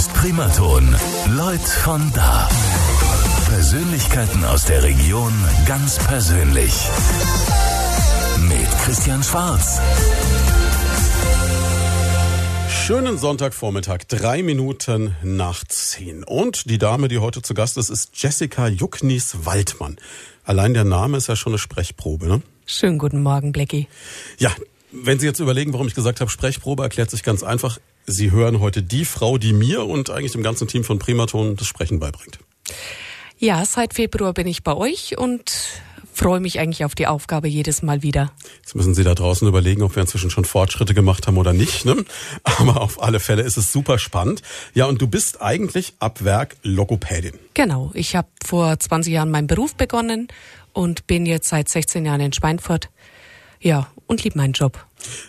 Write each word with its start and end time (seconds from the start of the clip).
ist 0.00 0.14
Primaton. 0.14 0.96
Leute 1.36 1.60
von 1.60 2.10
da. 2.14 2.48
Persönlichkeiten 3.44 4.46
aus 4.46 4.64
der 4.64 4.82
Region 4.82 5.30
ganz 5.66 5.98
persönlich. 5.98 6.72
Mit 8.48 8.70
Christian 8.82 9.22
Schwarz. 9.22 9.78
Schönen 12.70 13.18
Sonntagvormittag, 13.18 14.04
drei 14.08 14.42
Minuten 14.42 15.16
nach 15.22 15.64
zehn. 15.64 16.24
Und 16.24 16.70
die 16.70 16.78
Dame, 16.78 17.08
die 17.08 17.18
heute 17.18 17.42
zu 17.42 17.52
Gast 17.52 17.76
ist, 17.76 17.90
ist 17.90 18.12
Jessica 18.14 18.68
Jucknies-Waldmann. 18.68 19.98
Allein 20.44 20.72
der 20.72 20.84
Name 20.84 21.18
ist 21.18 21.26
ja 21.26 21.36
schon 21.36 21.52
eine 21.52 21.58
Sprechprobe, 21.58 22.26
ne? 22.26 22.40
Schönen 22.64 22.96
guten 22.96 23.22
Morgen, 23.22 23.52
Blackie. 23.52 23.86
Ja, 24.38 24.50
wenn 24.92 25.18
Sie 25.18 25.26
jetzt 25.26 25.40
überlegen, 25.40 25.74
warum 25.74 25.88
ich 25.88 25.94
gesagt 25.94 26.20
habe, 26.20 26.30
Sprechprobe, 26.30 26.84
erklärt 26.84 27.10
sich 27.10 27.22
ganz 27.22 27.42
einfach. 27.42 27.78
Sie 28.06 28.30
hören 28.30 28.60
heute 28.60 28.82
die 28.82 29.04
Frau, 29.04 29.38
die 29.38 29.52
mir 29.52 29.86
und 29.86 30.10
eigentlich 30.10 30.32
dem 30.32 30.42
ganzen 30.42 30.68
Team 30.68 30.84
von 30.84 30.98
Primaton 30.98 31.56
das 31.56 31.66
Sprechen 31.66 32.00
beibringt. 32.00 32.38
Ja, 33.38 33.64
seit 33.64 33.94
Februar 33.94 34.34
bin 34.34 34.46
ich 34.46 34.62
bei 34.62 34.74
euch 34.74 35.16
und 35.16 35.50
freue 36.12 36.40
mich 36.40 36.58
eigentlich 36.58 36.84
auf 36.84 36.94
die 36.94 37.06
Aufgabe 37.06 37.48
jedes 37.48 37.80
Mal 37.82 38.02
wieder. 38.02 38.32
Jetzt 38.58 38.74
müssen 38.74 38.94
Sie 38.94 39.04
da 39.04 39.14
draußen 39.14 39.48
überlegen, 39.48 39.82
ob 39.82 39.96
wir 39.96 40.02
inzwischen 40.02 40.28
schon 40.28 40.44
Fortschritte 40.44 40.92
gemacht 40.92 41.26
haben 41.26 41.38
oder 41.38 41.54
nicht. 41.54 41.86
Ne? 41.86 42.04
Aber 42.42 42.82
auf 42.82 43.02
alle 43.02 43.20
Fälle 43.20 43.42
ist 43.42 43.56
es 43.56 43.72
super 43.72 43.98
spannend. 43.98 44.42
Ja, 44.74 44.84
und 44.84 45.00
du 45.00 45.06
bist 45.06 45.40
eigentlich 45.40 45.94
ab 45.98 46.22
Werk 46.22 46.56
Logopädin. 46.62 47.38
Genau, 47.54 47.90
ich 47.94 48.16
habe 48.16 48.28
vor 48.44 48.78
20 48.78 49.12
Jahren 49.12 49.30
meinen 49.30 49.46
Beruf 49.46 49.74
begonnen 49.74 50.28
und 50.74 51.06
bin 51.06 51.24
jetzt 51.24 51.48
seit 51.48 51.68
16 51.68 52.04
Jahren 52.04 52.20
in 52.20 52.32
Schweinfurt. 52.32 52.90
Ja, 53.60 53.88
und 54.06 54.22
liebe 54.22 54.36
meinen 54.36 54.52
Job. 54.52 54.84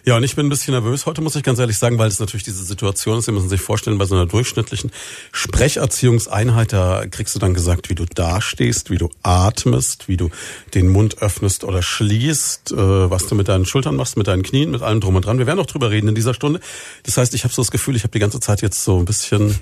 Ja, 0.05 0.17
und 0.17 0.23
ich 0.23 0.35
bin 0.35 0.45
ein 0.45 0.49
bisschen 0.49 0.73
nervös 0.73 1.05
heute, 1.05 1.21
muss 1.21 1.35
ich 1.35 1.43
ganz 1.43 1.59
ehrlich 1.59 1.77
sagen, 1.77 1.97
weil 1.97 2.07
es 2.07 2.19
natürlich 2.19 2.43
diese 2.43 2.63
Situation 2.63 3.19
ist. 3.19 3.25
Sie 3.25 3.31
müssen 3.31 3.49
sich 3.49 3.61
vorstellen, 3.61 3.97
bei 3.97 4.05
so 4.05 4.15
einer 4.15 4.25
durchschnittlichen 4.25 4.91
Sprecherziehungseinheit, 5.31 6.73
da 6.73 7.05
kriegst 7.09 7.35
du 7.35 7.39
dann 7.39 7.53
gesagt, 7.53 7.89
wie 7.89 7.95
du 7.95 8.05
dastehst, 8.05 8.89
wie 8.89 8.97
du 8.97 9.09
atmest, 9.23 10.07
wie 10.07 10.17
du 10.17 10.29
den 10.73 10.87
Mund 10.87 11.21
öffnest 11.21 11.63
oder 11.63 11.81
schließt, 11.81 12.71
äh, 12.71 12.75
was 12.75 13.27
du 13.27 13.35
mit 13.35 13.47
deinen 13.47 13.65
Schultern 13.65 13.95
machst, 13.95 14.17
mit 14.17 14.27
deinen 14.27 14.43
Knien, 14.43 14.71
mit 14.71 14.81
allem 14.81 15.01
drum 15.01 15.15
und 15.15 15.25
dran. 15.25 15.37
Wir 15.37 15.47
werden 15.47 15.59
auch 15.59 15.65
drüber 15.65 15.91
reden 15.91 16.07
in 16.09 16.15
dieser 16.15 16.33
Stunde. 16.33 16.59
Das 17.03 17.17
heißt, 17.17 17.33
ich 17.33 17.43
habe 17.43 17.53
so 17.53 17.61
das 17.61 17.71
Gefühl, 17.71 17.95
ich 17.95 18.03
habe 18.03 18.11
die 18.11 18.19
ganze 18.19 18.39
Zeit 18.39 18.61
jetzt 18.61 18.83
so 18.83 18.97
ein 18.97 19.05
bisschen 19.05 19.59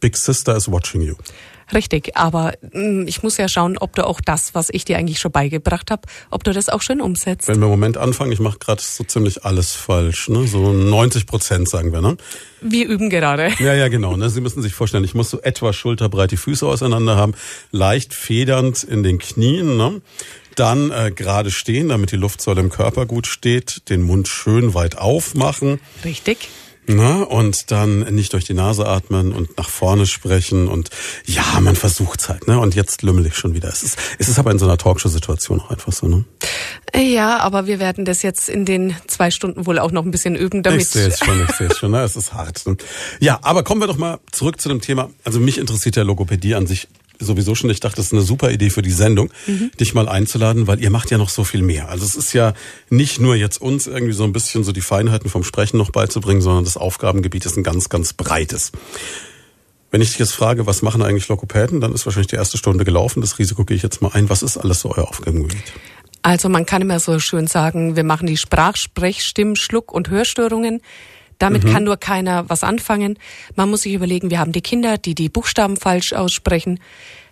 Big 0.00 0.16
Sister 0.16 0.56
is 0.56 0.70
watching 0.70 1.02
you. 1.02 1.14
Richtig, 1.74 2.16
aber 2.16 2.54
mh, 2.72 3.02
mm, 3.02 3.08
ich 3.08 3.22
muss 3.22 3.36
ja 3.36 3.48
schauen, 3.48 3.76
ob 3.78 3.96
du 3.96 4.06
auch 4.06 4.20
das, 4.20 4.54
was 4.54 4.68
ich 4.70 4.84
dir 4.84 4.98
eigentlich 4.98 5.18
schon 5.18 5.32
beigebracht 5.32 5.90
habe, 5.90 6.02
ob 6.30 6.44
du 6.44 6.52
das 6.52 6.68
auch 6.68 6.82
schön 6.82 7.00
umsetzt. 7.00 7.48
Wenn 7.48 7.58
wir 7.58 7.64
im 7.64 7.70
Moment 7.70 7.96
anfangen, 7.96 8.32
ich 8.32 8.40
mache 8.40 8.58
gerade 8.58 8.82
so 8.82 9.04
ziemlich 9.04 9.44
alles 9.44 9.72
falsch, 9.72 10.28
ne? 10.28 10.46
so 10.46 10.72
90 10.72 11.26
Prozent 11.26 11.68
sagen 11.68 11.92
wir. 11.92 12.00
Ne? 12.00 12.16
Wir 12.60 12.88
üben 12.88 13.10
gerade. 13.10 13.52
Ja, 13.58 13.74
ja, 13.74 13.88
genau. 13.88 14.16
Ne? 14.16 14.30
Sie 14.30 14.40
müssen 14.40 14.62
sich 14.62 14.74
vorstellen, 14.74 15.04
ich 15.04 15.14
muss 15.14 15.30
so 15.30 15.40
etwa 15.40 15.72
schulterbreit 15.72 16.30
die 16.30 16.36
Füße 16.36 16.66
auseinander 16.66 17.16
haben, 17.16 17.34
leicht 17.72 18.14
federnd 18.14 18.84
in 18.84 19.02
den 19.02 19.18
Knien. 19.18 19.76
Ne? 19.76 20.00
Dann 20.54 20.90
äh, 20.90 21.10
gerade 21.14 21.50
stehen, 21.50 21.90
damit 21.90 22.12
die 22.12 22.16
Luftsäule 22.16 22.60
im 22.60 22.70
Körper 22.70 23.06
gut 23.06 23.26
steht, 23.26 23.90
den 23.90 24.02
Mund 24.02 24.28
schön 24.28 24.72
weit 24.72 24.96
aufmachen. 24.96 25.80
Richtig. 26.04 26.48
Na, 26.88 27.22
und 27.22 27.70
dann 27.72 28.00
nicht 28.14 28.32
durch 28.32 28.44
die 28.44 28.54
Nase 28.54 28.86
atmen 28.86 29.32
und 29.32 29.56
nach 29.58 29.68
vorne 29.68 30.06
sprechen 30.06 30.68
und 30.68 30.90
ja, 31.24 31.60
man 31.60 31.74
versucht's 31.74 32.28
halt, 32.28 32.46
ne? 32.46 32.60
Und 32.60 32.74
jetzt 32.74 33.02
lümmel 33.02 33.26
ich 33.26 33.36
schon 33.36 33.54
wieder. 33.54 33.68
Es 33.68 33.82
ist, 33.82 33.98
es 34.18 34.28
ist 34.28 34.38
aber 34.38 34.52
in 34.52 34.58
so 34.58 34.66
einer 34.66 34.78
Talkshow-Situation 34.78 35.60
auch 35.60 35.70
einfach 35.70 35.92
so, 35.92 36.06
ne? 36.06 36.24
Ja, 36.94 37.40
aber 37.40 37.66
wir 37.66 37.80
werden 37.80 38.04
das 38.04 38.22
jetzt 38.22 38.48
in 38.48 38.64
den 38.64 38.94
zwei 39.08 39.30
Stunden 39.30 39.66
wohl 39.66 39.78
auch 39.78 39.90
noch 39.90 40.04
ein 40.04 40.10
bisschen 40.10 40.36
üben, 40.36 40.62
damit. 40.62 40.82
Ich 40.82 40.88
sehe 40.90 41.08
es 41.08 41.18
schon, 41.18 41.44
ich 41.48 41.56
sehe 41.56 41.66
es 41.68 41.78
schon, 41.78 41.90
ne? 41.90 42.02
Es 42.02 42.14
ist 42.14 42.32
hart. 42.32 42.64
Ne? 42.66 42.76
Ja, 43.18 43.40
aber 43.42 43.64
kommen 43.64 43.80
wir 43.80 43.88
doch 43.88 43.98
mal 43.98 44.20
zurück 44.30 44.60
zu 44.60 44.68
dem 44.68 44.80
Thema. 44.80 45.10
Also 45.24 45.40
mich 45.40 45.58
interessiert 45.58 45.96
ja 45.96 46.04
Logopädie 46.04 46.54
an 46.54 46.66
sich 46.66 46.88
sowieso 47.18 47.54
schon, 47.54 47.70
ich 47.70 47.80
dachte, 47.80 47.96
das 47.96 48.06
ist 48.06 48.12
eine 48.12 48.22
super 48.22 48.50
Idee 48.50 48.70
für 48.70 48.82
die 48.82 48.90
Sendung, 48.90 49.30
mhm. 49.46 49.70
dich 49.78 49.94
mal 49.94 50.08
einzuladen, 50.08 50.66
weil 50.66 50.80
ihr 50.80 50.90
macht 50.90 51.10
ja 51.10 51.18
noch 51.18 51.28
so 51.28 51.44
viel 51.44 51.62
mehr. 51.62 51.88
Also 51.88 52.04
es 52.04 52.14
ist 52.14 52.32
ja 52.32 52.54
nicht 52.90 53.20
nur 53.20 53.34
jetzt 53.34 53.60
uns 53.60 53.86
irgendwie 53.86 54.12
so 54.12 54.24
ein 54.24 54.32
bisschen 54.32 54.64
so 54.64 54.72
die 54.72 54.80
Feinheiten 54.80 55.30
vom 55.30 55.44
Sprechen 55.44 55.78
noch 55.78 55.90
beizubringen, 55.90 56.42
sondern 56.42 56.64
das 56.64 56.76
Aufgabengebiet 56.76 57.46
ist 57.46 57.56
ein 57.56 57.62
ganz, 57.62 57.88
ganz 57.88 58.12
breites. 58.12 58.72
Wenn 59.90 60.00
ich 60.00 60.10
dich 60.10 60.18
jetzt 60.18 60.34
frage, 60.34 60.66
was 60.66 60.82
machen 60.82 61.02
eigentlich 61.02 61.28
Lokopäden, 61.28 61.80
dann 61.80 61.92
ist 61.92 62.04
wahrscheinlich 62.06 62.26
die 62.26 62.36
erste 62.36 62.58
Stunde 62.58 62.84
gelaufen. 62.84 63.20
Das 63.20 63.38
Risiko 63.38 63.64
gehe 63.64 63.76
ich 63.76 63.82
jetzt 63.82 64.02
mal 64.02 64.10
ein. 64.12 64.28
Was 64.28 64.42
ist 64.42 64.58
alles 64.58 64.80
so 64.80 64.90
euer 64.94 65.08
Aufgabengebiet? 65.08 65.62
Also 66.22 66.48
man 66.48 66.66
kann 66.66 66.82
immer 66.82 66.98
so 66.98 67.20
schön 67.20 67.46
sagen, 67.46 67.94
wir 67.94 68.02
machen 68.02 68.26
die 68.26 68.36
Sprach-, 68.36 68.76
Sprech-, 68.76 69.22
Stimm-, 69.22 69.54
Schluck- 69.54 69.92
und 69.92 70.10
Hörstörungen. 70.10 70.82
Damit 71.38 71.64
mhm. 71.64 71.72
kann 71.72 71.84
nur 71.84 71.96
keiner 71.96 72.48
was 72.48 72.64
anfangen. 72.64 73.18
Man 73.54 73.70
muss 73.70 73.82
sich 73.82 73.94
überlegen, 73.94 74.30
wir 74.30 74.38
haben 74.38 74.52
die 74.52 74.62
Kinder, 74.62 74.98
die 74.98 75.14
die 75.14 75.28
Buchstaben 75.28 75.76
falsch 75.76 76.12
aussprechen, 76.12 76.80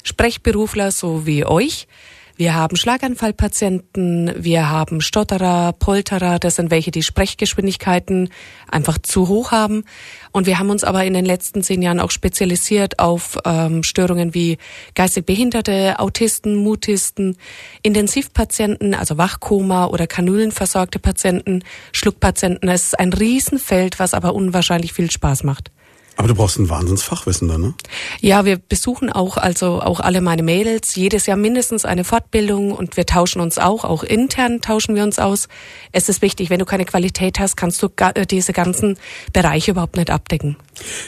Sprechberufler 0.02 0.90
so 0.90 1.26
wie 1.26 1.44
euch. 1.44 1.86
Wir 2.36 2.54
haben 2.54 2.74
Schlaganfallpatienten, 2.74 4.32
wir 4.36 4.68
haben 4.68 5.00
Stotterer, 5.00 5.72
Polterer, 5.72 6.40
das 6.40 6.56
sind 6.56 6.72
welche, 6.72 6.90
die 6.90 7.04
Sprechgeschwindigkeiten 7.04 8.30
einfach 8.68 8.98
zu 8.98 9.28
hoch 9.28 9.52
haben. 9.52 9.84
Und 10.32 10.46
wir 10.46 10.58
haben 10.58 10.70
uns 10.70 10.82
aber 10.82 11.04
in 11.04 11.14
den 11.14 11.24
letzten 11.24 11.62
zehn 11.62 11.80
Jahren 11.80 12.00
auch 12.00 12.10
spezialisiert 12.10 12.98
auf 12.98 13.38
ähm, 13.44 13.84
Störungen 13.84 14.34
wie 14.34 14.58
geistig 14.96 15.26
Behinderte, 15.26 16.00
Autisten, 16.00 16.56
Mutisten, 16.56 17.36
Intensivpatienten, 17.82 18.94
also 18.94 19.16
Wachkoma 19.16 19.86
oder 19.86 20.08
Kanülenversorgte 20.08 20.98
Patienten, 20.98 21.62
Schluckpatienten. 21.92 22.68
Es 22.68 22.86
ist 22.86 22.98
ein 22.98 23.12
Riesenfeld, 23.12 24.00
was 24.00 24.12
aber 24.12 24.34
unwahrscheinlich 24.34 24.92
viel 24.92 25.08
Spaß 25.08 25.44
macht. 25.44 25.70
Aber 26.16 26.28
du 26.28 26.34
brauchst 26.34 26.58
ein 26.58 26.68
Wahnsinnsfachwissen 26.68 27.48
dann, 27.48 27.60
ne? 27.60 27.74
Ja, 28.20 28.44
wir 28.44 28.56
besuchen 28.56 29.10
auch, 29.10 29.36
also 29.36 29.80
auch 29.80 30.00
alle 30.00 30.20
meine 30.20 30.42
Mädels, 30.42 30.94
jedes 30.94 31.26
Jahr 31.26 31.36
mindestens 31.36 31.84
eine 31.84 32.04
Fortbildung 32.04 32.72
und 32.72 32.96
wir 32.96 33.04
tauschen 33.04 33.40
uns 33.40 33.58
auch, 33.58 33.84
auch 33.84 34.04
intern 34.04 34.60
tauschen 34.60 34.94
wir 34.94 35.02
uns 35.02 35.18
aus. 35.18 35.48
Es 35.92 36.08
ist 36.08 36.22
wichtig, 36.22 36.50
wenn 36.50 36.60
du 36.60 36.64
keine 36.64 36.84
Qualität 36.84 37.40
hast, 37.40 37.56
kannst 37.56 37.82
du 37.82 37.88
äh, 37.98 38.26
diese 38.26 38.52
ganzen 38.52 38.96
Bereiche 39.32 39.72
überhaupt 39.72 39.96
nicht 39.96 40.10
abdecken. 40.10 40.56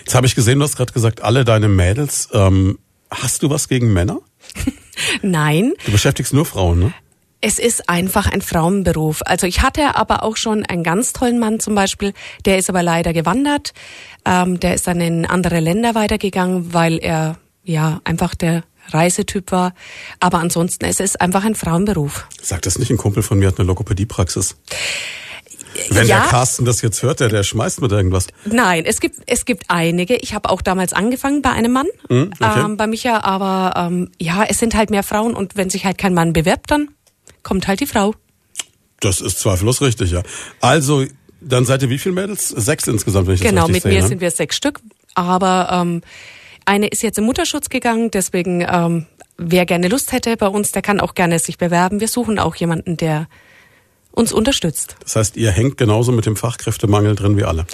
Jetzt 0.01 0.15
habe 0.15 0.27
ich 0.27 0.35
gesehen, 0.35 0.59
du 0.59 0.65
hast 0.65 0.77
gerade 0.77 0.93
gesagt, 0.93 1.23
alle 1.23 1.45
deine 1.45 1.69
Mädels. 1.69 2.29
Ähm, 2.33 2.79
hast 3.11 3.43
du 3.43 3.51
was 3.51 3.69
gegen 3.69 3.93
Männer? 3.93 4.19
Nein. 5.23 5.73
Du 5.85 5.93
beschäftigst 5.93 6.33
nur 6.33 6.47
Frauen, 6.47 6.81
ne? 6.81 6.95
Es 7.47 7.61
ist 7.61 7.89
einfach 7.89 8.27
ein 8.27 8.43
Frauenberuf. 8.43 9.23
Also 9.25 9.47
ich 9.47 9.63
hatte 9.63 9.95
aber 9.95 10.25
auch 10.25 10.37
schon 10.37 10.67
einen 10.67 10.83
ganz 10.83 11.13
tollen 11.13 11.39
Mann 11.39 11.61
zum 11.61 11.77
Beispiel, 11.77 12.13
der 12.45 12.59
ist 12.59 12.69
aber 12.69 12.83
leider 12.83 13.13
gewandert. 13.13 13.73
Ähm, 14.25 14.59
der 14.59 14.75
ist 14.75 14.89
dann 14.89 15.01
in 15.01 15.25
andere 15.25 15.61
Länder 15.61 15.95
weitergegangen, 15.95 16.75
weil 16.75 16.99
er 16.99 17.39
ja 17.63 18.01
einfach 18.03 18.35
der 18.35 18.65
Reisetyp 18.89 19.53
war. 19.53 19.75
Aber 20.19 20.39
ansonsten, 20.39 20.87
es 20.87 20.99
ist 20.99 21.21
einfach 21.21 21.45
ein 21.45 21.55
Frauenberuf. 21.55 22.27
Sagt 22.43 22.67
das 22.67 22.81
nicht, 22.81 22.91
ein 22.91 22.97
Kumpel 22.97 23.23
von 23.23 23.39
mir 23.39 23.47
hat 23.47 23.61
eine 23.61 23.69
Logopädiepraxis. 23.69 24.57
Wenn 25.91 26.09
ja, 26.09 26.23
der 26.23 26.29
Carsten 26.29 26.65
das 26.65 26.83
jetzt 26.83 27.05
hört, 27.05 27.21
der, 27.21 27.29
der 27.29 27.45
schmeißt 27.45 27.81
mit 27.81 27.93
irgendwas. 27.93 28.27
Nein, 28.45 28.85
es 28.87 28.99
gibt, 28.99 29.21
es 29.27 29.45
gibt 29.45 29.67
einige. 29.69 30.17
Ich 30.17 30.35
habe 30.35 30.51
auch 30.51 30.63
damals 30.63 30.93
angefangen 30.93 31.43
bei 31.43 31.51
einem 31.51 31.71
Mann, 31.71 31.87
mm, 32.09 32.23
okay. 32.41 32.61
ähm, 32.65 32.77
bei 32.77 32.89
Micha, 32.89 33.21
aber 33.21 33.75
ähm, 33.77 34.11
ja, 34.19 34.43
es 34.43 34.59
sind 34.59 34.75
halt 34.75 34.91
mehr 34.91 35.05
Frauen 35.05 35.35
und 35.35 35.57
wenn 35.57 35.71
sich 35.71 35.85
halt 35.85 35.97
kein 35.97 36.13
Mann 36.13 36.33
bewerbt, 36.33 36.73
dann 36.73 36.89
kommt 37.47 37.69
halt 37.69 37.79
die 37.81 37.87
Frau. 37.87 38.13
Das 39.01 39.21
ist 39.21 39.39
zweifellos 39.39 39.81
richtig, 39.81 40.11
ja. 40.11 40.23
Also, 40.61 41.05
dann 41.41 41.65
seid 41.65 41.83
ihr 41.83 41.91
wie 41.91 41.99
viele 41.99 42.17
Mädels? 42.17 42.49
Sechs 42.49 42.89
insgesamt, 42.89 43.29
wenn 43.29 43.37
ich 43.37 43.41
genau, 43.41 43.69
das 43.69 43.69
richtig 43.69 43.83
sehe. 43.83 43.91
Genau, 43.93 43.95
mit 43.95 44.03
mir 44.03 44.03
ne? 44.03 44.09
sind 44.09 44.21
wir 44.21 44.31
sechs 44.33 44.57
Stück. 44.57 44.81
Aber 45.15 45.69
ähm, 45.73 46.03
eine 46.65 46.89
ist 46.89 47.03
jetzt 47.03 47.19
im 47.19 47.25
Mutterschutz 47.25 47.69
gegangen, 47.69 48.11
deswegen 48.11 48.67
ähm, 48.69 49.07
wer 49.39 49.65
gerne 49.65 49.87
Lust 49.89 50.13
hätte 50.13 50.37
bei 50.37 50.49
uns, 50.49 50.73
der 50.73 50.83
kann 50.83 50.99
auch 51.01 51.15
gerne 51.15 51.39
sich 51.39 51.57
bewerben. 51.57 52.01
Wir 52.01 52.09
suchen 52.09 52.39
auch 52.41 52.57
jemanden, 52.57 52.97
der 52.97 53.29
uns 54.11 54.33
unterstützt. 54.33 54.97
Das 55.03 55.15
heißt, 55.15 55.37
ihr 55.37 55.53
hängt 55.53 55.77
genauso 55.77 56.11
mit 56.11 56.27
dem 56.27 56.37
Fachkräftemangel 56.37 57.15
drin 57.15 57.37
wie 57.37 57.45
alle. 57.45 57.67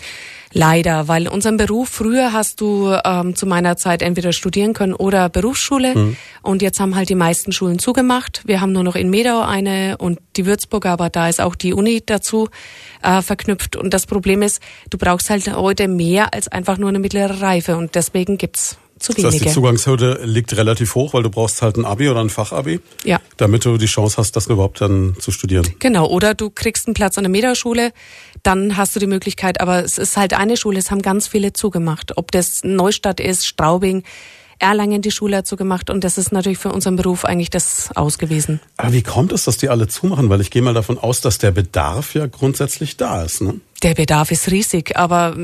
Leider, 0.52 1.08
weil 1.08 1.28
unserem 1.28 1.56
Beruf, 1.56 1.88
früher 1.88 2.32
hast 2.32 2.60
du 2.60 2.94
ähm, 3.04 3.34
zu 3.34 3.46
meiner 3.46 3.76
Zeit 3.76 4.02
entweder 4.02 4.32
studieren 4.32 4.74
können 4.74 4.94
oder 4.94 5.28
Berufsschule 5.28 5.94
mhm. 5.94 6.16
und 6.42 6.62
jetzt 6.62 6.78
haben 6.80 6.94
halt 6.94 7.08
die 7.08 7.14
meisten 7.14 7.52
Schulen 7.52 7.78
zugemacht. 7.78 8.42
Wir 8.44 8.60
haben 8.60 8.72
nur 8.72 8.82
noch 8.82 8.96
in 8.96 9.10
Medau 9.10 9.40
eine 9.40 9.96
und 9.98 10.18
die 10.36 10.46
Würzburger, 10.46 10.90
aber 10.90 11.10
da 11.10 11.28
ist 11.28 11.40
auch 11.40 11.54
die 11.54 11.72
Uni 11.72 12.02
dazu 12.04 12.48
äh, 13.02 13.22
verknüpft 13.22 13.76
und 13.76 13.94
das 13.94 14.06
Problem 14.06 14.42
ist, 14.42 14.60
du 14.90 14.98
brauchst 14.98 15.30
halt 15.30 15.54
heute 15.54 15.88
mehr 15.88 16.34
als 16.34 16.48
einfach 16.48 16.76
nur 16.78 16.90
eine 16.90 16.98
mittlere 16.98 17.40
Reife 17.40 17.76
und 17.76 17.94
deswegen 17.94 18.36
gibt's 18.36 18.76
zu 19.02 19.12
wenige. 19.12 19.26
Das 19.26 19.34
heißt, 19.34 19.44
die 19.44 19.54
Zugangshürde 19.54 20.20
liegt 20.24 20.56
relativ 20.56 20.94
hoch, 20.94 21.14
weil 21.14 21.22
du 21.22 21.30
brauchst 21.30 21.62
halt 21.62 21.76
ein 21.76 21.84
Abi 21.84 22.08
oder 22.08 22.20
ein 22.20 22.30
Fachabi, 22.30 22.80
ja. 23.04 23.20
damit 23.36 23.64
du 23.64 23.76
die 23.76 23.86
Chance 23.86 24.16
hast, 24.16 24.36
das 24.36 24.46
überhaupt 24.46 24.80
dann 24.80 25.16
zu 25.18 25.30
studieren. 25.30 25.66
Genau, 25.78 26.06
oder 26.06 26.34
du 26.34 26.50
kriegst 26.50 26.86
einen 26.86 26.94
Platz 26.94 27.18
an 27.18 27.24
der 27.24 27.30
Metaschule, 27.30 27.92
dann 28.42 28.76
hast 28.76 28.96
du 28.96 29.00
die 29.00 29.06
Möglichkeit, 29.06 29.60
aber 29.60 29.84
es 29.84 29.98
ist 29.98 30.16
halt 30.16 30.34
eine 30.34 30.56
Schule, 30.56 30.78
es 30.78 30.90
haben 30.90 31.02
ganz 31.02 31.28
viele 31.28 31.52
zugemacht. 31.52 32.16
Ob 32.16 32.30
das 32.30 32.60
Neustadt 32.64 33.20
ist, 33.20 33.46
Straubing, 33.46 34.02
Erlangen 34.58 35.02
die 35.02 35.10
Schule 35.10 35.38
dazu 35.38 35.56
gemacht 35.56 35.90
und 35.90 36.04
das 36.04 36.18
ist 36.18 36.30
natürlich 36.30 36.58
für 36.58 36.70
unseren 36.70 36.94
Beruf 36.94 37.24
eigentlich 37.24 37.50
das 37.50 37.90
ausgewiesen. 37.96 38.60
Aber 38.76 38.92
wie 38.92 39.02
kommt 39.02 39.32
es, 39.32 39.42
dass 39.42 39.56
die 39.56 39.68
alle 39.68 39.88
zumachen? 39.88 40.30
Weil 40.30 40.40
ich 40.40 40.52
gehe 40.52 40.62
mal 40.62 40.72
davon 40.72 40.98
aus, 40.98 41.20
dass 41.20 41.38
der 41.38 41.50
Bedarf 41.50 42.14
ja 42.14 42.26
grundsätzlich 42.26 42.96
da 42.96 43.24
ist. 43.24 43.42
Ne? 43.42 43.60
Der 43.82 43.94
Bedarf 43.94 44.30
ist 44.30 44.52
riesig, 44.52 44.96
aber 44.96 45.34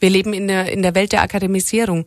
Wir 0.00 0.10
leben 0.10 0.32
in 0.32 0.48
der, 0.48 0.72
in 0.72 0.82
der 0.82 0.94
Welt 0.94 1.12
der 1.12 1.22
Akademisierung 1.22 2.06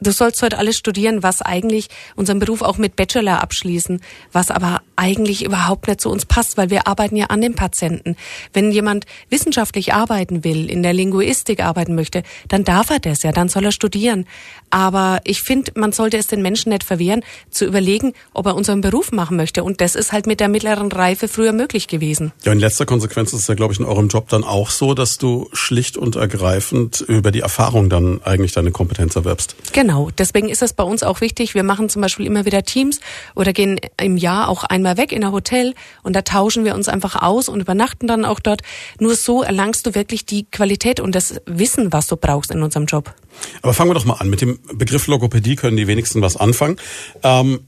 du 0.00 0.10
sollst 0.12 0.42
heute 0.42 0.58
alles 0.58 0.76
studieren, 0.76 1.22
was 1.22 1.42
eigentlich 1.42 1.88
unseren 2.14 2.38
Beruf 2.38 2.62
auch 2.62 2.78
mit 2.78 2.96
Bachelor 2.96 3.42
abschließen, 3.42 4.00
was 4.32 4.50
aber 4.50 4.82
eigentlich 4.96 5.44
überhaupt 5.44 5.88
nicht 5.88 6.00
zu 6.00 6.10
uns 6.10 6.26
passt, 6.26 6.56
weil 6.56 6.70
wir 6.70 6.86
arbeiten 6.86 7.16
ja 7.16 7.26
an 7.26 7.40
den 7.40 7.54
Patienten. 7.54 8.16
Wenn 8.52 8.72
jemand 8.72 9.06
wissenschaftlich 9.30 9.92
arbeiten 9.94 10.44
will, 10.44 10.70
in 10.70 10.82
der 10.82 10.92
Linguistik 10.92 11.62
arbeiten 11.62 11.94
möchte, 11.94 12.22
dann 12.48 12.64
darf 12.64 12.90
er 12.90 12.98
das 12.98 13.22
ja, 13.22 13.32
dann 13.32 13.48
soll 13.48 13.64
er 13.64 13.72
studieren. 13.72 14.26
Aber 14.70 15.20
ich 15.24 15.42
finde, 15.42 15.72
man 15.74 15.92
sollte 15.92 16.16
es 16.16 16.26
den 16.26 16.42
Menschen 16.42 16.70
nicht 16.70 16.84
verwehren, 16.84 17.22
zu 17.50 17.64
überlegen, 17.64 18.12
ob 18.32 18.46
er 18.46 18.56
unseren 18.56 18.80
Beruf 18.80 19.12
machen 19.12 19.36
möchte. 19.36 19.64
Und 19.64 19.80
das 19.80 19.94
ist 19.94 20.12
halt 20.12 20.26
mit 20.26 20.40
der 20.40 20.48
mittleren 20.48 20.90
Reife 20.90 21.28
früher 21.28 21.52
möglich 21.52 21.88
gewesen. 21.88 22.32
Ja, 22.44 22.52
in 22.52 22.58
letzter 22.58 22.86
Konsequenz 22.86 23.32
ist 23.32 23.40
es 23.40 23.46
ja, 23.46 23.54
glaube 23.54 23.72
ich, 23.72 23.80
in 23.80 23.86
eurem 23.86 24.08
Job 24.08 24.28
dann 24.28 24.44
auch 24.44 24.70
so, 24.70 24.94
dass 24.94 25.18
du 25.18 25.48
schlicht 25.52 25.96
und 25.96 26.16
ergreifend 26.16 27.00
über 27.00 27.30
die 27.30 27.40
Erfahrung 27.40 27.88
dann 27.88 28.20
eigentlich 28.24 28.52
deine 28.52 28.70
Kompetenz 28.70 29.16
erwerbst. 29.16 29.56
Genau, 29.72 29.95
deswegen 30.18 30.48
ist 30.48 30.62
es 30.62 30.72
bei 30.72 30.84
uns 30.84 31.02
auch 31.02 31.20
wichtig. 31.20 31.54
Wir 31.54 31.62
machen 31.62 31.88
zum 31.88 32.02
Beispiel 32.02 32.26
immer 32.26 32.44
wieder 32.44 32.62
Teams 32.62 33.00
oder 33.34 33.52
gehen 33.52 33.80
im 34.00 34.16
Jahr 34.16 34.48
auch 34.48 34.64
einmal 34.64 34.96
weg 34.96 35.12
in 35.12 35.24
ein 35.24 35.32
Hotel 35.32 35.74
und 36.02 36.14
da 36.14 36.22
tauschen 36.22 36.64
wir 36.64 36.74
uns 36.74 36.88
einfach 36.88 37.22
aus 37.22 37.48
und 37.48 37.60
übernachten 37.60 38.06
dann 38.06 38.24
auch 38.24 38.40
dort. 38.40 38.62
Nur 38.98 39.16
so 39.16 39.42
erlangst 39.42 39.86
du 39.86 39.94
wirklich 39.94 40.26
die 40.26 40.44
Qualität 40.44 41.00
und 41.00 41.14
das 41.14 41.40
Wissen, 41.46 41.92
was 41.92 42.06
du 42.06 42.16
brauchst 42.16 42.50
in 42.50 42.62
unserem 42.62 42.86
Job. 42.86 43.14
Aber 43.62 43.74
fangen 43.74 43.90
wir 43.90 43.94
doch 43.94 44.04
mal 44.04 44.14
an. 44.14 44.30
Mit 44.30 44.40
dem 44.40 44.58
Begriff 44.74 45.06
Logopädie 45.06 45.56
können 45.56 45.76
die 45.76 45.86
wenigsten 45.86 46.22
was 46.22 46.36
anfangen. 46.36 46.76
Ähm 47.22 47.60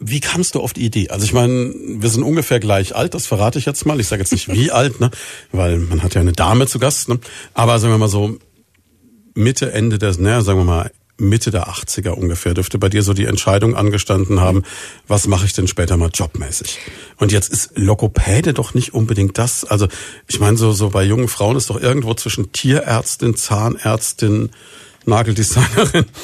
wie 0.00 0.20
kamst 0.20 0.54
du 0.54 0.60
auf 0.60 0.72
die 0.72 0.84
Idee? 0.84 1.08
Also 1.08 1.24
ich 1.24 1.32
meine, 1.32 1.74
wir 1.74 2.08
sind 2.08 2.22
ungefähr 2.22 2.60
gleich 2.60 2.94
alt, 2.94 3.14
das 3.14 3.26
verrate 3.26 3.58
ich 3.58 3.66
jetzt 3.66 3.84
mal. 3.84 3.98
Ich 3.98 4.06
sage 4.06 4.22
jetzt 4.22 4.32
nicht 4.32 4.48
wie 4.48 4.70
alt, 4.70 5.00
ne? 5.00 5.10
weil 5.52 5.78
man 5.78 6.02
hat 6.02 6.14
ja 6.14 6.20
eine 6.20 6.32
Dame 6.32 6.66
zu 6.66 6.78
Gast. 6.78 7.08
Ne? 7.08 7.18
Aber 7.54 7.78
sagen 7.78 7.92
wir 7.92 7.98
mal 7.98 8.08
so 8.08 8.38
Mitte, 9.34 9.72
Ende 9.72 9.98
des, 9.98 10.18
naja, 10.18 10.42
sagen 10.42 10.60
wir 10.60 10.64
mal 10.64 10.90
Mitte 11.18 11.50
der 11.50 11.68
80er 11.68 12.10
ungefähr 12.10 12.54
dürfte 12.54 12.78
bei 12.78 12.88
dir 12.88 13.02
so 13.02 13.12
die 13.12 13.24
Entscheidung 13.24 13.76
angestanden 13.76 14.40
haben, 14.40 14.62
was 15.06 15.26
mache 15.26 15.46
ich 15.46 15.52
denn 15.52 15.66
später 15.66 15.96
mal 15.96 16.10
jobmäßig? 16.14 16.78
Und 17.16 17.32
jetzt 17.32 17.52
ist 17.52 17.72
Lokopäde 17.74 18.54
doch 18.54 18.72
nicht 18.72 18.94
unbedingt 18.94 19.36
das. 19.36 19.64
Also 19.64 19.88
ich 20.28 20.38
meine, 20.38 20.56
so, 20.56 20.72
so 20.72 20.90
bei 20.90 21.02
jungen 21.02 21.28
Frauen 21.28 21.56
ist 21.56 21.70
doch 21.70 21.80
irgendwo 21.80 22.14
zwischen 22.14 22.52
Tierärztin, 22.52 23.36
Zahnärztin, 23.36 24.50
Nageldesignerin. 25.06 26.06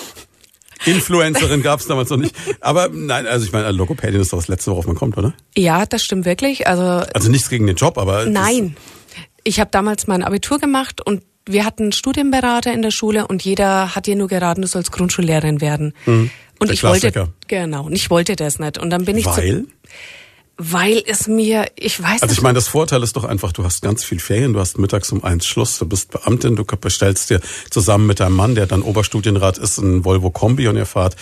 Influencerin 0.87 1.63
gab 1.63 1.81
es 1.81 1.87
damals 1.87 2.11
noch 2.11 2.19
nicht. 2.19 2.35
Aber 2.61 2.89
nein, 2.89 3.27
also 3.27 3.47
ich 3.47 3.53
meine, 3.53 3.71
Lokopädin 3.73 4.21
ist 4.21 4.33
doch 4.33 4.39
das 4.39 4.49
Letzte, 4.49 4.71
worauf 4.71 4.87
man 4.87 4.97
kommt, 4.97 5.17
oder? 5.17 5.35
Ja, 5.57 5.87
das 5.87 6.03
stimmt 6.03 6.25
wirklich. 6.25 6.67
Also, 6.69 6.83
also 7.13 7.31
nichts 7.31 7.49
gegen 7.49 7.67
den 7.67 7.77
Job, 7.77 7.99
aber. 7.99 8.27
Nein. 8.27 8.77
Ich 9.45 9.61
habe 9.61 9.71
damals 9.71 10.07
mein 10.07 10.23
Abitur 10.23 10.59
gemacht 10.59 11.01
und 11.05 11.23
wir 11.47 11.65
hatten 11.65 11.93
Studienberater 11.93 12.73
in 12.73 12.83
der 12.83 12.91
Schule 12.91 13.27
und 13.27 13.45
jeder 13.45 13.95
hat 13.95 14.07
dir 14.07 14.17
nur 14.17 14.29
geraten, 14.29 14.63
du 14.63 14.69
sollst 14.69 14.93
Grundschullehrerin 14.93 15.61
werden. 15.61 15.95
Mhm. 16.07 16.31
Und 16.59 16.69
der 16.69 16.75
ich 16.75 16.81
Klassiker. 16.81 17.21
wollte 17.21 17.33
genau, 17.49 17.85
und 17.87 17.93
ich 17.93 18.11
wollte 18.11 18.37
das 18.37 18.59
nicht. 18.59 18.79
Und 18.79 18.91
dann 18.91 19.05
bin 19.05 19.19
ich 19.19 19.27
Weil? 19.27 19.65
Zu, 19.65 19.69
weil 20.57 21.03
es 21.07 21.27
mir, 21.27 21.67
ich 21.75 22.01
weiß 22.01 22.23
Also 22.23 22.33
ich 22.33 22.41
meine, 22.41 22.55
das 22.55 22.69
Vorteil 22.69 23.03
ist 23.03 23.17
doch 23.17 23.25
einfach, 23.25 23.53
du 23.53 23.65
hast 23.65 23.83
ganz 23.83 24.05
viel 24.05 24.21
Ferien, 24.21 24.53
du 24.53 24.61
hast 24.61 24.79
mittags 24.79 25.11
um 25.11 25.25
eins 25.25 25.47
Schluss, 25.47 25.79
du 25.79 25.87
bist 25.87 26.13
Beamtin, 26.13 26.55
du 26.55 26.65
bestellst 26.65 27.31
dir 27.31 27.41
zusammen 27.71 28.07
mit 28.07 28.21
deinem 28.21 28.37
Mann, 28.37 28.55
der 28.55 28.67
dann 28.67 28.83
Oberstudienrat 28.83 29.59
ist, 29.59 29.79
ein 29.79 30.05
Volvo 30.05 30.31
Kombi 30.31 30.69
und 30.69 30.77
ihr 30.77 30.87
fahrt 30.87 31.17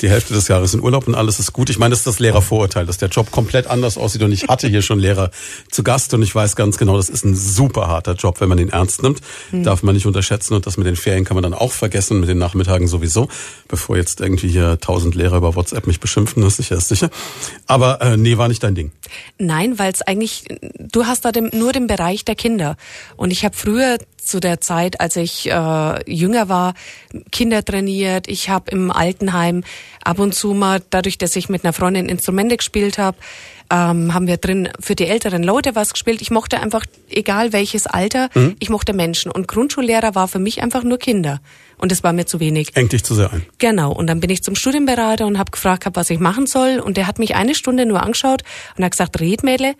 die 0.00 0.10
Hälfte 0.10 0.34
des 0.34 0.48
Jahres 0.48 0.74
in 0.74 0.82
Urlaub 0.82 1.08
und 1.08 1.14
alles 1.14 1.38
ist 1.38 1.52
gut. 1.52 1.70
Ich 1.70 1.78
meine, 1.78 1.90
das 1.90 2.00
ist 2.00 2.06
das 2.06 2.18
Lehrervorurteil, 2.18 2.86
dass 2.86 2.98
der 2.98 3.08
Job 3.08 3.30
komplett 3.30 3.66
anders 3.66 3.96
aussieht. 3.96 4.22
Und 4.22 4.32
ich 4.32 4.48
hatte 4.48 4.68
hier 4.68 4.82
schon 4.82 4.98
Lehrer 4.98 5.30
zu 5.70 5.82
Gast 5.82 6.12
und 6.14 6.22
ich 6.22 6.34
weiß 6.34 6.56
ganz 6.56 6.76
genau, 6.76 6.96
das 6.96 7.08
ist 7.08 7.24
ein 7.24 7.34
super 7.34 7.88
harter 7.88 8.14
Job, 8.14 8.40
wenn 8.40 8.48
man 8.48 8.58
ihn 8.58 8.68
ernst 8.68 9.02
nimmt. 9.02 9.20
Mhm. 9.52 9.64
Darf 9.64 9.82
man 9.82 9.94
nicht 9.94 10.06
unterschätzen 10.06 10.54
und 10.54 10.66
das 10.66 10.76
mit 10.76 10.86
den 10.86 10.96
Ferien 10.96 11.24
kann 11.24 11.34
man 11.34 11.42
dann 11.42 11.54
auch 11.54 11.72
vergessen, 11.72 12.20
mit 12.20 12.28
den 12.28 12.38
Nachmittagen 12.38 12.88
sowieso, 12.88 13.28
bevor 13.68 13.96
jetzt 13.96 14.20
irgendwie 14.20 14.48
hier 14.48 14.78
tausend 14.80 15.14
Lehrer 15.14 15.38
über 15.38 15.54
WhatsApp 15.54 15.86
mich 15.86 16.00
beschimpfen, 16.00 16.42
das 16.42 16.52
ist 16.52 16.56
sicher, 16.58 16.76
ist 16.76 16.88
sicher. 16.88 17.10
Aber 17.66 18.00
äh, 18.02 18.16
nee, 18.16 18.36
war 18.36 18.48
nicht 18.48 18.62
dein 18.62 18.74
Ding. 18.74 18.92
Nein, 19.38 19.78
weil 19.78 19.92
es 19.92 20.02
eigentlich, 20.02 20.44
du 20.78 21.06
hast 21.06 21.24
da 21.24 21.32
dem, 21.32 21.50
nur 21.52 21.72
den 21.72 21.86
Bereich 21.86 22.24
der 22.24 22.34
Kinder. 22.34 22.76
Und 23.16 23.30
ich 23.30 23.44
habe 23.44 23.56
früher 23.56 23.98
zu 24.26 24.40
der 24.40 24.60
Zeit, 24.60 25.00
als 25.00 25.16
ich 25.16 25.48
äh, 25.50 26.12
jünger 26.12 26.48
war, 26.48 26.74
Kinder 27.30 27.64
trainiert. 27.64 28.28
Ich 28.28 28.48
habe 28.48 28.70
im 28.70 28.90
Altenheim 28.90 29.62
ab 30.04 30.18
und 30.18 30.34
zu 30.34 30.54
mal, 30.54 30.82
dadurch, 30.90 31.18
dass 31.18 31.36
ich 31.36 31.48
mit 31.48 31.64
einer 31.64 31.72
Freundin 31.72 32.08
Instrumente 32.08 32.56
gespielt 32.56 32.98
habe, 32.98 33.16
ähm, 33.70 34.14
haben 34.14 34.26
wir 34.26 34.36
drin 34.36 34.68
für 34.78 34.94
die 34.94 35.06
älteren 35.06 35.42
Leute 35.42 35.74
was 35.74 35.92
gespielt. 35.92 36.22
Ich 36.22 36.30
mochte 36.30 36.60
einfach, 36.60 36.84
egal 37.10 37.52
welches 37.52 37.86
Alter, 37.86 38.28
mhm. 38.34 38.56
ich 38.60 38.70
mochte 38.70 38.92
Menschen. 38.92 39.30
Und 39.30 39.48
Grundschullehrer 39.48 40.14
war 40.14 40.28
für 40.28 40.38
mich 40.38 40.62
einfach 40.62 40.84
nur 40.84 40.98
Kinder. 40.98 41.40
Und 41.78 41.92
das 41.92 42.02
war 42.02 42.12
mir 42.12 42.26
zu 42.26 42.40
wenig. 42.40 42.74
Engt 42.74 42.92
dich 42.92 43.04
zu 43.04 43.14
sehr 43.14 43.32
ein. 43.32 43.44
Genau. 43.58 43.92
Und 43.92 44.06
dann 44.06 44.20
bin 44.20 44.30
ich 44.30 44.42
zum 44.42 44.54
Studienberater 44.54 45.26
und 45.26 45.38
habe 45.38 45.50
gefragt, 45.50 45.86
was 45.94 46.10
ich 46.10 46.20
machen 46.20 46.46
soll. 46.46 46.78
Und 46.78 46.96
der 46.96 47.06
hat 47.06 47.18
mich 47.18 47.34
eine 47.34 47.54
Stunde 47.54 47.86
nur 47.86 48.02
angeschaut 48.02 48.42
und 48.76 48.84
hat 48.84 48.92
gesagt, 48.92 49.20
red 49.20 49.42
Mädle. 49.42 49.74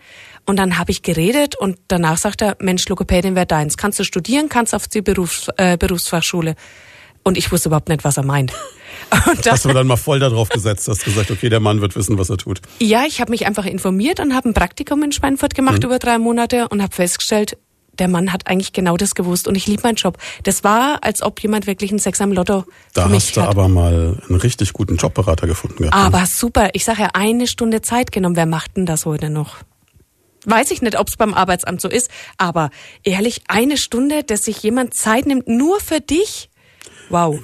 Und 0.45 0.57
dann 0.57 0.77
habe 0.77 0.91
ich 0.91 1.01
geredet 1.01 1.55
und 1.55 1.77
danach 1.87 2.17
sagt 2.17 2.41
er, 2.41 2.55
Mensch, 2.59 2.87
Logopädin 2.87 3.35
wäre 3.35 3.45
deins. 3.45 3.77
Kannst 3.77 3.99
du 3.99 4.03
studieren, 4.03 4.47
kannst 4.47 4.75
auf 4.75 4.87
die 4.87 5.01
Berufs-, 5.01 5.49
äh, 5.57 5.77
Berufsfachschule. 5.77 6.55
Und 7.27 7.37
ich 7.37 7.51
wusste 7.51 7.67
überhaupt 7.67 7.89
nicht, 7.89 8.05
was 8.05 8.15
er 8.15 8.23
meint. 8.23 8.53
Und 9.27 9.45
dann, 9.45 9.53
hast 9.53 9.65
du 9.65 9.73
dann 9.73 9.85
mal 9.85 9.97
voll 9.97 10.19
darauf 10.19 10.47
gesetzt, 10.47 10.87
hast 10.87 11.03
gesagt, 11.03 11.29
okay, 11.29 11.49
der 11.49 11.59
Mann 11.59 11.81
wird 11.81 11.95
wissen, 11.97 12.17
was 12.17 12.29
er 12.29 12.37
tut. 12.37 12.61
Ja, 12.79 13.03
ich 13.05 13.19
habe 13.19 13.31
mich 13.31 13.45
einfach 13.45 13.65
informiert 13.65 14.21
und 14.21 14.33
habe 14.33 14.49
ein 14.49 14.53
Praktikum 14.53 15.03
in 15.03 15.11
Schweinfurt 15.11 15.53
gemacht 15.53 15.79
mhm. 15.79 15.87
über 15.87 15.99
drei 15.99 16.19
Monate 16.19 16.69
und 16.69 16.81
habe 16.81 16.95
festgestellt, 16.95 17.57
der 17.99 18.07
Mann 18.07 18.31
hat 18.31 18.47
eigentlich 18.47 18.71
genau 18.71 18.95
das 18.95 19.13
gewusst 19.13 19.47
und 19.47 19.55
ich 19.55 19.67
liebe 19.67 19.83
meinen 19.83 19.95
Job. 19.95 20.17
Das 20.43 20.63
war, 20.63 21.03
als 21.03 21.21
ob 21.21 21.41
jemand 21.41 21.67
wirklich 21.67 21.91
ein 21.91 21.99
Sex 21.99 22.21
am 22.21 22.31
Lotto 22.31 22.63
Da 22.93 23.03
für 23.03 23.09
mich 23.09 23.25
hast 23.25 23.37
du 23.37 23.41
hat. 23.41 23.49
aber 23.49 23.67
mal 23.67 24.21
einen 24.27 24.39
richtig 24.39 24.71
guten 24.71 24.95
Jobberater 24.95 25.47
gefunden 25.47 25.83
gehabt. 25.83 25.95
Aber 25.95 26.21
ne? 26.21 26.27
super. 26.27 26.69
Ich 26.73 26.85
sage 26.85 27.01
ja, 27.01 27.09
eine 27.13 27.47
Stunde 27.47 27.81
Zeit 27.81 28.13
genommen. 28.13 28.37
Wer 28.37 28.45
macht 28.45 28.77
denn 28.77 28.85
das 28.85 29.05
heute 29.05 29.29
noch? 29.29 29.57
Weiß 30.45 30.71
ich 30.71 30.81
nicht, 30.81 30.97
ob 30.97 31.09
es 31.09 31.17
beim 31.17 31.33
Arbeitsamt 31.33 31.81
so 31.81 31.89
ist, 31.89 32.09
aber 32.37 32.69
ehrlich, 33.03 33.41
eine 33.49 33.75
Stunde, 33.75 34.23
dass 34.23 34.45
sich 34.45 34.63
jemand 34.63 34.93
Zeit 34.93 35.25
nimmt, 35.25 35.47
nur 35.47 35.81
für 35.81 35.99
dich? 35.99 36.49
Wow. 37.09 37.39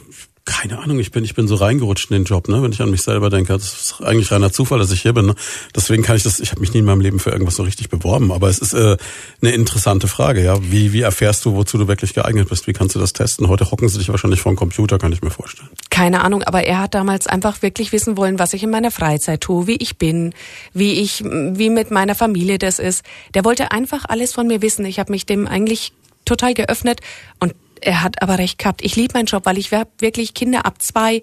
Keine 0.45 0.80
Ahnung, 0.80 1.00
ich 1.00 1.12
bin, 1.12 1.24
ich 1.24 1.36
bin 1.36 1.48
so 1.48 1.56
reingerutscht 1.56 2.12
in 2.12 2.18
den 2.18 2.25
Job, 2.25 2.50
ne? 2.50 2.62
Wenn 2.62 2.74
ich 2.74 2.81
an 2.81 2.92
mich 2.92 3.01
selber 3.01 3.30
denke, 3.30 3.54
das 3.54 3.63
ist 3.63 4.01
eigentlich 4.01 4.30
reiner 4.30 4.51
Zufall, 4.51 4.77
dass 4.77 4.92
ich 4.92 5.01
hier 5.01 5.13
bin. 5.13 5.27
Ne? 5.27 5.36
Deswegen 5.74 6.04
kann 6.04 6.18
ich 6.18 6.24
das, 6.24 6.42
ich 6.42 6.51
habe 6.51 6.60
mich 6.60 6.74
nie 6.74 6.80
in 6.80 6.86
meinem 6.86 7.00
Leben 7.00 7.19
für 7.19 7.30
irgendwas 7.30 7.56
so 7.56 7.63
richtig 7.63 7.89
beworben. 7.89 8.30
Aber 8.30 8.50
es 8.50 8.60
ist 8.60 8.74
äh, 8.74 8.98
eine 9.42 9.51
interessante 9.51 10.10
Frage, 10.10 10.44
ja. 10.44 10.62
Wie, 10.62 10.92
wie 10.92 11.00
erfährst 11.00 11.45
du, 11.45 11.56
wozu 11.56 11.77
du 11.77 11.88
wirklich 11.88 12.13
geeignet 12.13 12.50
bist? 12.50 12.68
Wie 12.68 12.74
kannst 12.74 12.94
du 12.94 13.00
das 13.00 13.13
testen? 13.13 13.48
Heute 13.48 13.71
hocken 13.71 13.88
sie 13.88 14.00
dich 14.00 14.10
wahrscheinlich 14.10 14.42
vor 14.42 14.51
dem 14.51 14.57
Computer, 14.57 14.98
kann 14.98 15.13
ich 15.13 15.21
mir 15.21 15.30
vorstellen. 15.30 15.69
Keine 15.89 16.21
Ahnung, 16.25 16.44
aber 16.44 16.63
er 16.63 16.80
hat 16.80 16.94
damals 16.94 17.25
einfach 17.25 17.62
wirklich 17.62 17.93
wissen 17.93 18.17
wollen, 18.17 18.38
was 18.38 18.51
ich 18.53 18.63
in 18.63 18.70
meiner 18.70 18.91
Freizeit 18.91 19.39
tue, 19.39 19.65
wie 19.67 19.77
ich 19.77 19.98
bin, 19.98 20.34
wie 20.74 21.00
ich, 21.00 21.24
wie 21.24 21.70
mit 21.70 21.89
meiner 21.89 22.15
Familie 22.15 22.60
das 22.60 22.79
ist. 22.79 23.05
Der 23.34 23.46
wollte 23.46 23.72
einfach 23.72 24.03
alles 24.10 24.34
von 24.34 24.48
mir 24.48 24.62
wissen. 24.62 24.86
Ich 24.86 25.00
habe 25.00 25.13
mich 25.13 25.25
dem 25.25 25.48
eigentlich 25.48 25.93
total 26.25 26.53
geöffnet 26.53 27.00
und 27.39 27.53
er 27.86 28.02
hat 28.02 28.22
aber 28.22 28.38
recht 28.38 28.58
gehabt. 28.58 28.84
Ich 28.84 28.96
liebe 28.96 29.13
meinen 29.13 29.25
Job, 29.25 29.46
weil 29.46 29.58
ich 29.58 29.72
wirklich 29.72 30.34
Kinder 30.34 30.66
ab 30.66 30.82
zwei 30.82 31.22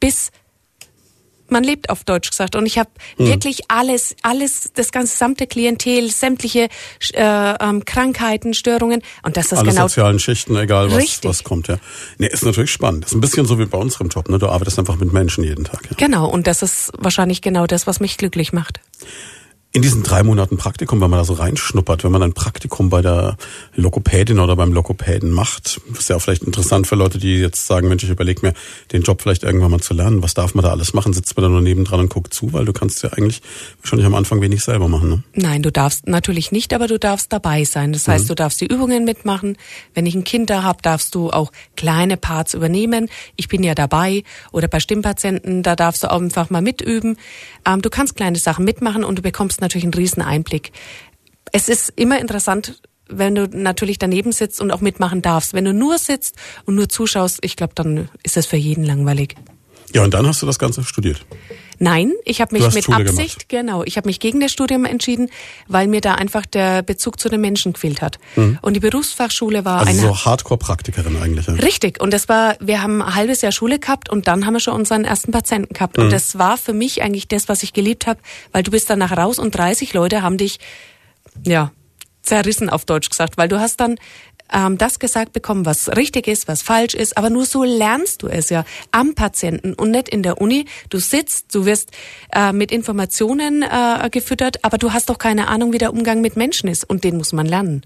bis 0.00 0.32
man 1.52 1.62
lebt 1.62 1.90
auf 1.90 2.02
Deutsch 2.02 2.30
gesagt 2.30 2.56
und 2.56 2.66
ich 2.66 2.78
habe 2.78 2.90
hm. 3.18 3.26
wirklich 3.26 3.60
alles, 3.68 4.16
alles, 4.22 4.72
das 4.74 4.90
ganze 4.90 5.12
gesamte 5.12 5.46
Klientel, 5.46 6.10
sämtliche 6.10 6.68
äh, 7.12 7.54
ähm, 7.60 7.84
Krankheiten, 7.84 8.54
Störungen 8.54 9.02
und 9.22 9.36
das 9.36 9.52
ist 9.52 9.58
Alle 9.58 9.68
genau 9.68 9.82
sozialen 9.82 10.18
Schichten, 10.18 10.56
egal 10.56 10.90
was, 10.90 11.22
was 11.22 11.44
kommt, 11.44 11.68
ja. 11.68 11.76
Nee, 12.18 12.28
ist 12.28 12.44
natürlich 12.44 12.70
spannend. 12.70 13.04
Ist 13.04 13.12
ein 13.12 13.20
bisschen 13.20 13.46
so 13.46 13.58
wie 13.58 13.66
bei 13.66 13.78
unserem 13.78 14.08
Job, 14.08 14.28
ne? 14.30 14.38
Du 14.38 14.48
arbeitest 14.48 14.78
einfach 14.78 14.96
mit 14.96 15.12
Menschen 15.12 15.44
jeden 15.44 15.64
Tag. 15.64 15.82
Ja. 15.90 15.96
Genau 15.98 16.26
und 16.26 16.46
das 16.46 16.62
ist 16.62 16.90
wahrscheinlich 16.96 17.42
genau 17.42 17.66
das, 17.66 17.86
was 17.86 18.00
mich 18.00 18.16
glücklich 18.16 18.52
macht. 18.52 18.80
In 19.74 19.80
diesen 19.80 20.02
drei 20.02 20.22
Monaten 20.22 20.58
Praktikum, 20.58 21.00
wenn 21.00 21.08
man 21.08 21.18
da 21.18 21.24
so 21.24 21.32
reinschnuppert, 21.32 22.04
wenn 22.04 22.12
man 22.12 22.22
ein 22.22 22.34
Praktikum 22.34 22.90
bei 22.90 23.00
der 23.00 23.38
Lokopädin 23.74 24.38
oder 24.38 24.54
beim 24.54 24.70
Lokopäden 24.70 25.30
macht, 25.30 25.80
ist 25.98 26.10
ja 26.10 26.16
auch 26.16 26.20
vielleicht 26.20 26.42
interessant 26.42 26.86
für 26.86 26.94
Leute, 26.94 27.16
die 27.16 27.36
jetzt 27.36 27.66
sagen, 27.66 27.88
Mensch, 27.88 28.04
ich 28.04 28.10
überlege 28.10 28.46
mir, 28.46 28.52
den 28.92 29.00
Job 29.00 29.22
vielleicht 29.22 29.44
irgendwann 29.44 29.70
mal 29.70 29.80
zu 29.80 29.94
lernen. 29.94 30.22
Was 30.22 30.34
darf 30.34 30.54
man 30.54 30.62
da 30.62 30.72
alles 30.72 30.92
machen? 30.92 31.14
Sitzt 31.14 31.34
man 31.38 31.44
da 31.44 31.48
nur 31.48 31.62
nebendran 31.62 32.00
und 32.00 32.10
guckt 32.10 32.34
zu? 32.34 32.52
Weil 32.52 32.66
du 32.66 32.74
kannst 32.74 33.02
ja 33.02 33.14
eigentlich 33.14 33.40
wahrscheinlich 33.80 34.04
am 34.04 34.14
Anfang 34.14 34.42
wenig 34.42 34.62
selber 34.62 34.88
machen, 34.88 35.08
ne? 35.08 35.22
Nein, 35.32 35.62
du 35.62 35.72
darfst 35.72 36.06
natürlich 36.06 36.52
nicht, 36.52 36.74
aber 36.74 36.86
du 36.86 36.98
darfst 36.98 37.32
dabei 37.32 37.64
sein. 37.64 37.94
Das 37.94 38.06
heißt, 38.06 38.24
mhm. 38.24 38.28
du 38.28 38.34
darfst 38.34 38.60
die 38.60 38.66
Übungen 38.66 39.06
mitmachen. 39.06 39.56
Wenn 39.94 40.04
ich 40.04 40.14
ein 40.14 40.24
Kind 40.24 40.50
da 40.50 40.64
habe, 40.64 40.82
darfst 40.82 41.14
du 41.14 41.30
auch 41.30 41.50
kleine 41.76 42.18
Parts 42.18 42.52
übernehmen. 42.52 43.08
Ich 43.36 43.48
bin 43.48 43.62
ja 43.62 43.74
dabei. 43.74 44.22
Oder 44.52 44.68
bei 44.68 44.80
Stimmpatienten, 44.80 45.62
da 45.62 45.76
darfst 45.76 46.02
du 46.02 46.10
auch 46.10 46.20
einfach 46.20 46.50
mal 46.50 46.60
mitüben. 46.60 47.16
Ähm, 47.66 47.80
du 47.80 47.88
kannst 47.88 48.16
kleine 48.16 48.38
Sachen 48.38 48.66
mitmachen 48.66 49.02
und 49.02 49.16
du 49.16 49.22
bekommst 49.22 49.61
natürlich 49.62 49.84
einen 49.84 49.94
riesen 49.94 50.22
Einblick. 50.22 50.72
Es 51.52 51.68
ist 51.68 51.92
immer 51.96 52.20
interessant, 52.20 52.82
wenn 53.08 53.34
du 53.34 53.46
natürlich 53.46 53.98
daneben 53.98 54.32
sitzt 54.32 54.60
und 54.60 54.70
auch 54.70 54.80
mitmachen 54.80 55.22
darfst. 55.22 55.54
Wenn 55.54 55.64
du 55.64 55.74
nur 55.74 55.98
sitzt 55.98 56.36
und 56.64 56.74
nur 56.74 56.88
zuschaust, 56.88 57.38
ich 57.42 57.56
glaube, 57.56 57.72
dann 57.74 58.08
ist 58.22 58.36
es 58.36 58.46
für 58.46 58.56
jeden 58.56 58.84
langweilig. 58.84 59.36
Ja, 59.94 60.02
und 60.04 60.14
dann 60.14 60.26
hast 60.26 60.40
du 60.42 60.46
das 60.46 60.58
Ganze 60.58 60.84
studiert. 60.84 61.24
Nein, 61.82 62.12
ich 62.24 62.40
habe 62.40 62.54
mich 62.54 62.72
mit 62.72 62.84
Schule 62.84 63.10
Absicht, 63.10 63.48
genau, 63.48 63.82
ich 63.82 63.96
habe 63.96 64.08
mich 64.08 64.20
gegen 64.20 64.38
das 64.38 64.52
Studium 64.52 64.84
entschieden, 64.84 65.30
weil 65.66 65.88
mir 65.88 66.00
da 66.00 66.14
einfach 66.14 66.46
der 66.46 66.82
Bezug 66.82 67.18
zu 67.18 67.28
den 67.28 67.40
Menschen 67.40 67.72
gefehlt 67.72 68.00
hat. 68.00 68.20
Und 68.36 68.74
die 68.74 68.80
Berufsfachschule 68.80 69.64
war 69.64 69.80
Also 69.80 69.90
eine 69.90 70.00
so 70.00 70.24
Hardcore-Praktikerin 70.24 71.20
eigentlich. 71.20 71.48
Ja. 71.48 71.54
Richtig. 71.54 72.00
Und 72.00 72.12
das 72.12 72.28
war, 72.28 72.54
wir 72.60 72.82
haben 72.82 73.02
ein 73.02 73.16
halbes 73.16 73.42
Jahr 73.42 73.50
Schule 73.50 73.80
gehabt 73.80 74.10
und 74.10 74.28
dann 74.28 74.46
haben 74.46 74.54
wir 74.54 74.60
schon 74.60 74.74
unseren 74.74 75.04
ersten 75.04 75.32
Patienten 75.32 75.74
gehabt. 75.74 75.98
Und 75.98 76.12
das 76.12 76.38
war 76.38 76.56
für 76.56 76.72
mich 76.72 77.02
eigentlich 77.02 77.26
das, 77.26 77.48
was 77.48 77.64
ich 77.64 77.72
geliebt 77.72 78.06
habe, 78.06 78.20
weil 78.52 78.62
du 78.62 78.70
bist 78.70 78.88
danach 78.88 79.16
raus 79.16 79.40
und 79.40 79.50
30 79.52 79.92
Leute 79.92 80.22
haben 80.22 80.36
dich, 80.36 80.60
ja, 81.44 81.72
zerrissen 82.22 82.70
auf 82.70 82.84
Deutsch 82.84 83.10
gesagt, 83.10 83.36
weil 83.36 83.48
du 83.48 83.58
hast 83.58 83.80
dann 83.80 83.96
ähm, 84.52 84.78
das 84.78 84.98
gesagt 84.98 85.32
bekommen, 85.32 85.66
was 85.66 85.88
richtig 85.96 86.28
ist, 86.28 86.48
was 86.48 86.62
falsch 86.62 86.94
ist, 86.94 87.16
aber 87.16 87.30
nur 87.30 87.46
so 87.46 87.64
lernst 87.64 88.22
du 88.22 88.28
es 88.28 88.50
ja 88.50 88.64
am 88.90 89.14
Patienten 89.14 89.74
und 89.74 89.90
nicht 89.90 90.08
in 90.08 90.22
der 90.22 90.40
Uni. 90.40 90.66
Du 90.90 90.98
sitzt, 90.98 91.54
du 91.54 91.64
wirst 91.66 91.90
äh, 92.34 92.52
mit 92.52 92.72
Informationen 92.72 93.62
äh, 93.62 94.08
gefüttert, 94.10 94.64
aber 94.64 94.78
du 94.78 94.92
hast 94.92 95.10
doch 95.10 95.18
keine 95.18 95.48
Ahnung, 95.48 95.72
wie 95.72 95.78
der 95.78 95.92
Umgang 95.92 96.20
mit 96.20 96.36
Menschen 96.36 96.68
ist 96.68 96.88
und 96.88 97.04
den 97.04 97.16
muss 97.16 97.32
man 97.32 97.46
lernen. 97.46 97.82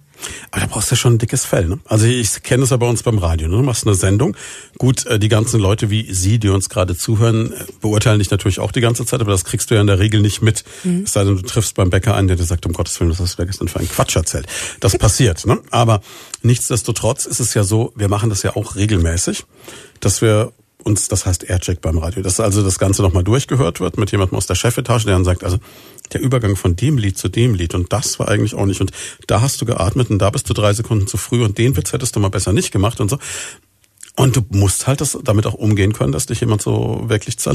Aber 0.50 0.60
da 0.62 0.66
brauchst 0.66 0.90
du 0.90 0.94
ja 0.94 0.96
schon 0.96 1.14
ein 1.14 1.18
dickes 1.18 1.44
Fell. 1.44 1.66
Ne? 1.66 1.78
Also 1.84 2.06
ich 2.06 2.42
kenne 2.42 2.64
es 2.64 2.70
ja 2.70 2.76
bei 2.76 2.88
uns 2.88 3.02
beim 3.02 3.18
Radio. 3.18 3.48
Ne? 3.48 3.56
Du 3.56 3.62
machst 3.62 3.86
eine 3.86 3.94
Sendung. 3.94 4.36
Gut, 4.78 5.06
äh, 5.06 5.18
die 5.18 5.28
ganzen 5.28 5.60
Leute 5.60 5.90
wie 5.90 6.12
Sie, 6.12 6.38
die 6.38 6.48
uns 6.48 6.68
gerade 6.68 6.96
zuhören, 6.96 7.52
äh, 7.52 7.64
beurteilen 7.80 8.18
dich 8.18 8.30
natürlich 8.30 8.60
auch 8.60 8.72
die 8.72 8.80
ganze 8.80 9.04
Zeit, 9.06 9.20
aber 9.20 9.32
das 9.32 9.44
kriegst 9.44 9.70
du 9.70 9.74
ja 9.74 9.80
in 9.80 9.86
der 9.86 9.98
Regel 9.98 10.20
nicht 10.20 10.42
mit. 10.42 10.64
Es 11.04 11.12
sei 11.12 11.24
denn, 11.24 11.36
du 11.36 11.42
triffst 11.42 11.74
beim 11.74 11.90
Bäcker 11.90 12.14
einen, 12.14 12.28
der 12.28 12.36
dir 12.36 12.44
sagt, 12.44 12.66
um 12.66 12.72
Gottes 12.72 12.98
Willen, 13.00 13.10
was 13.10 13.20
hast 13.20 13.34
du 13.34 13.36
da 13.38 13.44
gestern 13.44 13.68
für 13.68 13.80
ein 13.80 13.88
Quatsch 13.88 14.16
erzählt. 14.16 14.46
Das 14.80 14.96
passiert. 14.98 15.46
Ne? 15.46 15.58
Aber 15.70 16.00
nichtsdestotrotz 16.42 17.26
ist 17.26 17.40
es 17.40 17.54
ja 17.54 17.64
so, 17.64 17.92
wir 17.96 18.08
machen 18.08 18.30
das 18.30 18.42
ja 18.42 18.56
auch 18.56 18.76
regelmäßig, 18.76 19.44
dass 20.00 20.22
wir 20.22 20.52
uns, 20.86 21.08
das 21.08 21.26
heißt 21.26 21.44
Aircheck 21.44 21.80
beim 21.80 21.98
Radio, 21.98 22.22
dass 22.22 22.38
also 22.38 22.62
das 22.62 22.78
Ganze 22.78 23.02
nochmal 23.02 23.24
durchgehört 23.24 23.80
wird 23.80 23.98
mit 23.98 24.12
jemandem 24.12 24.38
aus 24.38 24.46
der 24.46 24.54
Chefetage, 24.54 25.04
der 25.04 25.14
dann 25.14 25.24
sagt, 25.24 25.42
also 25.42 25.58
der 26.12 26.20
Übergang 26.20 26.54
von 26.54 26.76
dem 26.76 26.96
Lied 26.96 27.18
zu 27.18 27.28
dem 27.28 27.54
Lied 27.54 27.74
und 27.74 27.92
das 27.92 28.18
war 28.18 28.28
eigentlich 28.28 28.54
auch 28.54 28.66
nicht 28.66 28.80
und 28.80 28.92
da 29.26 29.40
hast 29.40 29.60
du 29.60 29.66
geatmet 29.66 30.10
und 30.10 30.18
da 30.20 30.30
bist 30.30 30.48
du 30.48 30.54
drei 30.54 30.72
Sekunden 30.72 31.08
zu 31.08 31.16
früh 31.16 31.44
und 31.44 31.58
den 31.58 31.76
Witz 31.76 31.92
hättest 31.92 32.14
du 32.14 32.20
mal 32.20 32.30
besser 32.30 32.52
nicht 32.52 32.70
gemacht 32.70 33.00
und 33.00 33.10
so. 33.10 33.18
Und 34.14 34.36
du 34.36 34.42
musst 34.50 34.86
halt 34.86 35.02
das, 35.02 35.18
damit 35.22 35.46
auch 35.46 35.54
umgehen 35.54 35.92
können, 35.92 36.12
dass 36.12 36.24
dich 36.26 36.40
jemand 36.40 36.62
so 36.62 37.04
wirklich 37.06 37.36
zer, 37.38 37.54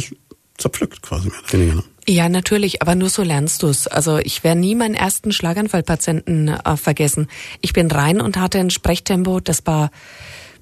zerpflückt 0.57 1.01
quasi 1.01 1.29
mehr 1.29 1.39
oder. 1.65 1.75
Ne? 1.75 1.83
Ja, 2.07 2.29
natürlich, 2.29 2.81
aber 2.81 2.95
nur 2.95 3.09
so 3.09 3.23
lernst 3.23 3.63
du's. 3.63 3.88
Also 3.88 4.17
ich 4.19 4.43
werde 4.43 4.59
nie 4.59 4.75
meinen 4.75 4.93
ersten 4.93 5.31
Schlaganfallpatienten 5.31 6.50
äh, 6.50 6.77
vergessen. 6.77 7.27
Ich 7.61 7.73
bin 7.73 7.89
rein 7.89 8.21
und 8.21 8.38
hatte 8.38 8.59
ein 8.59 8.69
Sprechtempo, 8.69 9.39
das 9.39 9.65
war 9.65 9.89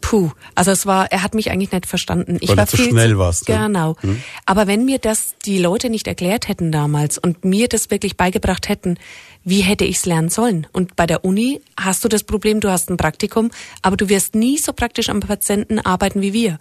puh. 0.02 0.32
Also 0.56 0.72
es 0.72 0.86
war, 0.86 1.12
er 1.12 1.24
hat 1.24 1.36
mich 1.36 1.52
eigentlich 1.52 1.72
nicht 1.72 1.86
verstanden. 1.86 2.38
Ich 2.40 2.50
Weil 2.50 2.58
war 2.58 2.66
du 2.66 2.72
zu 2.72 2.78
viel 2.78 2.90
schnell 2.90 3.18
warst? 3.18 3.46
Genau. 3.46 3.96
Aber 4.46 4.68
wenn 4.68 4.86
mir 4.86 5.00
das 5.00 5.36
die 5.46 5.58
Leute 5.58 5.90
nicht 5.90 6.08
erklärt 6.08 6.48
hätten 6.48 6.72
damals 6.72 7.18
und 7.18 7.46
mir 7.46 7.68
das 7.68 7.92
wirklich 7.92 8.18
beigebracht 8.18 8.70
hätten, 8.70 8.98
wie 9.44 9.62
hätte 9.62 9.86
ich's 9.86 10.06
lernen 10.06 10.30
sollen? 10.30 10.68
Und 10.74 10.96
bei 10.96 11.06
der 11.06 11.24
Uni 11.24 11.62
hast 11.80 12.04
du 12.04 12.08
das 12.08 12.24
Problem, 12.24 12.60
du 12.60 12.70
hast 12.70 12.90
ein 12.90 12.98
Praktikum, 12.98 13.52
aber 13.82 13.98
du 13.98 14.10
wirst 14.10 14.36
nie 14.36 14.58
so 14.58 14.74
praktisch 14.74 15.10
am 15.10 15.22
Patienten 15.22 15.80
arbeiten 15.80 16.22
wie 16.22 16.34
wir. 16.34 16.60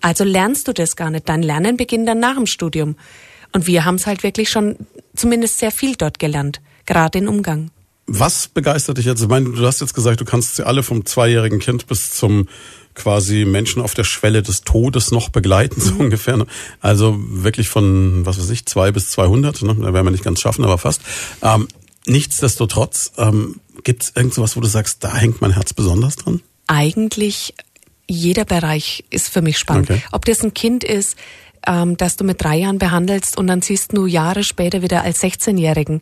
Also 0.00 0.24
lernst 0.24 0.68
du 0.68 0.72
das 0.72 0.96
gar 0.96 1.10
nicht. 1.10 1.28
Dein 1.28 1.42
Lernen 1.42 1.76
beginnt 1.76 2.08
dann 2.08 2.20
nach 2.20 2.36
dem 2.36 2.46
Studium. 2.46 2.96
Und 3.52 3.66
wir 3.66 3.84
haben's 3.84 4.06
halt 4.06 4.22
wirklich 4.22 4.48
schon 4.48 4.76
zumindest 5.14 5.58
sehr 5.58 5.72
viel 5.72 5.96
dort 5.96 6.18
gelernt, 6.18 6.60
gerade 6.86 7.18
den 7.18 7.28
Umgang. 7.28 7.70
Was 8.12 8.48
begeistert 8.48 8.98
dich 8.98 9.06
jetzt? 9.06 9.22
Ich 9.22 9.28
meine, 9.28 9.50
du 9.50 9.66
hast 9.66 9.80
jetzt 9.80 9.94
gesagt, 9.94 10.20
du 10.20 10.24
kannst 10.24 10.56
sie 10.56 10.66
alle 10.66 10.82
vom 10.82 11.06
zweijährigen 11.06 11.60
Kind 11.60 11.86
bis 11.86 12.10
zum 12.10 12.48
quasi 12.94 13.44
Menschen 13.44 13.80
auf 13.80 13.94
der 13.94 14.04
Schwelle 14.04 14.42
des 14.42 14.62
Todes 14.62 15.10
noch 15.10 15.28
begleiten, 15.28 15.80
so 15.80 15.94
ungefähr. 15.94 16.36
Ne? 16.36 16.46
Also 16.80 17.16
wirklich 17.18 17.68
von, 17.68 18.26
was 18.26 18.38
weiß 18.38 18.50
ich, 18.50 18.66
zwei 18.66 18.90
bis 18.90 19.10
200, 19.10 19.62
ne? 19.62 19.76
da 19.76 19.92
werden 19.92 20.06
wir 20.06 20.10
nicht 20.10 20.24
ganz 20.24 20.40
schaffen, 20.40 20.64
aber 20.64 20.78
fast. 20.78 21.02
Ähm, 21.42 21.68
nichtsdestotrotz, 22.06 23.12
ähm, 23.16 23.60
gibt 23.84 24.02
es 24.02 24.12
irgend 24.14 24.34
sowas, 24.34 24.56
wo 24.56 24.60
du 24.60 24.68
sagst, 24.68 25.04
da 25.04 25.14
hängt 25.14 25.40
mein 25.40 25.52
Herz 25.52 25.72
besonders 25.72 26.16
dran? 26.16 26.42
eigentlich 26.70 27.54
jeder 28.06 28.44
Bereich 28.44 29.04
ist 29.10 29.28
für 29.28 29.42
mich 29.42 29.58
spannend. 29.58 29.90
Okay. 29.90 30.02
Ob 30.12 30.24
das 30.24 30.44
ein 30.44 30.54
Kind 30.54 30.84
ist, 30.84 31.16
ähm, 31.66 31.96
das 31.96 32.16
du 32.16 32.24
mit 32.24 32.42
drei 32.42 32.58
Jahren 32.58 32.78
behandelst 32.78 33.36
und 33.36 33.48
dann 33.48 33.60
siehst 33.60 33.96
du 33.96 34.06
Jahre 34.06 34.44
später 34.44 34.80
wieder 34.80 35.02
als 35.02 35.20
16-Jährigen. 35.20 36.00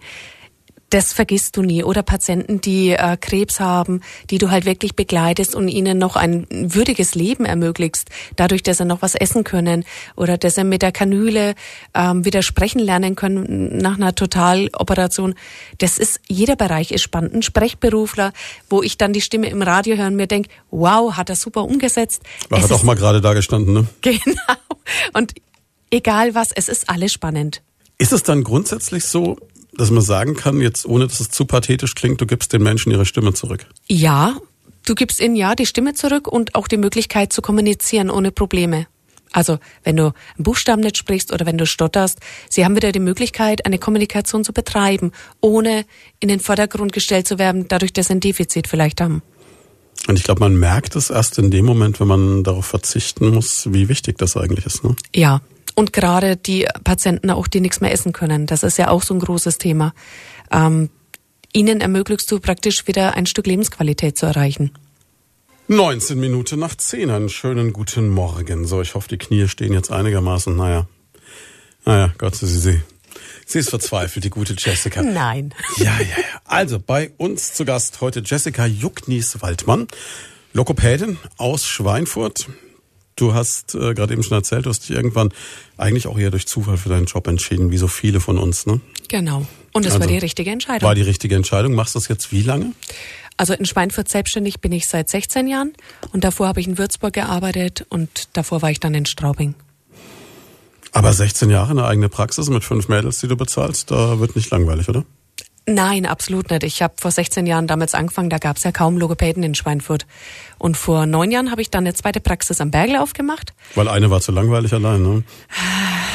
Das 0.91 1.13
vergisst 1.13 1.57
du 1.57 1.63
nie. 1.63 1.85
Oder 1.85 2.03
Patienten, 2.03 2.61
die 2.61 2.91
äh, 2.91 3.17
Krebs 3.21 3.61
haben, 3.61 4.01
die 4.31 4.39
du 4.39 4.51
halt 4.51 4.65
wirklich 4.65 4.97
begleitest 4.97 5.55
und 5.55 5.69
ihnen 5.69 5.99
noch 5.99 6.17
ein 6.17 6.47
würdiges 6.51 7.15
Leben 7.15 7.45
ermöglichst, 7.45 8.09
dadurch, 8.37 8.63
dass 8.63 8.79
sie 8.79 8.87
noch 8.87 9.03
was 9.03 9.15
essen 9.15 9.45
können 9.45 9.85
oder 10.17 10.39
dass 10.39 10.55
sie 10.55 10.65
mit 10.65 10.81
der 10.81 10.93
Kanüle 10.93 11.55
ähm, 11.95 12.25
wieder 12.25 12.43
sprechen 12.43 12.79
lernen 12.79 13.17
können 13.17 13.77
nach 13.79 13.97
einer 13.97 14.15
Totaloperation. 14.15 15.35
Das 15.77 15.99
ist, 15.99 16.21
jeder 16.27 16.57
Bereich 16.57 16.91
ist 16.91 17.03
spannend. 17.03 17.35
Ein 17.35 17.43
Sprechberufler, 17.43 18.33
wo 18.71 18.83
ich 18.83 18.97
dann 18.97 19.13
die 19.13 19.21
Stimme 19.21 19.49
im 19.49 19.61
Radio 19.61 19.97
höre 19.97 20.07
und 20.07 20.17
mir 20.17 20.27
denke, 20.27 20.49
wow, 20.71 21.17
hat 21.17 21.29
er 21.29 21.37
super 21.37 21.65
umgesetzt. 21.65 22.23
War 22.49 22.59
Es 22.59 22.65
hat 22.65 22.73
auch 22.73 22.83
mal 22.83 22.97
gerade 22.97 23.21
da 23.21 23.35
gestanden, 23.35 23.75
ne? 23.75 23.87
Genau. 24.01 24.55
Und 25.13 25.35
egal 25.91 26.35
was, 26.35 26.51
es 26.53 26.69
ist 26.69 26.89
alles 26.89 27.13
spannend. 27.13 27.63
Ist 27.99 28.13
es 28.13 28.23
dann 28.23 28.43
grundsätzlich 28.43 29.05
so, 29.05 29.37
dass 29.79 29.91
man 29.91 30.03
sagen 30.03 30.35
kann, 30.35 30.61
jetzt 30.61 30.85
ohne 30.85 31.07
dass 31.07 31.21
es 31.21 31.31
zu 31.31 31.47
pathetisch 31.47 31.95
klingt, 31.95 32.21
du 32.21 32.27
gibst 32.27 32.53
den 32.53 32.63
Menschen 32.63 32.93
ihre 32.93 33.07
Stimme 33.07 33.33
zurück? 33.33 33.67
Ja, 33.87 34.37
du 34.85 34.95
gibst 34.95 35.21
ihnen 35.21 35.37
ja 35.37 35.55
die 35.55 35.67
Stimme 35.67 35.95
zurück 35.95 36.29
und 36.29 36.55
auch 36.55 36.69
die 36.69 36.77
Möglichkeit 36.77 37.33
zu 37.33 37.41
kommunizieren 37.41 38.11
ohne 38.11 38.33
Probleme. 38.33 38.87
Also, 39.31 39.59
wenn 39.85 39.97
du 39.97 40.05
einen 40.05 40.15
Buchstaben 40.39 40.81
nicht 40.81 40.97
sprichst 40.97 41.33
oder 41.33 41.47
wenn 41.47 41.59
du 41.59 41.67
stotterst, 41.67 42.19
sie 42.49 42.65
haben 42.65 42.77
wieder 42.77 42.93
die 42.93 42.99
Möglichkeit, 42.99 43.67
eine 43.67 43.79
Kommunikation 43.79 44.43
zu 44.43 44.53
betreiben, 44.53 45.13
ohne 45.41 45.85
in 46.19 46.29
den 46.29 46.41
Vordergrund 46.41 46.93
gestellt 46.93 47.29
zu 47.29 47.39
werden, 47.39 47.67
dadurch, 47.69 47.93
dass 47.93 48.09
sie 48.09 48.15
ein 48.15 48.21
Defizit 48.21 48.67
vielleicht 48.67 49.01
haben. 49.01 49.23
Und 50.07 50.19
ich 50.19 50.25
glaube, 50.25 50.41
man 50.41 50.57
merkt 50.57 50.97
es 50.97 51.11
erst 51.11 51.39
in 51.39 51.51
dem 51.51 51.67
Moment, 51.67 52.01
wenn 52.01 52.07
man 52.07 52.43
darauf 52.43 52.67
verzichten 52.67 53.29
muss, 53.35 53.69
wie 53.73 53.89
wichtig 53.89 54.17
das 54.17 54.37
eigentlich 54.37 54.65
ist. 54.65 54.83
Ne? 54.83 54.97
Ja. 55.15 55.43
Und 55.79 55.93
gerade 55.93 56.37
die 56.37 56.67
Patienten 56.83 57.31
auch, 57.31 57.47
die 57.47 57.61
nichts 57.61 57.81
mehr 57.81 57.93
essen 57.93 58.13
können, 58.13 58.47
das 58.47 58.65
ist 58.65 58.79
ja 58.79 58.89
auch 58.89 59.05
so 59.05 59.15
ein 59.15 59.21
großes 59.21 59.59
Thema. 59.59 59.95
Ähm, 60.51 60.91
ihnen 61.53 61.81
ermöglichst 61.81 62.29
du 62.33 62.41
praktisch 62.41 62.89
wieder 62.89 63.15
ein 63.15 63.27
Stück 63.27 63.47
Lebensqualität 63.47 64.19
zu 64.19 64.27
erreichen. 64.27 64.73
19 65.69 66.19
Minuten 66.19 66.59
nach 66.59 66.75
10, 66.75 67.11
einen 67.11 67.29
schönen 67.29 67.73
guten 67.73 68.09
Morgen. 68.09 68.67
So, 68.67 68.83
ich 68.83 68.97
hoffe, 68.97 69.07
die 69.07 69.19
Knie 69.19 69.47
stehen 69.47 69.73
jetzt 69.73 69.93
einigermaßen, 69.93 70.57
naja. 70.57 70.89
Naja, 71.85 72.13
Gott, 72.19 72.35
sie, 72.35 72.49
sie. 72.49 72.81
Sie 73.47 73.61
ist 73.61 73.71
verzweifelt, 73.71 74.25
die 74.25 74.31
gute 74.31 74.57
Jessica. 74.59 75.01
Nein. 75.03 75.55
Ja, 75.77 75.97
ja, 76.01 76.01
ja. 76.01 76.41
Also, 76.45 76.81
bei 76.81 77.13
uns 77.19 77.55
zu 77.55 77.65
Gast 77.65 78.01
heute 78.01 78.25
Jessica 78.27 78.67
Jucknies-Waldmann, 78.67 79.87
Lokopädin 80.55 81.19
aus 81.37 81.67
Schweinfurt. 81.67 82.49
Du 83.19 83.35
hast 83.35 83.75
äh, 83.75 83.95
gerade 83.95 84.13
eben 84.13 84.23
schon 84.23 84.37
erzählt, 84.37 84.67
du 84.67 84.71
hast 84.71 84.89
dich 84.89 84.97
irgendwann 84.97 85.31
eigentlich 85.77 86.07
auch 86.07 86.17
eher 86.17 86.31
durch 86.31 86.47
Zufall 86.47 86.77
für 86.77 86.89
deinen 86.89 87.07
Job 87.07 87.27
entschieden, 87.27 87.73
wie 87.73 87.77
so 87.77 87.89
viele 87.89 88.21
von 88.21 88.39
uns, 88.39 88.65
ne? 88.65 88.81
Genau. 89.09 89.45
Und 89.73 89.85
es 89.85 89.95
war 89.95 90.03
Also, 90.03 90.13
die 90.13 90.19
richtige 90.19 90.51
Entscheidung. 90.51 90.87
War 90.87 90.95
die 90.95 91.03
richtige 91.03 91.35
Entscheidung. 91.35 91.75
Machst 91.75 91.95
du 91.97 91.99
das 91.99 92.09
jetzt 92.09 92.31
wie 92.31 92.43
lange? 92.43 92.73
Also 93.37 93.55
in 93.55 93.67
Schweinfurt 93.67 94.09
selbstständig 94.09 94.61
bin 94.61 94.73
ich 94.73 94.89
seit 94.89 95.09
16 95.09 95.49
Jahren 95.49 95.73
und 96.13 96.23
davor 96.25 96.49
habe 96.49 96.61
ich 96.61 96.69
in 96.69 96.79
Würzburg 96.79 97.13
gearbeitet 97.13 97.87
und 97.89 98.29
davor 98.33 98.63
war 98.63 98.71
ich 98.71 98.81
dann 98.81 98.95
in 98.95 99.07
Straubing. 99.07 99.55
Aber 100.93 101.13
16 101.13 101.51
Jahre 101.51 101.71
eine 101.71 101.85
eigene 101.87 102.09
Praxis 102.09 102.49
mit 102.49 102.65
fünf 102.65 102.89
Mädels, 102.89 103.19
die 103.21 103.29
du 103.29 103.37
bezahlst, 103.37 103.91
da 103.91 104.21
wird 104.21 104.37
nicht 104.37 104.51
langweilig, 104.51 104.89
oder? 104.89 105.05
Nein, 105.69 106.07
absolut 106.07 106.51
nicht. 106.51 106.63
Ich 106.63 106.81
habe 106.81 106.95
vor 106.97 107.11
16 107.11 107.47
Jahren 107.47 107.67
damals 107.67 107.93
angefangen, 107.93 108.31
da 108.31 108.39
gab 108.39 108.57
es 108.57 108.65
ja 108.65 108.73
kaum 108.73 108.97
Logopäden 108.97 109.43
in 109.43 109.55
Schweinfurt. 109.55 110.07
Und 110.57 110.79
vor 110.79 111.05
neun 111.05 111.31
Jahren 111.31 111.51
habe 111.51 111.61
ich 111.61 111.69
dann 111.69 111.85
eine 111.85 111.93
zweite 111.93 112.21
Praxis 112.21 112.63
am 112.63 112.71
Bergel 112.71 112.97
aufgemacht. 112.97 113.53
Weil 113.75 113.89
eine 113.89 114.11
war 114.11 114.23
zu 114.23 114.33
langweilig 114.33 114.73
allein, 114.73 115.03
ne? 115.03 115.25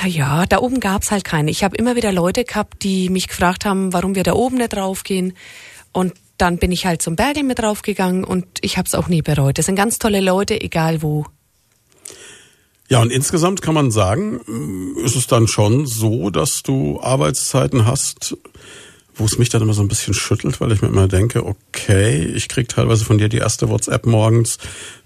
Ja, 0.07 0.47
da 0.47 0.57
oben 0.57 0.79
gab's 0.79 1.11
halt 1.11 1.23
keine. 1.23 1.51
Ich 1.51 1.63
habe 1.63 1.75
immer 1.75 1.95
wieder 1.95 2.11
Leute 2.11 2.45
gehabt, 2.45 2.81
die 2.81 3.09
mich 3.09 3.27
gefragt 3.27 3.63
haben, 3.63 3.93
warum 3.93 4.15
wir 4.15 4.23
da 4.23 4.33
oben 4.33 4.57
nicht 4.57 4.73
draufgehen. 4.73 5.33
Und 5.91 6.13
dann 6.37 6.57
bin 6.57 6.71
ich 6.71 6.87
halt 6.87 7.03
zum 7.03 7.15
Bergel 7.15 7.43
mit 7.43 7.59
draufgegangen 7.59 8.23
und 8.23 8.45
ich 8.61 8.77
habe 8.79 8.87
es 8.87 8.95
auch 8.95 9.07
nie 9.07 9.21
bereut. 9.21 9.59
Das 9.59 9.67
sind 9.67 9.75
ganz 9.75 9.99
tolle 9.99 10.19
Leute, 10.19 10.59
egal 10.59 11.03
wo. 11.03 11.25
Ja, 12.89 13.01
und 13.01 13.11
insgesamt 13.11 13.61
kann 13.61 13.73
man 13.73 13.91
sagen, 13.91 14.41
ist 15.03 15.15
es 15.15 15.27
dann 15.27 15.47
schon 15.47 15.85
so, 15.85 16.29
dass 16.29 16.63
du 16.63 16.99
Arbeitszeiten 17.01 17.85
hast, 17.85 18.35
wo 19.15 19.25
es 19.25 19.37
mich 19.37 19.49
dann 19.49 19.61
immer 19.61 19.73
so 19.73 19.81
ein 19.81 19.87
bisschen 19.87 20.13
schüttelt, 20.13 20.59
weil 20.61 20.71
ich 20.71 20.81
mir 20.81 20.87
immer 20.87 21.07
denke, 21.07 21.45
okay, 21.45 22.23
ich 22.23 22.47
krieg 22.47 22.69
teilweise 22.69 23.05
von 23.05 23.17
dir 23.17 23.29
die 23.29 23.37
erste 23.37 23.69
WhatsApp 23.69 24.05
morgens, 24.05 24.57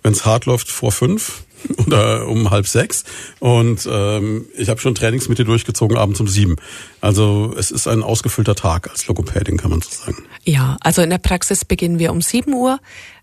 wenn 0.03 0.13
es 0.13 0.25
hart 0.25 0.45
läuft, 0.45 0.69
vor 0.69 0.91
fünf 0.91 1.43
oder 1.85 2.27
um 2.27 2.49
halb 2.49 2.67
sechs. 2.67 3.03
Und 3.39 3.87
ähm, 3.91 4.45
ich 4.55 4.69
habe 4.69 4.79
schon 4.79 4.95
Trainings 4.95 5.29
mit 5.29 5.39
dir 5.39 5.45
durchgezogen 5.45 5.97
abends 5.97 6.19
um 6.19 6.27
sieben. 6.27 6.55
Also 7.01 7.53
es 7.57 7.71
ist 7.71 7.87
ein 7.87 8.03
ausgefüllter 8.03 8.55
Tag 8.55 8.89
als 8.89 9.07
Logopädin, 9.07 9.57
kann 9.57 9.71
man 9.71 9.81
so 9.81 9.89
sagen. 9.89 10.23
Ja, 10.43 10.77
also 10.81 11.01
in 11.01 11.09
der 11.09 11.17
Praxis 11.17 11.65
beginnen 11.65 11.99
wir 11.99 12.11
um 12.11 12.21
7 12.21 12.53
Uhr. 12.53 12.79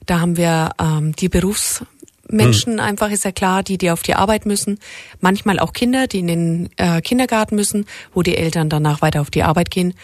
Da 0.06 0.20
haben 0.20 0.36
wir 0.36 0.70
ähm, 0.78 1.16
die 1.16 1.28
Berufs 1.28 1.82
Menschen 2.28 2.80
einfach, 2.80 3.10
ist 3.10 3.24
ja 3.24 3.32
klar, 3.32 3.62
die, 3.62 3.78
die 3.78 3.90
auf 3.90 4.02
die 4.02 4.14
Arbeit 4.14 4.46
müssen. 4.46 4.78
Manchmal 5.20 5.58
auch 5.58 5.72
Kinder, 5.72 6.06
die 6.06 6.20
in 6.20 6.26
den 6.26 6.70
äh, 6.76 7.00
Kindergarten 7.00 7.54
müssen, 7.54 7.86
wo 8.12 8.22
die 8.22 8.36
Eltern 8.36 8.68
danach 8.68 9.02
weiter 9.02 9.20
auf 9.20 9.30
die 9.30 9.42
Arbeit 9.42 9.70
gehen. 9.70 9.94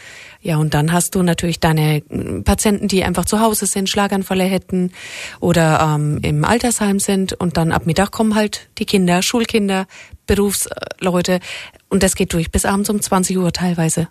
Ja, 0.43 0.57
und 0.57 0.73
dann 0.73 0.93
hast 0.93 1.15
du 1.15 1.23
natürlich 1.23 1.61
deine 1.61 1.99
äh, 1.99 2.41
Patienten, 2.43 2.89
die 2.89 3.05
einfach 3.05 3.27
zu 3.27 3.41
Hause 3.41 3.67
sind, 3.67 3.91
Schlaganfälle 3.91 4.45
hätten 4.45 4.93
oder 5.39 5.81
ähm, 5.81 6.19
im 6.23 6.45
Altersheim 6.45 6.99
sind. 6.99 7.35
Und 7.35 7.57
dann 7.57 7.73
ab 7.73 7.87
Mittag 7.87 8.11
kommen 8.11 8.35
halt 8.35 8.69
die 8.79 8.87
Kinder, 8.87 9.23
Schulkinder, 9.23 9.87
Berufsleute. 10.27 11.41
Und 11.89 12.03
das 12.03 12.15
geht 12.15 12.33
durch 12.33 12.51
bis 12.51 12.65
abends 12.65 12.89
um 12.89 13.01
20 13.01 13.37
Uhr 13.37 13.53
teilweise. 13.53 14.09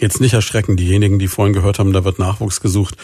Jetzt 0.00 0.20
nicht 0.20 0.32
erschrecken, 0.32 0.76
diejenigen, 0.76 1.18
die 1.18 1.28
vorhin 1.28 1.52
gehört 1.52 1.78
haben, 1.78 1.92
da 1.92 2.04
wird 2.04 2.18
Nachwuchs 2.18 2.60
gesucht. 2.60 2.96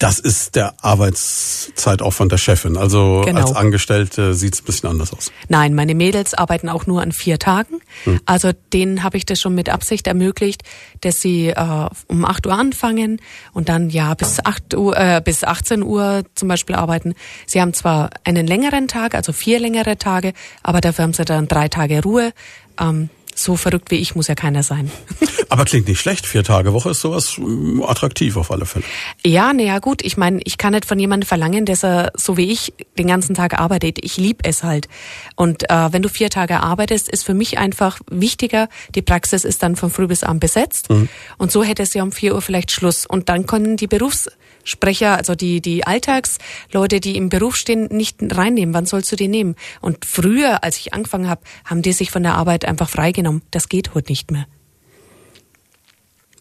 Das 0.00 0.18
ist 0.18 0.56
der 0.56 0.72
Arbeitszeitaufwand 0.80 2.32
der 2.32 2.38
Chefin. 2.38 2.78
Also 2.78 3.20
genau. 3.22 3.42
als 3.42 3.54
Angestellte 3.54 4.32
sieht 4.32 4.54
es 4.54 4.62
ein 4.62 4.64
bisschen 4.64 4.88
anders 4.88 5.12
aus. 5.12 5.30
Nein, 5.50 5.74
meine 5.74 5.94
Mädels 5.94 6.32
arbeiten 6.32 6.70
auch 6.70 6.86
nur 6.86 7.02
an 7.02 7.12
vier 7.12 7.38
Tagen. 7.38 7.82
Hm. 8.04 8.18
Also 8.24 8.52
denen 8.72 9.02
habe 9.02 9.18
ich 9.18 9.26
das 9.26 9.38
schon 9.40 9.54
mit 9.54 9.68
Absicht 9.68 10.06
ermöglicht, 10.06 10.62
dass 11.02 11.20
sie 11.20 11.48
äh, 11.48 11.88
um 12.06 12.24
8 12.24 12.46
Uhr 12.46 12.54
anfangen 12.54 13.20
und 13.52 13.68
dann 13.68 13.90
ja 13.90 14.14
bis 14.14 14.42
8 14.42 14.74
Uhr, 14.74 14.96
äh, 14.96 15.20
bis 15.22 15.44
18 15.44 15.82
Uhr 15.82 16.22
zum 16.34 16.48
Beispiel 16.48 16.76
arbeiten. 16.76 17.14
Sie 17.44 17.60
haben 17.60 17.74
zwar 17.74 18.08
einen 18.24 18.46
längeren 18.46 18.88
Tag, 18.88 19.14
also 19.14 19.32
vier 19.32 19.60
längere 19.60 19.98
Tage, 19.98 20.32
aber 20.62 20.80
dafür 20.80 21.02
haben 21.02 21.12
sie 21.12 21.26
dann 21.26 21.46
drei 21.46 21.68
Tage 21.68 22.02
Ruhe. 22.02 22.32
Ähm, 22.80 23.10
so 23.42 23.56
verrückt 23.56 23.90
wie 23.90 23.96
ich 23.96 24.14
muss 24.14 24.28
ja 24.28 24.34
keiner 24.34 24.62
sein. 24.62 24.90
Aber 25.48 25.64
klingt 25.64 25.88
nicht 25.88 26.00
schlecht. 26.00 26.26
Vier 26.26 26.44
Tage 26.44 26.72
Woche 26.72 26.90
ist 26.90 27.00
sowas 27.00 27.36
mm, 27.36 27.82
attraktiv 27.82 28.36
auf 28.36 28.50
alle 28.50 28.66
Fälle. 28.66 28.84
Ja, 29.24 29.52
naja, 29.52 29.78
gut. 29.80 30.02
Ich 30.02 30.16
meine, 30.16 30.40
ich 30.44 30.58
kann 30.58 30.72
nicht 30.72 30.84
von 30.84 30.98
jemandem 30.98 31.26
verlangen, 31.26 31.66
dass 31.66 31.82
er 31.82 32.12
so 32.14 32.36
wie 32.36 32.50
ich 32.52 32.72
den 32.98 33.08
ganzen 33.08 33.34
Tag 33.34 33.58
arbeitet. 33.58 33.98
Ich 34.02 34.16
lieb 34.16 34.40
es 34.44 34.62
halt. 34.62 34.88
Und 35.34 35.68
äh, 35.68 35.92
wenn 35.92 36.02
du 36.02 36.08
vier 36.08 36.30
Tage 36.30 36.60
arbeitest, 36.60 37.08
ist 37.08 37.24
für 37.24 37.34
mich 37.34 37.58
einfach 37.58 37.98
wichtiger, 38.10 38.68
die 38.94 39.02
Praxis 39.02 39.44
ist 39.44 39.62
dann 39.62 39.74
von 39.74 39.90
früh 39.90 40.06
bis 40.06 40.22
abend 40.22 40.40
besetzt. 40.40 40.88
Mhm. 40.90 41.08
Und 41.36 41.50
so 41.50 41.64
hätte 41.64 41.82
es 41.82 41.94
ja 41.94 42.02
um 42.02 42.12
vier 42.12 42.34
Uhr 42.34 42.42
vielleicht 42.42 42.70
Schluss. 42.70 43.04
Und 43.04 43.28
dann 43.28 43.46
können 43.46 43.76
die 43.76 43.88
Berufs 43.88 44.28
Sprecher, 44.64 45.16
also 45.16 45.34
die, 45.34 45.60
die 45.60 45.86
Alltagsleute, 45.86 47.00
die 47.00 47.16
im 47.16 47.28
Beruf 47.28 47.56
stehen, 47.56 47.88
nicht 47.90 48.18
reinnehmen. 48.20 48.74
Wann 48.74 48.86
sollst 48.86 49.10
du 49.12 49.16
die 49.16 49.28
nehmen? 49.28 49.56
Und 49.80 50.04
früher, 50.04 50.64
als 50.64 50.78
ich 50.78 50.94
angefangen 50.94 51.28
habe, 51.28 51.42
haben 51.64 51.82
die 51.82 51.92
sich 51.92 52.10
von 52.10 52.22
der 52.22 52.34
Arbeit 52.34 52.64
einfach 52.64 52.88
freigenommen. 52.88 53.42
Das 53.50 53.68
geht 53.68 53.94
heute 53.94 54.12
nicht 54.12 54.30
mehr. 54.30 54.46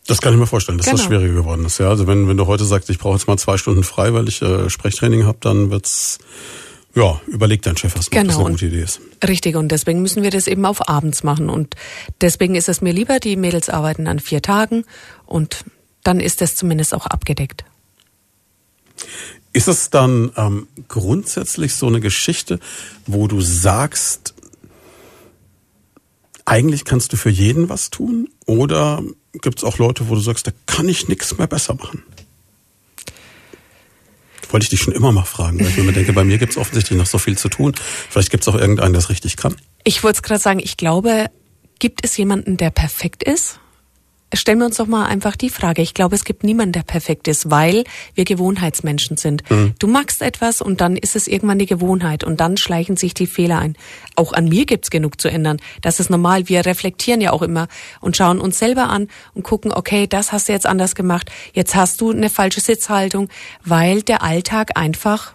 Das 0.08 0.22
kann 0.22 0.34
ich 0.34 0.40
mir 0.40 0.48
vorstellen, 0.48 0.80
dass 0.80 0.88
genau. 0.88 0.98
das 0.98 1.06
schwieriger 1.06 1.34
geworden 1.34 1.66
ist. 1.66 1.78
Ja, 1.78 1.90
also 1.90 2.08
wenn, 2.08 2.28
wenn 2.28 2.38
du 2.38 2.48
heute 2.48 2.66
sagst, 2.66 2.90
ich 2.90 2.98
brauche 2.98 3.16
jetzt 3.16 3.28
mal 3.28 3.38
zwei 3.38 3.58
Stunden 3.58 3.84
frei, 3.84 4.12
weil 4.14 4.28
ich 4.28 4.42
äh, 4.42 4.70
Sprechtraining 4.70 5.26
habe, 5.26 5.38
dann 5.42 5.70
wird's 5.70 6.18
ja, 6.96 7.22
überleg 7.28 7.62
dein 7.62 7.78
Chef 7.78 7.96
erstmal, 7.96 8.24
genau. 8.24 8.34
was 8.34 8.46
eine 8.46 8.54
gute 8.54 8.66
Idee 8.66 8.82
ist. 8.82 9.00
Richtig, 9.28 9.56
und 9.56 9.72
deswegen 9.72 10.02
müssen 10.02 10.24
wir 10.24 10.32
das 10.32 10.48
eben 10.48 10.66
auf 10.66 10.90
abends 10.90 11.24
machen. 11.24 11.50
Und 11.50 11.76
deswegen 12.22 12.56
ist 12.56 12.68
es 12.68 12.82
mir 12.82 12.92
lieber, 12.92 13.20
die 13.20 13.36
Mädels 13.36 13.70
arbeiten 13.70 14.08
an 14.08 14.20
vier 14.20 14.42
Tagen 14.42 14.84
und 15.28 15.64
dann 16.04 16.20
ist 16.20 16.42
das 16.42 16.56
zumindest 16.56 16.96
auch 16.96 17.06
abgedeckt. 17.06 17.64
Ist 19.52 19.68
es 19.68 19.90
dann 19.90 20.32
ähm, 20.38 20.68
grundsätzlich 20.88 21.74
so 21.74 21.88
eine 21.88 22.00
Geschichte, 22.00 22.60
wo 23.08 23.28
du 23.28 23.42
sagst, 23.42 24.34
eigentlich 26.46 26.86
kannst 26.86 27.14
du 27.14 27.18
für 27.18 27.30
jeden 27.30 27.70
was 27.70 27.90
tun? 27.90 28.30
Oder 28.46 29.04
gibt 29.34 29.60
es 29.60 29.64
auch 29.64 29.78
Leute, 29.78 30.10
wo 30.10 30.16
du 30.16 30.22
sagst, 30.22 30.48
da 30.48 30.52
kann 30.66 30.88
ich 30.88 31.08
nichts 31.08 31.38
mehr 31.38 31.48
besser 31.48 31.76
machen? 31.76 32.04
Wollte 34.52 34.64
ich 34.64 34.70
dich 34.70 34.82
schon 34.82 34.94
immer 34.94 35.12
mal 35.12 35.26
fragen, 35.26 35.60
weil 35.60 35.68
ich 35.68 35.78
mir 35.78 35.94
denke, 35.94 36.12
bei 36.14 36.24
mir 36.24 36.40
gibt 36.40 36.54
es 36.54 36.58
offensichtlich 36.58 36.98
noch 36.98 37.06
so 37.06 37.20
viel 37.20 37.38
zu 37.38 37.50
tun. 37.50 37.76
Vielleicht 38.10 38.32
gibt 38.32 38.44
es 38.44 38.48
auch 38.48 38.56
irgendeinen, 38.56 38.94
der 38.94 39.00
es 39.00 39.10
richtig 39.10 39.38
kann. 39.38 39.56
Ich 39.84 40.04
wollte 40.04 40.18
es 40.18 40.24
gerade 40.24 40.42
sagen, 40.42 40.60
ich 40.60 40.76
glaube, 40.76 41.28
gibt 41.78 42.04
es 42.04 42.18
jemanden, 42.18 42.58
der 42.58 42.72
perfekt 42.72 43.24
ist? 43.24 43.60
Stellen 44.34 44.60
wir 44.60 44.66
uns 44.66 44.78
doch 44.78 44.88
mal 44.88 45.06
einfach 45.06 45.36
die 45.36 45.50
Frage. 45.50 45.82
Ich 45.82 45.94
glaube, 45.94 46.16
es 46.16 46.24
gibt 46.24 46.44
niemanden, 46.44 46.74
der 46.74 46.84
perfekt 46.84 47.28
ist, 47.28 47.50
weil 47.50 47.84
wir 48.14 48.26
Gewohnheitsmenschen 48.26 49.18
sind. 49.18 49.50
Mhm. 49.50 49.74
Du 49.80 49.88
magst 49.88 50.22
etwas 50.22 50.62
und 50.62 50.82
dann 50.82 50.96
ist 50.96 51.16
es 51.16 51.28
irgendwann 51.28 51.60
die 51.60 51.66
Gewohnheit 51.66 52.24
und 52.24 52.40
dann 52.40 52.58
schleichen 52.58 52.98
sich 52.98 53.14
die 53.14 53.28
Fehler 53.28 53.60
ein. 53.60 53.76
Auch 54.16 54.34
an 54.34 54.46
mir 54.46 54.66
gibt's 54.66 54.90
genug 54.90 55.20
zu 55.20 55.30
ändern. 55.30 55.58
Das 55.82 56.00
ist 56.00 56.10
normal. 56.10 56.48
Wir 56.48 56.66
reflektieren 56.66 57.22
ja 57.22 57.32
auch 57.32 57.42
immer 57.42 57.68
und 58.02 58.18
schauen 58.18 58.40
uns 58.40 58.60
selber 58.60 58.90
an 58.90 59.08
und 59.34 59.44
gucken, 59.44 59.72
okay, 59.72 60.08
das 60.08 60.32
hast 60.32 60.48
du 60.48 60.54
jetzt 60.54 60.66
anders 60.66 60.96
gemacht. 60.96 61.32
Jetzt 61.54 61.76
hast 61.76 62.02
du 62.02 62.12
eine 62.12 62.30
falsche 62.30 62.62
Sitzhaltung, 62.62 63.30
weil 63.64 64.02
der 64.04 64.24
Alltag 64.24 64.78
einfach 64.78 65.34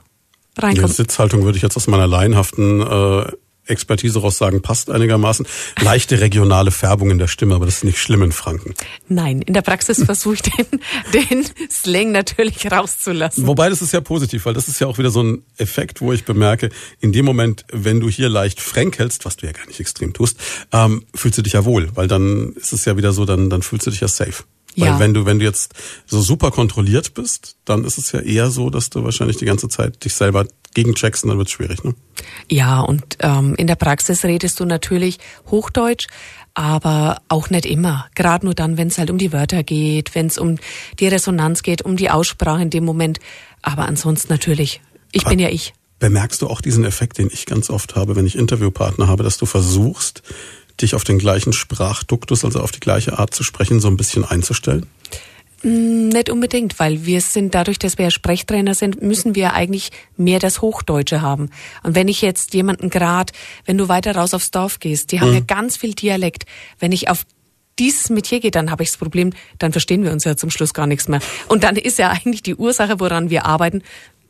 reinkommt. 0.59 0.89
Die 0.89 0.93
Sitzhaltung 0.93 1.43
würde 1.43 1.57
ich 1.57 1.63
jetzt 1.63 1.77
aus 1.77 1.87
meiner 1.87 2.07
laienhaften 2.07 2.81
äh, 2.81 3.33
Expertise 3.67 4.21
raus 4.21 4.39
sagen, 4.39 4.63
passt 4.63 4.91
einigermaßen. 4.91 5.47
Leichte 5.81 6.21
regionale 6.21 6.71
Färbung 6.71 7.11
in 7.11 7.19
der 7.19 7.29
Stimme, 7.29 7.55
aber 7.55 7.67
das 7.67 7.77
ist 7.77 7.85
nicht 7.85 7.99
schlimm 7.99 8.23
in 8.23 8.33
Franken. 8.33 8.75
Nein, 9.09 9.43
in 9.43 9.55
der 9.55 9.63
Praxis 9.63 10.05
versuche 10.05 10.35
ich 10.35 10.43
den, 10.43 10.67
den 11.13 11.47
Slang 11.71 12.13
natürlich 12.13 12.71
rauszulassen. 12.71 13.47
Wobei 13.47 13.69
das 13.69 13.83
ist 13.83 13.93
ja 13.93 14.01
positiv, 14.01 14.47
weil 14.47 14.55
das 14.55 14.69
ist 14.69 14.81
ja 14.81 14.87
auch 14.87 14.99
wieder 14.99 15.11
so 15.11 15.23
ein 15.23 15.43
Effekt, 15.57 16.01
wo 16.01 16.13
ich 16.13 16.25
bemerke, 16.25 16.71
in 17.01 17.13
dem 17.13 17.25
Moment, 17.25 17.65
wenn 17.73 18.01
du 18.01 18.09
hier 18.09 18.29
leicht 18.29 18.61
fränkelst, 18.61 19.25
was 19.25 19.37
du 19.37 19.47
ja 19.47 19.53
gar 19.53 19.67
nicht 19.67 19.81
extrem 19.81 20.13
tust, 20.13 20.39
ähm, 20.73 21.05
fühlst 21.15 21.39
du 21.39 21.43
dich 21.43 21.55
ja 21.55 21.65
wohl, 21.65 21.91
weil 21.95 22.09
dann 22.09 22.53
ist 22.55 22.73
es 22.73 22.85
ja 22.85 22.97
wieder 22.97 23.13
so, 23.13 23.25
dann, 23.25 23.51
dann 23.51 23.63
fühlst 23.63 23.87
du 23.87 23.91
dich 23.91 24.01
ja 24.01 24.09
safe. 24.09 24.45
Weil 24.77 24.89
ja. 24.89 24.99
wenn 24.99 25.15
du, 25.15 25.25
wenn 25.25 25.39
du 25.39 25.45
jetzt 25.45 25.73
so 26.07 26.21
super 26.21 26.51
kontrolliert 26.51 27.15
bist, 27.15 27.57
dann 27.65 27.85
ist 27.85 27.99
es 27.99 28.13
ja 28.13 28.21
eher 28.21 28.51
so, 28.51 28.71
dass 28.71 28.91
du 28.91 29.05
wahrscheinlich 29.05 29.37
die 29.37 29.45
ganze 29.45 29.69
Zeit 29.69 30.05
dich 30.05 30.15
selber 30.15 30.47
gegencheckst 30.75 31.25
dann 31.25 31.39
wird 31.39 31.49
es 31.49 31.53
schwierig, 31.53 31.85
ne? 31.85 31.95
Ja, 32.51 32.81
und 32.81 33.05
ähm, 33.21 33.55
in 33.57 33.67
der 33.67 33.77
Praxis 33.77 34.25
redest 34.25 34.61
du 34.61 34.65
natürlich 34.65 35.19
Hochdeutsch, 35.51 36.07
aber 36.55 37.23
auch 37.29 37.51
nicht 37.51 37.67
immer. 37.67 38.07
Gerade 38.15 38.47
nur 38.47 38.55
dann, 38.55 38.77
wenn 38.77 38.89
es 38.89 38.99
halt 38.99 39.11
um 39.11 39.19
die 39.19 39.33
Wörter 39.33 39.63
geht, 39.63 40.15
wenn 40.15 40.27
es 40.27 40.39
um 40.39 40.57
die 41.01 41.09
Resonanz 41.09 41.63
geht, 41.63 41.83
um 41.83 41.97
die 41.97 42.11
Aussprache 42.11 42.63
in 42.63 42.71
dem 42.71 42.85
Moment. 42.85 43.19
Aber 43.63 43.87
ansonsten 43.87 44.33
natürlich. 44.33 44.81
Ich 45.13 45.23
aber 45.23 45.31
bin 45.31 45.39
ja 45.41 45.49
ich. 45.49 45.75
Bemerkst 45.99 46.43
du 46.43 46.49
auch 46.49 46.61
diesen 46.61 46.85
Effekt, 46.85 47.19
den 47.19 47.31
ich 47.33 47.47
ganz 47.47 47.71
oft 47.71 47.97
habe, 47.97 48.17
wenn 48.17 48.27
ich 48.27 48.37
Interviewpartner 48.37 49.09
habe, 49.09 49.23
dass 49.23 49.39
du 49.39 49.47
versuchst, 49.47 50.23
dich 50.81 50.95
auf 50.95 51.05
den 51.05 51.19
gleichen 51.19 51.53
Sprachduktus, 51.53 52.45
also 52.45 52.61
auf 52.61 52.73
die 52.73 52.81
gleiche 52.81 53.19
Art 53.19 53.35
zu 53.35 53.45
sprechen, 53.45 53.81
so 53.81 53.89
ein 53.89 53.97
bisschen 53.97 54.25
einzustellen? 54.25 54.87
Mm, 55.65 56.09
nicht 56.11 56.31
unbedingt, 56.31 56.79
weil 56.79 57.07
wir 57.07 57.21
sind 57.21 57.55
dadurch, 57.55 57.79
dass 57.79 57.99
wir 57.99 58.11
Sprechtrainer 58.11 58.75
sind, 58.75 59.03
müssen 59.03 59.35
wir 59.35 59.55
eigentlich 59.55 59.91
mehr 60.17 60.39
das 60.39 60.61
Hochdeutsche 60.61 61.23
haben. 61.23 61.51
Und 61.83 61.95
wenn 61.95 62.07
ich 62.07 62.21
jetzt 62.21 62.55
jemanden 62.55 62.91
grad, 62.91 63.33
wenn 63.65 63.79
du 63.79 63.89
weiter 63.89 64.15
raus 64.15 64.35
aufs 64.35 64.51
Dorf 64.51 64.79
gehst, 64.79 65.11
die 65.11 65.21
haben 65.21 65.31
mhm. 65.31 65.37
ja 65.37 65.41
ganz 65.41 65.79
viel 65.79 65.95
Dialekt. 65.95 66.45
Wenn 66.79 66.93
ich 66.93 67.09
auf 67.09 67.25
dieses 67.79 68.11
Metier 68.11 68.41
geht, 68.41 68.55
dann 68.55 68.71
habe 68.71 68.83
ich 68.83 68.91
das 68.91 68.99
Problem, 68.99 69.33
dann 69.59 69.73
verstehen 69.73 70.05
wir 70.05 70.13
uns 70.13 70.25
ja 70.25 70.37
zum 70.37 70.51
Schluss 70.51 70.75
gar 70.75 70.87
nichts 70.87 71.09
mehr. 71.09 71.21
Und 71.49 71.65
dann 71.65 71.77
ist 71.77 71.99
ja 71.99 72.11
eigentlich 72.11 72.43
die 72.43 72.55
Ursache, 72.55 73.01
woran 73.01 73.31
wir 73.31 73.47
arbeiten, 73.47 73.83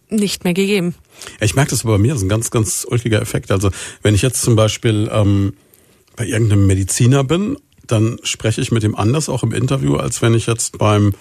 nicht 0.08 0.44
mehr 0.44 0.54
gegeben. 0.54 0.94
Ich 1.40 1.54
merke 1.54 1.70
das 1.70 1.82
bei 1.82 1.98
mir, 1.98 2.12
das 2.12 2.18
ist 2.18 2.26
ein 2.26 2.28
ganz, 2.28 2.50
ganz 2.50 2.86
ulkiger 2.88 3.20
Effekt. 3.20 3.50
Also 3.50 3.70
wenn 4.02 4.14
ich 4.14 4.22
jetzt 4.22 4.40
zum 4.40 4.54
Beispiel 4.54 5.10
ähm, 5.12 5.54
bei 6.16 6.26
irgendeinem 6.26 6.66
Mediziner 6.66 7.24
bin, 7.24 7.56
dann 7.86 8.18
spreche 8.22 8.60
ich 8.60 8.72
mit 8.72 8.82
dem 8.82 8.94
anders 8.94 9.28
auch 9.28 9.42
im 9.42 9.52
Interview, 9.52 9.96
als 9.96 10.22
wenn 10.22 10.34
ich 10.34 10.46
jetzt 10.46 10.78
beim 10.78 11.14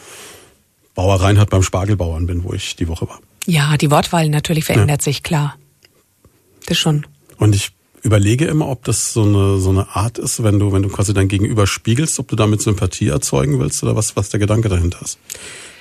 Bauer 0.95 1.21
Reinhardt 1.21 1.49
beim 1.49 1.63
Spargelbauern 1.63 2.27
bin, 2.27 2.43
wo 2.43 2.53
ich 2.53 2.75
die 2.75 2.87
Woche 2.87 3.07
war. 3.07 3.19
Ja, 3.45 3.77
die 3.77 3.91
Wortwahl 3.91 4.29
natürlich 4.29 4.65
verändert 4.65 5.01
ja. 5.01 5.03
sich, 5.03 5.23
klar. 5.23 5.55
Das 6.67 6.77
schon. 6.77 7.05
Und 7.37 7.55
ich 7.55 7.71
überlege 8.03 8.45
immer, 8.45 8.67
ob 8.67 8.83
das 8.83 9.13
so 9.13 9.23
eine, 9.23 9.59
so 9.59 9.69
eine 9.69 9.95
Art 9.95 10.17
ist, 10.17 10.43
wenn 10.43 10.59
du, 10.59 10.71
wenn 10.71 10.83
du 10.83 10.89
quasi 10.89 11.13
dein 11.13 11.27
Gegenüber 11.27 11.67
spiegelst, 11.67 12.19
ob 12.19 12.27
du 12.27 12.35
damit 12.35 12.61
Sympathie 12.61 13.07
erzeugen 13.07 13.59
willst 13.59 13.81
oder 13.83 13.95
was, 13.95 14.15
was 14.15 14.29
der 14.29 14.39
Gedanke 14.39 14.69
dahinter 14.69 15.01
ist. 15.01 15.17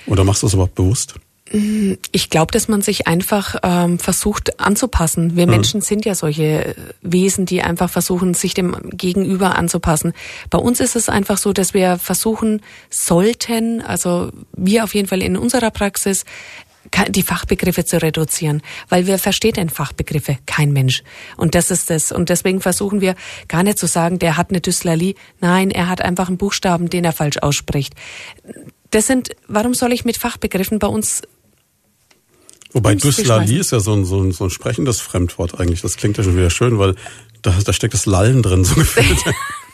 Oder 0.07 0.23
machst 0.23 0.41
du 0.41 0.47
das 0.47 0.53
überhaupt 0.53 0.75
bewusst? 0.75 1.15
Ich 1.51 2.29
glaube, 2.29 2.51
dass 2.51 2.67
man 2.67 2.81
sich 2.81 3.05
einfach 3.05 3.57
ähm, 3.63 3.99
versucht 3.99 4.61
anzupassen. 4.61 5.35
Wir 5.35 5.45
mhm. 5.45 5.51
Menschen 5.51 5.81
sind 5.81 6.05
ja 6.05 6.15
solche 6.15 6.73
Wesen, 7.01 7.45
die 7.45 7.61
einfach 7.61 7.89
versuchen, 7.89 8.33
sich 8.33 8.53
dem 8.53 8.75
Gegenüber 8.91 9.55
anzupassen. 9.57 10.13
Bei 10.49 10.57
uns 10.57 10.79
ist 10.79 10.95
es 10.95 11.09
einfach 11.09 11.37
so, 11.37 11.51
dass 11.51 11.73
wir 11.73 11.97
versuchen 11.97 12.61
sollten, 12.89 13.81
also 13.81 14.31
wir 14.55 14.85
auf 14.85 14.95
jeden 14.95 15.07
Fall 15.07 15.21
in 15.21 15.35
unserer 15.35 15.69
Praxis, 15.69 16.23
die 17.09 17.23
Fachbegriffe 17.23 17.85
zu 17.85 18.01
reduzieren, 18.01 18.61
weil 18.89 19.07
wir 19.07 19.17
versteht 19.17 19.57
den 19.57 19.69
Fachbegriffe 19.69 20.37
kein 20.45 20.71
Mensch. 20.71 21.03
Und 21.37 21.55
das 21.55 21.71
ist 21.71 21.89
das. 21.89 22.11
Und 22.11 22.29
deswegen 22.29 22.61
versuchen 22.61 23.01
wir 23.01 23.15
gar 23.47 23.63
nicht 23.63 23.77
zu 23.77 23.87
sagen, 23.87 24.19
der 24.19 24.37
hat 24.37 24.49
eine 24.49 24.61
Dyslalie. 24.61 25.15
Nein, 25.39 25.71
er 25.71 25.89
hat 25.89 26.01
einfach 26.01 26.27
einen 26.27 26.37
Buchstaben, 26.37 26.89
den 26.89 27.05
er 27.05 27.13
falsch 27.13 27.37
ausspricht. 27.37 27.93
Das 28.91 29.07
sind, 29.07 29.29
warum 29.47 29.73
soll 29.73 29.91
ich 29.91 30.05
mit 30.05 30.17
Fachbegriffen 30.17 30.77
bei 30.77 30.87
uns 30.87 31.23
Wobei 32.73 32.95
Dyslalie 32.95 33.59
ist 33.59 33.71
ja 33.71 33.79
so 33.79 33.93
ein, 33.93 34.03
so, 34.03 34.19
ein, 34.21 34.31
so 34.31 34.45
ein 34.45 34.49
sprechendes 34.49 34.99
Fremdwort 34.99 35.59
eigentlich. 35.59 35.81
Das 35.81 35.95
klingt 35.95 36.17
ja 36.17 36.23
schon 36.23 36.35
wieder 36.35 36.49
schön, 36.49 36.79
weil 36.79 36.95
da, 37.41 37.53
da 37.63 37.73
steckt 37.73 37.93
das 37.93 38.05
Lallen 38.05 38.41
drin, 38.41 38.65
so 38.65 38.75
gefühlt. 38.75 39.19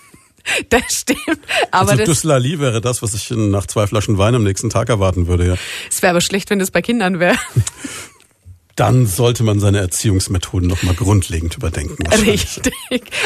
das 0.70 0.82
stimmt. 0.90 1.40
Aber 1.72 1.92
also 1.92 2.04
Dyslalie 2.04 2.60
wäre 2.60 2.82
das, 2.82 3.02
was 3.02 3.14
ich 3.14 3.32
nach 3.32 3.68
zwei 3.68 3.88
Flaschen 3.88 4.18
Wein 4.18 4.36
am 4.36 4.44
nächsten 4.44 4.70
Tag 4.70 4.90
erwarten 4.90 5.28
würde, 5.28 5.48
ja. 5.48 5.56
Es 5.90 6.02
wäre 6.02 6.12
aber 6.12 6.22
schlecht, 6.22 6.50
wenn 6.50 6.60
das 6.60 6.72
bei 6.72 6.82
Kindern 6.82 7.20
wäre. 7.20 7.38
dann 8.80 9.06
sollte 9.06 9.44
man 9.44 9.60
seine 9.60 9.80
Erziehungsmethoden 9.80 10.70
nochmal 10.70 10.96
grundlegend 10.96 11.58
überdenken. 11.58 12.08
Richtig. 12.08 12.74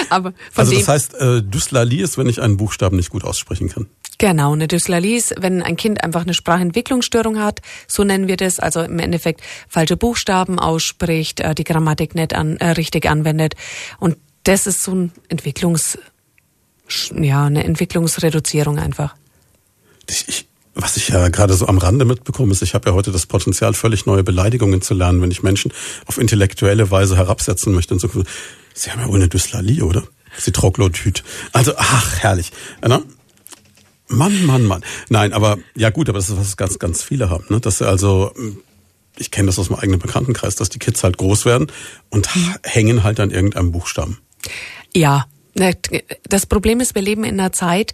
Aber 0.10 0.34
also 0.56 0.74
das 0.74 0.88
heißt, 0.88 1.14
äh, 1.16 1.44
Dyslalie 1.44 2.04
ist, 2.04 2.18
wenn 2.18 2.28
ich 2.28 2.42
einen 2.42 2.58
Buchstaben 2.58 2.98
nicht 2.98 3.10
gut 3.10 3.24
aussprechen 3.24 3.70
kann. 3.70 3.88
Genau, 4.18 4.54
eine 4.54 4.68
Dyslalie 4.68 5.16
ist, 5.16 5.36
wenn 5.40 5.62
ein 5.62 5.76
Kind 5.76 6.04
einfach 6.04 6.24
eine 6.24 6.34
Sprachentwicklungsstörung 6.34 7.40
hat, 7.40 7.62
so 7.88 8.04
nennen 8.04 8.28
wir 8.28 8.38
das, 8.38 8.60
also 8.60 8.82
im 8.82 8.98
Endeffekt 8.98 9.42
falsche 9.68 9.96
Buchstaben 9.96 10.58
ausspricht, 10.58 11.40
äh, 11.40 11.54
die 11.54 11.64
Grammatik 11.64 12.16
nicht 12.16 12.34
an, 12.34 12.58
äh, 12.58 12.70
richtig 12.70 13.08
anwendet. 13.08 13.56
Und 14.00 14.18
das 14.44 14.66
ist 14.66 14.82
so 14.82 14.94
ein 14.94 15.12
Entwicklungs, 15.30 16.00
ja, 17.16 17.46
eine 17.46 17.64
Entwicklungsreduzierung 17.64 18.80
einfach. 18.80 19.16
Ich, 20.10 20.28
ich, 20.28 20.48
was 20.76 20.98
ich 20.98 21.10
ja 21.10 21.30
gerade 21.30 21.54
so 21.54 21.68
am 21.68 21.78
Rande 21.78 22.06
mitbekomme, 22.06 22.52
ist, 22.52 22.62
ich 22.62 22.74
habe 22.74 22.90
ja 22.90 22.96
heute 22.96 23.12
das 23.12 23.26
Potenzial, 23.26 23.74
völlig 23.74 24.06
neue 24.06 24.24
Beleidigungen 24.24 24.82
zu 24.82 24.94
lernen, 24.94 25.22
wenn 25.22 25.32
ich 25.32 25.44
Menschen 25.44 25.72
auf 26.06 26.18
intellektuelle 26.18 26.90
Weise 26.90 27.16
herabsetzen 27.16 27.74
möchte 27.74 27.94
und 27.94 28.00
so. 28.00 28.10
Sie 28.74 28.92
haben 28.92 29.02
ja 29.02 29.08
wohl 29.08 29.18
eine 29.18 29.30
Dyslalie, 29.30 29.84
oder? 29.84 30.04
Sie 30.38 30.52
Troglodyt. 30.52 31.24
Also, 31.52 31.74
ach, 31.78 32.20
herrlich. 32.20 32.52
Ja, 32.82 33.02
Mann, 34.08 34.46
Mann, 34.46 34.66
Mann. 34.66 34.84
Nein, 35.10 35.34
aber 35.34 35.58
ja 35.76 35.90
gut, 35.90 36.10
aber 36.10 36.20
das 36.20 36.30
ist 36.30 36.38
was 36.38 36.58
ganz, 36.58 36.80
ganz 36.80 37.04
viele 37.04 37.30
haben. 37.30 37.46
Ne? 37.50 37.60
Dass 37.60 37.80
sie 37.80 37.88
also, 37.88 38.32
ich 39.18 39.32
kenne 39.32 39.48
das 39.48 39.60
aus 39.60 39.70
meinem 39.70 39.80
eigenen 39.80 40.00
Bekanntenkreis, 40.00 40.56
dass 40.56 40.70
die 40.70 40.80
Kids 40.80 41.04
halt 41.04 41.18
groß 41.18 41.46
werden 41.46 41.68
und 42.10 42.30
hängen 42.64 43.04
halt 43.04 43.20
an 43.20 43.32
irgendeinem 43.32 43.72
Buchstaben. 43.72 44.20
Ja, 44.94 45.26
das 46.28 46.46
Problem 46.46 46.80
ist, 46.80 46.96
wir 46.96 47.02
leben 47.02 47.24
in 47.24 47.40
einer 47.40 47.52
Zeit, 47.52 47.94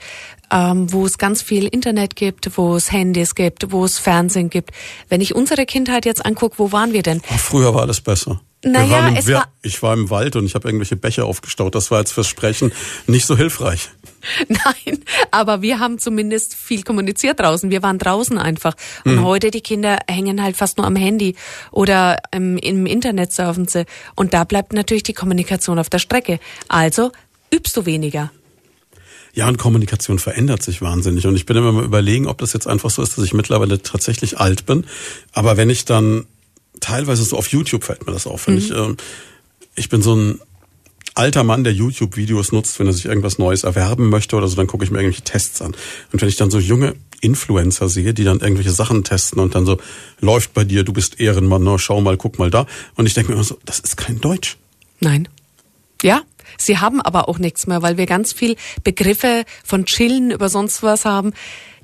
ähm, 0.51 0.91
wo 0.91 1.05
es 1.05 1.17
ganz 1.17 1.41
viel 1.41 1.67
Internet 1.67 2.15
gibt, 2.15 2.57
wo 2.57 2.75
es 2.75 2.91
Handys 2.91 3.35
gibt, 3.35 3.71
wo 3.71 3.85
es 3.85 3.99
Fernsehen 3.99 4.49
gibt. 4.49 4.71
Wenn 5.09 5.21
ich 5.21 5.35
unsere 5.35 5.65
Kindheit 5.65 6.05
jetzt 6.05 6.25
angucke, 6.25 6.55
wo 6.57 6.71
waren 6.71 6.93
wir 6.93 7.03
denn? 7.03 7.21
Oh, 7.31 7.37
früher 7.37 7.73
war 7.73 7.81
alles 7.81 8.01
besser. 8.01 8.41
Naja, 8.61 9.13
es 9.15 9.27
war 9.29 9.47
ich 9.61 9.81
war 9.81 9.93
im 9.93 10.09
Wald 10.09 10.35
und 10.35 10.45
ich 10.45 10.53
habe 10.53 10.67
irgendwelche 10.67 10.97
Becher 10.97 11.25
aufgestaut. 11.25 11.75
Das 11.75 11.91
war 11.91 11.99
jetzt 11.99 12.11
fürs 12.11 12.27
Sprechen 12.27 12.73
nicht 13.07 13.25
so 13.25 13.37
hilfreich. 13.37 13.89
Nein, 14.49 14.99
aber 15.31 15.61
wir 15.61 15.79
haben 15.79 15.97
zumindest 15.97 16.55
viel 16.55 16.83
kommuniziert 16.83 17.39
draußen. 17.39 17.71
Wir 17.71 17.81
waren 17.83 17.97
draußen 17.97 18.37
einfach. 18.37 18.75
Und 19.05 19.15
mhm. 19.15 19.23
heute 19.23 19.49
die 19.49 19.61
Kinder 19.61 19.99
hängen 20.09 20.43
halt 20.43 20.57
fast 20.57 20.77
nur 20.77 20.85
am 20.85 20.97
Handy 20.97 21.35
oder 21.71 22.17
im, 22.31 22.57
im 22.57 22.85
Internet 22.85 23.31
surfen 23.31 23.65
sie. 23.65 23.85
Und 24.15 24.33
da 24.33 24.43
bleibt 24.43 24.73
natürlich 24.73 25.03
die 25.03 25.13
Kommunikation 25.13 25.79
auf 25.79 25.89
der 25.89 25.99
Strecke. 25.99 26.39
Also 26.67 27.11
übst 27.53 27.75
du 27.77 27.85
weniger. 27.85 28.31
Ja, 29.33 29.47
und 29.47 29.57
Kommunikation 29.57 30.19
verändert 30.19 30.63
sich 30.63 30.81
wahnsinnig. 30.81 31.27
Und 31.27 31.35
ich 31.35 31.45
bin 31.45 31.55
immer 31.55 31.71
mal 31.71 31.83
überlegen, 31.83 32.27
ob 32.27 32.39
das 32.39 32.53
jetzt 32.53 32.67
einfach 32.67 32.89
so 32.89 33.01
ist, 33.01 33.17
dass 33.17 33.23
ich 33.23 33.33
mittlerweile 33.33 33.81
tatsächlich 33.81 34.39
alt 34.39 34.65
bin. 34.65 34.85
Aber 35.33 35.55
wenn 35.55 35.69
ich 35.69 35.85
dann 35.85 36.25
teilweise 36.79 37.23
so 37.23 37.37
auf 37.37 37.47
YouTube 37.47 37.83
fällt 37.83 38.05
mir 38.05 38.13
das 38.13 38.25
auf, 38.25 38.47
wenn 38.47 38.55
mhm. 38.55 38.59
ich, 38.59 38.71
äh, 38.71 38.95
ich 39.75 39.89
bin 39.89 40.01
so 40.01 40.15
ein 40.15 40.39
alter 41.15 41.43
Mann, 41.43 41.63
der 41.63 41.73
YouTube-Videos 41.73 42.51
nutzt, 42.51 42.79
wenn 42.79 42.87
er 42.87 42.93
sich 42.93 43.05
irgendwas 43.05 43.37
Neues 43.37 43.63
erwerben 43.63 44.09
möchte 44.09 44.35
oder 44.35 44.47
so, 44.47 44.55
dann 44.55 44.67
gucke 44.67 44.85
ich 44.85 44.91
mir 44.91 44.99
irgendwelche 44.99 45.23
Tests 45.23 45.61
an. 45.61 45.75
Und 46.11 46.21
wenn 46.21 46.29
ich 46.29 46.37
dann 46.37 46.49
so 46.49 46.59
junge 46.59 46.95
Influencer 47.21 47.89
sehe, 47.89 48.13
die 48.13 48.23
dann 48.23 48.39
irgendwelche 48.39 48.71
Sachen 48.71 49.03
testen 49.03 49.39
und 49.39 49.53
dann 49.53 49.65
so, 49.65 49.77
läuft 50.21 50.53
bei 50.53 50.63
dir, 50.63 50.83
du 50.83 50.93
bist 50.93 51.19
Ehrenmann, 51.19 51.63
no, 51.63 51.77
schau 51.77 51.99
mal, 52.01 52.17
guck 52.17 52.39
mal 52.39 52.49
da. 52.49 52.65
Und 52.95 53.05
ich 53.05 53.13
denke 53.13 53.31
mir 53.31 53.35
immer 53.35 53.43
so, 53.43 53.59
das 53.65 53.79
ist 53.79 53.97
kein 53.97 54.21
Deutsch. 54.21 54.57
Nein. 55.01 55.27
Ja, 56.03 56.21
sie 56.57 56.77
haben 56.77 57.01
aber 57.01 57.29
auch 57.29 57.39
nichts 57.39 57.67
mehr, 57.67 57.81
weil 57.81 57.97
wir 57.97 58.05
ganz 58.05 58.33
viel 58.33 58.55
Begriffe 58.83 59.43
von 59.63 59.85
Chillen 59.85 60.31
über 60.31 60.49
sonst 60.49 60.83
was 60.83 61.05
haben. 61.05 61.33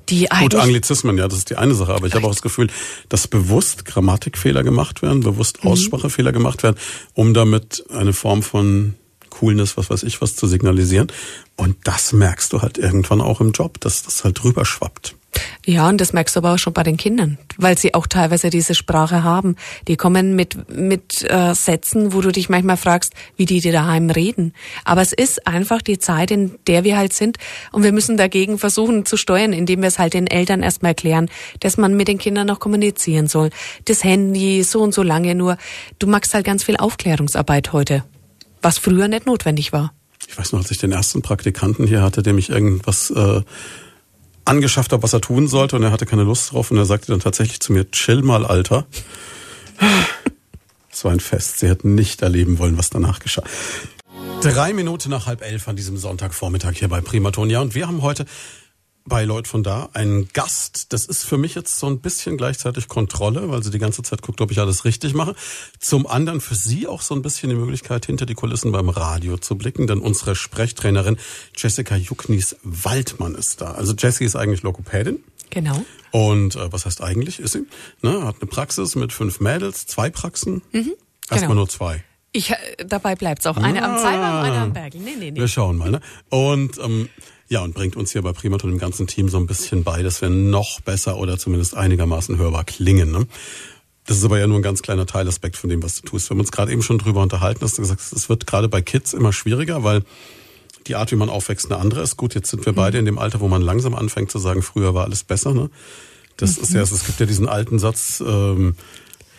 Die 0.08 0.28
Gut, 0.40 0.54
Anglizismen, 0.54 1.18
ja, 1.18 1.26
das 1.26 1.38
ist 1.38 1.50
die 1.50 1.56
eine 1.56 1.74
Sache, 1.74 1.92
aber 1.92 2.06
ich 2.06 2.14
habe 2.14 2.26
auch 2.26 2.32
das 2.32 2.42
Gefühl, 2.42 2.68
dass 3.08 3.26
bewusst 3.26 3.84
Grammatikfehler 3.84 4.62
gemacht 4.62 5.02
werden, 5.02 5.20
bewusst 5.20 5.64
mhm. 5.64 5.70
Aussprachefehler 5.70 6.30
gemacht 6.30 6.62
werden, 6.62 6.76
um 7.14 7.34
damit 7.34 7.84
eine 7.90 8.12
Form 8.12 8.44
von 8.44 8.94
Coolness, 9.30 9.76
was 9.76 9.90
weiß 9.90 10.04
ich, 10.04 10.20
was 10.22 10.36
zu 10.36 10.46
signalisieren. 10.46 11.08
Und 11.56 11.76
das 11.84 12.12
merkst 12.12 12.52
du 12.52 12.62
halt 12.62 12.78
irgendwann 12.78 13.20
auch 13.20 13.40
im 13.40 13.50
Job, 13.50 13.80
dass 13.80 14.02
das 14.02 14.22
halt 14.22 14.42
drüber 14.42 14.64
schwappt. 14.64 15.16
Ja, 15.64 15.88
und 15.88 16.00
das 16.00 16.12
merkst 16.12 16.36
du 16.36 16.40
aber 16.40 16.54
auch 16.54 16.58
schon 16.58 16.72
bei 16.72 16.82
den 16.82 16.96
Kindern, 16.96 17.38
weil 17.56 17.76
sie 17.76 17.94
auch 17.94 18.06
teilweise 18.06 18.50
diese 18.50 18.74
Sprache 18.74 19.24
haben. 19.24 19.56
Die 19.88 19.96
kommen 19.96 20.36
mit, 20.36 20.70
mit 20.70 21.28
äh, 21.28 21.54
Sätzen, 21.54 22.12
wo 22.12 22.20
du 22.20 22.30
dich 22.30 22.48
manchmal 22.48 22.76
fragst, 22.76 23.14
wie 23.36 23.46
die, 23.46 23.60
die 23.60 23.72
daheim 23.72 24.10
reden. 24.10 24.52
Aber 24.84 25.02
es 25.02 25.12
ist 25.12 25.46
einfach 25.46 25.82
die 25.82 25.98
Zeit, 25.98 26.30
in 26.30 26.58
der 26.66 26.84
wir 26.84 26.96
halt 26.96 27.12
sind. 27.12 27.38
Und 27.72 27.82
wir 27.82 27.92
müssen 27.92 28.16
dagegen 28.16 28.58
versuchen 28.58 29.06
zu 29.06 29.16
steuern, 29.16 29.52
indem 29.52 29.82
wir 29.82 29.88
es 29.88 29.98
halt 29.98 30.14
den 30.14 30.26
Eltern 30.26 30.62
erstmal 30.62 30.90
erklären, 30.90 31.28
dass 31.60 31.76
man 31.76 31.96
mit 31.96 32.08
den 32.08 32.18
Kindern 32.18 32.46
noch 32.46 32.60
kommunizieren 32.60 33.26
soll. 33.26 33.50
Das 33.86 34.04
Handy 34.04 34.62
so 34.62 34.82
und 34.82 34.94
so 34.94 35.02
lange 35.02 35.34
nur. 35.34 35.56
Du 35.98 36.06
machst 36.06 36.34
halt 36.34 36.44
ganz 36.44 36.64
viel 36.64 36.76
Aufklärungsarbeit 36.76 37.72
heute 37.72 38.04
was 38.66 38.78
früher 38.78 39.06
nicht 39.06 39.26
notwendig 39.26 39.72
war. 39.72 39.94
Ich 40.28 40.36
weiß 40.36 40.52
noch, 40.52 40.60
als 40.60 40.72
ich 40.72 40.78
den 40.78 40.90
ersten 40.90 41.22
Praktikanten 41.22 41.86
hier 41.86 42.02
hatte, 42.02 42.22
dem 42.22 42.36
ich 42.36 42.50
irgendwas 42.50 43.10
äh, 43.10 43.42
angeschafft 44.46 44.92
habe, 44.92 45.02
was 45.02 45.12
er 45.12 45.20
tun 45.20 45.48
sollte, 45.48 45.76
und 45.76 45.82
er 45.82 45.90
hatte 45.92 46.06
keine 46.06 46.22
Lust 46.22 46.52
drauf, 46.52 46.70
und 46.70 46.76
er 46.78 46.86
sagte 46.86 47.12
dann 47.12 47.20
tatsächlich 47.20 47.60
zu 47.60 47.72
mir, 47.72 47.90
chill 47.90 48.22
mal, 48.22 48.46
Alter. 48.46 48.86
Es 50.90 51.04
war 51.04 51.12
ein 51.12 51.20
Fest. 51.20 51.58
Sie 51.58 51.68
hätten 51.68 51.94
nicht 51.94 52.22
erleben 52.22 52.58
wollen, 52.58 52.78
was 52.78 52.88
danach 52.88 53.18
geschah. 53.18 53.42
Drei 54.40 54.72
Minuten 54.72 55.10
nach 55.10 55.26
halb 55.26 55.42
elf 55.42 55.68
an 55.68 55.76
diesem 55.76 55.96
Sonntagvormittag 55.96 56.74
hier 56.74 56.88
bei 56.88 57.00
Primatonia. 57.00 57.60
Und 57.60 57.74
wir 57.74 57.86
haben 57.86 58.02
heute 58.02 58.24
bei 59.06 59.24
Leut 59.24 59.48
von 59.48 59.62
da 59.62 59.88
einen 59.92 60.28
Gast. 60.32 60.92
Das 60.92 61.06
ist 61.06 61.24
für 61.24 61.38
mich 61.38 61.54
jetzt 61.54 61.78
so 61.78 61.86
ein 61.86 62.00
bisschen 62.00 62.36
gleichzeitig 62.36 62.88
Kontrolle, 62.88 63.48
weil 63.50 63.62
sie 63.62 63.70
die 63.70 63.78
ganze 63.78 64.02
Zeit 64.02 64.22
guckt, 64.22 64.40
ob 64.40 64.50
ich 64.50 64.58
alles 64.58 64.84
richtig 64.84 65.14
mache. 65.14 65.34
Zum 65.78 66.06
anderen 66.06 66.40
für 66.40 66.54
sie 66.54 66.86
auch 66.86 67.02
so 67.02 67.14
ein 67.14 67.22
bisschen 67.22 67.48
die 67.50 67.56
Möglichkeit, 67.56 68.06
hinter 68.06 68.26
die 68.26 68.34
Kulissen 68.34 68.72
beim 68.72 68.88
Radio 68.88 69.38
zu 69.38 69.56
blicken, 69.56 69.86
denn 69.86 70.00
unsere 70.00 70.34
Sprechtrainerin 70.34 71.16
Jessica 71.56 71.96
Jucknies 71.96 72.56
Waldmann 72.62 73.34
ist 73.34 73.60
da. 73.60 73.72
Also 73.72 73.94
Jessie 73.94 74.24
ist 74.24 74.36
eigentlich 74.36 74.62
Lokopädin. 74.62 75.22
Genau. 75.50 75.84
Und 76.10 76.56
äh, 76.56 76.72
was 76.72 76.86
heißt 76.86 77.02
eigentlich? 77.02 77.40
Ist 77.40 77.52
sie? 77.52 77.66
Ne, 78.02 78.24
hat 78.24 78.36
eine 78.40 78.48
Praxis 78.48 78.96
mit 78.96 79.12
fünf 79.12 79.40
Mädels, 79.40 79.86
zwei 79.86 80.10
Praxen. 80.10 80.62
Mhm, 80.72 80.94
Erstmal 81.30 81.40
genau. 81.40 81.54
nur 81.54 81.68
zwei. 81.68 82.04
Ich, 82.32 82.50
äh, 82.50 82.56
dabei 82.86 83.14
bleibt's 83.14 83.46
auch. 83.46 83.56
Eine 83.56 83.82
ah, 83.82 83.94
am 83.94 84.02
Zeiber 84.02 84.40
und 84.40 84.44
eine 84.44 84.58
am 84.58 84.72
Bergel. 84.72 85.00
Nee, 85.00 85.14
nee, 85.18 85.30
nee. 85.30 85.40
Wir 85.40 85.48
schauen 85.48 85.76
mal. 85.76 85.90
Ne? 85.90 86.00
Und 86.28 86.78
ähm, 86.78 87.08
ja, 87.48 87.62
und 87.62 87.74
bringt 87.74 87.96
uns 87.96 88.12
hier 88.12 88.22
bei 88.22 88.32
Primaton 88.32 88.72
im 88.72 88.78
ganzen 88.78 89.06
Team 89.06 89.28
so 89.28 89.38
ein 89.38 89.46
bisschen 89.46 89.84
bei, 89.84 90.02
dass 90.02 90.20
wir 90.20 90.30
noch 90.30 90.80
besser 90.80 91.16
oder 91.16 91.38
zumindest 91.38 91.76
einigermaßen 91.76 92.38
hörbar 92.38 92.64
klingen. 92.64 93.12
Ne? 93.12 93.26
Das 94.06 94.18
ist 94.18 94.24
aber 94.24 94.38
ja 94.38 94.46
nur 94.46 94.58
ein 94.58 94.62
ganz 94.62 94.82
kleiner 94.82 95.06
Teilaspekt 95.06 95.56
von 95.56 95.70
dem, 95.70 95.82
was 95.82 96.00
du 96.00 96.06
tust. 96.06 96.28
Wir 96.28 96.34
haben 96.34 96.40
uns 96.40 96.52
gerade 96.52 96.72
eben 96.72 96.82
schon 96.82 96.98
drüber 96.98 97.22
unterhalten, 97.22 97.60
hast 97.62 97.78
du 97.78 97.82
gesagt, 97.82 98.00
es 98.00 98.28
wird 98.28 98.46
gerade 98.46 98.68
bei 98.68 98.82
Kids 98.82 99.12
immer 99.12 99.32
schwieriger, 99.32 99.84
weil 99.84 100.02
die 100.86 100.94
Art, 100.94 101.10
wie 101.10 101.16
man 101.16 101.28
aufwächst, 101.28 101.70
eine 101.70 101.80
andere 101.80 102.02
ist. 102.02 102.16
Gut, 102.16 102.34
jetzt 102.34 102.50
sind 102.50 102.64
wir 102.64 102.72
mhm. 102.72 102.76
beide 102.76 102.98
in 102.98 103.04
dem 103.04 103.18
Alter, 103.18 103.40
wo 103.40 103.48
man 103.48 103.62
langsam 103.62 103.94
anfängt 103.94 104.30
zu 104.30 104.38
sagen, 104.38 104.62
früher 104.62 104.94
war 104.94 105.04
alles 105.04 105.24
besser. 105.24 105.54
Ne? 105.54 105.70
Das 106.36 106.56
mhm. 106.56 106.62
ist 106.62 106.74
ja, 106.74 106.82
es 106.82 107.06
gibt 107.06 107.20
ja 107.20 107.26
diesen 107.26 107.48
alten 107.48 107.78
Satz, 107.78 108.22
ähm, 108.24 108.76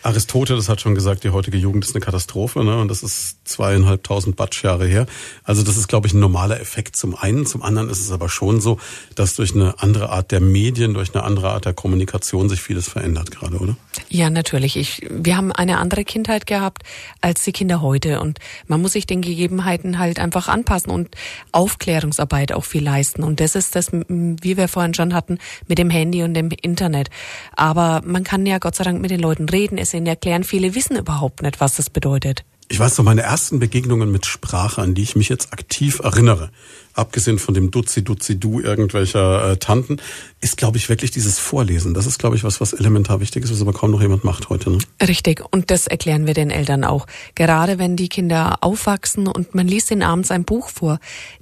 Aristoteles 0.02 0.68
hat 0.68 0.80
schon 0.80 0.94
gesagt, 0.94 1.24
die 1.24 1.30
heutige 1.30 1.56
Jugend 1.56 1.84
ist 1.84 1.94
eine 1.94 2.04
Katastrophe, 2.04 2.64
ne? 2.64 2.78
Und 2.80 2.88
das 2.88 3.02
ist 3.02 3.38
zweieinhalbtausend 3.44 4.36
Batschjahre 4.36 4.86
her. 4.86 5.06
Also 5.44 5.62
das 5.62 5.76
ist, 5.76 5.88
glaube 5.88 6.06
ich, 6.06 6.14
ein 6.14 6.20
normaler 6.20 6.60
Effekt 6.60 6.96
zum 6.96 7.14
einen. 7.16 7.46
Zum 7.46 7.62
anderen 7.62 7.90
ist 7.90 8.00
es 8.00 8.12
aber 8.12 8.28
schon 8.28 8.60
so, 8.60 8.78
dass 9.14 9.34
durch 9.34 9.54
eine 9.54 9.80
andere 9.82 10.10
Art 10.10 10.30
der 10.30 10.40
Medien, 10.40 10.94
durch 10.94 11.14
eine 11.14 11.24
andere 11.24 11.50
Art 11.50 11.64
der 11.64 11.74
Kommunikation 11.74 12.48
sich 12.48 12.60
vieles 12.60 12.88
verändert 12.88 13.30
gerade, 13.30 13.56
oder? 13.56 13.76
Ja, 14.08 14.30
natürlich. 14.30 14.76
Ich, 14.76 15.06
wir 15.10 15.36
haben 15.36 15.52
eine 15.52 15.78
andere 15.78 16.04
Kindheit 16.04 16.46
gehabt 16.46 16.82
als 17.20 17.42
die 17.42 17.52
Kinder 17.52 17.82
heute. 17.82 18.20
Und 18.20 18.38
man 18.66 18.80
muss 18.80 18.92
sich 18.92 19.06
den 19.06 19.22
Gegebenheiten 19.22 19.98
halt 19.98 20.18
einfach 20.18 20.48
anpassen 20.48 20.90
und 20.90 21.08
Aufklärungsarbeit 21.52 22.52
auch 22.52 22.64
viel 22.64 22.84
leisten. 22.84 23.22
Und 23.22 23.40
das 23.40 23.54
ist 23.54 23.74
das, 23.74 23.90
wie 23.92 24.56
wir 24.56 24.68
vorhin 24.68 24.94
schon 24.94 25.14
hatten, 25.14 25.38
mit 25.66 25.78
dem 25.78 25.90
Handy 25.90 26.22
und 26.22 26.34
dem 26.34 26.50
Internet. 26.50 27.10
Aber 27.56 28.02
man 28.04 28.24
kann 28.24 28.46
ja 28.46 28.58
Gott 28.58 28.76
sei 28.76 28.84
Dank 28.84 29.00
mit 29.00 29.10
den 29.10 29.20
Leuten 29.20 29.48
reden 29.48 29.78
es 29.88 29.94
ihnen 29.94 30.06
erklären. 30.06 30.44
Viele 30.44 30.74
wissen 30.74 30.96
überhaupt 30.96 31.42
nicht, 31.42 31.60
was 31.60 31.76
das 31.76 31.90
bedeutet. 31.90 32.44
Ich 32.70 32.78
weiß 32.78 32.98
noch, 32.98 33.04
meine 33.04 33.22
ersten 33.22 33.58
Begegnungen 33.58 34.12
mit 34.12 34.26
Sprache, 34.26 34.82
an 34.82 34.94
die 34.94 35.02
ich 35.02 35.16
mich 35.16 35.30
jetzt 35.30 35.52
aktiv 35.52 36.00
erinnere, 36.00 36.50
abgesehen 36.98 37.38
von 37.38 37.54
dem 37.54 37.70
Dutzi 37.70 38.02
Dutzi 38.02 38.38
Du 38.38 38.60
irgendwelcher 38.60 39.52
äh, 39.52 39.56
Tanten, 39.56 39.98
ist, 40.40 40.56
glaube 40.56 40.76
ich, 40.76 40.88
wirklich 40.88 41.10
dieses 41.10 41.38
Vorlesen. 41.38 41.94
Das 41.94 42.06
ist, 42.06 42.18
glaube 42.18 42.36
ich, 42.36 42.44
was, 42.44 42.60
was 42.60 42.72
elementar 42.72 43.20
wichtig 43.20 43.44
ist, 43.44 43.52
was 43.52 43.60
aber 43.60 43.72
kaum 43.72 43.90
noch 43.90 44.00
jemand 44.00 44.24
macht 44.24 44.50
heute. 44.50 44.70
Ne? 44.70 44.78
Richtig. 45.06 45.42
Und 45.50 45.70
das 45.70 45.86
erklären 45.86 46.26
wir 46.26 46.34
den 46.34 46.50
Eltern 46.50 46.84
auch. 46.84 47.06
Gerade 47.34 47.78
wenn 47.78 47.96
die 47.96 48.08
Kinder 48.08 48.58
aufwachsen 48.60 49.26
und 49.26 49.54
man 49.54 49.66
liest 49.66 49.90
ihnen 49.90 50.02
abends 50.02 50.30
ein 50.30 50.44
Buch 50.44 50.68
vor. 50.68 50.98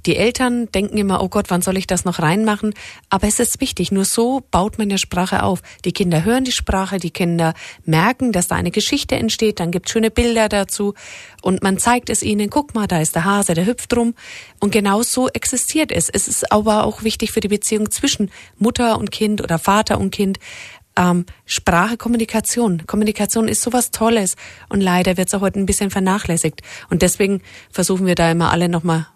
Die 0.07 0.17
Eltern 0.17 0.71
denken 0.73 0.97
immer, 0.97 1.23
oh 1.23 1.29
Gott, 1.29 1.47
wann 1.49 1.63
soll 1.63 1.77
ich 1.77 1.87
das 1.87 2.05
noch 2.05 2.21
reinmachen? 2.21 2.75
Aber 3.11 3.29
es 3.29 3.39
ist 3.39 3.61
wichtig. 3.61 3.93
Nur 3.93 4.05
so 4.05 4.43
baut 4.51 4.79
man 4.79 4.89
ja 4.89 4.99
Sprache 4.99 5.43
auf. 5.43 5.61
Die 5.85 5.93
Kinder 5.93 6.25
hören 6.25 6.45
die 6.45 6.53
Sprache, 6.53 6.99
die 6.99 7.11
Kinder 7.11 7.55
merken, 7.85 8.33
dass 8.33 8.49
da 8.49 8.57
eine 8.57 8.71
Geschichte 8.71 9.17
entsteht, 9.17 9.61
dann 9.61 9.71
gibt 9.71 9.91
schöne 9.91 10.11
Bilder 10.11 10.49
dazu 10.49 10.95
und 11.47 11.63
man 11.63 11.79
zeigt 11.79 12.11
es 12.11 12.25
ihnen, 12.25 12.51
guck 12.51 12.75
mal, 12.75 12.89
da 12.89 13.01
ist 13.01 13.15
der 13.15 13.25
Hase, 13.25 13.55
der 13.55 13.67
hüpft 13.67 13.97
rum. 13.97 14.15
Und 14.59 14.73
genau 14.73 15.03
so 15.03 15.29
existiert 15.47 15.93
es. 15.93 16.09
Es 16.09 16.27
ist 16.27 16.51
aber 16.51 16.85
auch 16.85 17.05
wichtig 17.05 17.31
für 17.31 17.39
die 17.39 17.47
Beziehung 17.47 17.93
zwischen 17.93 18.31
Mutter 18.59 18.99
und 18.99 19.13
Kind 19.13 19.41
oder 19.41 19.59
Vater 19.61 19.99
und 20.01 20.11
Kind. 20.11 20.39
ähm, 20.99 21.27
Sprache, 21.45 21.99
Kommunikation. 21.99 22.87
Kommunikation 22.87 23.49
ist 23.49 23.61
sowas 23.63 23.91
Tolles 23.91 24.35
und 24.71 24.81
leider 24.81 25.19
wird 25.19 25.29
es 25.29 25.35
auch 25.35 25.43
heute 25.43 25.61
ein 25.61 25.67
bisschen 25.67 25.91
vernachlässigt. 25.91 26.63
Und 26.89 27.03
deswegen 27.03 27.43
versuchen 27.71 28.07
wir 28.07 28.15
da 28.15 28.31
immer 28.31 28.51
alle 28.51 28.71
nochmal 28.71 29.07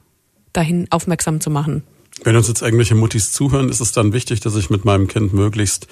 dahin 0.52 0.86
aufmerksam 0.90 1.40
zu 1.40 1.50
machen. 1.50 1.82
Wenn 2.22 2.36
uns 2.36 2.48
jetzt 2.48 2.60
irgendwelche 2.60 2.94
Muttis 2.94 3.32
zuhören, 3.32 3.70
ist 3.70 3.80
es 3.80 3.92
dann 3.92 4.12
wichtig, 4.12 4.40
dass 4.40 4.56
ich 4.56 4.68
mit 4.68 4.84
meinem 4.84 5.08
Kind 5.08 5.32
möglichst 5.32 5.86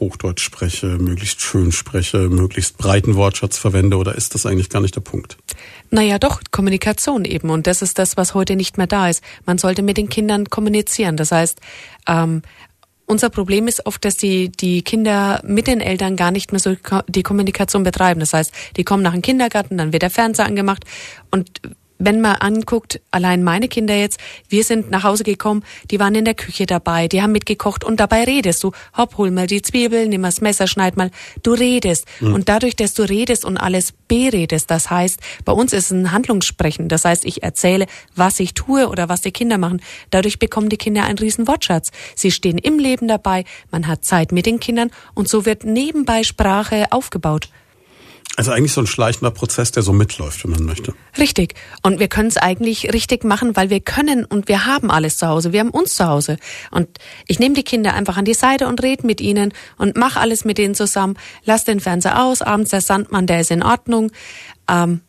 Hochdeutsch 0.00 0.42
spreche, 0.42 0.86
möglichst 0.98 1.40
schön 1.40 1.72
spreche, 1.72 2.28
möglichst 2.28 2.78
breiten 2.78 3.16
Wortschatz 3.16 3.58
verwende 3.58 3.96
oder 3.96 4.14
ist 4.14 4.34
das 4.34 4.46
eigentlich 4.46 4.70
gar 4.70 4.80
nicht 4.80 4.94
der 4.94 5.00
Punkt? 5.00 5.36
Naja, 5.94 6.18
doch, 6.18 6.40
Kommunikation 6.50 7.24
eben. 7.24 7.50
Und 7.50 7.68
das 7.68 7.80
ist 7.80 8.00
das, 8.00 8.16
was 8.16 8.34
heute 8.34 8.56
nicht 8.56 8.78
mehr 8.78 8.88
da 8.88 9.08
ist. 9.08 9.22
Man 9.46 9.58
sollte 9.58 9.80
mit 9.80 9.96
den 9.96 10.08
Kindern 10.08 10.50
kommunizieren. 10.50 11.16
Das 11.16 11.30
heißt, 11.30 11.60
ähm, 12.08 12.42
unser 13.06 13.30
Problem 13.30 13.68
ist 13.68 13.86
oft, 13.86 14.04
dass 14.04 14.16
die, 14.16 14.50
die 14.50 14.82
Kinder 14.82 15.40
mit 15.44 15.68
den 15.68 15.80
Eltern 15.80 16.16
gar 16.16 16.32
nicht 16.32 16.50
mehr 16.50 16.58
so 16.58 16.74
die 17.06 17.22
Kommunikation 17.22 17.84
betreiben. 17.84 18.18
Das 18.18 18.32
heißt, 18.32 18.52
die 18.76 18.82
kommen 18.82 19.04
nach 19.04 19.12
dem 19.12 19.22
Kindergarten, 19.22 19.78
dann 19.78 19.92
wird 19.92 20.02
der 20.02 20.10
Fernseher 20.10 20.46
angemacht 20.46 20.84
und 21.30 21.60
wenn 21.98 22.20
man 22.20 22.36
anguckt, 22.36 23.00
allein 23.10 23.42
meine 23.42 23.68
Kinder 23.68 23.94
jetzt, 23.94 24.18
wir 24.48 24.64
sind 24.64 24.90
nach 24.90 25.04
Hause 25.04 25.24
gekommen, 25.24 25.64
die 25.90 26.00
waren 26.00 26.14
in 26.14 26.24
der 26.24 26.34
Küche 26.34 26.66
dabei, 26.66 27.08
die 27.08 27.22
haben 27.22 27.32
mitgekocht 27.32 27.84
und 27.84 28.00
dabei 28.00 28.24
redest 28.24 28.62
du. 28.64 28.72
Hopp, 28.96 29.16
hol 29.16 29.30
mal 29.30 29.46
die 29.46 29.62
Zwiebeln, 29.62 30.08
nimm 30.08 30.22
mal 30.22 30.28
das 30.28 30.40
Messer, 30.40 30.66
schneid 30.66 30.96
mal. 30.96 31.10
Du 31.42 31.52
redest. 31.52 32.06
Mhm. 32.20 32.34
Und 32.34 32.48
dadurch, 32.48 32.76
dass 32.76 32.94
du 32.94 33.02
redest 33.02 33.44
und 33.44 33.56
alles 33.56 33.92
beredest, 34.08 34.70
das 34.70 34.90
heißt, 34.90 35.20
bei 35.44 35.52
uns 35.52 35.72
ist 35.72 35.86
es 35.86 35.90
ein 35.92 36.12
Handlungssprechen. 36.12 36.88
Das 36.88 37.04
heißt, 37.04 37.24
ich 37.24 37.42
erzähle, 37.42 37.86
was 38.14 38.40
ich 38.40 38.54
tue 38.54 38.88
oder 38.88 39.08
was 39.08 39.22
die 39.22 39.32
Kinder 39.32 39.58
machen. 39.58 39.80
Dadurch 40.10 40.38
bekommen 40.38 40.68
die 40.68 40.76
Kinder 40.76 41.04
einen 41.04 41.18
riesen 41.18 41.46
Wortschatz. 41.46 41.90
Sie 42.14 42.30
stehen 42.30 42.58
im 42.58 42.78
Leben 42.78 43.08
dabei, 43.08 43.44
man 43.70 43.86
hat 43.86 44.04
Zeit 44.04 44.32
mit 44.32 44.46
den 44.46 44.60
Kindern 44.60 44.90
und 45.14 45.28
so 45.28 45.46
wird 45.46 45.64
nebenbei 45.64 46.22
Sprache 46.22 46.86
aufgebaut. 46.90 47.48
Also 48.36 48.50
eigentlich 48.50 48.72
so 48.72 48.80
ein 48.80 48.88
schleichender 48.88 49.30
Prozess, 49.30 49.70
der 49.70 49.84
so 49.84 49.92
mitläuft, 49.92 50.42
wenn 50.42 50.50
man 50.50 50.64
möchte. 50.64 50.92
Richtig. 51.18 51.54
Und 51.82 52.00
wir 52.00 52.08
können 52.08 52.28
es 52.28 52.36
eigentlich 52.36 52.92
richtig 52.92 53.22
machen, 53.22 53.54
weil 53.56 53.70
wir 53.70 53.80
können 53.80 54.24
und 54.24 54.48
wir 54.48 54.66
haben 54.66 54.90
alles 54.90 55.18
zu 55.18 55.28
Hause. 55.28 55.52
Wir 55.52 55.60
haben 55.60 55.70
uns 55.70 55.94
zu 55.94 56.06
Hause. 56.06 56.38
Und 56.72 56.88
ich 57.28 57.38
nehme 57.38 57.54
die 57.54 57.62
Kinder 57.62 57.94
einfach 57.94 58.16
an 58.16 58.24
die 58.24 58.34
Seite 58.34 58.66
und 58.66 58.82
rede 58.82 59.06
mit 59.06 59.20
ihnen 59.20 59.52
und 59.78 59.96
mache 59.96 60.18
alles 60.18 60.44
mit 60.44 60.58
ihnen 60.58 60.74
zusammen. 60.74 61.16
Lass 61.44 61.64
den 61.64 61.78
Fernseher 61.78 62.24
aus, 62.24 62.42
abends 62.42 62.70
der 62.70 62.80
Sandmann, 62.80 63.28
der 63.28 63.40
ist 63.40 63.52
in 63.52 63.62
Ordnung. 63.62 64.10
Ähm, 64.68 65.00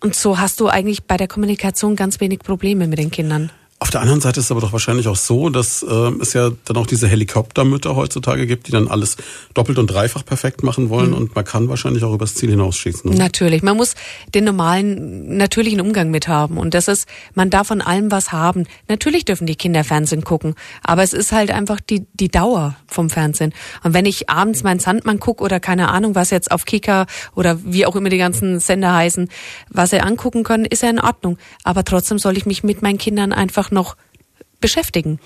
und 0.00 0.14
so 0.14 0.38
hast 0.38 0.58
du 0.58 0.68
eigentlich 0.68 1.04
bei 1.04 1.18
der 1.18 1.28
Kommunikation 1.28 1.94
ganz 1.94 2.20
wenig 2.20 2.38
Probleme 2.38 2.86
mit 2.86 2.98
den 2.98 3.10
Kindern. 3.10 3.52
Auf 3.82 3.90
der 3.90 4.00
anderen 4.00 4.20
Seite 4.20 4.38
ist 4.38 4.46
es 4.46 4.52
aber 4.52 4.60
doch 4.60 4.72
wahrscheinlich 4.72 5.08
auch 5.08 5.16
so, 5.16 5.48
dass 5.48 5.82
äh, 5.82 5.86
es 6.20 6.34
ja 6.34 6.50
dann 6.66 6.76
auch 6.76 6.86
diese 6.86 7.08
Helikoptermütter 7.08 7.96
heutzutage 7.96 8.46
gibt, 8.46 8.68
die 8.68 8.70
dann 8.70 8.86
alles 8.86 9.16
doppelt 9.54 9.76
und 9.76 9.88
dreifach 9.88 10.24
perfekt 10.24 10.62
machen 10.62 10.88
wollen 10.88 11.10
mhm. 11.10 11.16
und 11.16 11.34
man 11.34 11.44
kann 11.44 11.68
wahrscheinlich 11.68 12.04
auch 12.04 12.14
übers 12.14 12.36
Ziel 12.36 12.50
hinausschießen. 12.50 13.10
Ne? 13.10 13.16
Natürlich, 13.16 13.64
man 13.64 13.76
muss 13.76 13.96
den 14.36 14.44
normalen 14.44 15.36
natürlichen 15.36 15.80
Umgang 15.80 16.12
mit 16.12 16.28
haben 16.28 16.58
und 16.58 16.74
das 16.74 16.86
ist, 16.86 17.08
man 17.34 17.50
darf 17.50 17.66
von 17.66 17.80
allem 17.80 18.12
was 18.12 18.30
haben. 18.30 18.68
Natürlich 18.86 19.24
dürfen 19.24 19.48
die 19.48 19.56
Kinder 19.56 19.82
Fernsehen 19.82 20.22
gucken, 20.22 20.54
aber 20.84 21.02
es 21.02 21.12
ist 21.12 21.32
halt 21.32 21.50
einfach 21.50 21.80
die 21.80 22.06
die 22.12 22.28
Dauer 22.28 22.76
vom 22.86 23.10
Fernsehen. 23.10 23.52
Und 23.82 23.94
wenn 23.94 24.06
ich 24.06 24.30
abends 24.30 24.62
meinen 24.62 24.78
Sandmann 24.78 25.18
gucke 25.18 25.42
oder 25.42 25.58
keine 25.58 25.88
Ahnung, 25.88 26.14
was 26.14 26.30
jetzt 26.30 26.52
auf 26.52 26.66
Kika 26.66 27.06
oder 27.34 27.58
wie 27.64 27.84
auch 27.84 27.96
immer 27.96 28.10
die 28.10 28.18
ganzen 28.18 28.60
Sender 28.60 28.94
heißen, 28.94 29.28
was 29.70 29.90
sie 29.90 29.98
angucken 29.98 30.44
können, 30.44 30.66
ist 30.66 30.84
ja 30.84 30.90
in 30.90 31.00
Ordnung. 31.00 31.36
Aber 31.64 31.82
trotzdem 31.82 32.20
soll 32.20 32.36
ich 32.36 32.46
mich 32.46 32.62
mit 32.62 32.80
meinen 32.80 32.98
Kindern 32.98 33.32
einfach 33.32 33.71
noch 33.72 33.96
beschäftigen. 34.60 35.18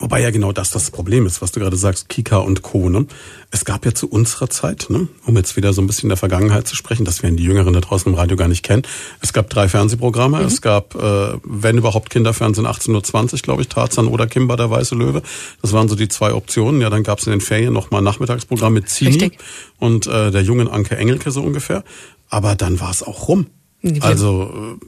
Wobei 0.00 0.22
ja 0.22 0.30
genau 0.30 0.50
das 0.50 0.70
das 0.70 0.90
Problem 0.90 1.26
ist, 1.26 1.42
was 1.42 1.52
du 1.52 1.60
gerade 1.60 1.76
sagst, 1.76 2.08
Kika 2.08 2.38
und 2.38 2.62
Co. 2.62 2.88
Ne? 2.88 3.06
Es 3.50 3.66
gab 3.66 3.84
ja 3.84 3.92
zu 3.92 4.08
unserer 4.08 4.48
Zeit, 4.48 4.86
ne, 4.88 5.08
um 5.26 5.36
jetzt 5.36 5.56
wieder 5.56 5.74
so 5.74 5.82
ein 5.82 5.86
bisschen 5.86 6.04
in 6.04 6.08
der 6.08 6.16
Vergangenheit 6.16 6.66
zu 6.66 6.74
sprechen, 6.74 7.04
das 7.04 7.22
werden 7.22 7.36
die 7.36 7.44
Jüngeren 7.44 7.74
da 7.74 7.80
draußen 7.80 8.10
im 8.10 8.18
Radio 8.18 8.34
gar 8.34 8.48
nicht 8.48 8.62
kennen. 8.62 8.82
Es 9.20 9.34
gab 9.34 9.50
drei 9.50 9.68
Fernsehprogramme. 9.68 10.38
Mhm. 10.38 10.46
Es 10.46 10.62
gab, 10.62 10.94
äh, 10.94 11.38
wenn 11.44 11.76
überhaupt 11.76 12.08
Kinderfernsehen, 12.08 12.66
18.20 12.66 13.32
Uhr, 13.34 13.38
glaube 13.40 13.60
ich, 13.60 13.68
Tarzan 13.68 14.08
oder 14.08 14.26
Kimber, 14.26 14.56
der 14.56 14.70
weiße 14.70 14.94
Löwe. 14.94 15.20
Das 15.60 15.74
waren 15.74 15.86
so 15.86 15.96
die 15.96 16.08
zwei 16.08 16.32
Optionen. 16.32 16.80
Ja, 16.80 16.88
dann 16.88 17.02
gab 17.02 17.18
es 17.18 17.26
in 17.26 17.32
den 17.32 17.42
Ferien 17.42 17.74
nochmal 17.74 18.00
ein 18.00 18.04
Nachmittagsprogramm 18.04 18.72
mit 18.72 18.88
Zini 18.88 19.10
Richtig. 19.10 19.38
und 19.78 20.06
äh, 20.06 20.30
der 20.30 20.42
jungen 20.42 20.68
Anke 20.68 20.96
Engelke 20.96 21.30
so 21.30 21.42
ungefähr. 21.42 21.84
Aber 22.30 22.54
dann 22.54 22.80
war 22.80 22.90
es 22.90 23.02
auch 23.02 23.28
rum. 23.28 23.48
Also 24.00 24.78
äh, 24.80 24.86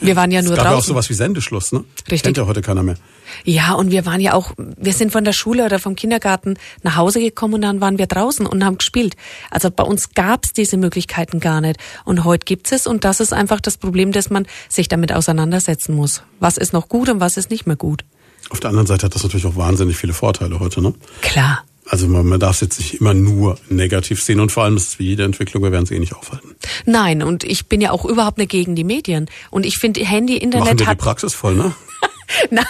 wir 0.00 0.16
waren 0.16 0.30
ja 0.30 0.42
nur 0.42 0.52
es 0.52 0.56
gab 0.56 0.66
draußen. 0.66 0.74
ja 0.74 0.78
auch 0.78 0.84
sowas 0.84 1.10
wie 1.10 1.14
Sendeschluss, 1.14 1.72
ne? 1.72 1.84
Richtig. 2.02 2.22
Kennt 2.22 2.36
ja 2.36 2.46
heute 2.46 2.60
keiner 2.60 2.82
mehr. 2.82 2.96
Ja, 3.44 3.74
und 3.74 3.90
wir 3.90 4.06
waren 4.06 4.20
ja 4.20 4.34
auch, 4.34 4.52
wir 4.56 4.92
sind 4.92 5.12
von 5.12 5.24
der 5.24 5.32
Schule 5.32 5.64
oder 5.64 5.78
vom 5.78 5.96
Kindergarten 5.96 6.56
nach 6.82 6.96
Hause 6.96 7.20
gekommen 7.20 7.54
und 7.54 7.62
dann 7.62 7.80
waren 7.80 7.98
wir 7.98 8.06
draußen 8.06 8.46
und 8.46 8.64
haben 8.64 8.78
gespielt. 8.78 9.16
Also 9.50 9.70
bei 9.70 9.82
uns 9.84 10.10
gab's 10.14 10.52
diese 10.52 10.76
Möglichkeiten 10.76 11.40
gar 11.40 11.60
nicht. 11.60 11.78
Und 12.04 12.24
heute 12.24 12.44
gibt's 12.44 12.72
es 12.72 12.86
und 12.86 13.04
das 13.04 13.20
ist 13.20 13.32
einfach 13.32 13.60
das 13.60 13.76
Problem, 13.76 14.12
dass 14.12 14.30
man 14.30 14.46
sich 14.68 14.88
damit 14.88 15.12
auseinandersetzen 15.12 15.94
muss. 15.94 16.22
Was 16.40 16.56
ist 16.56 16.72
noch 16.72 16.88
gut 16.88 17.08
und 17.08 17.20
was 17.20 17.36
ist 17.36 17.50
nicht 17.50 17.66
mehr 17.66 17.76
gut. 17.76 18.04
Auf 18.50 18.60
der 18.60 18.70
anderen 18.70 18.86
Seite 18.86 19.06
hat 19.06 19.14
das 19.14 19.22
natürlich 19.22 19.46
auch 19.46 19.56
wahnsinnig 19.56 19.96
viele 19.96 20.14
Vorteile 20.14 20.58
heute, 20.60 20.80
ne? 20.80 20.94
Klar. 21.20 21.64
Also 21.88 22.06
man, 22.06 22.26
man 22.26 22.38
darf 22.38 22.56
es 22.56 22.60
jetzt 22.60 22.78
nicht 22.78 23.00
immer 23.00 23.14
nur 23.14 23.58
negativ 23.68 24.22
sehen 24.22 24.40
und 24.40 24.52
vor 24.52 24.64
allem 24.64 24.76
ist 24.76 24.88
es 24.88 24.98
wie 24.98 25.06
jede 25.06 25.24
Entwicklung, 25.24 25.62
wir 25.62 25.72
werden 25.72 25.84
es 25.84 25.90
eh 25.90 25.98
nicht 25.98 26.14
aufhalten. 26.14 26.54
Nein, 26.84 27.22
und 27.22 27.44
ich 27.44 27.66
bin 27.66 27.80
ja 27.80 27.92
auch 27.92 28.04
überhaupt 28.04 28.38
nicht 28.38 28.50
gegen 28.50 28.74
die 28.74 28.84
Medien. 28.84 29.26
Und 29.50 29.64
ich 29.64 29.78
finde, 29.78 30.04
Handy, 30.04 30.36
Internet 30.36 30.66
Machen 30.66 30.78
wir 30.80 30.86
hat... 30.86 30.98
die 30.98 31.02
Praxis 31.02 31.34
voll, 31.34 31.54
ne? 31.54 31.74
Nein, 32.50 32.64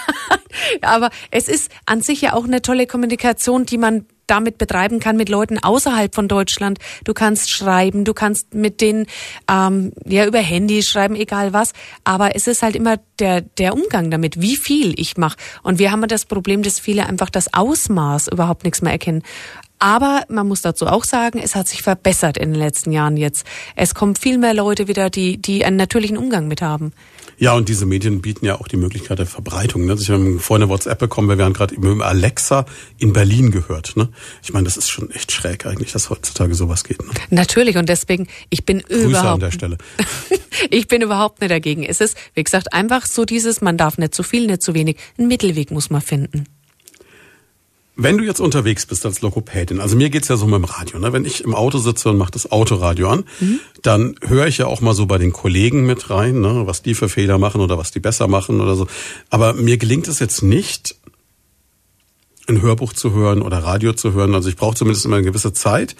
aber 0.81 1.09
es 1.31 1.49
ist 1.49 1.69
an 1.85 2.01
sich 2.01 2.21
ja 2.21 2.33
auch 2.33 2.45
eine 2.45 2.61
tolle 2.61 2.87
Kommunikation, 2.87 3.65
die 3.65 3.77
man 3.77 4.05
damit 4.29 4.57
betreiben 4.57 4.99
kann 4.99 5.17
mit 5.17 5.29
Leuten 5.29 5.59
außerhalb 5.59 6.13
von 6.13 6.27
Deutschland. 6.27 6.79
Du 7.03 7.13
kannst 7.13 7.49
schreiben, 7.49 8.05
du 8.05 8.13
kannst 8.13 8.53
mit 8.53 8.81
denen 8.81 9.05
ähm, 9.49 9.91
ja 10.05 10.25
über 10.25 10.39
Handy 10.39 10.83
schreiben, 10.83 11.15
egal 11.15 11.53
was. 11.53 11.73
Aber 12.03 12.35
es 12.35 12.47
ist 12.47 12.61
halt 12.61 12.75
immer 12.75 12.97
der 13.19 13.41
der 13.41 13.73
Umgang 13.73 14.11
damit, 14.11 14.41
wie 14.41 14.55
viel 14.55 14.99
ich 14.99 15.17
mache. 15.17 15.37
Und 15.63 15.79
wir 15.79 15.91
haben 15.91 16.07
das 16.07 16.25
Problem, 16.25 16.63
dass 16.63 16.79
viele 16.79 17.05
einfach 17.05 17.29
das 17.29 17.53
Ausmaß 17.53 18.29
überhaupt 18.29 18.63
nichts 18.63 18.81
mehr 18.81 18.93
erkennen. 18.93 19.23
Aber 19.79 20.23
man 20.27 20.45
muss 20.47 20.61
dazu 20.61 20.87
auch 20.87 21.05
sagen, 21.05 21.39
es 21.39 21.55
hat 21.55 21.69
sich 21.69 21.81
verbessert 21.81 22.37
in 22.37 22.51
den 22.51 22.59
letzten 22.59 22.91
Jahren 22.91 23.15
jetzt. 23.15 23.47
Es 23.77 23.95
kommen 23.95 24.15
viel 24.15 24.37
mehr 24.37 24.53
Leute 24.53 24.89
wieder, 24.89 25.09
die, 25.09 25.37
die 25.37 25.63
einen 25.63 25.77
natürlichen 25.77 26.17
Umgang 26.17 26.49
mit 26.49 26.61
haben. 26.61 26.91
Ja, 27.39 27.53
und 27.53 27.69
diese 27.69 27.85
Medien 27.85 28.21
bieten 28.21 28.45
ja 28.45 28.59
auch 28.59 28.67
die 28.67 28.75
Möglichkeit 28.75 29.17
der 29.17 29.25
Verbreitung. 29.25 29.85
Ne? 29.85 29.93
Also 29.93 30.03
ich 30.03 30.09
habe 30.09 30.39
vorhin 30.39 30.63
eine 30.63 30.71
WhatsApp 30.71 30.99
bekommen, 30.99 31.37
wir 31.37 31.45
haben 31.45 31.53
gerade 31.53 31.73
über 31.73 32.05
Alexa 32.05 32.65
in 32.97 33.13
Berlin 33.13 33.49
gehört. 33.51 33.95
Ne? 33.95 34.09
Ich 34.43 34.51
meine, 34.51 34.65
das 34.65 34.75
ist 34.75 34.89
schon 34.89 35.09
echt 35.11 35.31
schräg 35.31 35.65
eigentlich, 35.65 35.93
dass 35.93 36.09
heutzutage 36.09 36.53
sowas 36.53 36.83
geht. 36.83 37.01
Ne? 37.01 37.11
Natürlich, 37.29 37.77
und 37.77 37.87
deswegen, 37.87 38.27
ich 38.49 38.65
bin 38.65 38.79
Grüße 38.81 39.05
überhaupt... 39.05 39.33
an 39.35 39.39
der 39.39 39.51
Stelle. 39.51 39.77
ich 40.69 40.89
bin 40.89 41.01
überhaupt 41.01 41.39
nicht 41.39 41.51
dagegen. 41.51 41.83
Es 41.83 42.01
ist, 42.01 42.17
wie 42.33 42.43
gesagt, 42.43 42.73
einfach 42.73 43.05
so 43.05 43.23
dieses, 43.23 43.61
man 43.61 43.77
darf 43.77 43.97
nicht 43.97 44.13
zu 44.13 44.23
viel, 44.23 44.45
nicht 44.45 44.61
zu 44.61 44.73
wenig. 44.73 44.97
Ein 45.17 45.29
Mittelweg 45.29 45.71
muss 45.71 45.89
man 45.89 46.01
finden. 46.01 46.45
Wenn 48.01 48.17
du 48.17 48.23
jetzt 48.23 48.39
unterwegs 48.39 48.85
bist 48.85 49.05
als 49.05 49.19
Lokopädin, 49.19 49.81
also 49.81 49.97
mir 49.97 50.09
geht's 50.09 50.29
ja 50.29 50.37
so 50.37 50.45
mit 50.45 50.55
dem 50.55 50.63
Radio, 50.63 50.99
ne? 50.99 51.11
wenn 51.11 51.25
ich 51.25 51.43
im 51.43 51.53
Auto 51.53 51.79
sitze 51.79 52.09
und 52.09 52.17
mache 52.17 52.31
das 52.31 52.49
Autoradio 52.49 53.09
an, 53.09 53.25
mhm. 53.41 53.59
dann 53.81 54.15
höre 54.25 54.47
ich 54.47 54.57
ja 54.57 54.67
auch 54.67 54.79
mal 54.79 54.93
so 54.93 55.05
bei 55.05 55.17
den 55.17 55.33
Kollegen 55.33 55.85
mit 55.85 56.09
rein, 56.09 56.39
ne? 56.39 56.61
was 56.65 56.81
die 56.81 56.93
für 56.93 57.09
Fehler 57.09 57.37
machen 57.37 57.59
oder 57.59 57.77
was 57.77 57.91
die 57.91 57.99
besser 57.99 58.29
machen 58.29 58.61
oder 58.61 58.75
so. 58.75 58.87
Aber 59.29 59.53
mir 59.53 59.77
gelingt 59.77 60.07
es 60.07 60.19
jetzt 60.19 60.41
nicht, 60.43 60.95
ein 62.47 62.61
Hörbuch 62.61 62.93
zu 62.93 63.11
hören 63.11 63.41
oder 63.41 63.59
Radio 63.59 63.91
zu 63.91 64.13
hören. 64.13 64.33
Also 64.33 64.47
ich 64.47 64.55
brauche 64.55 64.75
zumindest 64.75 65.05
immer 65.05 65.17
eine 65.17 65.25
gewisse 65.25 65.51
Zeit, 65.51 65.97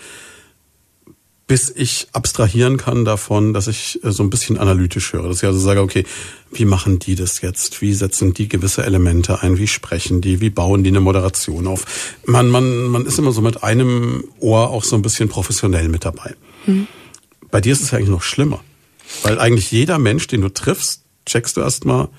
bis 1.50 1.74
ich 1.76 2.08
abstrahieren 2.14 2.78
kann 2.78 3.06
davon, 3.06 3.56
dass 3.56 3.68
ich 3.68 4.00
äh, 4.04 4.12
so 4.12 4.22
ein 4.22 4.30
bisschen 4.30 4.60
analytisch 4.60 5.14
höre. 5.14 5.28
Dass 5.28 5.42
ich 5.42 5.46
also 5.46 5.60
sage, 5.60 5.82
okay, 5.82 6.06
wie 6.52 6.64
machen 6.64 7.00
die 7.00 7.16
das 7.16 7.42
jetzt? 7.42 7.82
Wie 7.82 7.92
setzen 7.96 8.36
die 8.36 8.48
gewisse 8.48 8.86
Elemente 8.86 9.42
ein? 9.42 9.58
Wie 9.58 9.68
sprechen 9.68 10.22
die? 10.22 10.42
Wie 10.42 10.52
bauen 10.52 10.84
die 10.84 10.92
eine 10.92 11.00
Moderation 11.00 11.66
auf? 11.66 12.14
Man, 12.24 12.50
man, 12.50 12.84
man 12.84 13.06
ist 13.08 13.18
immer 13.18 13.32
so 13.32 13.42
mit 13.42 13.64
einem 13.64 14.26
Ohr 14.40 14.70
auch 14.70 14.84
so 14.84 14.96
ein 14.96 15.02
bisschen 15.02 15.28
professionell 15.28 15.90
mit 15.90 16.06
dabei. 16.06 16.36
Mhm. 16.68 16.88
Bei 17.50 17.62
dir 17.62 17.74
ist 17.74 17.82
es 17.82 17.96
eigentlich 17.96 18.10
noch 18.10 18.22
schlimmer. 18.22 18.64
Weil 19.24 19.40
eigentlich 19.40 19.72
jeder 19.72 19.98
Mensch, 19.98 20.28
den 20.28 20.42
du 20.42 20.50
triffst, 20.50 21.02
checkst 21.26 21.58
du 21.58 21.62
erstmal, 21.62 22.10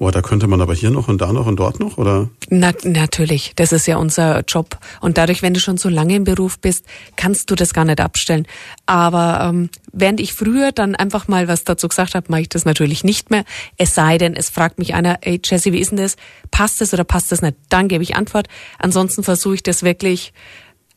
Boah, 0.00 0.10
da 0.10 0.22
könnte 0.22 0.46
man 0.46 0.62
aber 0.62 0.72
hier 0.72 0.90
noch 0.90 1.08
und 1.08 1.20
da 1.20 1.30
noch 1.30 1.44
und 1.44 1.56
dort 1.56 1.78
noch, 1.78 1.98
oder? 1.98 2.30
Na, 2.48 2.72
natürlich, 2.84 3.52
das 3.56 3.70
ist 3.70 3.86
ja 3.86 3.98
unser 3.98 4.40
Job. 4.48 4.78
Und 5.02 5.18
dadurch, 5.18 5.42
wenn 5.42 5.52
du 5.52 5.60
schon 5.60 5.76
so 5.76 5.90
lange 5.90 6.16
im 6.16 6.24
Beruf 6.24 6.58
bist, 6.58 6.86
kannst 7.16 7.50
du 7.50 7.54
das 7.54 7.74
gar 7.74 7.84
nicht 7.84 8.00
abstellen. 8.00 8.46
Aber 8.86 9.40
ähm, 9.42 9.68
während 9.92 10.18
ich 10.20 10.32
früher 10.32 10.72
dann 10.72 10.94
einfach 10.94 11.28
mal 11.28 11.48
was 11.48 11.64
dazu 11.64 11.86
gesagt 11.86 12.14
habe, 12.14 12.28
mache 12.30 12.40
ich 12.40 12.48
das 12.48 12.64
natürlich 12.64 13.04
nicht 13.04 13.30
mehr. 13.30 13.44
Es 13.76 13.94
sei 13.94 14.16
denn, 14.16 14.34
es 14.34 14.48
fragt 14.48 14.78
mich 14.78 14.94
einer, 14.94 15.18
ey 15.20 15.38
Jesse, 15.44 15.74
wie 15.74 15.80
ist 15.80 15.90
denn 15.90 15.98
das? 15.98 16.16
Passt 16.50 16.80
das 16.80 16.94
oder 16.94 17.04
passt 17.04 17.30
das 17.30 17.42
nicht? 17.42 17.58
Dann 17.68 17.86
gebe 17.86 18.02
ich 18.02 18.16
Antwort. 18.16 18.48
Ansonsten 18.78 19.22
versuche 19.22 19.56
ich 19.56 19.62
das 19.62 19.82
wirklich 19.82 20.32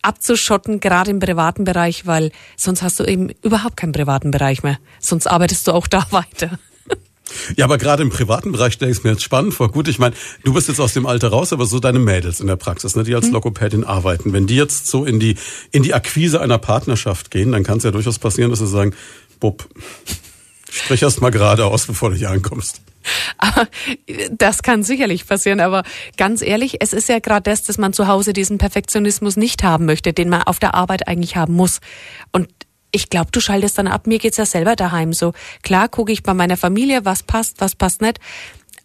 abzuschotten, 0.01 0.79
gerade 0.79 1.11
im 1.11 1.19
privaten 1.19 1.65
Bereich, 1.65 2.07
weil 2.07 2.31
sonst 2.55 2.81
hast 2.81 3.01
du 3.01 3.03
eben 3.03 3.31
überhaupt 3.43 3.75
keinen 3.75 3.91
privaten 3.91 4.31
Bereich 4.31 4.63
mehr. 4.63 4.77
Sonst 5.01 5.27
arbeitest 5.27 5.67
du 5.67 5.73
auch 5.73 5.87
da 5.87 6.05
weiter. 6.11 6.57
Ja, 7.55 7.65
aber 7.65 7.77
gerade 7.77 8.03
im 8.03 8.09
privaten 8.09 8.51
Bereich 8.51 8.73
stelle 8.73 8.91
ich 8.91 8.97
es 8.97 9.03
mir 9.03 9.11
jetzt 9.11 9.23
spannend 9.23 9.53
vor. 9.53 9.71
Gut, 9.71 9.87
ich 9.87 9.99
meine, 9.99 10.15
du 10.43 10.53
bist 10.53 10.67
jetzt 10.67 10.79
aus 10.79 10.93
dem 10.93 11.05
Alter 11.05 11.29
raus, 11.29 11.53
aber 11.53 11.65
so 11.65 11.79
deine 11.79 11.99
Mädels 11.99 12.39
in 12.39 12.47
der 12.47 12.55
Praxis, 12.55 12.95
ne, 12.95 13.03
die 13.03 13.15
als 13.15 13.29
Logopädin 13.29 13.83
arbeiten, 13.83 14.33
wenn 14.33 14.47
die 14.47 14.55
jetzt 14.55 14.87
so 14.87 15.05
in 15.05 15.19
die 15.19 15.35
in 15.71 15.83
die 15.83 15.93
Akquise 15.93 16.41
einer 16.41 16.57
Partnerschaft 16.57 17.31
gehen, 17.31 17.51
dann 17.51 17.63
kann 17.63 17.77
es 17.77 17.83
ja 17.83 17.91
durchaus 17.91 18.19
passieren, 18.19 18.49
dass 18.51 18.59
sie 18.59 18.67
sagen, 18.67 18.93
Bub, 19.39 19.67
sprich 20.71 21.01
erst 21.01 21.21
mal 21.21 21.31
geradeaus, 21.31 21.85
bevor 21.85 22.09
du 22.11 22.15
hier 22.15 22.29
ankommst. 22.29 22.81
Aber 23.37 23.67
das 24.31 24.63
kann 24.63 24.83
sicherlich 24.83 25.27
passieren. 25.27 25.59
Aber 25.59 25.83
ganz 26.17 26.41
ehrlich, 26.41 26.77
es 26.79 26.93
ist 26.93 27.09
ja 27.09 27.19
gerade 27.19 27.49
das, 27.49 27.63
dass 27.63 27.77
man 27.77 27.93
zu 27.93 28.07
Hause 28.07 28.33
diesen 28.33 28.57
Perfektionismus 28.57 29.35
nicht 29.35 29.63
haben 29.63 29.85
möchte, 29.85 30.13
den 30.13 30.29
man 30.29 30.43
auf 30.43 30.59
der 30.59 30.73
Arbeit 30.73 31.07
eigentlich 31.07 31.35
haben 31.35 31.53
muss. 31.53 31.79
Und 32.31 32.47
ich 32.93 33.09
glaube, 33.09 33.31
du 33.31 33.41
schaltest 33.41 33.77
dann 33.77 33.87
ab. 33.87 34.07
Mir 34.07 34.19
geht's 34.19 34.37
ja 34.37 34.45
selber 34.45 34.75
daheim 34.75 35.11
so. 35.13 35.33
Klar 35.63 35.89
gucke 35.89 36.11
ich 36.11 36.23
bei 36.23 36.33
meiner 36.33 36.55
Familie, 36.55 37.03
was 37.03 37.23
passt, 37.23 37.59
was 37.59 37.75
passt 37.75 38.01
nicht. 38.01 38.19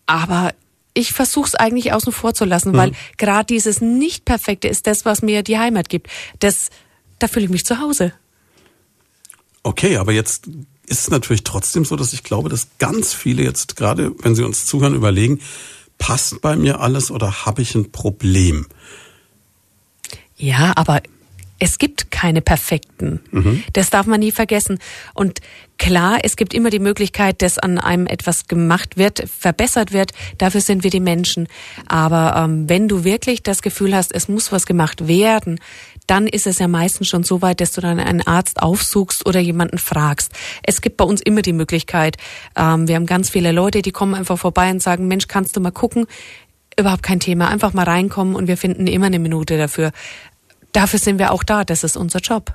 Aber 0.07 0.55
ich 0.95 1.13
versuche 1.13 1.49
es 1.49 1.55
eigentlich 1.55 1.93
außen 1.93 2.13
vor 2.13 2.35
zu 2.35 2.47
lassen, 2.47 2.73
mhm. 2.73 2.77
weil 2.77 2.93
gerade 3.19 3.47
dieses 3.47 3.81
Nicht-Perfekte 3.83 4.67
ist 4.67 4.87
das, 4.87 5.05
was 5.05 5.23
mir 5.23 5.43
die 5.43 5.59
Heimat 5.59 5.91
gibt. 5.91 6.09
Das, 6.41 6.71
da 7.19 7.29
fühle 7.29 7.45
ich 7.45 7.51
mich 7.51 7.67
zu 7.67 7.81
Hause. 7.81 8.15
Okay, 9.63 9.99
aber 9.99 10.13
jetzt 10.13 10.47
ist 10.87 11.01
es 11.03 11.11
natürlich 11.11 11.45
trotzdem 11.45 11.85
so, 11.85 11.95
dass 11.95 12.15
ich 12.15 12.25
glaube, 12.25 12.49
dass 12.49 12.69
ganz 12.79 13.13
viele 13.13 13.43
jetzt 13.43 13.77
gerade, 13.77 14.13
wenn 14.21 14.35
sie 14.35 14.43
uns 14.43 14.65
zuhören, 14.65 14.95
überlegen, 14.95 15.41
passt 15.99 16.41
bei 16.41 16.57
mir 16.57 16.81
alles 16.81 17.11
oder 17.11 17.45
habe 17.45 17.61
ich 17.61 17.75
ein 17.75 17.93
Problem? 17.93 18.67
Ja, 20.37 20.73
aber 20.77 21.03
es 21.59 21.79
gibt 21.79 22.11
keine 22.11 22.41
perfekten. 22.41 23.21
Mhm. 23.31 23.65
Das 23.73 23.91
darf 23.91 24.07
man 24.07 24.21
nie 24.21 24.31
vergessen. 24.31 24.79
Und 25.15 25.41
klar, 25.77 26.19
es 26.23 26.37
gibt 26.37 26.55
immer 26.55 26.71
die 26.71 26.79
Möglichkeit, 26.79 27.43
dass 27.43 27.59
an 27.59 27.79
einem 27.79 28.07
etwas 28.07 28.47
gemacht 28.47 28.97
wird, 28.97 29.25
verbessert 29.29 29.93
wird. 29.93 30.13
Dafür 30.39 30.61
sind 30.61 30.85
wir 30.85 30.91
die 30.91 31.01
Menschen. 31.01 31.49
Aber 31.87 32.37
ähm, 32.37 32.69
wenn 32.69 32.87
du 32.87 33.05
wirklich 33.05 33.43
das 33.43 33.63
Gefühl 33.63 33.95
hast, 33.95 34.15
es 34.15 34.29
muss 34.29 34.53
was 34.53 34.67
gemacht 34.67 35.09
werden, 35.09 35.59
dann 36.07 36.27
ist 36.27 36.47
es 36.47 36.59
ja 36.59 36.69
meistens 36.69 37.09
schon 37.09 37.25
so 37.25 37.43
weit, 37.43 37.61
dass 37.61 37.73
du 37.73 37.81
dann 37.81 38.01
einen 38.01 38.27
Arzt 38.27 38.63
aufsuchst 38.63 39.27
oder 39.27 39.41
jemanden 39.41 39.79
fragst. 39.79 40.33
Es 40.63 40.81
gibt 40.81 40.97
bei 40.97 41.05
uns 41.05 41.21
immer 41.21 41.43
die 41.43 41.53
Möglichkeit. 41.53 42.17
Ähm, 42.57 42.87
wir 42.87 42.95
haben 42.95 43.07
ganz 43.07 43.31
viele 43.31 43.53
Leute, 43.53 43.83
die 43.83 43.93
kommen 43.93 44.15
einfach 44.15 44.39
vorbei 44.39 44.71
und 44.71 44.83
sagen, 44.83 45.09
Mensch, 45.09 45.27
kannst 45.27 45.57
du 45.57 45.61
mal 45.61 45.73
gucken? 45.73 46.07
Überhaupt 46.79 47.03
kein 47.03 47.19
Thema. 47.19 47.49
Einfach 47.49 47.73
mal 47.73 47.85
reinkommen 47.85 48.37
und 48.37 48.47
wir 48.47 48.57
finden 48.57 48.87
immer 48.87 49.07
eine 49.07 49.19
Minute 49.19 49.59
dafür 49.59 49.91
dafür 50.73 50.99
sind 50.99 51.19
wir 51.19 51.33
auch 51.33 51.43
da. 51.43 51.65
Das 51.65 51.85
ist 51.85 51.97
unser 51.97 52.21
Job. 52.21 52.55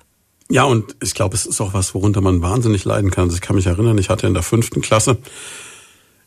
Ja, 0.49 0.63
und 0.63 0.95
ich 1.01 1.13
glaube, 1.13 1.35
es 1.35 1.45
ist 1.45 1.61
auch 1.61 1.73
was, 1.73 1.93
worunter 1.93 2.21
man 2.21 2.41
wahnsinnig 2.41 2.85
leiden 2.85 3.11
kann. 3.11 3.25
Also 3.25 3.35
ich 3.35 3.41
kann 3.41 3.55
mich 3.55 3.65
erinnern, 3.65 3.97
ich 3.97 4.09
hatte 4.09 4.27
in 4.27 4.33
der 4.33 4.43
fünften 4.43 4.81
Klasse 4.81 5.17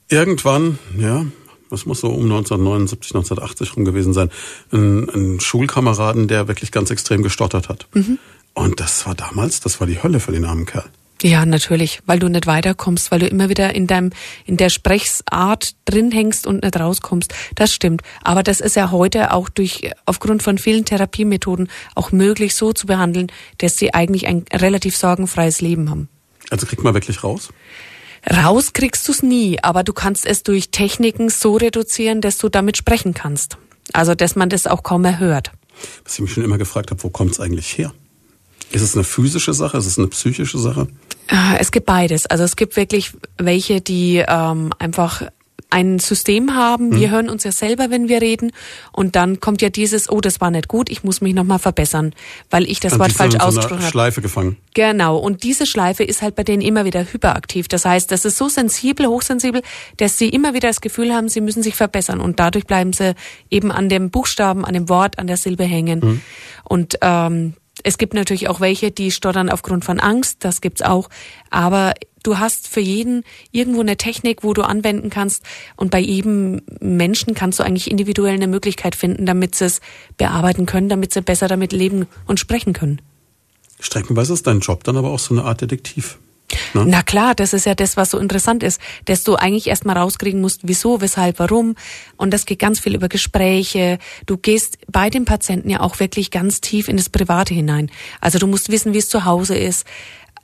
irgendwann, 0.08 0.78
ja, 0.96 1.26
das 1.70 1.84
muss 1.84 2.00
so 2.00 2.08
um 2.08 2.22
1979, 2.22 3.14
1980 3.14 3.76
rum 3.76 3.84
gewesen 3.84 4.12
sein, 4.12 4.30
einen, 4.70 5.10
einen 5.10 5.40
Schulkameraden, 5.40 6.28
der 6.28 6.48
wirklich 6.48 6.72
ganz 6.72 6.90
extrem 6.90 7.22
gestottert 7.22 7.68
hat. 7.68 7.86
Mhm. 7.92 8.18
Und 8.54 8.80
das 8.80 9.06
war 9.06 9.14
damals, 9.14 9.60
das 9.60 9.80
war 9.80 9.86
die 9.86 10.02
Hölle 10.02 10.20
für 10.20 10.32
den 10.32 10.44
armen 10.44 10.64
Kerl. 10.64 10.88
Ja, 11.22 11.46
natürlich, 11.46 12.00
weil 12.04 12.18
du 12.18 12.28
nicht 12.28 12.46
weiterkommst, 12.46 13.10
weil 13.10 13.20
du 13.20 13.26
immer 13.26 13.48
wieder 13.48 13.74
in 13.74 13.86
deinem, 13.86 14.10
in 14.44 14.58
der 14.58 14.68
Sprechsart 14.68 15.74
drin 15.86 16.10
hängst 16.10 16.46
und 16.46 16.62
nicht 16.62 16.78
rauskommst. 16.78 17.32
Das 17.54 17.72
stimmt. 17.72 18.02
Aber 18.22 18.42
das 18.42 18.60
ist 18.60 18.76
ja 18.76 18.90
heute 18.90 19.32
auch 19.32 19.48
durch, 19.48 19.92
aufgrund 20.04 20.42
von 20.42 20.58
vielen 20.58 20.84
Therapiemethoden 20.84 21.68
auch 21.94 22.12
möglich 22.12 22.54
so 22.54 22.72
zu 22.72 22.86
behandeln, 22.86 23.28
dass 23.58 23.78
sie 23.78 23.94
eigentlich 23.94 24.26
ein 24.26 24.44
relativ 24.52 24.96
sorgenfreies 24.96 25.62
Leben 25.62 25.88
haben. 25.88 26.08
Also 26.50 26.66
kriegt 26.66 26.84
man 26.84 26.92
wirklich 26.92 27.24
raus? 27.24 27.48
Raus 28.30 28.72
kriegst 28.72 29.06
du 29.08 29.12
es 29.12 29.22
nie, 29.22 29.58
aber 29.62 29.84
du 29.84 29.92
kannst 29.92 30.26
es 30.26 30.42
durch 30.42 30.70
Techniken 30.70 31.30
so 31.30 31.56
reduzieren, 31.56 32.20
dass 32.20 32.38
du 32.38 32.48
damit 32.48 32.76
sprechen 32.76 33.14
kannst. 33.14 33.56
Also, 33.92 34.14
dass 34.14 34.34
man 34.34 34.48
das 34.48 34.66
auch 34.66 34.82
kaum 34.82 35.02
mehr 35.02 35.18
hört. 35.18 35.52
Was 36.04 36.14
ich 36.14 36.20
mich 36.20 36.32
schon 36.32 36.42
immer 36.42 36.58
gefragt 36.58 36.90
habe, 36.90 37.02
wo 37.04 37.08
kommt 37.08 37.32
es 37.32 37.40
eigentlich 37.40 37.78
her? 37.78 37.92
Ist 38.72 38.82
es 38.82 38.94
eine 38.94 39.04
physische 39.04 39.54
Sache? 39.54 39.76
Ist 39.76 39.86
es 39.86 39.98
eine 39.98 40.08
psychische 40.08 40.58
Sache? 40.58 40.88
Äh, 41.28 41.58
es 41.58 41.72
gibt 41.72 41.86
beides. 41.86 42.26
Also 42.26 42.44
es 42.44 42.56
gibt 42.56 42.76
wirklich 42.76 43.12
welche, 43.38 43.80
die 43.80 44.22
ähm, 44.26 44.72
einfach 44.78 45.22
ein 45.70 45.98
System 45.98 46.54
haben. 46.54 46.94
Wir 46.94 47.08
mhm. 47.08 47.12
hören 47.12 47.28
uns 47.28 47.44
ja 47.44 47.52
selber, 47.52 47.90
wenn 47.90 48.08
wir 48.08 48.22
reden. 48.22 48.52
Und 48.92 49.16
dann 49.16 49.40
kommt 49.40 49.62
ja 49.62 49.68
dieses, 49.68 50.08
oh, 50.08 50.20
das 50.20 50.40
war 50.40 50.50
nicht 50.50 50.68
gut, 50.68 50.88
ich 50.90 51.02
muss 51.02 51.20
mich 51.20 51.34
nochmal 51.34 51.58
verbessern, 51.58 52.14
weil 52.50 52.64
ich 52.70 52.78
das 52.80 52.94
und 52.94 53.00
Wort 53.00 53.12
falsch 53.12 53.34
so 53.34 53.40
ausgesprochen 53.40 53.80
habe. 53.80 53.90
Schleife 53.90 54.22
gefangen. 54.22 54.56
Genau. 54.74 55.18
Und 55.18 55.42
diese 55.42 55.66
Schleife 55.66 56.04
ist 56.04 56.22
halt 56.22 56.36
bei 56.36 56.44
denen 56.44 56.62
immer 56.62 56.84
wieder 56.84 57.04
hyperaktiv. 57.12 57.68
Das 57.68 57.84
heißt, 57.84 58.10
das 58.12 58.24
ist 58.24 58.36
so 58.36 58.48
sensibel, 58.48 59.06
hochsensibel, 59.06 59.62
dass 59.96 60.18
sie 60.18 60.28
immer 60.28 60.54
wieder 60.54 60.68
das 60.68 60.80
Gefühl 60.80 61.12
haben, 61.12 61.28
sie 61.28 61.40
müssen 61.40 61.62
sich 61.62 61.74
verbessern. 61.74 62.20
Und 62.20 62.38
dadurch 62.38 62.66
bleiben 62.66 62.92
sie 62.92 63.14
eben 63.50 63.72
an 63.72 63.88
dem 63.88 64.10
Buchstaben, 64.10 64.64
an 64.64 64.74
dem 64.74 64.88
Wort, 64.88 65.18
an 65.18 65.26
der 65.26 65.36
Silbe 65.36 65.64
hängen. 65.64 66.00
Mhm. 66.00 66.20
Und 66.64 66.98
ähm, 67.02 67.54
es 67.86 67.98
gibt 67.98 68.14
natürlich 68.14 68.48
auch 68.48 68.60
welche, 68.60 68.90
die 68.90 69.12
stottern 69.12 69.48
aufgrund 69.48 69.84
von 69.84 70.00
Angst, 70.00 70.38
das 70.40 70.60
gibt's 70.60 70.82
auch. 70.82 71.08
Aber 71.50 71.94
du 72.24 72.40
hast 72.40 72.66
für 72.66 72.80
jeden 72.80 73.22
irgendwo 73.52 73.80
eine 73.80 73.96
Technik, 73.96 74.42
wo 74.42 74.54
du 74.54 74.62
anwenden 74.62 75.08
kannst. 75.08 75.44
Und 75.76 75.92
bei 75.92 76.00
jedem 76.00 76.62
Menschen 76.80 77.34
kannst 77.34 77.60
du 77.60 77.62
eigentlich 77.62 77.88
individuell 77.88 78.34
eine 78.34 78.48
Möglichkeit 78.48 78.96
finden, 78.96 79.24
damit 79.24 79.54
sie 79.54 79.66
es 79.66 79.80
bearbeiten 80.16 80.66
können, 80.66 80.88
damit 80.88 81.12
sie 81.12 81.22
besser 81.22 81.46
damit 81.46 81.70
leben 81.70 82.08
und 82.26 82.40
sprechen 82.40 82.72
können. 82.72 83.00
Streckenweise 83.78 84.32
ist 84.32 84.48
dein 84.48 84.58
Job 84.58 84.82
dann 84.82 84.96
aber 84.96 85.10
auch 85.10 85.20
so 85.20 85.32
eine 85.32 85.44
Art 85.44 85.60
Detektiv. 85.60 86.18
Ne? 86.74 86.84
Na 86.86 87.02
klar, 87.02 87.34
das 87.34 87.52
ist 87.52 87.66
ja 87.66 87.74
das, 87.74 87.96
was 87.96 88.10
so 88.10 88.18
interessant 88.18 88.62
ist, 88.62 88.80
dass 89.06 89.24
du 89.24 89.36
eigentlich 89.36 89.66
erstmal 89.66 89.96
rauskriegen 89.96 90.40
musst, 90.40 90.60
wieso, 90.64 91.00
weshalb, 91.00 91.38
warum. 91.38 91.74
Und 92.16 92.32
das 92.32 92.46
geht 92.46 92.58
ganz 92.58 92.80
viel 92.80 92.94
über 92.94 93.08
Gespräche. 93.08 93.98
Du 94.26 94.36
gehst 94.36 94.78
bei 94.90 95.10
dem 95.10 95.24
Patienten 95.24 95.70
ja 95.70 95.80
auch 95.80 95.98
wirklich 96.00 96.30
ganz 96.30 96.60
tief 96.60 96.88
in 96.88 96.96
das 96.96 97.08
Private 97.08 97.54
hinein. 97.54 97.90
Also 98.20 98.38
du 98.38 98.46
musst 98.46 98.70
wissen, 98.70 98.92
wie 98.94 98.98
es 98.98 99.08
zu 99.08 99.24
Hause 99.24 99.56
ist. 99.56 99.86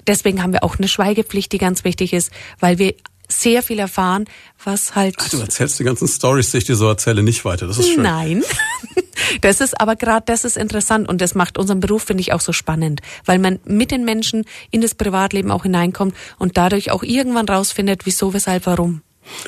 Deswegen 0.06 0.42
haben 0.42 0.52
wir 0.52 0.64
auch 0.64 0.78
eine 0.78 0.88
Schweigepflicht, 0.88 1.52
die 1.52 1.58
ganz 1.58 1.84
wichtig 1.84 2.12
ist, 2.12 2.32
weil 2.58 2.78
wir 2.78 2.94
sehr 3.28 3.62
viel 3.62 3.78
erfahren, 3.78 4.26
was 4.62 4.94
halt. 4.94 5.14
Ach, 5.18 5.28
du 5.28 5.38
erzählst 5.38 5.78
die 5.78 5.84
ganzen 5.84 6.08
Stories, 6.08 6.50
die 6.50 6.58
ich 6.58 6.64
dir 6.64 6.76
so 6.76 6.88
erzähle, 6.88 7.22
nicht 7.22 7.44
weiter. 7.44 7.66
Das 7.66 7.78
ist 7.78 7.88
schön. 7.88 8.02
Nein. 8.02 8.42
Das 9.40 9.60
ist 9.60 9.80
aber 9.80 9.96
gerade, 9.96 10.24
das 10.26 10.44
ist 10.44 10.56
interessant 10.56 11.08
und 11.08 11.20
das 11.20 11.34
macht 11.34 11.58
unseren 11.58 11.80
Beruf, 11.80 12.04
finde 12.04 12.20
ich, 12.20 12.32
auch 12.32 12.40
so 12.40 12.52
spannend, 12.52 13.00
weil 13.24 13.38
man 13.38 13.58
mit 13.64 13.90
den 13.90 14.04
Menschen 14.04 14.44
in 14.70 14.80
das 14.80 14.94
Privatleben 14.94 15.50
auch 15.50 15.62
hineinkommt 15.62 16.14
und 16.38 16.56
dadurch 16.56 16.90
auch 16.90 17.02
irgendwann 17.02 17.48
rausfindet, 17.48 18.04
wieso, 18.04 18.34
weshalb, 18.34 18.66
warum. 18.66 19.02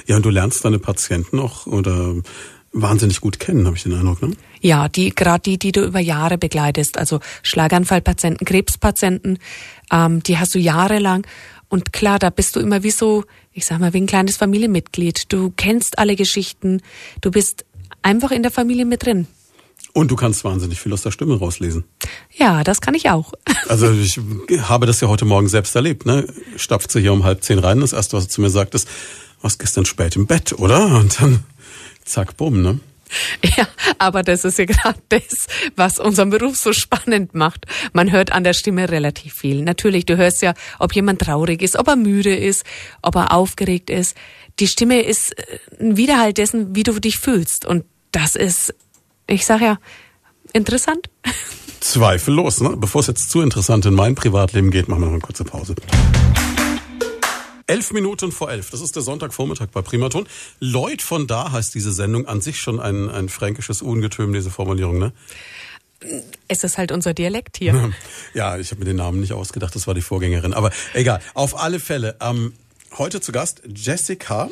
Ja, 0.07 0.17
und 0.17 0.25
du 0.25 0.31
lernst 0.31 0.65
deine 0.65 0.79
Patienten 0.79 1.39
auch 1.39 1.67
oder 1.67 2.15
wahnsinnig 2.73 3.21
gut 3.21 3.39
kennen, 3.39 3.67
habe 3.67 3.77
ich 3.77 3.85
den 3.85 3.95
Eindruck, 3.95 4.21
ne? 4.23 4.33
Ja, 4.61 4.89
die 4.89 5.15
gerade 5.15 5.43
die, 5.43 5.59
die 5.59 5.73
du 5.73 5.85
über 5.85 6.01
Jahre 6.01 6.39
begleitest, 6.39 6.99
also 6.99 7.21
Schlaganfallpatienten, 7.43 8.47
Krebspatienten, 8.47 9.39
ähm, 9.93 10.23
die 10.23 10.39
hast 10.39 10.55
du 10.55 10.59
jahrelang 10.59 11.27
und 11.69 11.93
klar, 11.93 12.19
da 12.19 12.31
bist 12.31 12.57
du 12.57 12.61
immer 12.61 12.83
wie 12.83 12.91
so, 12.91 13.25
ich 13.53 13.65
sag 13.65 13.81
mal, 13.81 13.93
wie 13.93 14.01
ein 14.01 14.07
kleines 14.07 14.37
Familienmitglied. 14.37 15.33
Du 15.33 15.53
kennst 15.57 15.99
alle 15.99 16.17
Geschichten, 16.17 16.81
du 17.21 17.31
bist 17.31 17.65
einfach 18.03 18.31
in 18.31 18.43
der 18.43 18.53
Familie 18.53 18.85
mit 18.85 19.05
drin. 19.05 19.27
Und 19.97 20.11
du 20.11 20.17
kannst 20.17 20.43
wahnsinnig 20.43 20.81
viel 20.81 20.93
aus 20.93 21.03
der 21.03 21.13
Stimme 21.13 21.39
rauslesen. 21.39 21.85
Ja, 22.33 22.65
das 22.65 22.81
kann 22.81 22.95
ich 22.95 23.09
auch. 23.11 23.33
Also 23.67 23.91
ich 23.93 24.21
habe 24.69 24.85
das 24.85 25.01
ja 25.01 25.09
heute 25.09 25.25
Morgen 25.25 25.49
selbst 25.49 25.75
erlebt. 25.75 26.05
Ne? 26.05 26.27
Stapfte 26.57 27.01
hier 27.01 27.15
um 27.15 27.25
halb 27.25 27.43
zehn 27.43 27.59
rein. 27.59 27.81
Das 27.81 27.95
erste, 27.95 28.15
was 28.15 28.27
du 28.27 28.31
zu 28.31 28.41
mir 28.43 28.51
sagtest, 28.51 28.87
warst 29.41 29.59
gestern 29.59 29.87
spät 29.87 30.17
im 30.17 30.27
Bett, 30.27 30.53
oder? 30.53 30.85
Und 30.99 31.19
dann 31.19 31.45
zack, 32.05 32.37
bumm, 32.37 32.61
ne? 32.61 32.79
Ja, 33.57 33.67
aber 33.99 34.23
das 34.23 34.45
ist 34.45 34.59
ja 34.59 34.67
gerade 34.67 34.99
das, 35.09 35.47
was 35.77 35.99
unseren 35.99 36.29
Beruf 36.29 36.57
so 36.57 36.75
spannend 36.75 37.35
macht. 37.35 37.67
Man 37.93 38.13
hört 38.13 38.33
an 38.33 38.45
der 38.45 38.53
Stimme 38.53 38.91
relativ 38.91 39.33
viel. 39.33 39.63
Natürlich, 39.63 40.05
du 40.05 40.17
hörst 40.17 40.43
ja, 40.43 40.53
ob 40.79 40.95
jemand 40.95 41.23
traurig 41.23 41.63
ist, 41.63 41.77
ob 41.77 41.89
er 41.89 41.97
müde 41.97 42.37
ist, 42.37 42.65
ob 43.01 43.17
er 43.17 43.33
aufgeregt 43.33 43.89
ist. 43.89 44.17
Die 44.59 44.67
Stimme 44.67 45.01
ist 45.01 45.35
ein 45.81 45.97
Widerhalt 45.97 46.37
dessen, 46.37 46.75
wie 46.75 46.83
du 46.83 46.99
dich 46.99 47.19
fühlst. 47.19 47.65
Und 47.65 47.85
das 48.13 48.35
ist 48.35 48.75
ich 49.27 49.47
sag 49.47 49.61
ja, 49.61 49.79
interessant. 50.53 51.11
Zweifellos, 51.81 52.61
ne? 52.61 52.77
Bevor 52.77 53.03
es 53.03 53.09
jetzt 53.09 53.31
zu 53.31 53.43
interessant 53.43 53.85
in 53.87 53.95
mein 53.95 54.15
Privatleben 54.15 54.71
geht, 54.71 54.89
machen 54.89 55.03
wir 55.03 55.07
noch 55.07 55.13
eine 55.13 55.21
kurze 55.21 55.45
Pause. 55.45 55.75
Elf 57.67 57.93
Minuten 57.93 58.31
vor 58.33 58.51
elf. 58.51 58.71
Das 58.71 58.81
ist 58.81 58.95
der 58.95 59.03
Sonntagvormittag 59.03 59.69
bei 59.69 59.83
Primaton. 59.83 60.27
Lloyd 60.61 61.01
von 61.03 61.27
da 61.27 61.53
heißt 61.53 61.75
diese 61.75 61.93
Sendung 61.93 62.27
an 62.27 62.41
sich 62.41 62.59
schon 62.59 62.79
ein, 62.79 63.09
ein 63.09 63.29
fränkisches 63.29 63.81
Ungetüm, 63.81 64.33
diese 64.33 64.51
Formulierung, 64.51 64.99
ne? 64.99 65.13
Es 66.49 66.65
ist 66.65 66.77
halt 66.77 66.93
unser 66.93 67.15
Dialekt 67.15 67.57
hier. 67.57 67.93
Ja, 68.35 68.59
ich 68.59 68.71
habe 68.71 68.81
mir 68.81 68.87
den 68.87 68.97
Namen 68.97 69.21
nicht 69.21 69.33
ausgedacht, 69.33 69.75
das 69.75 69.87
war 69.87 69.95
die 69.95 70.03
Vorgängerin. 70.03 70.53
Aber 70.53 70.71
egal, 70.93 71.21
auf 71.35 71.59
alle 71.59 71.81
Fälle. 71.81 72.17
Ähm, 72.21 72.53
heute 72.99 73.21
zu 73.21 73.33
Gast 73.33 73.63
Jessica, 73.67 74.51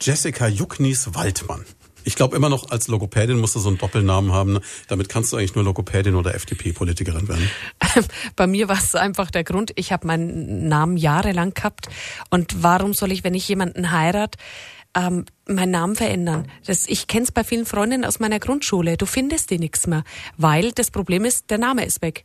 Jessica 0.00 0.46
Jucknies 0.46 1.14
Waldmann. 1.14 1.64
Ich 2.06 2.14
glaube 2.14 2.36
immer 2.36 2.48
noch, 2.48 2.70
als 2.70 2.86
Logopädin 2.86 3.36
musst 3.36 3.56
du 3.56 3.58
so 3.58 3.68
einen 3.68 3.78
Doppelnamen 3.78 4.30
haben. 4.30 4.52
Ne? 4.52 4.60
Damit 4.86 5.08
kannst 5.08 5.32
du 5.32 5.36
eigentlich 5.36 5.56
nur 5.56 5.64
Logopädin 5.64 6.14
oder 6.14 6.36
FDP-Politikerin 6.36 7.26
werden. 7.26 7.50
Bei 8.36 8.46
mir 8.46 8.68
war 8.68 8.78
es 8.78 8.94
einfach 8.94 9.32
der 9.32 9.42
Grund, 9.42 9.72
ich 9.74 9.90
habe 9.90 10.06
meinen 10.06 10.68
Namen 10.68 10.96
jahrelang 10.96 11.52
gehabt. 11.52 11.88
Und 12.30 12.62
warum 12.62 12.94
soll 12.94 13.10
ich, 13.10 13.24
wenn 13.24 13.34
ich 13.34 13.48
jemanden 13.48 13.90
heirat, 13.90 14.36
ähm, 14.96 15.24
meinen 15.48 15.72
Namen 15.72 15.96
verändern. 15.96 16.46
Das, 16.64 16.86
ich 16.86 17.08
kenne 17.08 17.24
es 17.24 17.32
bei 17.32 17.42
vielen 17.42 17.66
Freundinnen 17.66 18.04
aus 18.04 18.20
meiner 18.20 18.38
Grundschule. 18.38 18.96
Du 18.96 19.06
findest 19.06 19.50
die 19.50 19.58
nichts 19.58 19.88
mehr, 19.88 20.04
weil 20.36 20.70
das 20.72 20.92
Problem 20.92 21.24
ist, 21.24 21.50
der 21.50 21.58
Name 21.58 21.84
ist 21.84 22.02
weg. 22.02 22.24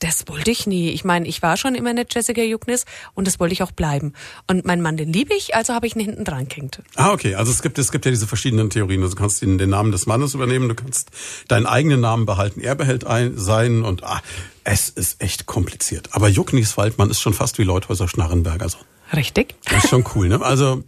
Das 0.00 0.24
wollte 0.26 0.50
ich 0.50 0.66
nie. 0.66 0.90
Ich 0.90 1.04
meine, 1.04 1.26
ich 1.26 1.40
war 1.40 1.56
schon 1.56 1.74
immer 1.74 1.90
eine 1.90 2.04
Jessica 2.10 2.42
Jugnis 2.42 2.84
und 3.14 3.26
das 3.26 3.40
wollte 3.40 3.52
ich 3.52 3.62
auch 3.62 3.70
bleiben. 3.70 4.12
Und 4.48 4.64
mein 4.64 4.82
Mann, 4.82 4.96
den 4.96 5.12
liebe 5.12 5.34
ich, 5.34 5.54
also 5.54 5.72
habe 5.72 5.86
ich 5.86 5.96
ihn 5.96 6.02
hinten 6.02 6.24
dran 6.24 6.48
gehängt. 6.48 6.82
Ah, 6.96 7.12
okay. 7.12 7.36
Also 7.36 7.52
es 7.52 7.62
gibt, 7.62 7.78
es 7.78 7.92
gibt 7.92 8.04
ja 8.04 8.10
diese 8.10 8.26
verschiedenen 8.26 8.70
Theorien. 8.70 9.02
Also 9.02 9.14
du 9.14 9.20
kannst 9.20 9.40
den, 9.40 9.56
den 9.56 9.70
Namen 9.70 9.92
des 9.92 10.06
Mannes 10.06 10.34
übernehmen, 10.34 10.68
du 10.68 10.74
kannst 10.74 11.10
deinen 11.48 11.66
eigenen 11.66 12.00
Namen 12.00 12.26
behalten, 12.26 12.60
er 12.60 12.74
behält 12.74 13.06
ein, 13.06 13.38
sein 13.38 13.84
und 13.84 14.02
ah, 14.04 14.20
es 14.64 14.88
ist 14.88 15.22
echt 15.22 15.46
kompliziert. 15.46 16.08
Aber 16.12 16.28
Jucknis 16.28 16.76
Waldmann 16.76 17.10
ist 17.10 17.20
schon 17.20 17.34
fast 17.34 17.58
wie 17.58 17.64
Leuthäuser 17.64 18.08
Schnarrenberg. 18.08 18.62
Also. 18.62 18.78
Richtig. 19.14 19.54
Das 19.64 19.84
ist 19.84 19.90
schon 19.90 20.04
cool, 20.14 20.28
ne? 20.28 20.42
Also 20.42 20.82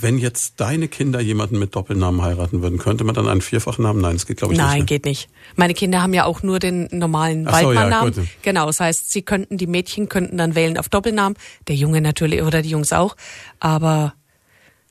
wenn 0.00 0.18
jetzt 0.18 0.60
deine 0.60 0.88
Kinder 0.88 1.20
jemanden 1.20 1.58
mit 1.58 1.74
Doppelnamen 1.74 2.22
heiraten 2.22 2.62
würden, 2.62 2.78
könnte 2.78 3.04
man 3.04 3.14
dann 3.14 3.28
einen 3.28 3.40
Vierfachnamen? 3.40 4.00
Nein, 4.00 4.14
das 4.14 4.26
geht 4.26 4.38
glaube 4.38 4.54
ich 4.54 4.58
Nein, 4.58 4.68
nicht. 4.68 4.78
Nein, 4.78 4.86
geht 4.86 5.04
nicht. 5.04 5.28
Meine 5.56 5.74
Kinder 5.74 6.02
haben 6.02 6.14
ja 6.14 6.24
auch 6.24 6.42
nur 6.42 6.58
den 6.58 6.88
normalen 6.92 7.46
Ach 7.48 7.58
so, 7.60 7.66
Waldmannnamen. 7.66 8.14
ja, 8.14 8.20
gut. 8.20 8.30
genau, 8.42 8.66
das 8.66 8.80
heißt, 8.80 9.10
sie 9.12 9.22
könnten, 9.22 9.56
die 9.56 9.66
Mädchen 9.66 10.08
könnten 10.08 10.36
dann 10.38 10.54
wählen 10.54 10.78
auf 10.78 10.88
Doppelnamen, 10.88 11.36
der 11.66 11.76
Junge 11.76 12.00
natürlich 12.00 12.42
oder 12.42 12.62
die 12.62 12.70
Jungs 12.70 12.92
auch, 12.92 13.16
aber 13.60 14.14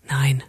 nein. 0.09 0.43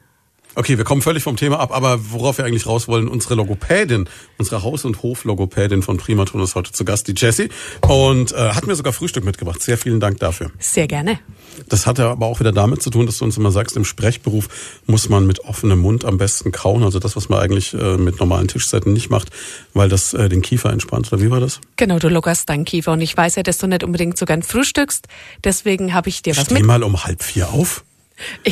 Okay, 0.55 0.77
wir 0.77 0.85
kommen 0.85 1.03
völlig 1.03 1.23
vom 1.23 1.37
Thema 1.37 1.61
ab, 1.61 1.71
aber 1.73 2.11
worauf 2.11 2.39
wir 2.39 2.45
eigentlich 2.45 2.67
raus 2.67 2.89
wollen, 2.89 3.07
unsere 3.07 3.37
Logopädin, 3.37 4.09
unsere 4.39 4.63
Haus- 4.63 4.85
und 4.85 5.03
Hoflogopädin 5.03 5.83
von 5.83 5.99
Primaton 5.99 6.43
ist 6.43 6.57
heute 6.57 6.73
zu 6.73 6.85
Gast, 6.85 7.07
die 7.07 7.15
Jessie, 7.17 7.49
und 7.87 8.33
äh, 8.33 8.51
hat 8.51 8.67
mir 8.67 8.75
sogar 8.75 8.93
Frühstück 8.93 9.25
mitgebracht. 9.25 9.63
Sehr 9.63 9.79
vielen 9.79 10.01
Dank 10.01 10.19
dafür. 10.19 10.51
Sehr 10.59 10.89
gerne. 10.89 11.21
Das 11.69 11.87
hat 11.87 11.99
ja 11.99 12.11
aber 12.11 12.27
auch 12.27 12.41
wieder 12.41 12.53
damit 12.53 12.83
zu 12.83 12.91
tun, 12.91 13.07
dass 13.07 13.19
du 13.19 13.25
uns 13.25 13.37
immer 13.37 13.53
sagst, 13.53 13.77
im 13.77 13.85
Sprechberuf 13.85 14.49
muss 14.87 15.09
man 15.09 15.27
mit 15.27 15.41
offenem 15.41 15.79
Mund 15.79 16.05
am 16.05 16.19
besten 16.19 16.51
kauen, 16.51 16.83
also 16.83 16.99
das, 16.99 17.15
was 17.15 17.29
man 17.29 17.41
eigentlich 17.41 17.75
äh, 17.75 17.97
mit 17.97 18.19
normalen 18.19 18.49
Tischseiten 18.49 18.93
nicht 18.93 19.11
macht, 19.11 19.31
weil 19.75 19.89
das 19.89 20.15
äh, 20.15 20.29
den 20.29 20.43
Kiefer 20.43 20.71
entspannt, 20.73 21.13
oder 21.13 21.23
wie 21.23 21.31
war 21.31 21.41
das? 21.41 21.61
Genau, 21.77 21.99
du 21.99 22.09
lockerst 22.09 22.49
deinen 22.49 22.65
Kiefer 22.65 22.93
und 22.93 23.01
ich 23.01 23.17
weiß 23.17 23.37
ja, 23.37 23.43
dass 23.43 23.59
du 23.59 23.67
nicht 23.67 23.85
unbedingt 23.85 24.19
so 24.19 24.27
gern 24.27 24.43
frühstückst, 24.43 25.07
deswegen 25.45 25.95
habe 25.95 26.09
ich 26.09 26.23
dir 26.23 26.37
was 26.37 26.47
Steh 26.47 26.55
mit. 26.55 26.65
mal 26.65 26.83
um 26.83 27.05
halb 27.05 27.23
vier 27.23 27.51
auf. 27.51 27.85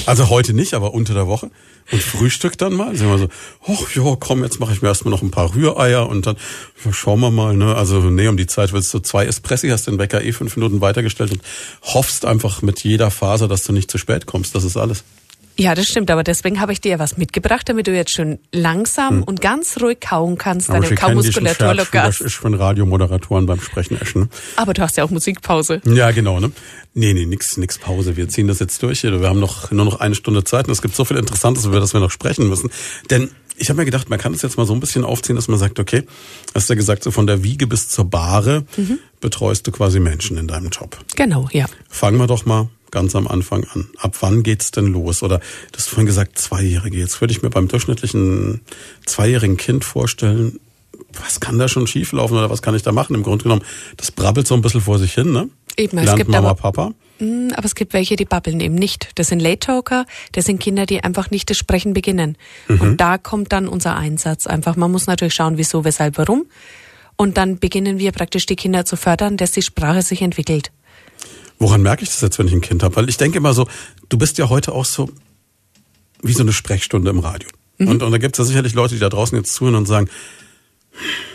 Also 0.06 0.30
heute 0.30 0.52
nicht, 0.52 0.74
aber 0.74 0.94
unter 0.94 1.14
der 1.14 1.26
Woche. 1.26 1.50
Und 1.92 2.02
Frühstück 2.02 2.58
dann 2.58 2.74
mal. 2.74 2.96
Sind 2.96 3.08
wir 3.08 3.18
so, 3.18 3.28
ach 3.66 3.94
ja, 3.94 4.16
komm, 4.18 4.42
jetzt 4.42 4.58
mache 4.58 4.72
ich 4.72 4.82
mir 4.82 4.88
erstmal 4.88 5.12
noch 5.12 5.22
ein 5.22 5.30
paar 5.30 5.54
Rühreier 5.54 6.08
und 6.08 6.26
dann 6.26 6.36
schauen 6.90 7.20
wir 7.20 7.30
mal. 7.30 7.56
Ne? 7.56 7.74
Also 7.74 8.00
nee, 8.00 8.26
um 8.28 8.36
die 8.36 8.46
Zeit 8.46 8.72
willst 8.72 8.92
du 8.92 8.98
zwei 8.98 9.26
Espressi, 9.26 9.68
hast 9.68 9.86
den 9.86 9.98
Wecker 9.98 10.22
eh 10.22 10.32
fünf 10.32 10.56
Minuten 10.56 10.80
weitergestellt 10.80 11.32
und 11.32 11.42
hoffst 11.82 12.24
einfach 12.24 12.62
mit 12.62 12.82
jeder 12.82 13.10
Faser, 13.10 13.46
dass 13.48 13.62
du 13.62 13.72
nicht 13.72 13.90
zu 13.90 13.98
spät 13.98 14.26
kommst. 14.26 14.54
Das 14.54 14.64
ist 14.64 14.76
alles. 14.76 15.04
Ja, 15.58 15.74
das 15.74 15.86
stimmt, 15.86 16.10
aber 16.10 16.22
deswegen 16.22 16.60
habe 16.60 16.72
ich 16.72 16.80
dir 16.80 16.98
was 16.98 17.16
mitgebracht, 17.16 17.68
damit 17.68 17.86
du 17.86 17.94
jetzt 17.94 18.10
schön 18.10 18.38
langsam 18.52 19.22
und 19.22 19.40
ganz 19.40 19.80
ruhig 19.80 20.00
kauen 20.00 20.36
kannst, 20.36 20.68
deine 20.68 20.88
Hm. 20.88 20.96
kennen 20.96 21.20
diesen 21.22 21.32
Kaumuskulatur 21.44 21.84
schon, 21.84 21.88
Das 21.92 22.20
ist 22.20 22.34
von 22.34 22.54
Radiomoderatoren 22.54 23.46
beim 23.46 23.60
Sprechen 23.60 24.00
eschen. 24.00 24.22
Ne? 24.22 24.28
Aber 24.56 24.74
du 24.74 24.82
hast 24.82 24.96
ja 24.98 25.04
auch 25.04 25.10
Musikpause. 25.10 25.80
Ja, 25.86 26.10
genau, 26.10 26.40
ne? 26.40 26.52
Nee, 26.94 27.14
nee, 27.14 27.26
nix, 27.26 27.56
nix 27.56 27.78
Pause. 27.78 28.16
Wir 28.16 28.28
ziehen 28.28 28.48
das 28.48 28.58
jetzt 28.58 28.82
durch. 28.82 29.02
Wir 29.02 29.12
haben 29.28 29.40
noch, 29.40 29.70
nur 29.70 29.84
noch 29.84 30.00
eine 30.00 30.14
Stunde 30.14 30.44
Zeit 30.44 30.66
und 30.66 30.72
es 30.72 30.82
gibt 30.82 30.94
so 30.94 31.04
viel 31.04 31.16
Interessantes, 31.16 31.64
über 31.64 31.80
das 31.80 31.92
wir 31.94 32.00
noch 32.00 32.10
sprechen 32.10 32.48
müssen. 32.48 32.70
Denn 33.10 33.30
ich 33.58 33.70
habe 33.70 33.78
mir 33.78 33.84
gedacht, 33.86 34.10
man 34.10 34.18
kann 34.18 34.34
es 34.34 34.42
jetzt 34.42 34.58
mal 34.58 34.66
so 34.66 34.74
ein 34.74 34.80
bisschen 34.80 35.04
aufziehen, 35.04 35.36
dass 35.36 35.48
man 35.48 35.58
sagt, 35.58 35.78
okay, 35.78 36.02
hast 36.54 36.68
du 36.68 36.74
ja 36.74 36.76
gesagt, 36.76 37.02
so 37.02 37.10
von 37.10 37.26
der 37.26 37.42
Wiege 37.42 37.66
bis 37.66 37.88
zur 37.88 38.04
Bahre 38.04 38.64
betreust 39.20 39.66
du 39.66 39.72
quasi 39.72 40.00
Menschen 40.00 40.36
in 40.36 40.46
deinem 40.46 40.68
Job. 40.68 40.98
Genau, 41.16 41.48
ja. 41.52 41.64
Fangen 41.88 42.18
wir 42.18 42.26
doch 42.26 42.44
mal 42.44 42.68
ganz 42.96 43.14
am 43.14 43.28
Anfang 43.28 43.64
an. 43.74 43.88
Ab 43.98 44.16
wann 44.20 44.42
geht's 44.42 44.70
denn 44.70 44.86
los? 44.86 45.22
Oder 45.22 45.38
du 45.38 45.76
hast 45.76 45.90
vorhin 45.90 46.06
gesagt, 46.06 46.38
Zweijährige. 46.38 46.96
Jetzt 46.96 47.20
würde 47.20 47.32
ich 47.32 47.42
mir 47.42 47.50
beim 47.50 47.68
durchschnittlichen 47.68 48.62
zweijährigen 49.04 49.58
Kind 49.58 49.84
vorstellen, 49.84 50.58
was 51.12 51.40
kann 51.40 51.58
da 51.58 51.68
schon 51.68 51.86
schieflaufen 51.86 52.38
oder 52.38 52.48
was 52.48 52.62
kann 52.62 52.74
ich 52.74 52.82
da 52.82 52.92
machen? 52.92 53.14
Im 53.14 53.22
Grunde 53.22 53.42
genommen, 53.42 53.62
das 53.98 54.10
brabbelt 54.10 54.46
so 54.46 54.54
ein 54.54 54.62
bisschen 54.62 54.80
vor 54.80 54.98
sich 54.98 55.12
hin, 55.12 55.30
ne? 55.30 55.50
Eben, 55.76 55.98
es 55.98 56.06
Lernt 56.06 56.16
gibt 56.18 56.30
Mama, 56.30 56.50
aber- 56.50 56.60
Papa. 56.60 56.92
Mm, 57.18 57.50
Aber 57.54 57.64
es 57.66 57.74
gibt 57.74 57.92
welche, 57.92 58.16
die 58.16 58.24
babbeln 58.24 58.60
eben 58.60 58.74
nicht. 58.74 59.08
Das 59.16 59.28
sind 59.28 59.40
Late 59.40 59.58
Talker, 59.60 60.06
das 60.32 60.46
sind 60.46 60.58
Kinder, 60.58 60.86
die 60.86 61.04
einfach 61.04 61.30
nicht 61.30 61.48
das 61.50 61.58
Sprechen 61.58 61.92
beginnen. 61.92 62.36
Und 62.68 62.96
da 62.98 63.18
kommt 63.18 63.52
dann 63.52 63.68
unser 63.68 63.94
Einsatz 63.96 64.46
einfach. 64.46 64.76
Man 64.76 64.90
muss 64.90 65.06
natürlich 65.06 65.34
schauen, 65.34 65.56
wieso, 65.58 65.84
weshalb, 65.84 66.16
warum. 66.18 66.46
Und 67.16 67.36
dann 67.38 67.58
beginnen 67.58 67.98
wir 67.98 68.12
praktisch 68.12 68.44
die 68.46 68.56
Kinder 68.56 68.84
zu 68.84 68.96
fördern, 68.96 69.36
dass 69.38 69.52
die 69.52 69.62
Sprache 69.62 70.02
sich 70.02 70.20
entwickelt. 70.20 70.70
Woran 71.58 71.82
merke 71.82 72.02
ich 72.02 72.10
das 72.10 72.20
jetzt, 72.20 72.38
wenn 72.38 72.48
ich 72.48 72.52
ein 72.52 72.60
Kind 72.60 72.82
habe? 72.82 72.96
Weil 72.96 73.08
ich 73.08 73.16
denke 73.16 73.38
immer 73.38 73.54
so, 73.54 73.66
du 74.08 74.18
bist 74.18 74.38
ja 74.38 74.48
heute 74.48 74.72
auch 74.72 74.84
so 74.84 75.10
wie 76.22 76.32
so 76.32 76.42
eine 76.42 76.52
Sprechstunde 76.52 77.10
im 77.10 77.18
Radio. 77.18 77.48
Und, 77.78 78.02
und 78.02 78.10
da 78.10 78.18
gibt 78.18 78.36
es 78.36 78.38
ja 78.38 78.44
sicherlich 78.44 78.74
Leute, 78.74 78.94
die 78.94 79.00
da 79.00 79.08
draußen 79.08 79.36
jetzt 79.36 79.52
zuhören 79.52 79.74
und 79.74 79.86
sagen, 79.86 80.08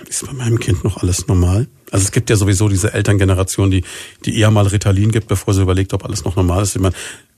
ist 0.10 0.26
bei 0.26 0.34
meinem 0.34 0.60
Kind 0.60 0.84
noch 0.84 0.98
alles 0.98 1.28
normal? 1.28 1.68
Also 1.92 2.06
es 2.06 2.12
gibt 2.12 2.30
ja 2.30 2.36
sowieso 2.36 2.68
diese 2.68 2.94
Elterngeneration, 2.94 3.70
die, 3.70 3.84
die 4.26 4.38
eher 4.40 4.50
mal 4.50 4.66
Ritalin 4.66 5.12
gibt, 5.12 5.28
bevor 5.28 5.54
sie 5.54 5.62
überlegt, 5.62 5.94
ob 5.94 6.04
alles 6.04 6.24
noch 6.24 6.36
normal 6.36 6.64
ist. 6.64 6.76
Ich, 6.76 6.82
meine, 6.82 6.96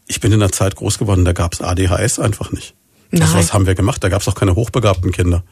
ich 0.08 0.22
bin 0.22 0.32
in 0.32 0.40
der 0.40 0.52
Zeit 0.52 0.76
groß 0.76 1.00
geworden, 1.00 1.26
da 1.26 1.34
gab 1.34 1.54
es 1.54 1.62
ADHS 1.62 2.20
einfach 2.20 2.52
nicht. 2.52 2.76
Also 3.12 3.26
Nein. 3.26 3.36
was 3.36 3.54
haben 3.54 3.66
wir 3.66 3.76
gemacht? 3.76 4.04
Da 4.04 4.10
gab 4.10 4.22
es 4.22 4.28
auch 4.28 4.36
keine 4.36 4.56
hochbegabten 4.56 5.12
Kinder. 5.12 5.44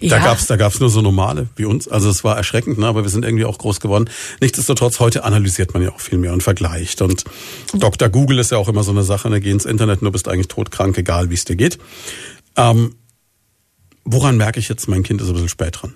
Da 0.00 0.16
Ja. 0.16 0.18
gab's 0.24 0.46
da 0.46 0.56
gab's 0.56 0.80
nur 0.80 0.88
so 0.88 1.02
normale 1.02 1.48
wie 1.56 1.66
uns. 1.66 1.86
Also 1.86 2.08
es 2.08 2.24
war 2.24 2.36
erschreckend, 2.36 2.78
ne? 2.78 2.86
aber 2.86 3.02
wir 3.02 3.10
sind 3.10 3.24
irgendwie 3.24 3.44
auch 3.44 3.58
groß 3.58 3.80
geworden. 3.80 4.08
Nichtsdestotrotz, 4.40 4.98
heute 4.98 5.24
analysiert 5.24 5.74
man 5.74 5.82
ja 5.82 5.90
auch 5.90 6.00
viel 6.00 6.18
mehr 6.18 6.32
und 6.32 6.42
vergleicht. 6.42 7.02
Und 7.02 7.24
Dr. 7.74 8.08
Google 8.08 8.38
ist 8.38 8.50
ja 8.50 8.56
auch 8.58 8.68
immer 8.68 8.82
so 8.82 8.92
eine 8.92 9.02
Sache, 9.02 9.28
ne? 9.28 9.40
geh 9.40 9.50
ins 9.50 9.66
Internet 9.66 10.00
du 10.00 10.10
bist 10.10 10.26
eigentlich 10.28 10.48
todkrank, 10.48 10.96
egal 10.96 11.28
wie 11.28 11.34
es 11.34 11.44
dir 11.44 11.56
geht. 11.56 11.78
Ähm, 12.56 12.94
woran 14.04 14.38
merke 14.38 14.58
ich 14.58 14.68
jetzt, 14.70 14.88
mein 14.88 15.02
Kind 15.02 15.20
ist 15.20 15.28
ein 15.28 15.34
bisschen 15.34 15.48
spät 15.50 15.82
dran? 15.82 15.94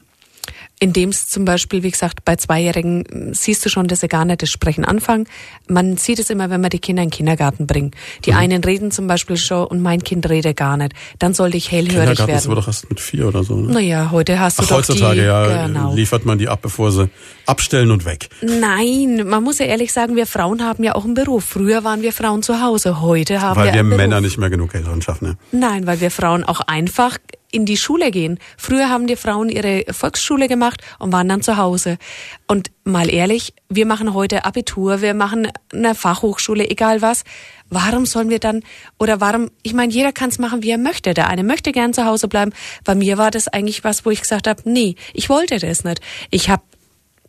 Indem 0.81 1.11
es 1.11 1.29
zum 1.29 1.45
Beispiel, 1.45 1.83
wie 1.85 1.91
gesagt, 1.91 2.25
bei 2.25 2.37
Zweijährigen 2.37 3.05
m, 3.07 3.33
siehst 3.35 3.65
du 3.65 3.69
schon, 3.69 3.87
dass 3.87 4.01
sie 4.01 4.09
gar 4.09 4.25
nicht 4.25 4.43
das 4.43 4.51
Sprechen 4.51 4.85
anfangen. 4.85 5.27
Man 5.69 5.97
sieht 5.97 6.19
es 6.19 6.31
immer, 6.31 6.51
wenn 6.51 6.61
man 6.61 6.71
die 6.71 6.81
Kinder 6.81 7.03
in 7.03 7.09
den 7.11 7.15
Kindergarten 7.15 7.67
bringt. 7.67 7.95
Die 8.25 8.33
Mhm. 8.33 8.37
einen 8.39 8.65
reden 8.65 8.91
zum 8.91 9.07
Beispiel 9.07 9.37
schon 9.37 9.67
und 9.67 9.81
mein 9.83 10.03
Kind 10.03 10.29
redet 10.29 10.57
gar 10.57 10.77
nicht. 10.77 10.93
Dann 11.21 11.33
sollte 11.33 11.57
ich 11.57 11.71
hellhörig 11.71 11.95
Kindergarten 12.19 12.33
ist 12.35 12.47
aber 12.47 12.57
werden. 12.57 12.61
doch 12.63 12.67
erst 12.69 12.91
mit 12.91 13.01
vier 13.01 13.29
oder 13.29 13.45
so. 13.45 13.57
Ne? 13.57 13.73
Naja, 13.73 14.11
heute 14.11 14.41
hast 14.41 14.59
du 14.59 14.65
Ach, 14.65 14.69
doch 14.69 14.77
heutzutage, 14.79 15.21
die, 15.21 15.27
ja, 15.27 15.67
genau. 15.69 15.95
liefert 15.95 16.25
man 16.27 16.39
die 16.39 16.49
ab, 16.49 16.61
bevor 16.63 16.91
sie 16.91 17.09
abstellen 17.47 17.91
und 17.93 18.05
weg. 18.05 18.29
Nein, 18.43 19.23
man 19.29 19.43
muss 19.45 19.59
ja 19.61 19.67
ehrlich 19.67 19.93
sagen, 19.93 20.17
wir 20.17 20.27
Frauen 20.27 20.63
haben 20.63 20.83
ja 20.83 20.97
auch 20.97 21.05
einen 21.05 21.15
Beruf. 21.15 21.45
Früher 21.45 21.85
waren 21.85 22.03
wir 22.03 22.13
Frauen 22.13 22.43
zu 22.43 22.61
Hause, 22.61 23.01
heute 23.01 23.41
haben 23.41 23.57
Weil 23.61 23.67
wir 23.69 23.73
wir 23.75 23.81
einen 23.81 23.89
Männer 23.91 24.07
Beruf. 24.17 24.23
nicht 24.23 24.39
mehr 24.39 24.51
genug 24.51 24.75
Eltern 24.75 25.01
schaffen. 25.03 25.29
Ne? 25.29 25.37
Nein, 25.53 25.87
weil 25.87 26.01
wir 26.01 26.11
Frauen 26.11 26.43
auch 26.45 26.61
einfach 26.61 27.19
in 27.55 27.65
die 27.65 27.77
Schule 27.77 28.11
gehen. 28.11 28.39
Früher 28.59 28.89
haben 28.89 29.07
die 29.07 29.17
Frauen 29.17 29.49
ihre 29.49 29.85
Volksschule 29.91 30.49
gemacht 30.49 30.83
und 30.99 31.13
waren 31.13 31.29
dann 31.29 31.43
zu 31.43 31.57
Hause. 31.57 31.99
Und 32.47 32.71
mal 32.85 33.13
ehrlich, 33.13 33.55
wir 33.69 33.87
machen 33.87 34.13
heute 34.13 34.45
Abitur, 34.45 35.01
wir 35.01 35.15
machen 35.15 35.49
eine 35.73 35.95
Fachhochschule, 35.95 36.69
egal 36.69 37.01
was. 37.01 37.25
Warum 37.71 38.07
sollen 38.07 38.29
wir 38.29 38.41
dann, 38.41 38.63
oder 38.99 39.21
warum, 39.21 39.51
ich 39.63 39.73
meine, 39.73 39.93
jeder 39.93 40.13
kann 40.13 40.31
es 40.31 40.39
machen, 40.39 40.63
wie 40.63 40.71
er 40.71 40.79
möchte. 40.79 41.15
Der 41.15 41.29
eine 41.29 41.45
möchte 41.45 41.73
gern 41.73 41.95
zu 41.95 42.05
Hause 42.05 42.29
bleiben. 42.29 42.53
Bei 42.85 42.95
mir 42.95 43.17
war 43.17 43.31
das 43.31 43.49
eigentlich 43.49 43.85
was, 43.85 44.05
wo 44.05 44.11
ich 44.11 44.21
gesagt 44.21 44.47
habe, 44.47 44.63
nee, 44.65 44.97
ich 45.13 45.29
wollte 45.29 45.59
das 45.59 45.85
nicht. 45.85 46.01
Ich 46.31 46.51
habe 46.51 46.63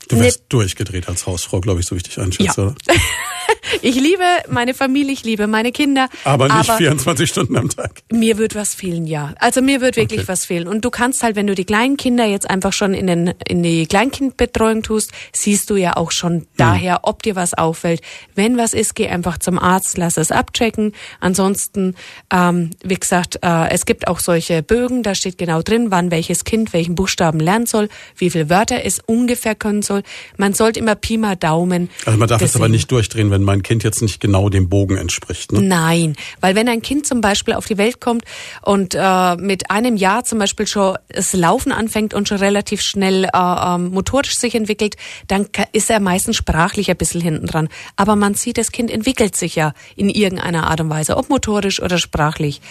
Du 0.07 0.19
wärst 0.19 0.43
durchgedreht 0.49 1.07
als 1.07 1.25
Hausfrau, 1.25 1.61
glaube 1.61 1.79
ich, 1.79 1.87
so 1.87 1.95
wie 1.95 1.97
ich 1.97 2.03
dich 2.03 2.19
einschätze. 2.19 2.75
Ja. 2.87 2.93
Ich 3.81 3.95
liebe 3.95 4.23
meine 4.49 4.73
Familie, 4.73 5.13
ich 5.13 5.23
liebe 5.23 5.47
meine 5.47 5.71
Kinder. 5.71 6.07
Aber 6.23 6.47
nicht 6.47 6.71
24 6.71 7.29
Stunden 7.29 7.57
am 7.57 7.69
Tag. 7.69 8.01
Mir 8.11 8.37
wird 8.37 8.55
was 8.55 8.73
fehlen, 8.73 9.05
ja. 9.05 9.33
Also 9.39 9.61
mir 9.61 9.81
wird 9.81 9.95
wirklich 9.95 10.21
Okay. 10.21 10.27
was 10.27 10.45
fehlen. 10.45 10.67
Und 10.67 10.85
du 10.85 10.89
kannst 10.89 11.23
halt, 11.23 11.35
wenn 11.35 11.47
du 11.47 11.55
die 11.55 11.65
kleinen 11.65 11.97
Kinder 11.97 12.25
jetzt 12.25 12.49
einfach 12.49 12.73
schon 12.73 12.93
in, 12.93 13.07
den, 13.07 13.33
in 13.47 13.63
die 13.63 13.85
Kleinkindbetreuung 13.85 14.81
tust, 14.83 15.11
siehst 15.33 15.69
du 15.69 15.75
ja 15.75 15.97
auch 15.97 16.11
schon 16.11 16.47
daher, 16.57 17.01
ob 17.03 17.21
dir 17.23 17.35
was 17.35 17.53
auffällt. 17.53 18.01
Wenn 18.33 18.57
was 18.57 18.73
ist, 18.73 18.95
geh 18.95 19.07
einfach 19.07 19.37
zum 19.37 19.59
Arzt, 19.59 19.97
lass 19.97 20.17
es 20.17 20.31
abchecken. 20.31 20.93
Ansonsten, 21.19 21.95
ähm, 22.31 22.69
wie 22.83 22.95
gesagt, 22.95 23.39
äh, 23.43 23.69
es 23.71 23.85
gibt 23.85 24.07
auch 24.07 24.19
solche 24.19 24.63
Bögen, 24.63 25.03
da 25.03 25.15
steht 25.15 25.37
genau 25.37 25.61
drin, 25.61 25.91
wann 25.91 26.11
welches 26.11 26.43
Kind 26.43 26.71
welchen 26.73 26.95
Buchstaben 26.95 27.39
lernen 27.39 27.65
soll, 27.65 27.89
wie 28.15 28.29
viele 28.29 28.49
Wörter 28.49 28.85
es 28.85 28.99
ungefähr 29.05 29.55
können 29.55 29.81
soll. 29.81 30.03
Man 30.37 30.53
sollte 30.53 30.79
immer 30.79 30.95
Pi 30.95 31.17
mal 31.17 31.35
Daumen. 31.35 31.89
Also 32.05 32.17
man 32.17 32.27
darf 32.29 32.41
jetzt 32.41 32.55
aber 32.55 32.69
nicht 32.69 32.89
durchdrehen, 32.91 33.31
wenn 33.31 33.43
mein 33.43 33.54
mein 33.55 33.63
Kind 33.63 33.83
jetzt 33.83 34.01
nicht 34.01 34.19
genau 34.19 34.49
dem 34.49 34.67
Bogen 34.67 34.97
entspricht. 34.97 35.53
Ne? 35.53 35.61
Nein, 35.61 36.15
weil 36.41 36.55
wenn 36.55 36.67
ein 36.67 36.81
Kind 36.81 37.07
zum 37.07 37.21
Beispiel 37.21 37.53
auf 37.53 37.65
die 37.65 37.77
Welt 37.77 38.01
kommt 38.01 38.25
und 38.61 38.93
äh, 38.95 39.35
mit 39.37 39.71
einem 39.71 39.95
Jahr 39.95 40.25
zum 40.25 40.39
Beispiel 40.39 40.67
schon 40.67 40.97
das 41.07 41.31
Laufen 41.33 41.71
anfängt 41.71 42.13
und 42.13 42.27
schon 42.27 42.37
relativ 42.37 42.81
schnell 42.81 43.23
äh, 43.25 43.29
äh, 43.33 43.77
motorisch 43.77 44.35
sich 44.35 44.55
entwickelt, 44.55 44.95
dann 45.27 45.47
ist 45.71 45.89
er 45.89 46.01
meistens 46.01 46.35
sprachlich 46.35 46.89
ein 46.91 46.97
bisschen 46.97 47.21
hinten 47.21 47.47
dran. 47.47 47.69
Aber 47.95 48.17
man 48.17 48.33
sieht, 48.33 48.57
das 48.57 48.73
Kind 48.73 48.91
entwickelt 48.91 49.37
sich 49.37 49.55
ja 49.55 49.73
in 49.95 50.09
irgendeiner 50.09 50.67
Art 50.67 50.81
und 50.81 50.89
Weise, 50.89 51.15
ob 51.15 51.29
motorisch 51.29 51.81
oder 51.81 51.97
sprachlich. 51.97 52.61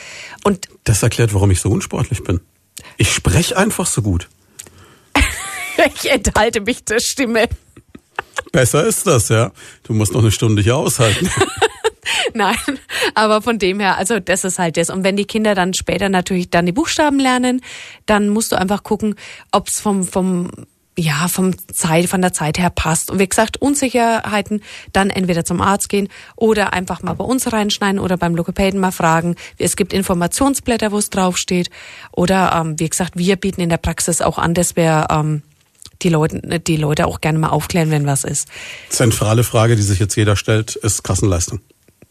Und 0.45 0.69
das 0.85 1.03
erklärt, 1.03 1.33
warum 1.33 1.51
ich 1.51 1.61
so 1.61 1.71
unsportlich 1.71 2.23
bin. 2.23 2.41
Ich 2.99 3.11
spreche 3.11 3.57
einfach 3.57 3.87
so 3.87 4.03
gut. 4.03 4.29
ich 6.03 6.11
enthalte 6.11 6.61
mich 6.61 6.85
der 6.85 7.01
Stimme. 7.01 7.49
Besser 8.55 8.87
ist 8.87 9.05
das, 9.09 9.31
ja. 9.31 9.51
Du 9.83 9.95
musst 9.95 10.13
noch 10.13 10.21
eine 10.21 10.31
Stunde 10.31 10.63
hier 10.63 10.77
aushalten. 10.77 11.29
Nein, 12.35 12.55
aber 13.17 13.43
von 13.43 13.59
dem 13.59 13.81
her, 13.81 13.99
also 13.99 14.21
das 14.21 14.45
ist 14.45 14.61
halt 14.61 14.77
das. 14.77 14.91
Und 14.91 15.03
wenn 15.03 15.17
die 15.17 15.25
Kinder 15.25 15.57
dann 15.57 15.75
später 15.75 16.09
natürlich 16.09 16.51
dann 16.51 16.65
die 16.65 16.71
Buchstaben 16.71 17.19
lernen, 17.19 17.63
dann 18.07 18.29
musst 18.29 18.53
du 18.53 18.57
einfach 18.57 18.85
gucken, 18.85 19.17
ob 19.51 19.67
es 19.67 19.81
vom, 19.81 20.05
vom 20.05 20.53
ja, 20.97 21.27
vom 21.27 21.57
Zeit, 21.67 22.07
von 22.07 22.23
der 22.23 22.33
Zeit 22.33 22.57
her 22.57 22.71
passt. 22.71 23.11
Und 23.11 23.19
wie 23.19 23.27
gesagt, 23.27 23.61
Unsicherheiten, 23.61 24.63
dann 24.93 25.11
entweder 25.11 25.45
zum 25.45 25.61
Arzt 25.61 25.89
gehen 25.89 26.07
oder 26.37 26.73
einfach 26.73 27.03
mal 27.03 27.15
bei 27.15 27.25
uns 27.25 27.53
reinschneiden 27.53 27.99
oder 27.99 28.17
beim 28.17 28.37
Logopäden 28.37 28.79
mal 28.79 28.93
fragen. 28.93 29.35
Es 29.59 29.75
gibt 29.75 29.93
Informationsblätter, 29.93 30.93
wo 30.93 30.99
es 30.99 31.11
draufsteht. 31.11 31.71
Oder, 32.13 32.53
ähm, 32.55 32.79
wie 32.79 32.89
gesagt, 32.89 33.15
wir 33.17 33.35
bieten 33.35 33.63
in 33.63 33.71
der 33.71 33.79
Praxis 33.79 34.21
auch 34.21 34.39
an, 34.39 34.55
dass 34.55 34.77
wir 34.77 35.09
ähm, 35.11 35.43
die 36.03 36.09
Leute, 36.09 36.61
die 36.61 36.77
Leute 36.77 37.07
auch 37.07 37.21
gerne 37.21 37.39
mal 37.39 37.49
aufklären, 37.49 37.91
wenn 37.91 38.07
was 38.07 38.25
ist. 38.25 38.49
Zentrale 38.89 39.45
Frage, 39.45 39.77
die 39.77 39.83
sich 39.83 39.99
jetzt 39.99 40.17
jeder 40.17 40.37
stellt, 40.37 40.77
ist 40.77 41.05
Kassenleistung. 41.05 41.61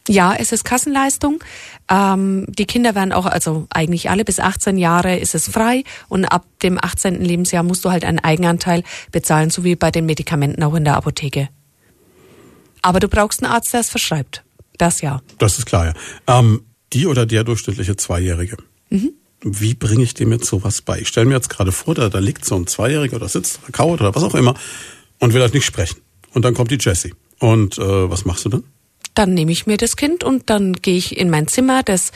Ja, 0.10 0.36
es 0.36 0.52
ist 0.52 0.66
Kassenleistung. 0.66 1.42
Ähm, 1.90 2.46
die 2.50 2.66
Kinder 2.66 2.94
werden 2.94 3.14
auch, 3.14 3.26
also 3.26 3.68
eigentlich 3.70 4.10
alle 4.10 4.26
bis 4.26 4.40
18 4.40 4.78
Jahre 4.78 5.18
ist 5.18 5.34
es 5.34 5.48
frei 5.48 5.84
und 6.10 6.26
ab 6.26 6.46
dem 6.62 6.78
18. 6.78 7.24
Lebensjahr 7.24 7.64
musst 7.64 7.86
du 7.86 7.92
halt 7.92 8.04
einen 8.04 8.20
Eigenanteil 8.20 8.84
bezahlen, 9.12 9.50
so 9.50 9.64
wie 9.64 9.76
bei 9.76 9.92
den 9.92 10.06
Medikamenten 10.06 10.62
auch 10.64 10.74
in 10.74 10.84
der 10.84 10.98
Apotheke. 10.98 11.48
Aber 12.82 13.00
du 13.00 13.08
brauchst 13.08 13.42
einen 13.42 13.52
Arzt, 13.54 13.72
der 13.72 13.80
es 13.80 13.90
verschreibt. 13.90 14.44
Das 14.78 15.00
ja. 15.00 15.22
Das 15.38 15.58
ist 15.58 15.66
klar, 15.66 15.86
ja. 15.86 16.40
Ähm, 16.40 16.66
die 16.92 17.08
oder 17.08 17.26
der 17.26 17.46
durchschnittliche 17.46 17.96
Zweijährige. 17.96 18.58
Mhm. 18.90 19.14
Wie 19.44 19.74
bringe 19.74 20.04
ich 20.04 20.14
dem 20.14 20.32
jetzt 20.32 20.46
sowas 20.46 20.82
bei? 20.82 21.00
Ich 21.00 21.10
stelle 21.10 21.26
mir 21.26 21.36
jetzt 21.36 21.50
gerade 21.50 21.72
vor, 21.72 21.96
da, 21.96 22.10
da 22.10 22.20
liegt 22.20 22.46
so 22.46 22.56
ein 22.56 22.66
Zweijähriger 22.66 23.18
oder 23.18 23.28
sitzt 23.28 23.60
kaut 23.74 24.00
oder 24.00 24.16
was 24.16 24.24
auch 24.24 24.36
immer 24.36 24.56
und 25.20 25.34
will 25.34 25.41
halt 25.41 25.54
nicht 25.54 25.66
sprechen. 25.66 26.00
Und 26.34 26.46
dann 26.46 26.54
kommt 26.54 26.72
die 26.72 26.78
Jessie. 26.80 27.14
Und 27.39 27.78
äh, 27.78 28.10
was 28.10 28.26
machst 28.26 28.46
du 28.46 28.50
dann? 28.50 28.64
Dann 29.16 29.34
nehme 29.34 29.51
ich 29.51 29.68
mir 29.68 29.78
das 29.78 29.95
Kind 29.95 30.24
und 30.24 30.49
dann 30.49 30.74
gehe 30.74 30.97
ich 30.97 31.18
in 31.18 31.30
mein 31.30 31.47
Zimmer, 31.47 31.84
das 31.84 32.11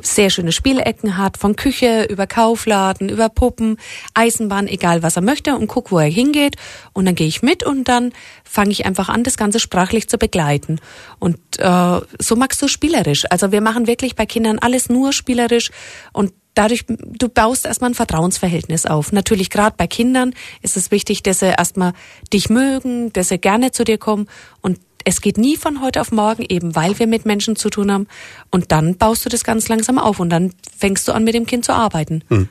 sehr 0.00 0.30
schöne 0.30 0.52
Spielecken 0.52 1.16
hat, 1.16 1.36
von 1.36 1.56
Küche 1.56 2.04
über 2.04 2.26
Kaufladen, 2.26 3.08
über 3.08 3.28
Puppen, 3.28 3.76
Eisenbahn, 4.14 4.66
egal 4.66 5.02
was 5.02 5.16
er 5.16 5.22
möchte 5.22 5.56
und 5.56 5.66
guck, 5.66 5.92
wo 5.92 5.98
er 5.98 6.10
hingeht. 6.10 6.56
Und 6.92 7.06
dann 7.06 7.14
gehe 7.14 7.26
ich 7.26 7.42
mit 7.42 7.64
und 7.64 7.88
dann 7.88 8.12
fange 8.44 8.70
ich 8.70 8.86
einfach 8.86 9.08
an, 9.08 9.22
das 9.22 9.36
Ganze 9.36 9.60
sprachlich 9.60 10.08
zu 10.08 10.18
begleiten. 10.18 10.78
Und 11.18 11.38
äh, 11.58 12.00
so 12.18 12.36
magst 12.36 12.60
du 12.62 12.68
spielerisch. 12.68 13.24
Also 13.30 13.52
wir 13.52 13.60
machen 13.60 13.86
wirklich 13.86 14.14
bei 14.14 14.26
Kindern 14.26 14.58
alles 14.58 14.88
nur 14.88 15.12
spielerisch 15.12 15.70
und 16.12 16.32
dadurch, 16.54 16.84
du 16.86 17.28
baust 17.28 17.64
erstmal 17.64 17.90
ein 17.90 17.94
Vertrauensverhältnis 17.94 18.86
auf. 18.86 19.12
Natürlich 19.12 19.50
gerade 19.50 19.74
bei 19.76 19.86
Kindern 19.86 20.34
ist 20.60 20.76
es 20.76 20.90
wichtig, 20.90 21.22
dass 21.22 21.40
sie 21.40 21.54
erstmal 21.56 21.92
dich 22.32 22.50
mögen, 22.50 23.12
dass 23.12 23.28
sie 23.28 23.38
gerne 23.38 23.72
zu 23.72 23.84
dir 23.84 23.98
kommen 23.98 24.28
und 24.60 24.78
es 25.04 25.20
geht 25.20 25.38
nie 25.38 25.56
von 25.56 25.80
heute 25.80 26.00
auf 26.00 26.12
morgen, 26.12 26.44
eben 26.48 26.74
weil 26.74 26.98
wir 26.98 27.06
mit 27.06 27.26
Menschen 27.26 27.56
zu 27.56 27.70
tun 27.70 27.90
haben. 27.90 28.06
Und 28.50 28.72
dann 28.72 28.96
baust 28.96 29.24
du 29.24 29.28
das 29.28 29.44
ganz 29.44 29.68
langsam 29.68 29.98
auf 29.98 30.20
und 30.20 30.30
dann 30.30 30.52
fängst 30.76 31.06
du 31.08 31.12
an, 31.12 31.24
mit 31.24 31.34
dem 31.34 31.46
Kind 31.46 31.64
zu 31.64 31.72
arbeiten. 31.72 32.24
Hm. 32.28 32.48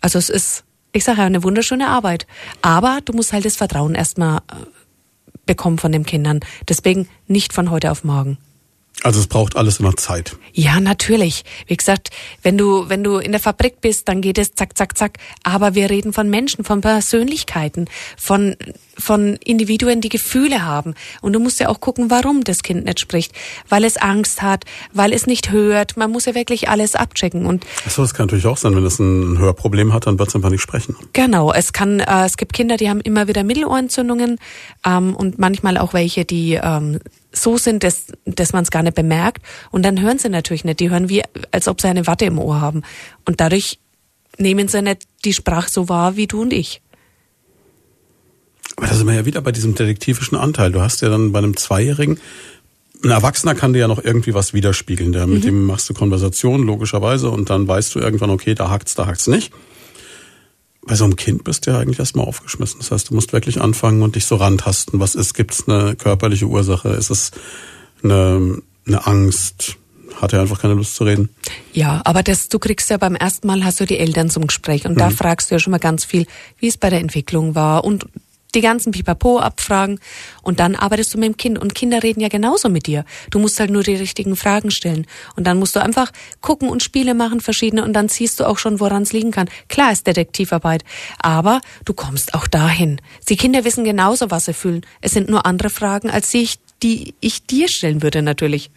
Also 0.00 0.18
es 0.18 0.28
ist, 0.28 0.64
ich 0.92 1.04
sage 1.04 1.20
ja, 1.20 1.26
eine 1.26 1.42
wunderschöne 1.42 1.88
Arbeit. 1.88 2.26
Aber 2.60 2.98
du 3.04 3.12
musst 3.12 3.32
halt 3.32 3.44
das 3.44 3.56
Vertrauen 3.56 3.94
erstmal 3.94 4.38
äh, 4.38 4.66
bekommen 5.46 5.78
von 5.78 5.92
den 5.92 6.04
Kindern. 6.04 6.40
Deswegen 6.68 7.08
nicht 7.26 7.52
von 7.52 7.70
heute 7.70 7.90
auf 7.90 8.04
morgen. 8.04 8.38
Also 9.02 9.18
es 9.18 9.26
braucht 9.26 9.56
alles 9.56 9.80
immer 9.80 9.96
Zeit. 9.96 10.36
Ja, 10.52 10.78
natürlich. 10.78 11.44
Wie 11.66 11.76
gesagt, 11.76 12.10
wenn 12.42 12.56
du, 12.56 12.88
wenn 12.88 13.02
du 13.02 13.16
in 13.16 13.32
der 13.32 13.40
Fabrik 13.40 13.80
bist, 13.80 14.08
dann 14.08 14.20
geht 14.20 14.38
es 14.38 14.54
zack, 14.54 14.76
zack, 14.78 14.96
zack. 14.96 15.18
Aber 15.42 15.74
wir 15.74 15.90
reden 15.90 16.12
von 16.12 16.30
Menschen, 16.30 16.64
von 16.64 16.80
Persönlichkeiten, 16.80 17.86
von, 18.16 18.54
von 18.96 19.36
Individuen, 19.44 20.00
die 20.00 20.08
Gefühle 20.08 20.64
haben. 20.64 20.94
Und 21.20 21.32
du 21.32 21.40
musst 21.40 21.58
ja 21.58 21.68
auch 21.68 21.80
gucken, 21.80 22.10
warum 22.10 22.44
das 22.44 22.62
Kind 22.62 22.84
nicht 22.84 23.00
spricht. 23.00 23.32
Weil 23.68 23.82
es 23.84 23.96
Angst 23.96 24.40
hat, 24.40 24.64
weil 24.92 25.12
es 25.12 25.26
nicht 25.26 25.50
hört. 25.50 25.96
Man 25.96 26.12
muss 26.12 26.26
ja 26.26 26.36
wirklich 26.36 26.68
alles 26.68 26.94
abchecken. 26.94 27.44
Und 27.44 27.66
Ach 27.86 27.90
so, 27.90 28.02
das 28.02 28.14
kann 28.14 28.26
natürlich 28.26 28.46
auch 28.46 28.56
sein, 28.56 28.76
wenn 28.76 28.86
es 28.86 29.00
ein 29.00 29.38
Hörproblem 29.38 29.92
hat, 29.92 30.06
dann 30.06 30.18
wird 30.18 30.28
es 30.28 30.36
einfach 30.36 30.50
nicht 30.50 30.62
sprechen. 30.62 30.94
Genau. 31.12 31.52
Es 31.52 31.72
kann, 31.72 31.98
äh, 31.98 32.26
es 32.26 32.36
gibt 32.36 32.52
Kinder, 32.52 32.76
die 32.76 32.88
haben 32.88 33.00
immer 33.00 33.26
wieder 33.26 33.42
Mittelohrentzündungen, 33.42 34.38
ähm, 34.86 35.16
und 35.16 35.38
manchmal 35.38 35.78
auch 35.78 35.92
welche, 35.92 36.24
die, 36.24 36.54
ähm, 36.62 37.00
so 37.32 37.56
sind, 37.56 37.82
dass, 37.82 38.06
dass 38.24 38.52
man 38.52 38.62
es 38.62 38.70
gar 38.70 38.82
nicht 38.82 38.94
bemerkt. 38.94 39.42
Und 39.70 39.84
dann 39.84 40.00
hören 40.00 40.18
sie 40.18 40.28
natürlich 40.28 40.64
nicht. 40.64 40.80
Die 40.80 40.90
hören 40.90 41.08
wie, 41.08 41.22
als 41.50 41.68
ob 41.68 41.80
sie 41.80 41.88
eine 41.88 42.06
Watte 42.06 42.24
im 42.24 42.38
Ohr 42.38 42.60
haben. 42.60 42.82
Und 43.24 43.40
dadurch 43.40 43.78
nehmen 44.38 44.68
sie 44.68 44.82
nicht 44.82 45.02
die 45.24 45.32
Sprache 45.32 45.70
so 45.70 45.88
wahr 45.88 46.16
wie 46.16 46.26
du 46.26 46.42
und 46.42 46.52
ich. 46.52 46.80
Aber 48.76 48.86
da 48.86 48.94
sind 48.94 49.06
wir 49.06 49.14
ja 49.14 49.26
wieder 49.26 49.40
bei 49.42 49.52
diesem 49.52 49.74
detektivischen 49.74 50.36
Anteil. 50.36 50.72
Du 50.72 50.80
hast 50.80 51.02
ja 51.02 51.08
dann 51.08 51.32
bei 51.32 51.38
einem 51.38 51.56
Zweijährigen, 51.56 52.18
ein 53.04 53.10
Erwachsener 53.10 53.56
kann 53.56 53.72
dir 53.72 53.80
ja 53.80 53.88
noch 53.88 54.02
irgendwie 54.02 54.32
was 54.32 54.54
widerspiegeln. 54.54 55.12
Der, 55.12 55.26
mhm. 55.26 55.34
Mit 55.34 55.44
dem 55.44 55.66
machst 55.66 55.88
du 55.90 55.94
Konversation, 55.94 56.64
logischerweise, 56.64 57.30
und 57.30 57.50
dann 57.50 57.66
weißt 57.66 57.94
du 57.94 57.98
irgendwann, 57.98 58.30
okay, 58.30 58.54
da 58.54 58.70
hakt's, 58.70 58.94
da 58.94 59.06
hakt's 59.06 59.26
nicht 59.26 59.52
bei 60.84 60.94
so 60.96 61.04
einem 61.04 61.16
Kind 61.16 61.44
bist 61.44 61.66
du 61.66 61.70
ja 61.70 61.78
eigentlich 61.78 61.98
erstmal 61.98 62.26
aufgeschmissen. 62.26 62.80
Das 62.80 62.90
heißt, 62.90 63.10
du 63.10 63.14
musst 63.14 63.32
wirklich 63.32 63.60
anfangen 63.60 64.02
und 64.02 64.16
dich 64.16 64.26
so 64.26 64.36
rantasten. 64.36 64.98
Was 64.98 65.14
ist? 65.14 65.34
Gibt 65.34 65.52
es 65.52 65.68
eine 65.68 65.94
körperliche 65.94 66.46
Ursache? 66.46 66.88
Ist 66.90 67.10
es 67.10 67.30
eine, 68.02 68.60
eine 68.86 69.06
Angst? 69.06 69.76
Hat 70.20 70.32
er 70.32 70.40
einfach 70.40 70.60
keine 70.60 70.74
Lust 70.74 70.96
zu 70.96 71.04
reden? 71.04 71.30
Ja, 71.72 72.02
aber 72.04 72.22
das, 72.22 72.48
du 72.48 72.58
kriegst 72.58 72.90
ja 72.90 72.96
beim 72.96 73.14
ersten 73.14 73.46
Mal 73.46 73.64
hast 73.64 73.80
du 73.80 73.86
die 73.86 73.98
Eltern 73.98 74.28
zum 74.28 74.46
Gespräch 74.46 74.84
und 74.84 74.94
mhm. 74.94 74.98
da 74.98 75.10
fragst 75.10 75.50
du 75.50 75.54
ja 75.54 75.58
schon 75.58 75.70
mal 75.70 75.78
ganz 75.78 76.04
viel, 76.04 76.26
wie 76.58 76.68
es 76.68 76.76
bei 76.76 76.90
der 76.90 77.00
Entwicklung 77.00 77.54
war 77.54 77.84
und 77.84 78.06
die 78.54 78.60
ganzen 78.60 78.92
Pipapo 78.92 79.38
abfragen 79.38 79.98
und 80.42 80.60
dann 80.60 80.74
arbeitest 80.76 81.14
du 81.14 81.18
mit 81.18 81.28
dem 81.28 81.36
Kind 81.36 81.58
und 81.58 81.74
Kinder 81.74 82.02
reden 82.02 82.20
ja 82.20 82.28
genauso 82.28 82.68
mit 82.68 82.86
dir. 82.86 83.04
Du 83.30 83.38
musst 83.38 83.58
halt 83.60 83.70
nur 83.70 83.82
die 83.82 83.94
richtigen 83.94 84.36
Fragen 84.36 84.70
stellen 84.70 85.06
und 85.36 85.46
dann 85.46 85.58
musst 85.58 85.76
du 85.76 85.80
einfach 85.80 86.12
gucken 86.40 86.68
und 86.68 86.82
Spiele 86.82 87.14
machen 87.14 87.40
verschiedene 87.40 87.84
und 87.84 87.92
dann 87.92 88.08
siehst 88.08 88.40
du 88.40 88.44
auch 88.44 88.58
schon, 88.58 88.80
woran 88.80 89.02
es 89.02 89.12
liegen 89.12 89.30
kann. 89.30 89.48
Klar 89.68 89.92
ist 89.92 90.06
Detektivarbeit, 90.06 90.84
aber 91.18 91.60
du 91.84 91.94
kommst 91.94 92.34
auch 92.34 92.46
dahin. 92.46 93.00
Die 93.28 93.36
Kinder 93.36 93.64
wissen 93.64 93.84
genauso, 93.84 94.30
was 94.30 94.46
sie 94.46 94.54
fühlen. 94.54 94.84
Es 95.00 95.12
sind 95.12 95.28
nur 95.28 95.46
andere 95.46 95.70
Fragen, 95.70 96.10
als 96.10 96.30
die 96.30 96.42
ich, 96.42 96.58
die 96.82 97.14
ich 97.20 97.46
dir 97.46 97.68
stellen 97.68 98.02
würde 98.02 98.22
natürlich. 98.22 98.70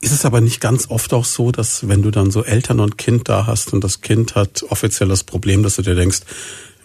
Ist 0.00 0.12
es 0.12 0.24
aber 0.24 0.40
nicht 0.40 0.60
ganz 0.60 0.90
oft 0.90 1.12
auch 1.12 1.24
so, 1.24 1.50
dass 1.50 1.88
wenn 1.88 2.02
du 2.02 2.12
dann 2.12 2.30
so 2.30 2.44
Eltern 2.44 2.78
und 2.78 2.98
Kind 2.98 3.28
da 3.28 3.46
hast 3.46 3.72
und 3.72 3.82
das 3.82 4.00
Kind 4.00 4.36
hat 4.36 4.62
offiziell 4.68 5.08
das 5.08 5.24
Problem, 5.24 5.64
dass 5.64 5.74
du 5.74 5.82
dir 5.82 5.96
denkst, 5.96 6.20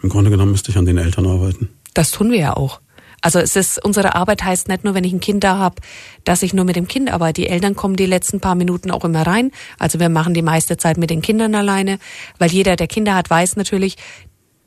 im 0.04 0.10
Grunde 0.10 0.30
genommen 0.30 0.52
müsste 0.52 0.70
ich 0.70 0.78
an 0.78 0.86
den 0.86 0.98
Eltern 0.98 1.26
arbeiten. 1.26 1.70
Das 1.94 2.12
tun 2.12 2.30
wir 2.32 2.38
ja 2.38 2.56
auch. 2.56 2.82
Also 3.22 3.40
es 3.40 3.56
ist 3.56 3.84
unsere 3.84 4.16
Arbeit 4.16 4.44
heißt 4.44 4.68
nicht 4.68 4.84
nur, 4.84 4.96
wenn 4.96 5.06
ich 5.06 5.14
ein 5.14 5.22
Kind 5.22 5.46
da 5.46 5.58
habe, 5.58 5.78
dass 6.26 6.44
ich 6.44 6.54
nur 6.54 6.66
mit 6.66 6.76
dem 6.76 6.90
Kind 6.90 7.12
arbeite. 7.12 7.42
Die 7.42 7.48
Eltern 7.48 7.74
kommen 7.74 7.96
die 7.96 8.06
letzten 8.06 8.42
paar 8.42 8.56
Minuten 8.56 8.92
auch 8.92 9.06
immer 9.06 9.26
rein. 9.26 9.52
Also 9.80 10.02
wir 10.02 10.10
machen 10.10 10.34
die 10.34 10.42
meiste 10.42 10.76
Zeit 10.76 10.98
mit 10.98 11.10
den 11.10 11.22
Kindern 11.22 11.56
alleine, 11.56 12.00
weil 12.38 12.52
jeder, 12.52 12.76
der 12.76 12.88
Kinder 12.88 13.16
hat, 13.16 13.30
weiß 13.30 13.56
natürlich, 13.56 13.96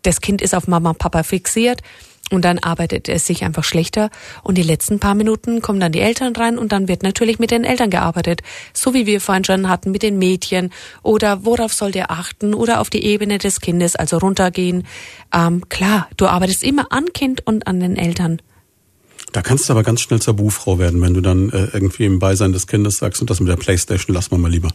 das 0.02 0.22
Kind 0.22 0.40
ist 0.40 0.54
auf 0.54 0.68
Mama 0.68 0.90
und 0.90 0.98
Papa 0.98 1.22
fixiert 1.22 1.82
und 2.30 2.44
dann 2.44 2.58
arbeitet 2.58 3.08
es 3.08 3.26
sich 3.26 3.44
einfach 3.44 3.64
schlechter. 3.64 4.10
Und 4.42 4.58
die 4.58 4.62
letzten 4.62 4.98
paar 4.98 5.14
Minuten 5.14 5.62
kommen 5.62 5.80
dann 5.80 5.92
die 5.92 6.00
Eltern 6.00 6.34
rein 6.34 6.58
und 6.58 6.72
dann 6.72 6.88
wird 6.88 7.02
natürlich 7.02 7.38
mit 7.38 7.50
den 7.50 7.64
Eltern 7.64 7.90
gearbeitet. 7.90 8.42
So 8.72 8.94
wie 8.94 9.06
wir 9.06 9.20
vorhin 9.20 9.44
schon 9.44 9.68
hatten 9.68 9.90
mit 9.90 10.02
den 10.02 10.18
Mädchen. 10.18 10.72
Oder 11.02 11.44
worauf 11.44 11.72
soll 11.72 11.92
der 11.92 12.10
achten? 12.10 12.54
Oder 12.54 12.80
auf 12.80 12.90
die 12.90 13.04
Ebene 13.04 13.38
des 13.38 13.60
Kindes, 13.60 13.96
also 13.96 14.18
runtergehen. 14.18 14.86
Ähm, 15.32 15.68
klar, 15.68 16.08
du 16.16 16.26
arbeitest 16.26 16.64
immer 16.64 16.90
an 16.90 17.06
Kind 17.12 17.46
und 17.46 17.66
an 17.66 17.80
den 17.80 17.96
Eltern. 17.96 18.40
Da 19.32 19.42
kannst 19.42 19.68
du 19.68 19.72
aber 19.72 19.82
ganz 19.82 20.00
schnell 20.00 20.20
zur 20.20 20.34
Buhfrau 20.34 20.78
werden, 20.78 21.02
wenn 21.02 21.14
du 21.14 21.20
dann 21.20 21.50
äh, 21.50 21.68
irgendwie 21.72 22.06
im 22.06 22.18
Beisein 22.18 22.52
des 22.52 22.66
Kindes 22.66 22.98
sagst, 22.98 23.20
und 23.20 23.28
das 23.28 23.40
mit 23.40 23.48
der 23.48 23.56
Playstation 23.56 24.14
lassen 24.14 24.30
wir 24.30 24.38
mal 24.38 24.50
lieber. 24.50 24.70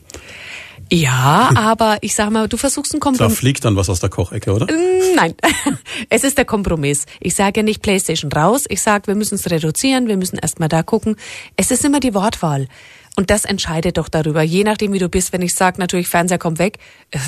Ja, 0.93 1.51
aber 1.55 1.99
ich 2.01 2.15
sag 2.15 2.31
mal, 2.31 2.49
du 2.49 2.57
versuchst 2.57 2.93
einen 2.93 2.99
Kompromiss. 2.99 3.33
Da 3.33 3.39
fliegt 3.39 3.63
dann 3.63 3.77
was 3.77 3.89
aus 3.89 4.01
der 4.01 4.09
Kochecke, 4.09 4.51
oder? 4.51 4.65
Mm, 4.65 5.15
nein, 5.15 5.35
es 6.09 6.25
ist 6.25 6.37
der 6.37 6.43
Kompromiss. 6.43 7.05
Ich 7.21 7.33
sage 7.33 7.61
ja 7.61 7.63
nicht 7.63 7.81
Playstation 7.81 8.29
raus, 8.29 8.65
ich 8.67 8.81
sage, 8.81 9.07
wir 9.07 9.15
müssen 9.15 9.35
es 9.35 9.49
reduzieren, 9.49 10.09
wir 10.09 10.17
müssen 10.17 10.37
erstmal 10.37 10.67
da 10.67 10.83
gucken. 10.83 11.15
Es 11.55 11.71
ist 11.71 11.85
immer 11.85 12.01
die 12.01 12.13
Wortwahl. 12.13 12.67
Und 13.15 13.29
das 13.29 13.45
entscheidet 13.45 13.97
doch 13.97 14.09
darüber. 14.09 14.41
Je 14.41 14.65
nachdem, 14.65 14.91
wie 14.91 14.99
du 14.99 15.07
bist, 15.07 15.31
wenn 15.31 15.41
ich 15.41 15.55
sage, 15.55 15.79
natürlich, 15.79 16.09
Fernseher 16.09 16.37
kommt 16.37 16.59
weg, 16.59 16.77
äh, 17.11 17.19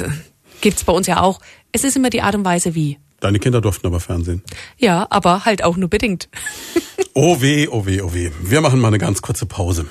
gibt's 0.60 0.84
bei 0.84 0.92
uns 0.92 1.08
ja 1.08 1.22
auch. 1.22 1.40
Es 1.72 1.86
ist 1.86 1.96
immer 1.96 2.10
die 2.10 2.22
Art 2.22 2.36
und 2.36 2.44
Weise, 2.44 2.76
wie. 2.76 3.00
Deine 3.22 3.40
Kinder 3.40 3.62
durften 3.62 3.88
aber 3.88 4.02
Fernsehen. 4.02 4.44
Ja, 4.78 5.08
aber 5.10 5.46
halt 5.46 5.64
auch 5.64 5.78
nur 5.78 5.90
bedingt. 5.90 6.28
oh 7.14 7.40
weh, 7.40 7.70
oh 7.70 7.86
weh, 7.86 8.02
oh 8.02 8.14
weh. 8.14 8.32
Wir 8.42 8.60
machen 8.60 8.82
mal 8.82 8.90
eine 8.90 8.98
ganz 8.98 9.22
kurze 9.22 9.46
Pause. 9.46 9.86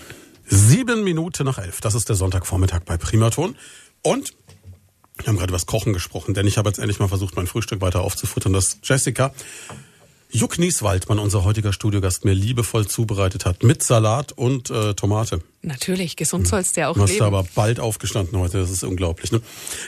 Sieben 0.55 1.03
Minuten 1.03 1.47
nach 1.47 1.57
elf. 1.57 1.81
Das 1.81 1.95
ist 1.95 2.11
der 2.11 2.17
Sonntagvormittag 2.17 2.81
bei 2.85 2.99
Primaton. 2.99 3.57
Und 4.03 4.35
wir 5.17 5.29
haben 5.29 5.37
gerade 5.37 5.49
über 5.49 5.57
das 5.57 5.65
Kochen 5.65 5.95
gesprochen, 5.95 6.35
denn 6.35 6.47
ich 6.47 6.59
habe 6.59 6.69
jetzt 6.69 6.79
endlich 6.79 6.99
mal 6.99 7.09
versucht, 7.09 7.37
mein 7.37 7.47
Frühstück 7.47 7.81
weiter 7.81 8.03
aufzufuttern, 8.03 8.53
das 8.53 8.77
Jessica 8.83 9.33
Juck 10.31 10.59
Nieswaldmann, 10.59 11.19
unser 11.19 11.45
heutiger 11.45 11.73
Studiogast, 11.73 12.27
mir 12.27 12.35
liebevoll 12.35 12.87
zubereitet 12.87 13.47
hat. 13.47 13.63
Mit 13.63 13.83
Salat 13.83 14.33
und 14.33 14.69
äh, 14.69 14.93
Tomate. 14.93 15.41
Natürlich, 15.63 16.17
gesund 16.17 16.47
sollst 16.47 16.77
du 16.77 16.83
ja 16.83 16.89
auch 16.89 16.95
du 16.95 17.03
hast 17.03 17.13
leben. 17.13 17.25
aber 17.25 17.47
bald 17.55 17.81
aufgestanden 17.81 18.39
heute, 18.39 18.59
das 18.59 18.71
ist 18.71 18.85
unglaublich. 18.85 19.33
Ne? 19.33 19.41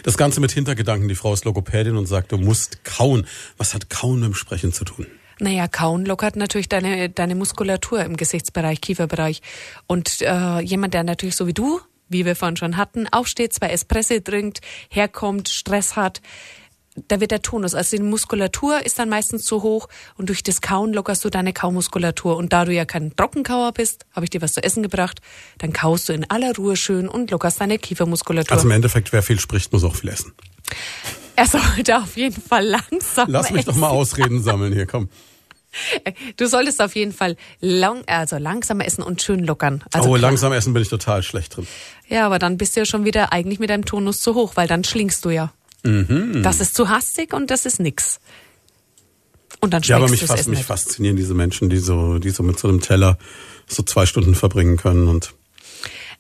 Das 0.03 0.17
Ganze 0.17 0.41
mit 0.41 0.53
Hintergedanken. 0.53 1.09
Die 1.09 1.15
Frau 1.15 1.35
ist 1.35 1.45
Logopädin 1.45 1.97
und 1.97 2.07
sagt, 2.07 2.33
du 2.33 2.39
musst 2.39 2.85
kauen. 2.85 3.27
Was 3.59 3.75
hat 3.75 3.91
Kauen 3.91 4.21
mit 4.21 4.29
dem 4.29 4.35
Sprechen 4.35 4.73
zu 4.73 4.85
tun? 4.85 5.07
Naja, 5.41 5.69
Kauen 5.69 6.05
lockert 6.05 6.37
natürlich 6.37 6.69
deine, 6.69 7.11
deine 7.11 7.35
Muskulatur 7.35 8.05
im 8.05 8.17
Gesichtsbereich, 8.17 8.81
Kieferbereich. 8.81 9.43
Und 9.87 10.23
äh, 10.23 10.61
jemand, 10.61 10.95
der 10.95 11.05
natürlich 11.05 11.37
so 11.37 11.47
wie 11.47 11.55
du, 11.55 11.81
wie 12.09 12.25
wir 12.25 12.37
vorhin 12.37 12.57
schon 12.57 12.77
hatten, 12.77 13.09
aufsteht, 13.09 13.53
zwei 13.53 13.69
Espresso 13.69 14.21
trinkt, 14.21 14.61
herkommt, 14.91 15.49
Stress 15.49 15.97
hat, 15.97 16.21
da 17.09 17.21
wird 17.21 17.33
der 17.33 17.43
Tonus, 17.43 17.75
also 17.75 17.97
die 17.97 18.03
Muskulatur 18.03 18.85
ist 18.87 18.99
dann 18.99 19.09
meistens 19.09 19.45
zu 19.45 19.63
hoch 19.63 19.89
und 20.17 20.29
durch 20.29 20.43
das 20.43 20.61
Kauen 20.61 20.93
lockerst 20.93 21.25
du 21.25 21.31
deine 21.31 21.53
Kaumuskulatur. 21.53 22.37
Und 22.37 22.53
da 22.53 22.65
du 22.65 22.73
ja 22.73 22.85
kein 22.85 23.15
Trockenkauer 23.17 23.73
bist, 23.73 24.07
habe 24.13 24.27
ich 24.27 24.31
dir 24.31 24.43
was 24.43 24.53
zu 24.53 24.63
essen 24.63 24.83
gebracht, 24.83 25.21
dann 25.59 25.73
kaust 25.73 26.09
du 26.09 26.13
in 26.13 26.31
aller 26.31 26.55
Ruhe 26.55 26.77
schön 26.77 27.09
und 27.09 27.31
lockerst 27.31 27.61
deine 27.61 27.79
Kiefermuskulatur. 27.79 28.53
Also 28.53 28.69
im 28.69 28.73
Endeffekt, 28.73 29.13
wer 29.13 29.23
viel 29.23 29.41
spricht, 29.41 29.73
muss 29.73 29.83
auch 29.83 29.97
viel 29.97 30.11
essen. 30.11 30.33
Er 31.37 31.47
sollte 31.47 31.99
auf 31.99 32.17
jeden 32.17 32.41
Fall 32.41 32.65
langsam 32.65 33.31
Lass 33.31 33.51
mich 33.51 33.61
essen. 33.61 33.73
doch 33.73 33.77
mal 33.77 33.89
Ausreden 33.89 34.43
sammeln 34.43 34.73
hier, 34.73 34.87
komm. 34.87 35.09
Du 36.37 36.47
solltest 36.47 36.81
auf 36.81 36.95
jeden 36.95 37.13
Fall 37.13 37.37
lang, 37.61 38.05
also 38.07 38.37
langsam 38.37 38.81
essen 38.81 39.03
und 39.03 39.23
schön 39.23 39.45
lockern. 39.45 39.83
Also 39.93 40.09
oh, 40.09 40.13
klar. 40.13 40.31
langsam 40.31 40.53
essen 40.53 40.73
bin 40.73 40.83
ich 40.83 40.89
total 40.89 41.23
schlecht 41.23 41.57
drin. 41.57 41.67
Ja, 42.09 42.27
aber 42.27 42.39
dann 42.39 42.59
bist 42.59 42.77
du 42.77 42.81
ja 42.81 42.87
schon 42.87 43.05
wieder 43.05 43.33
eigentlich 43.33 43.59
mit 43.59 43.71
deinem 43.71 43.85
Tonus 43.85 44.21
zu 44.21 44.35
hoch, 44.35 44.53
weil 44.55 44.69
dann 44.69 44.85
schlingst 44.85 45.25
du 45.25 45.31
ja. 45.31 45.53
Mhm. 45.83 46.43
Das 46.43 46.61
ist 46.61 46.75
zu 46.75 46.89
hastig 46.89 47.33
und 47.33 47.51
das 47.51 47.67
ist 47.67 47.81
nix. 47.81 48.21
Und 49.61 49.73
dann 49.73 49.83
Ja, 49.83 49.97
aber 49.97 50.09
mich, 50.09 50.25
fas 50.25 50.47
mich 50.47 50.65
faszinieren 50.65 51.17
diese 51.17 51.35
Menschen, 51.35 51.71
die 51.71 51.79
so, 51.79 52.19
die 52.19 52.31
so 52.31 52.43
mit 52.43 52.59
so 52.59 52.69
einem 52.69 52.81
Teller 52.81 53.19
so 53.67 53.83
zwei 53.83 54.07
Stunden 54.07 54.35
verbringen 54.35 54.77
können 54.77 55.09
und 55.09 55.35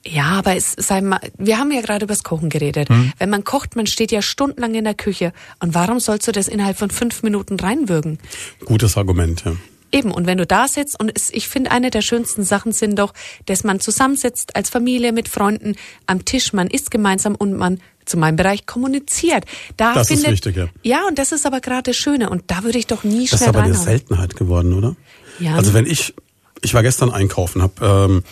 Ja, 0.07 0.25
aber 0.33 0.55
es 0.57 0.75
sei 0.77 1.01
mal, 1.01 1.21
wir 1.39 1.59
haben 1.59 1.71
ja 1.71 1.81
gerade 1.81 2.05
über 2.05 2.13
das 2.15 2.23
Kochen 2.25 2.51
geredet. 2.51 2.89
Hm. 2.89 3.13
Wenn 3.19 3.31
man 3.31 3.45
kocht, 3.45 3.75
man 3.75 3.87
steht 3.87 4.13
ja 4.13 4.21
stundenlang 4.21 4.75
in 4.75 4.85
der 4.85 4.95
Küche. 4.95 5.33
Und 5.61 5.75
warum 5.75 5.99
sollst 6.01 6.29
du 6.29 6.33
das 6.33 6.47
innerhalb 6.49 6.77
von 6.79 6.91
fünf 6.91 7.23
Minuten 7.23 7.59
reinwürgen? 7.59 8.19
gutes 8.65 8.97
Argument, 8.97 9.43
ja. 9.45 9.57
Eben, 9.93 10.11
und 10.11 10.27
wenn 10.27 10.39
du 10.39 10.47
da 10.47 10.67
sitzt, 10.67 10.99
und 10.99 11.13
es, 11.15 11.31
ich 11.31 11.49
finde, 11.49 11.71
eine 11.71 11.91
der 11.91 12.03
schönsten 12.03 12.43
Sachen 12.43 12.73
sind 12.73 12.99
doch, 12.99 13.15
dass 13.47 13.63
man 13.63 13.79
zusammensitzt 13.79 14.57
als 14.57 14.69
Familie 14.69 15.13
mit 15.13 15.29
Freunden 15.29 15.77
am 16.07 16.25
Tisch, 16.25 16.53
man 16.53 16.67
isst 16.67 16.91
gemeinsam 16.91 17.37
und 17.37 17.53
man 17.57 17.81
zu 18.05 18.17
meinem 18.19 18.35
Bereich 18.37 18.67
kommuniziert. 18.67 19.45
Da 19.77 19.95
Das 19.95 20.11
ist 20.11 20.17
findet, 20.17 20.33
wichtig, 20.33 20.57
ja. 20.57 20.69
Ja, 20.83 21.07
und 21.07 21.17
das 21.19 21.31
ist 21.33 21.47
aber 21.47 21.61
gerade 21.61 21.93
das 21.93 21.97
Schöne. 21.97 22.29
Und 22.29 22.43
da 22.49 22.65
würde 22.65 22.77
ich 22.79 22.89
doch 22.89 23.05
nie 23.05 23.25
Das 23.25 23.35
ist 23.35 23.39
schnell 23.39 23.49
aber 23.51 23.63
eine. 23.63 23.75
Seltenheit 23.75 24.37
geworden, 24.37 24.75
oder? 24.75 24.97
Ja. 25.39 25.55
Also 25.55 25.75
wenn 25.75 25.87
ich, 25.87 26.13
ich 26.61 26.75
war 26.75 26.83
gestern 26.83 27.11
einkaufen, 27.11 27.63
habe 27.63 27.75
ähm, 28.11 28.25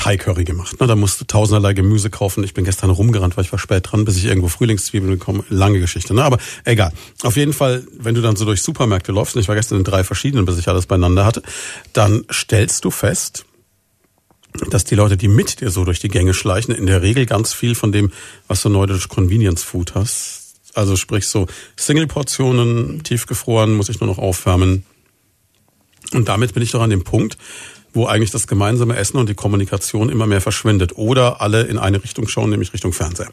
Thai 0.00 0.16
Curry 0.16 0.44
gemacht. 0.44 0.80
Ne? 0.80 0.86
Da 0.86 0.96
musst 0.96 1.20
du 1.20 1.26
tausenderlei 1.26 1.74
Gemüse 1.74 2.08
kaufen. 2.08 2.42
Ich 2.42 2.54
bin 2.54 2.64
gestern 2.64 2.88
rumgerannt, 2.88 3.36
weil 3.36 3.44
ich 3.44 3.52
war 3.52 3.58
spät 3.58 3.92
dran, 3.92 4.06
bis 4.06 4.16
ich 4.16 4.24
irgendwo 4.24 4.48
Frühlingszwiebeln 4.48 5.18
bekomme. 5.18 5.44
Lange 5.50 5.78
Geschichte, 5.78 6.14
ne? 6.14 6.24
Aber 6.24 6.38
egal. 6.64 6.90
Auf 7.22 7.36
jeden 7.36 7.52
Fall, 7.52 7.86
wenn 7.98 8.14
du 8.14 8.22
dann 8.22 8.34
so 8.34 8.46
durch 8.46 8.62
Supermärkte 8.62 9.12
läufst, 9.12 9.36
und 9.36 9.42
ich 9.42 9.48
war 9.48 9.56
gestern 9.56 9.76
in 9.76 9.84
drei 9.84 10.02
verschiedenen, 10.02 10.46
bis 10.46 10.56
ich 10.56 10.68
alles 10.68 10.86
beieinander 10.86 11.26
hatte, 11.26 11.42
dann 11.92 12.24
stellst 12.32 12.86
du 12.86 12.90
fest, 12.90 13.44
dass 14.70 14.84
die 14.84 14.94
Leute, 14.94 15.18
die 15.18 15.28
mit 15.28 15.60
dir 15.60 15.70
so 15.70 15.84
durch 15.84 15.98
die 15.98 16.08
Gänge 16.08 16.32
schleichen, 16.32 16.74
in 16.74 16.86
der 16.86 17.02
Regel 17.02 17.26
ganz 17.26 17.52
viel 17.52 17.74
von 17.74 17.92
dem, 17.92 18.10
was 18.48 18.62
du 18.62 18.70
neudeutsch 18.70 19.08
Convenience 19.08 19.62
Food 19.62 19.94
hast. 19.94 20.54
Also 20.72 20.96
sprich 20.96 21.28
so 21.28 21.46
Single-Portionen, 21.76 23.02
tiefgefroren, 23.02 23.74
muss 23.74 23.90
ich 23.90 24.00
nur 24.00 24.08
noch 24.08 24.18
aufwärmen. 24.18 24.86
Und 26.14 26.30
damit 26.30 26.54
bin 26.54 26.62
ich 26.62 26.70
doch 26.70 26.80
an 26.80 26.88
dem 26.88 27.04
Punkt, 27.04 27.36
wo 27.92 28.06
eigentlich 28.06 28.30
das 28.30 28.46
gemeinsame 28.46 28.96
Essen 28.96 29.18
und 29.18 29.28
die 29.28 29.34
Kommunikation 29.34 30.08
immer 30.08 30.26
mehr 30.26 30.40
verschwindet. 30.40 30.96
Oder 30.96 31.40
alle 31.40 31.62
in 31.62 31.78
eine 31.78 32.02
Richtung 32.02 32.28
schauen, 32.28 32.50
nämlich 32.50 32.72
Richtung 32.72 32.92
Fernseher. 32.92 33.28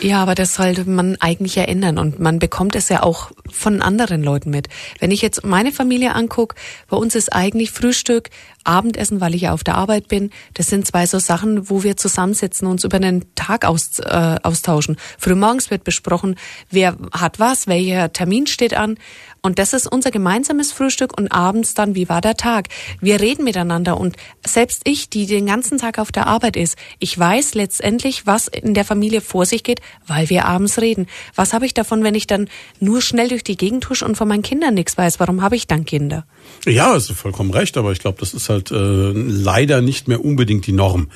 Ja, 0.00 0.22
aber 0.22 0.36
das 0.36 0.54
sollte 0.54 0.88
man 0.88 1.16
eigentlich 1.18 1.56
ja 1.56 1.64
ändern 1.64 1.98
und 1.98 2.20
man 2.20 2.38
bekommt 2.38 2.76
es 2.76 2.88
ja 2.88 3.02
auch 3.02 3.32
von 3.50 3.82
anderen 3.82 4.22
Leuten 4.22 4.50
mit. 4.50 4.68
Wenn 5.00 5.10
ich 5.10 5.22
jetzt 5.22 5.44
meine 5.44 5.72
Familie 5.72 6.14
angucke, 6.14 6.54
bei 6.88 6.96
uns 6.96 7.16
ist 7.16 7.32
eigentlich 7.32 7.72
Frühstück, 7.72 8.30
Abendessen, 8.62 9.20
weil 9.20 9.34
ich 9.34 9.42
ja 9.42 9.54
auf 9.54 9.64
der 9.64 9.74
Arbeit 9.74 10.06
bin. 10.06 10.30
Das 10.54 10.68
sind 10.68 10.86
zwei 10.86 11.06
so 11.06 11.18
Sachen, 11.18 11.68
wo 11.68 11.82
wir 11.82 11.96
zusammensitzen, 11.96 12.68
uns 12.68 12.84
über 12.84 13.00
den 13.00 13.24
Tag 13.34 13.64
aus, 13.64 13.98
äh, 13.98 14.36
austauschen. 14.42 14.96
Frühmorgens 15.18 15.70
wird 15.70 15.82
besprochen, 15.82 16.36
wer 16.70 16.96
hat 17.12 17.40
was, 17.40 17.66
welcher 17.66 18.12
Termin 18.12 18.46
steht 18.46 18.74
an. 18.74 18.98
Und 19.42 19.58
das 19.58 19.72
ist 19.72 19.86
unser 19.86 20.10
gemeinsames 20.10 20.72
Frühstück 20.72 21.16
und 21.16 21.30
abends 21.32 21.74
dann, 21.74 21.94
wie 21.94 22.08
war 22.08 22.20
der 22.20 22.36
Tag? 22.36 22.68
Wir 23.00 23.20
reden 23.20 23.44
miteinander 23.44 23.98
und 23.98 24.16
selbst 24.46 24.82
ich, 24.84 25.08
die 25.10 25.26
den 25.26 25.46
ganzen 25.46 25.78
Tag 25.78 25.98
auf 25.98 26.12
der 26.12 26.26
Arbeit 26.26 26.56
ist, 26.56 26.76
ich 26.98 27.18
weiß 27.18 27.54
letztendlich, 27.54 28.26
was 28.26 28.48
in 28.48 28.74
der 28.74 28.84
Familie 28.84 29.20
vor 29.20 29.46
sich 29.46 29.62
geht, 29.62 29.80
weil 30.06 30.28
wir 30.28 30.44
abends 30.44 30.80
reden. 30.80 31.06
Was 31.34 31.52
habe 31.52 31.66
ich 31.66 31.74
davon, 31.74 32.02
wenn 32.04 32.14
ich 32.14 32.26
dann 32.26 32.48
nur 32.80 33.00
schnell 33.00 33.28
durch 33.28 33.44
die 33.44 33.56
Gegend 33.56 33.88
husche 33.88 34.04
und 34.04 34.16
von 34.16 34.28
meinen 34.28 34.42
Kindern 34.42 34.74
nichts 34.74 34.98
weiß? 34.98 35.20
Warum 35.20 35.42
habe 35.42 35.56
ich 35.56 35.66
dann 35.66 35.84
Kinder? 35.84 36.26
Ja, 36.66 36.92
hast 36.94 37.10
du 37.10 37.14
vollkommen 37.14 37.50
recht, 37.50 37.76
aber 37.76 37.92
ich 37.92 38.00
glaube, 38.00 38.18
das 38.20 38.34
ist 38.34 38.48
halt 38.48 38.70
äh, 38.70 39.12
leider 39.12 39.80
nicht 39.80 40.08
mehr 40.08 40.24
unbedingt 40.24 40.66
die 40.66 40.72
Norm. 40.72 41.08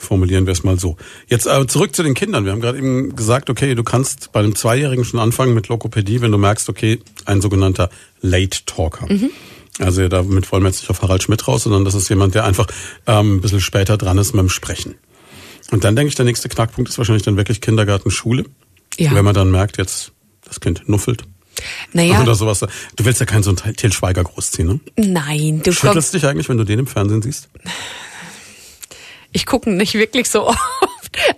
Formulieren 0.00 0.46
wir 0.46 0.52
es 0.52 0.62
mal 0.62 0.78
so. 0.78 0.96
Jetzt 1.26 1.46
äh, 1.46 1.66
zurück 1.66 1.94
zu 1.94 2.04
den 2.04 2.14
Kindern. 2.14 2.44
Wir 2.44 2.52
haben 2.52 2.60
gerade 2.60 2.78
eben 2.78 3.16
gesagt, 3.16 3.50
okay, 3.50 3.74
du 3.74 3.82
kannst 3.82 4.30
bei 4.32 4.38
einem 4.38 4.54
Zweijährigen 4.54 5.04
schon 5.04 5.18
anfangen 5.18 5.54
mit 5.54 5.66
Lokopädie, 5.66 6.20
wenn 6.20 6.30
du 6.30 6.38
merkst, 6.38 6.68
okay, 6.68 7.00
ein 7.24 7.40
sogenannter 7.40 7.90
Late 8.20 8.60
Talker. 8.64 9.08
Also 9.80 10.06
damit 10.08 10.50
wollen 10.50 10.62
wir 10.62 10.68
jetzt 10.68 10.82
nicht 10.82 10.90
auf 10.90 11.02
Harald 11.02 11.24
Schmidt 11.24 11.46
raus, 11.46 11.64
sondern 11.64 11.84
das 11.84 11.94
ist 11.94 12.08
jemand, 12.08 12.34
der 12.36 12.44
einfach 12.44 12.68
ähm, 13.06 13.36
ein 13.36 13.40
bisschen 13.40 13.60
später 13.60 13.96
dran 13.98 14.18
ist 14.18 14.34
mit 14.34 14.40
dem 14.40 14.48
Sprechen. 14.48 14.94
Und 15.70 15.84
dann 15.84 15.96
denke 15.96 16.08
ich, 16.08 16.14
der 16.14 16.24
nächste 16.24 16.48
Knackpunkt 16.48 16.88
ist 16.88 16.98
wahrscheinlich 16.98 17.24
dann 17.24 17.36
wirklich 17.36 17.60
Kindergarten, 17.60 18.10
Schule. 18.10 18.44
Ja. 18.96 19.14
Wenn 19.14 19.24
man 19.24 19.34
dann 19.34 19.50
merkt, 19.50 19.78
jetzt 19.78 20.12
das 20.44 20.60
Kind 20.60 20.88
nuffelt. 20.88 21.24
Naja, 21.92 22.22
Oder 22.22 22.34
sowas. 22.34 22.60
Du 22.96 23.04
willst 23.04 23.20
ja 23.20 23.26
keinen 23.26 23.42
so 23.42 23.50
einen 23.50 23.76
Til 23.76 23.92
Schweiger 23.92 24.22
großziehen, 24.22 24.68
ne? 24.68 24.80
nein, 24.96 25.60
du 25.62 25.72
Schüttelst 25.72 26.14
dich 26.14 26.24
eigentlich, 26.24 26.48
wenn 26.48 26.56
du 26.56 26.64
den 26.64 26.78
im 26.78 26.86
Fernsehen 26.86 27.22
siehst? 27.22 27.48
Ich 29.38 29.46
gucke 29.46 29.70
nicht 29.70 29.94
wirklich 29.94 30.28
so 30.28 30.46
oft. 30.48 30.58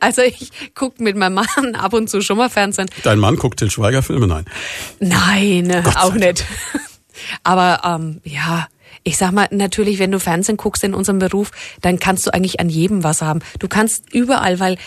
Also 0.01 0.23
ich 0.23 0.51
gucke 0.75 1.03
mit 1.03 1.17
meinem 1.17 1.35
Mann 1.35 1.75
ab 1.75 1.93
und 1.93 2.09
zu 2.09 2.23
schon 2.23 2.39
mal 2.39 2.49
Fernsehen. 2.49 2.89
Dein 3.03 3.19
Mann 3.19 3.37
guckt 3.37 3.59
Til 3.59 3.71
Schweiger 3.71 4.03
Filme? 4.03 4.27
Nein. 4.27 4.47
Nein, 5.01 5.69
äh, 5.69 5.83
Gott 5.85 5.97
auch 5.97 6.15
nicht. 6.15 6.45
Aber 7.45 7.83
ähm, 7.85 8.21
ja, 8.25 8.69
ich 9.05 9.19
sag 9.19 9.33
mal, 9.33 9.49
natürlich, 9.51 9.99
wenn 9.99 10.11
du 10.11 10.19
Fernsehen 10.19 10.57
guckst 10.57 10.83
in 10.83 10.95
unserem 10.95 11.19
Beruf, 11.19 11.51
dann 11.83 11.99
kannst 11.99 12.27
du 12.27 12.33
eigentlich 12.33 12.59
an 12.59 12.71
jedem 12.71 13.05
was 13.05 13.21
haben. 13.21 13.41
Du 13.59 13.69
kannst 13.69 14.13
überall, 14.15 14.59
weil, 14.61 14.79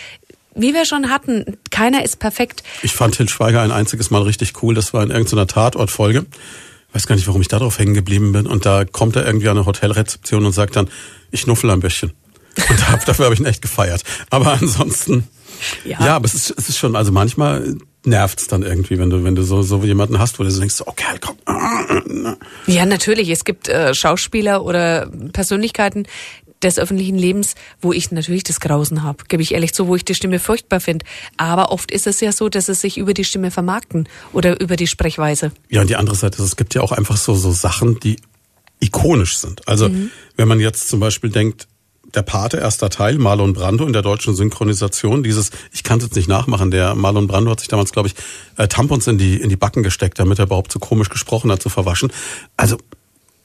wie 0.56 0.74
wir 0.74 0.86
schon 0.86 1.12
hatten, 1.12 1.58
keiner 1.70 2.04
ist 2.04 2.18
perfekt. 2.18 2.64
Ich 2.82 2.94
fand 2.94 3.16
Til 3.16 3.30
Schweiger 3.30 3.62
ein 3.62 3.72
einziges 3.72 4.10
Mal 4.10 4.24
richtig 4.24 4.64
cool. 4.64 4.74
Das 4.74 4.92
war 4.94 5.04
in 5.04 5.12
irgendeiner 5.12 5.46
Tatortfolge. 5.46 6.26
Weiß 6.94 7.06
gar 7.08 7.16
nicht, 7.16 7.28
warum 7.28 7.42
ich 7.42 7.48
darauf 7.48 7.78
hängen 7.78 7.94
geblieben 7.94 8.32
bin. 8.32 8.48
Und 8.48 8.66
da 8.66 8.86
kommt 8.86 9.16
er 9.16 9.26
irgendwie 9.26 9.50
an 9.50 9.58
eine 9.58 9.66
Hotelrezeption 9.68 10.46
und 10.46 10.52
sagt 10.52 10.76
dann, 10.76 10.90
ich 11.32 11.46
nuffel 11.46 11.70
ein 11.70 11.80
bisschen. 11.80 12.14
Und 12.70 12.80
da- 12.82 13.00
dafür 13.06 13.26
habe 13.26 13.34
ich 13.36 13.40
ihn 13.42 13.46
echt 13.46 13.62
gefeiert. 13.62 14.04
Aber 14.30 14.54
ansonsten, 14.54 15.28
Ja. 15.86 16.00
ja, 16.06 16.16
aber 16.16 16.26
es 16.26 16.34
ist, 16.34 16.54
es 16.58 16.70
ist 16.70 16.78
schon, 16.78 16.96
also 16.96 17.12
manchmal 17.12 17.76
nervt's 18.06 18.48
dann 18.48 18.64
irgendwie, 18.64 19.00
wenn 19.00 19.10
du, 19.10 19.24
wenn 19.24 19.36
du 19.36 19.44
so, 19.44 19.62
so 19.64 19.82
jemanden 19.84 20.20
hast, 20.20 20.38
wo 20.40 20.44
du 20.44 20.52
so 20.52 20.60
denkst, 20.60 20.76
so, 20.76 20.86
okay, 20.88 21.06
komm. 21.22 21.38
Ja, 22.68 22.86
natürlich. 22.86 23.30
Es 23.30 23.46
gibt 23.46 23.70
äh, 23.70 23.94
Schauspieler 23.94 24.64
oder 24.64 25.10
Persönlichkeiten 25.32 26.06
des 26.62 26.80
öffentlichen 26.80 27.18
Lebens, 27.18 27.56
wo 27.82 27.92
ich 27.92 28.12
natürlich 28.12 28.44
das 28.44 28.60
Grausen 28.62 29.04
habe, 29.04 29.26
gebe 29.28 29.44
ich 29.44 29.54
ehrlich 29.54 29.74
zu, 29.74 29.88
wo 29.88 29.96
ich 29.96 30.06
die 30.06 30.16
Stimme 30.16 30.40
furchtbar 30.40 30.80
finde. 30.80 31.06
Aber 31.38 31.72
oft 31.72 31.92
ist 31.92 32.08
es 32.08 32.22
ja 32.22 32.32
so, 32.32 32.48
dass 32.50 32.70
es 32.70 32.80
sich 32.82 32.98
über 32.98 33.14
die 33.14 33.26
Stimme 33.26 33.52
vermarkten 33.52 34.08
oder 34.32 34.60
über 34.62 34.76
die 34.78 34.88
Sprechweise. 34.88 35.52
Ja, 35.70 35.82
und 35.82 35.90
die 35.90 35.96
andere 35.98 36.16
Seite 36.16 36.38
ist, 36.38 36.44
es 36.48 36.56
gibt 36.56 36.74
ja 36.74 36.82
auch 36.82 36.92
einfach 36.94 37.18
so, 37.18 37.36
so 37.36 37.52
Sachen, 37.52 38.00
die 38.00 38.18
ikonisch 38.80 39.38
sind. 39.38 39.68
Also, 39.68 39.90
wenn 40.36 40.48
man 40.48 40.60
jetzt 40.60 40.88
zum 40.90 41.00
Beispiel 41.02 41.30
denkt, 41.30 41.68
der 42.14 42.22
Pate, 42.22 42.58
erster 42.58 42.90
Teil, 42.90 43.18
Marlon 43.18 43.54
Brando 43.54 43.86
in 43.86 43.94
der 43.94 44.02
deutschen 44.02 44.36
Synchronisation, 44.36 45.24
dieses, 45.24 45.52
ich 45.72 45.84
kann 45.84 45.98
es 46.00 46.06
jetzt 46.06 46.16
nicht 46.16 46.30
nachmachen, 46.30 46.72
der 46.72 46.96
Marlon 46.96 47.28
Brando 47.28 47.52
hat 47.52 47.60
sich 47.60 47.70
damals, 47.70 47.92
glaube 47.92 48.10
ich, 48.10 48.16
äh, 48.58 48.68
Tampons 48.68 49.08
in 49.08 49.18
die, 49.18 49.42
in 49.42 49.50
die 49.50 49.56
Backen 49.56 49.84
gesteckt, 49.84 50.20
damit 50.20 50.40
er 50.40 50.46
überhaupt 50.46 50.72
so 50.72 50.80
komisch 50.80 51.10
gesprochen 51.10 51.52
hat, 51.52 51.62
zu 51.62 51.70
verwaschen. 51.70 52.12
Also, 52.58 52.78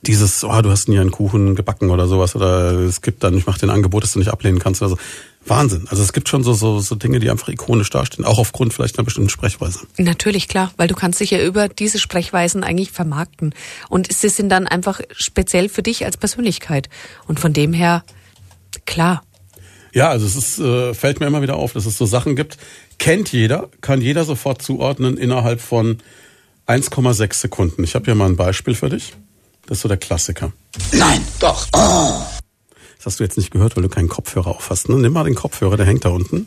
dieses, 0.02 0.44
oh, 0.44 0.62
du 0.62 0.70
hast 0.70 0.88
nie 0.88 0.98
einen 0.98 1.10
Kuchen 1.10 1.56
gebacken 1.56 1.90
oder 1.90 2.06
sowas, 2.06 2.36
oder 2.36 2.72
es 2.72 3.02
gibt 3.02 3.24
dann, 3.24 3.36
ich 3.36 3.46
mache 3.46 3.58
den 3.58 3.70
Angebot, 3.70 4.04
das 4.04 4.12
du 4.12 4.20
nicht 4.20 4.30
ablehnen 4.30 4.60
kannst 4.60 4.80
oder 4.80 4.90
so. 4.90 4.98
Wahnsinn. 5.44 5.86
Also 5.88 6.02
es 6.02 6.12
gibt 6.12 6.28
schon 6.28 6.42
so, 6.44 6.52
so, 6.52 6.78
so 6.80 6.94
Dinge, 6.94 7.20
die 7.20 7.30
einfach 7.30 7.48
ikonisch 7.48 7.90
dastehen, 7.90 8.24
auch 8.24 8.38
aufgrund 8.38 8.74
vielleicht 8.74 8.98
einer 8.98 9.04
bestimmten 9.04 9.30
Sprechweise. 9.30 9.80
Natürlich, 9.96 10.46
klar, 10.46 10.72
weil 10.76 10.88
du 10.88 10.94
kannst 10.94 11.20
dich 11.20 11.30
ja 11.30 11.42
über 11.42 11.68
diese 11.68 11.98
Sprechweisen 11.98 12.64
eigentlich 12.64 12.92
vermarkten. 12.92 13.54
Und 13.88 14.12
sie 14.12 14.28
sind 14.28 14.50
dann 14.50 14.66
einfach 14.66 15.00
speziell 15.10 15.68
für 15.68 15.82
dich 15.82 16.04
als 16.04 16.16
Persönlichkeit. 16.16 16.88
Und 17.26 17.40
von 17.40 17.52
dem 17.52 17.72
her, 17.72 18.04
klar. 18.86 19.22
Ja, 19.92 20.10
also 20.10 20.26
es 20.26 20.36
ist, 20.36 20.58
äh, 20.58 20.94
fällt 20.94 21.20
mir 21.20 21.26
immer 21.26 21.42
wieder 21.42 21.56
auf, 21.56 21.72
dass 21.72 21.86
es 21.86 21.96
so 21.96 22.06
Sachen 22.06 22.36
gibt, 22.36 22.58
kennt 22.98 23.32
jeder, 23.32 23.68
kann 23.80 24.00
jeder 24.00 24.24
sofort 24.24 24.62
zuordnen 24.62 25.16
innerhalb 25.16 25.60
von 25.60 25.98
1,6 26.66 27.34
Sekunden. 27.34 27.84
Ich 27.84 27.94
habe 27.94 28.04
hier 28.04 28.14
mal 28.14 28.26
ein 28.26 28.36
Beispiel 28.36 28.74
für 28.74 28.90
dich. 28.90 29.14
Das 29.66 29.78
ist 29.78 29.82
so 29.82 29.88
der 29.88 29.96
Klassiker. 29.96 30.52
Nein, 30.92 31.22
doch. 31.40 31.66
Oh. 31.72 32.22
Das 32.96 33.06
hast 33.06 33.20
du 33.20 33.24
jetzt 33.24 33.36
nicht 33.36 33.50
gehört, 33.50 33.76
weil 33.76 33.82
du 33.82 33.88
keinen 33.88 34.08
Kopfhörer 34.08 34.48
auf 34.48 34.70
hast. 34.70 34.88
Ne? 34.88 34.96
Nimm 34.96 35.12
mal 35.12 35.24
den 35.24 35.34
Kopfhörer, 35.34 35.76
der 35.76 35.86
hängt 35.86 36.04
da 36.04 36.10
unten. 36.10 36.46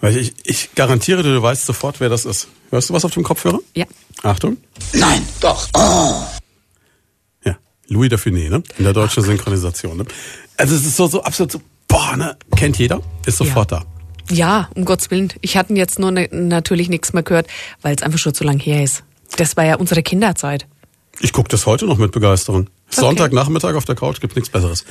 Weil 0.00 0.16
ich, 0.16 0.34
ich 0.44 0.74
garantiere 0.74 1.22
dir, 1.22 1.34
du 1.34 1.42
weißt 1.42 1.64
sofort, 1.64 2.00
wer 2.00 2.08
das 2.08 2.24
ist. 2.24 2.48
Hörst 2.70 2.90
du 2.90 2.94
was 2.94 3.04
auf 3.04 3.12
dem 3.12 3.22
Kopfhörer? 3.22 3.60
Ja. 3.74 3.86
Achtung. 4.22 4.56
Nein, 4.92 5.26
doch. 5.40 5.68
Oh. 5.74 6.24
Ja, 7.44 7.56
Louis 7.88 8.08
de 8.08 8.18
Funès, 8.18 8.50
ne? 8.50 8.62
In 8.78 8.84
der 8.84 8.92
deutschen 8.92 9.22
Synchronisation. 9.22 9.96
Ne? 9.98 10.06
Also 10.56 10.74
es 10.74 10.86
ist 10.86 10.96
so, 10.96 11.06
so 11.06 11.22
absolut 11.22 11.52
so, 11.52 11.60
boah, 11.88 12.16
ne? 12.16 12.36
Kennt 12.56 12.78
jeder, 12.78 13.02
ist 13.26 13.38
sofort 13.38 13.70
Ja. 13.72 13.80
da. 13.80 14.34
Ja, 14.34 14.68
um 14.74 14.84
Gottes 14.84 15.10
Willen. 15.10 15.32
Ich 15.40 15.56
hatte 15.56 15.74
jetzt 15.74 15.98
nur 15.98 16.10
ne, 16.10 16.28
natürlich 16.32 16.88
nichts 16.88 17.12
mehr 17.12 17.22
gehört, 17.22 17.46
weil 17.82 17.94
es 17.94 18.02
einfach 18.02 18.18
schon 18.18 18.34
zu 18.34 18.42
lang 18.44 18.58
her 18.58 18.82
ist. 18.82 19.04
Das 19.36 19.56
war 19.56 19.64
ja 19.64 19.76
unsere 19.76 20.02
Kinderzeit. 20.02 20.66
Ich 21.20 21.32
gucke 21.32 21.48
das 21.48 21.64
heute 21.66 21.86
noch 21.86 21.98
mit 21.98 22.12
Begeisterung. 22.12 22.68
Sonntagnachmittag 22.90 23.74
auf 23.74 23.84
der 23.84 23.94
Couch 23.94 24.20
gibt 24.20 24.34
nichts 24.36 24.50
Besseres. 24.50 24.84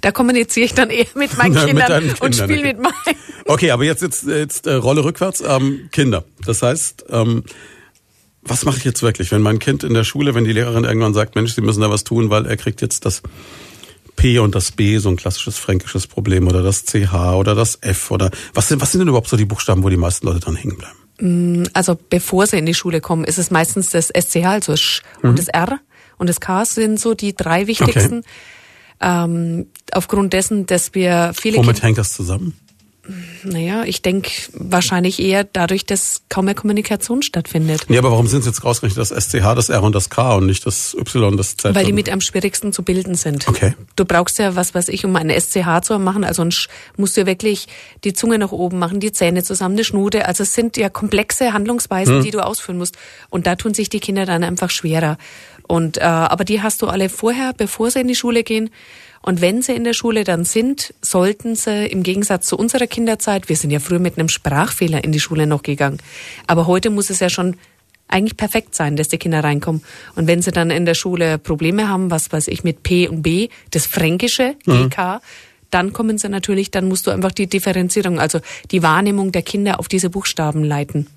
Da 0.00 0.10
kommuniziere 0.10 0.64
ich 0.64 0.72
dann 0.74 0.88
eher 0.88 1.06
mit 1.14 1.36
meinen 1.36 1.54
Ja, 1.54 1.60
mit 1.66 1.68
Kindern 1.76 2.04
und 2.04 2.14
Kindern, 2.18 2.32
spiele 2.32 2.58
okay. 2.60 2.68
mit 2.68 2.80
meinen. 2.80 3.16
Okay, 3.44 3.70
aber 3.70 3.84
jetzt 3.84 4.02
jetzt 4.02 4.24
jetzt 4.26 4.66
äh, 4.66 4.72
Rolle 4.74 5.04
rückwärts. 5.04 5.42
Ähm, 5.46 5.88
Kinder. 5.92 6.24
Das 6.44 6.62
heißt, 6.62 7.04
ähm, 7.10 7.44
was 8.42 8.64
mache 8.64 8.78
ich 8.78 8.84
jetzt 8.84 9.02
wirklich, 9.02 9.30
wenn 9.32 9.42
mein 9.42 9.58
Kind 9.58 9.84
in 9.84 9.92
der 9.92 10.04
Schule, 10.04 10.34
wenn 10.34 10.44
die 10.44 10.52
Lehrerin 10.52 10.84
irgendwann 10.84 11.12
sagt, 11.14 11.34
Mensch, 11.34 11.54
Sie 11.54 11.60
müssen 11.60 11.82
da 11.82 11.90
was 11.90 12.04
tun, 12.04 12.30
weil 12.30 12.46
er 12.46 12.56
kriegt 12.56 12.80
jetzt 12.80 13.04
das 13.04 13.22
P 14.16 14.38
und 14.38 14.54
das 14.54 14.72
B, 14.72 14.98
so 14.98 15.08
ein 15.10 15.16
klassisches 15.16 15.58
fränkisches 15.58 16.06
Problem 16.06 16.48
oder 16.48 16.62
das 16.62 16.84
CH 16.84 17.34
oder 17.36 17.54
das 17.54 17.78
F 17.82 18.10
oder 18.10 18.30
was 18.54 18.68
sind 18.68 18.80
was 18.80 18.90
sind 18.92 19.00
denn 19.00 19.08
überhaupt 19.08 19.28
so 19.28 19.36
die 19.36 19.44
Buchstaben, 19.44 19.82
wo 19.82 19.88
die 19.88 19.96
meisten 19.96 20.26
Leute 20.26 20.40
dran 20.40 20.56
hängen 20.56 20.76
bleiben? 20.78 21.68
Also 21.72 21.96
bevor 22.10 22.46
sie 22.46 22.58
in 22.58 22.66
die 22.66 22.74
Schule 22.74 23.00
kommen, 23.00 23.24
ist 23.24 23.38
es 23.38 23.50
meistens 23.50 23.90
das 23.90 24.08
SCH, 24.08 24.44
also 24.44 24.72
das 24.72 24.80
Sch 24.80 25.02
Mhm. 25.22 25.30
und 25.30 25.38
das 25.38 25.48
R 25.48 25.78
und 26.18 26.28
das 26.28 26.40
K 26.40 26.64
sind 26.64 26.98
so 26.98 27.14
die 27.14 27.34
drei 27.34 27.66
wichtigsten. 27.66 28.22
Ähm, 29.00 29.66
aufgrund 29.92 30.32
dessen, 30.32 30.64
dass 30.66 30.94
wir 30.94 31.32
viele 31.34 31.58
Womit 31.58 31.76
Kinder, 31.76 31.86
hängt 31.86 31.98
das 31.98 32.12
zusammen? 32.12 32.54
Naja, 33.44 33.84
ich 33.84 34.02
denke 34.02 34.30
wahrscheinlich 34.52 35.20
eher 35.20 35.44
dadurch, 35.44 35.86
dass 35.86 36.22
kaum 36.28 36.46
mehr 36.46 36.54
Kommunikation 36.54 37.22
stattfindet. 37.22 37.86
Nee, 37.88 37.98
aber 37.98 38.10
warum 38.10 38.26
sind 38.26 38.40
es 38.40 38.46
jetzt 38.46 38.64
ausgerechnet 38.64 38.98
das 38.98 39.10
SCH, 39.10 39.54
das 39.54 39.68
R 39.68 39.82
und 39.82 39.94
das 39.94 40.10
K 40.10 40.34
und 40.34 40.46
nicht 40.46 40.66
das 40.66 40.94
Y, 40.98 41.36
das 41.36 41.56
Z? 41.56 41.74
Weil 41.74 41.84
die 41.84 41.92
und- 41.92 41.96
mit 41.96 42.10
am 42.10 42.20
schwierigsten 42.20 42.72
zu 42.72 42.82
bilden 42.82 43.14
sind. 43.14 43.46
Okay. 43.48 43.74
Du 43.94 44.04
brauchst 44.04 44.38
ja, 44.38 44.56
was 44.56 44.74
weiß 44.74 44.88
ich, 44.88 45.04
um 45.04 45.14
ein 45.16 45.30
SCH 45.30 45.82
zu 45.82 45.98
machen, 45.98 46.24
also 46.24 46.46
musst 46.96 47.16
du 47.16 47.20
ja 47.22 47.26
wirklich 47.26 47.66
die 48.04 48.12
Zunge 48.12 48.38
nach 48.38 48.52
oben 48.52 48.78
machen, 48.78 49.00
die 49.00 49.12
Zähne 49.12 49.42
zusammen, 49.42 49.76
eine 49.76 49.84
Schnude. 49.84 50.26
Also 50.26 50.42
es 50.42 50.54
sind 50.54 50.76
ja 50.76 50.88
komplexe 50.88 51.52
Handlungsweisen, 51.52 52.22
die 52.22 52.30
du 52.30 52.44
ausführen 52.44 52.78
musst. 52.78 52.96
Und 53.30 53.46
da 53.46 53.56
tun 53.56 53.74
sich 53.74 53.88
die 53.88 54.00
Kinder 54.00 54.26
dann 54.26 54.42
einfach 54.44 54.70
schwerer. 54.70 55.18
Und 55.68 55.98
äh, 55.98 56.02
aber 56.02 56.44
die 56.44 56.62
hast 56.62 56.82
du 56.82 56.86
alle 56.86 57.08
vorher, 57.08 57.52
bevor 57.52 57.90
sie 57.90 58.00
in 58.00 58.08
die 58.08 58.14
Schule 58.14 58.44
gehen. 58.44 58.70
Und 59.26 59.40
wenn 59.40 59.60
sie 59.60 59.74
in 59.74 59.82
der 59.82 59.92
Schule 59.92 60.22
dann 60.22 60.44
sind, 60.44 60.94
sollten 61.02 61.56
sie 61.56 61.88
im 61.88 62.04
Gegensatz 62.04 62.46
zu 62.46 62.56
unserer 62.56 62.86
Kinderzeit, 62.86 63.48
wir 63.48 63.56
sind 63.56 63.72
ja 63.72 63.80
früher 63.80 63.98
mit 63.98 64.16
einem 64.16 64.28
Sprachfehler 64.28 65.02
in 65.02 65.10
die 65.10 65.18
Schule 65.18 65.48
noch 65.48 65.64
gegangen, 65.64 65.98
aber 66.46 66.68
heute 66.68 66.90
muss 66.90 67.10
es 67.10 67.18
ja 67.18 67.28
schon 67.28 67.56
eigentlich 68.06 68.36
perfekt 68.36 68.76
sein, 68.76 68.94
dass 68.94 69.08
die 69.08 69.18
Kinder 69.18 69.42
reinkommen. 69.42 69.82
Und 70.14 70.28
wenn 70.28 70.42
sie 70.42 70.52
dann 70.52 70.70
in 70.70 70.86
der 70.86 70.94
Schule 70.94 71.38
Probleme 71.38 71.88
haben, 71.88 72.12
was 72.12 72.30
weiß 72.30 72.46
ich, 72.46 72.62
mit 72.62 72.84
P 72.84 73.08
und 73.08 73.22
B, 73.22 73.48
das 73.72 73.84
Fränkische, 73.84 74.54
GK, 74.64 75.20
dann 75.70 75.92
kommen 75.92 76.18
sie 76.18 76.28
natürlich, 76.28 76.70
dann 76.70 76.86
musst 76.86 77.08
du 77.08 77.10
einfach 77.10 77.32
die 77.32 77.48
Differenzierung, 77.48 78.20
also 78.20 78.38
die 78.70 78.84
Wahrnehmung 78.84 79.32
der 79.32 79.42
Kinder 79.42 79.80
auf 79.80 79.88
diese 79.88 80.08
Buchstaben 80.08 80.62
leiten. 80.62 81.08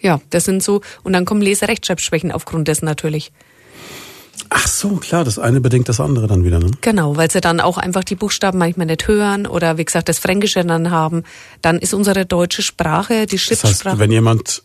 Ja, 0.00 0.22
das 0.30 0.46
sind 0.46 0.62
so, 0.62 0.80
und 1.02 1.12
dann 1.12 1.26
kommen 1.26 1.42
Leserechtschreibschwächen 1.42 2.32
aufgrund 2.32 2.68
dessen 2.68 2.86
natürlich. 2.86 3.32
Ach 4.52 4.66
so, 4.66 4.96
klar, 4.96 5.22
das 5.24 5.38
eine 5.38 5.60
bedingt 5.60 5.88
das 5.88 6.00
andere 6.00 6.26
dann 6.26 6.44
wieder, 6.44 6.58
ne? 6.58 6.70
Genau, 6.80 7.16
weil 7.16 7.30
sie 7.30 7.40
dann 7.40 7.60
auch 7.60 7.78
einfach 7.78 8.02
die 8.02 8.16
Buchstaben 8.16 8.58
manchmal 8.58 8.86
nicht 8.86 9.06
hören 9.06 9.46
oder 9.46 9.78
wie 9.78 9.84
gesagt 9.84 10.08
das 10.08 10.18
Fränkische 10.18 10.64
dann 10.64 10.90
haben. 10.90 11.22
Dann 11.62 11.78
ist 11.78 11.94
unsere 11.94 12.26
deutsche 12.26 12.62
Sprache, 12.62 13.26
die 13.26 13.36
Das 13.36 13.42
Schriftsprache. 13.42 13.90
heißt, 13.90 13.98
wenn 14.00 14.10
jemand 14.10 14.62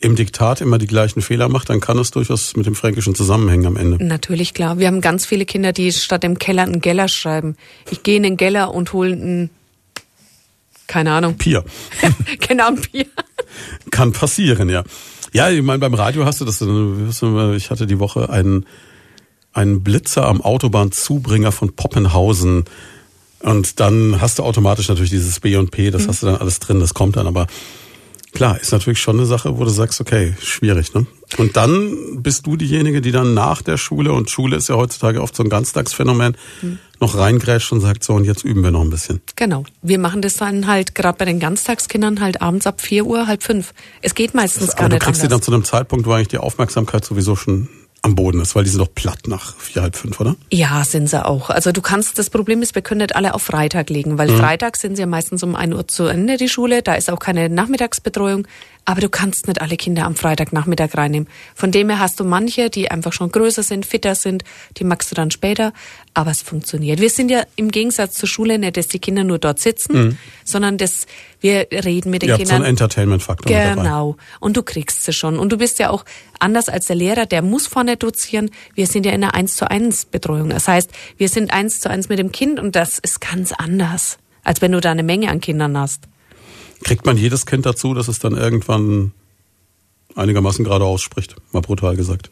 im 0.00 0.16
Diktat 0.16 0.60
immer 0.62 0.78
die 0.78 0.86
gleichen 0.88 1.20
Fehler 1.22 1.48
macht, 1.48 1.68
dann 1.70 1.78
kann 1.80 1.98
es 1.98 2.10
durchaus 2.10 2.56
mit 2.56 2.66
dem 2.66 2.74
Fränkischen 2.74 3.14
zusammenhängen 3.14 3.66
am 3.66 3.76
Ende. 3.76 4.04
Natürlich, 4.04 4.52
klar. 4.54 4.78
Wir 4.78 4.86
haben 4.88 5.00
ganz 5.00 5.26
viele 5.26 5.44
Kinder, 5.44 5.72
die 5.72 5.92
statt 5.92 6.24
im 6.24 6.38
Keller 6.38 6.62
einen 6.64 6.80
Geller 6.80 7.06
schreiben. 7.06 7.56
Ich 7.90 8.02
gehe 8.02 8.16
in 8.16 8.22
den 8.24 8.36
Geller 8.36 8.74
und 8.74 8.92
hole 8.94 9.12
einen, 9.12 9.50
keine 10.86 11.12
Ahnung, 11.12 11.36
Pier. 11.36 11.64
genau 12.48 12.68
ein 12.68 12.80
Bier. 12.80 13.06
Kann 13.90 14.12
passieren, 14.12 14.68
ja. 14.70 14.82
Ja, 15.32 15.50
ich 15.50 15.62
meine, 15.62 15.78
beim 15.78 15.94
Radio 15.94 16.24
hast 16.24 16.40
du 16.40 16.44
das. 16.44 16.60
äh, 16.62 17.56
Ich 17.56 17.70
hatte 17.70 17.86
die 17.86 18.00
Woche 18.00 18.30
einen, 18.30 18.66
einen 19.52 19.82
Blitzer 19.82 20.26
am 20.26 20.40
Autobahnzubringer 20.40 21.52
von 21.52 21.74
Poppenhausen. 21.74 22.64
Und 23.40 23.80
dann 23.80 24.20
hast 24.20 24.38
du 24.38 24.42
automatisch 24.42 24.88
natürlich 24.88 25.10
dieses 25.10 25.40
B 25.40 25.56
und 25.56 25.70
P, 25.70 25.90
das 25.90 26.08
hast 26.08 26.22
du 26.22 26.26
dann 26.26 26.36
alles 26.36 26.60
drin, 26.60 26.78
das 26.78 26.94
kommt 26.94 27.16
dann. 27.16 27.26
Aber 27.26 27.46
klar, 28.32 28.60
ist 28.60 28.72
natürlich 28.72 29.00
schon 29.00 29.16
eine 29.16 29.26
Sache, 29.26 29.58
wo 29.58 29.64
du 29.64 29.70
sagst, 29.70 30.00
okay, 30.00 30.34
schwierig, 30.42 30.94
ne? 30.94 31.06
Und 31.38 31.56
dann 31.56 32.22
bist 32.22 32.46
du 32.46 32.56
diejenige, 32.56 33.00
die 33.00 33.12
dann 33.12 33.34
nach 33.34 33.62
der 33.62 33.76
Schule, 33.76 34.12
und 34.12 34.30
Schule 34.30 34.56
ist 34.56 34.68
ja 34.68 34.74
heutzutage 34.74 35.22
oft 35.22 35.34
so 35.34 35.42
ein 35.42 35.48
Ganztagsphänomen, 35.48 36.36
noch 37.00 37.16
reingrätscht 37.16 37.72
und 37.72 37.80
sagt, 37.80 38.04
so, 38.04 38.12
und 38.14 38.24
jetzt 38.24 38.44
üben 38.44 38.62
wir 38.62 38.72
noch 38.72 38.82
ein 38.82 38.90
bisschen. 38.90 39.22
Genau. 39.36 39.64
Wir 39.80 39.98
machen 39.98 40.22
das 40.22 40.34
dann 40.34 40.66
halt 40.66 40.94
gerade 40.94 41.16
bei 41.16 41.24
den 41.24 41.40
Ganztagskindern 41.40 42.20
halt 42.20 42.42
abends 42.42 42.66
ab 42.66 42.80
4 42.80 43.06
Uhr, 43.06 43.26
halb 43.26 43.42
fünf. 43.42 43.72
Es 44.02 44.14
geht 44.14 44.34
meistens 44.34 44.70
gar 44.72 44.80
Aber 44.80 44.88
du 44.90 44.94
nicht 44.96 45.04
kriegst 45.04 45.20
sie 45.22 45.28
dann 45.28 45.36
anders. 45.36 45.46
zu 45.46 45.52
einem 45.52 45.64
Zeitpunkt, 45.64 46.06
wo 46.06 46.12
eigentlich 46.12 46.28
die 46.28 46.38
Aufmerksamkeit 46.38 47.04
sowieso 47.04 47.36
schon 47.36 47.68
am 48.02 48.14
Boden 48.14 48.40
ist, 48.40 48.54
weil 48.56 48.64
die 48.64 48.70
sind 48.70 48.80
doch 48.80 48.94
platt 48.94 49.26
nach 49.26 49.56
vier, 49.56 49.82
halb 49.82 49.96
fünf, 49.96 50.20
oder? 50.20 50.36
Ja, 50.50 50.84
sind 50.84 51.08
sie 51.08 51.24
auch. 51.24 51.50
Also 51.50 51.70
du 51.72 51.82
kannst, 51.82 52.18
das 52.18 52.30
Problem 52.30 52.62
ist, 52.62 52.74
wir 52.74 52.82
können 52.82 53.00
nicht 53.00 53.14
alle 53.14 53.34
auf 53.34 53.42
Freitag 53.42 53.90
legen, 53.90 54.16
weil 54.16 54.28
Freitag 54.28 54.76
sind 54.76 54.96
sie 54.96 55.02
ja 55.02 55.06
meistens 55.06 55.42
um 55.42 55.54
1 55.54 55.74
Uhr 55.74 55.86
zu 55.86 56.04
Ende, 56.04 56.36
die 56.36 56.48
Schule. 56.48 56.82
Da 56.82 56.94
ist 56.94 57.10
auch 57.10 57.18
keine 57.18 57.48
Nachmittagsbetreuung. 57.48 58.46
Aber 58.86 59.00
du 59.00 59.08
kannst 59.08 59.46
nicht 59.46 59.60
alle 59.60 59.76
Kinder 59.76 60.04
am 60.04 60.16
Freitagnachmittag 60.16 60.96
reinnehmen. 60.96 61.28
Von 61.54 61.70
dem 61.70 61.90
her 61.90 61.98
hast 61.98 62.18
du 62.18 62.24
manche, 62.24 62.70
die 62.70 62.90
einfach 62.90 63.12
schon 63.12 63.30
größer 63.30 63.62
sind, 63.62 63.84
fitter 63.84 64.14
sind, 64.14 64.42
die 64.78 64.84
magst 64.84 65.10
du 65.10 65.14
dann 65.14 65.30
später. 65.30 65.72
Aber 66.12 66.32
es 66.32 66.42
funktioniert. 66.42 67.00
Wir 67.00 67.08
sind 67.08 67.30
ja 67.30 67.44
im 67.54 67.70
Gegensatz 67.70 68.14
zur 68.14 68.28
Schule 68.28 68.58
nicht, 68.58 68.76
dass 68.76 68.88
die 68.88 68.98
Kinder 68.98 69.22
nur 69.22 69.38
dort 69.38 69.60
sitzen, 69.60 70.18
sondern 70.44 70.76
dass 70.76 71.06
wir 71.40 71.68
reden 71.70 72.10
mit 72.10 72.22
den 72.22 72.28
Ihr 72.28 72.34
habt 72.34 72.40
so 72.40 72.48
Kindern. 72.48 72.62
einen 72.62 72.70
Entertainment-Faktor. 72.70 73.50
Genau. 73.50 74.16
Und 74.40 74.56
du 74.56 74.62
kriegst 74.64 75.04
sie 75.04 75.12
schon. 75.12 75.38
Und 75.38 75.52
du 75.52 75.56
bist 75.56 75.78
ja 75.78 75.90
auch 75.90 76.04
anders 76.40 76.68
als 76.68 76.86
der 76.86 76.96
Lehrer, 76.96 77.26
der 77.26 77.42
muss 77.42 77.68
vorne 77.68 77.96
dozieren. 77.96 78.50
Wir 78.74 78.88
sind 78.88 79.06
ja 79.06 79.12
in 79.12 79.22
einer 79.22 79.34
1 79.34 79.54
zu 79.54 79.70
1 79.70 80.06
Betreuung. 80.06 80.50
Das 80.50 80.66
heißt, 80.66 80.90
wir 81.16 81.28
sind 81.28 81.52
1 81.52 81.78
zu 81.78 81.88
1 81.88 82.08
mit 82.08 82.18
dem 82.18 82.32
Kind 82.32 82.58
und 82.58 82.74
das 82.74 82.98
ist 82.98 83.20
ganz 83.20 83.52
anders, 83.52 84.18
als 84.42 84.60
wenn 84.60 84.72
du 84.72 84.80
da 84.80 84.90
eine 84.90 85.04
Menge 85.04 85.30
an 85.30 85.40
Kindern 85.40 85.78
hast. 85.78 86.08
Kriegt 86.82 87.06
man 87.06 87.16
jedes 87.16 87.46
Kind 87.46 87.66
dazu, 87.66 87.94
dass 87.94 88.08
es 88.08 88.18
dann 88.18 88.36
irgendwann 88.36 89.12
einigermaßen 90.16 90.64
gerade 90.64 90.84
ausspricht, 90.84 91.36
mal 91.52 91.60
brutal 91.60 91.94
gesagt. 91.94 92.30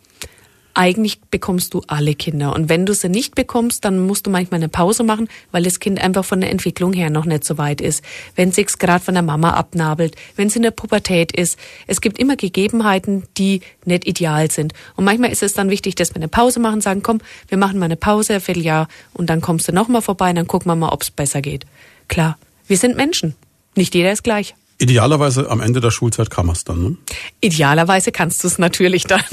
Eigentlich 0.78 1.20
bekommst 1.22 1.74
du 1.74 1.82
alle 1.88 2.14
Kinder. 2.14 2.54
Und 2.54 2.68
wenn 2.68 2.86
du 2.86 2.94
sie 2.94 3.08
nicht 3.08 3.34
bekommst, 3.34 3.84
dann 3.84 4.06
musst 4.06 4.28
du 4.28 4.30
manchmal 4.30 4.58
eine 4.58 4.68
Pause 4.68 5.02
machen, 5.02 5.26
weil 5.50 5.64
das 5.64 5.80
Kind 5.80 6.00
einfach 6.00 6.24
von 6.24 6.40
der 6.40 6.52
Entwicklung 6.52 6.92
her 6.92 7.10
noch 7.10 7.24
nicht 7.24 7.42
so 7.42 7.58
weit 7.58 7.80
ist. 7.80 8.04
Wenn 8.36 8.52
sich's 8.52 8.78
gerade 8.78 9.02
von 9.04 9.14
der 9.14 9.24
Mama 9.24 9.54
abnabelt, 9.54 10.14
wenn 10.36 10.46
es 10.46 10.54
in 10.54 10.62
der 10.62 10.70
Pubertät 10.70 11.32
ist. 11.32 11.58
Es 11.88 12.00
gibt 12.00 12.20
immer 12.20 12.36
Gegebenheiten, 12.36 13.24
die 13.36 13.62
nicht 13.86 14.06
ideal 14.06 14.52
sind. 14.52 14.72
Und 14.94 15.04
manchmal 15.04 15.32
ist 15.32 15.42
es 15.42 15.52
dann 15.52 15.68
wichtig, 15.68 15.96
dass 15.96 16.10
wir 16.10 16.18
eine 16.18 16.28
Pause 16.28 16.60
machen, 16.60 16.80
sagen, 16.80 17.02
komm, 17.02 17.22
wir 17.48 17.58
machen 17.58 17.80
mal 17.80 17.86
eine 17.86 17.96
Pause, 17.96 18.34
ein 18.34 18.40
Vierteljahr, 18.40 18.86
und 19.14 19.28
dann 19.30 19.40
kommst 19.40 19.66
du 19.66 19.72
nochmal 19.72 20.00
vorbei, 20.00 20.30
und 20.30 20.36
dann 20.36 20.46
gucken 20.46 20.70
wir 20.70 20.76
mal, 20.76 20.92
ob's 20.92 21.10
besser 21.10 21.42
geht. 21.42 21.66
Klar, 22.06 22.38
wir 22.68 22.76
sind 22.76 22.96
Menschen. 22.96 23.34
Nicht 23.74 23.96
jeder 23.96 24.12
ist 24.12 24.22
gleich. 24.22 24.54
Idealerweise 24.78 25.50
am 25.50 25.60
Ende 25.60 25.80
der 25.80 25.90
Schulzeit 25.90 26.30
kann 26.30 26.46
man 26.46 26.54
es 26.54 26.62
dann. 26.62 26.80
Ne? 26.84 26.96
Idealerweise 27.40 28.12
kannst 28.12 28.44
du 28.44 28.46
es 28.46 28.58
natürlich 28.58 29.02
dann. 29.08 29.24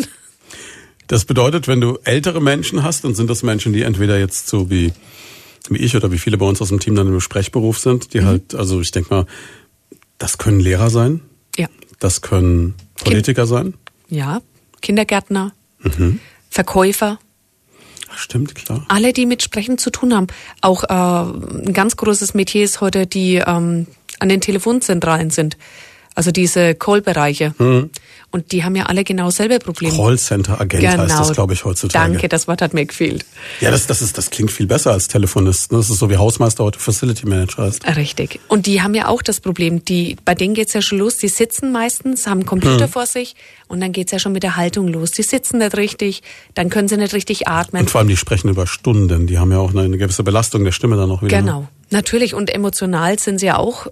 Das 1.07 1.25
bedeutet, 1.25 1.67
wenn 1.67 1.81
du 1.81 1.97
ältere 2.03 2.41
Menschen 2.41 2.83
hast, 2.83 3.03
dann 3.03 3.13
sind 3.15 3.29
das 3.29 3.43
Menschen, 3.43 3.73
die 3.73 3.83
entweder 3.83 4.17
jetzt 4.17 4.47
so 4.47 4.69
wie, 4.69 4.91
wie 5.69 5.77
ich 5.77 5.95
oder 5.95 6.11
wie 6.11 6.17
viele 6.17 6.37
bei 6.37 6.45
uns 6.47 6.61
aus 6.61 6.69
dem 6.69 6.79
Team 6.79 6.95
dann 6.95 7.07
im 7.07 7.19
Sprechberuf 7.21 7.77
sind, 7.79 8.05
Mhm. 8.05 8.09
die 8.09 8.23
halt, 8.25 8.55
also 8.55 8.81
ich 8.81 8.91
denke 8.91 9.13
mal, 9.13 9.25
das 10.17 10.37
können 10.37 10.59
Lehrer 10.59 10.89
sein, 10.89 11.21
Ja. 11.57 11.67
das 11.99 12.21
können 12.21 12.73
Politiker 13.03 13.45
sein. 13.45 13.73
Ja, 14.09 14.41
Kindergärtner, 14.81 15.53
Mhm. 15.79 16.19
Verkäufer. 16.49 17.19
Stimmt, 18.15 18.55
klar. 18.55 18.85
Alle, 18.87 19.11
die 19.11 19.25
mit 19.25 19.43
Sprechen 19.43 19.77
zu 19.77 19.89
tun 19.89 20.13
haben. 20.15 20.27
Auch 20.61 20.83
äh, 20.85 20.87
ein 21.67 21.73
ganz 21.73 21.97
großes 21.97 22.33
Metier 22.33 22.63
ist 22.63 22.79
heute, 22.79 23.07
die 23.07 23.35
ähm, 23.45 23.87
an 24.19 24.29
den 24.29 24.39
Telefonzentralen 24.39 25.31
sind. 25.31 25.57
Also 26.15 26.31
diese 26.31 26.75
Call-Bereiche. 26.75 27.53
Mhm. 27.57 27.89
Und 28.31 28.51
die 28.51 28.63
haben 28.63 28.75
ja 28.75 28.85
alle 28.85 29.03
genau 29.03 29.29
selbe 29.29 29.59
Probleme. 29.59 29.95
Callcenter-Agent 29.95 30.81
genau. 30.81 31.03
heißt 31.03 31.19
das, 31.19 31.33
glaube 31.33 31.53
ich, 31.53 31.63
heutzutage. 31.63 32.11
Danke, 32.11 32.27
das 32.29 32.47
Wort 32.47 32.61
hat 32.61 32.73
mir 32.73 32.85
gefehlt. 32.85 33.25
Ja, 33.61 33.69
das, 33.71 33.85
das, 33.87 34.01
ist, 34.01 34.17
das 34.17 34.29
klingt 34.29 34.51
viel 34.51 34.67
besser 34.67 34.91
als 34.91 35.07
Telefonist. 35.07 35.71
ne? 35.71 35.77
Das 35.77 35.89
ist 35.89 35.99
so 35.99 36.09
wie 36.09 36.17
Hausmeister 36.17 36.63
heute 36.63 36.79
Facility 36.79 37.27
Manager 37.27 37.63
heißt. 37.63 37.85
Richtig. 37.95 38.39
Und 38.47 38.65
die 38.65 38.81
haben 38.81 38.93
ja 38.93 39.07
auch 39.07 39.21
das 39.21 39.39
Problem, 39.39 39.83
die, 39.85 40.15
bei 40.25 40.35
denen 40.35 40.53
geht's 40.53 40.73
ja 40.73 40.81
schon 40.81 40.99
los, 40.99 41.17
die 41.17 41.27
sitzen 41.27 41.71
meistens, 41.71 42.27
haben 42.27 42.39
einen 42.39 42.45
Computer 42.45 42.87
vor 42.87 43.05
sich 43.05 43.35
und 43.67 43.81
dann 43.81 43.91
geht's 43.91 44.11
ja 44.11 44.19
schon 44.19 44.31
mit 44.31 44.43
der 44.43 44.55
Haltung 44.55 44.87
los. 44.87 45.11
Die 45.11 45.23
sitzen 45.23 45.59
nicht 45.59 45.75
richtig, 45.77 46.23
dann 46.53 46.69
können 46.69 46.87
sie 46.87 46.97
nicht 46.97 47.13
richtig 47.13 47.47
atmen. 47.47 47.83
Und 47.83 47.89
vor 47.89 47.99
allem, 47.99 48.07
die 48.07 48.17
sprechen 48.17 48.49
über 48.49 48.67
Stunden. 48.67 49.27
Die 49.27 49.37
haben 49.37 49.51
ja 49.51 49.59
auch 49.59 49.71
eine, 49.71 49.81
eine 49.81 49.97
gewisse 49.97 50.23
Belastung 50.23 50.63
der 50.63 50.71
Stimme 50.71 50.95
dann 50.95 51.09
noch 51.09 51.21
wieder. 51.21 51.37
ne? 51.37 51.43
Genau. 51.43 51.67
Natürlich. 51.89 52.33
Und 52.33 52.49
emotional 52.49 53.19
sind 53.19 53.39
sie 53.39 53.45
ja 53.47 53.57
auch 53.57 53.87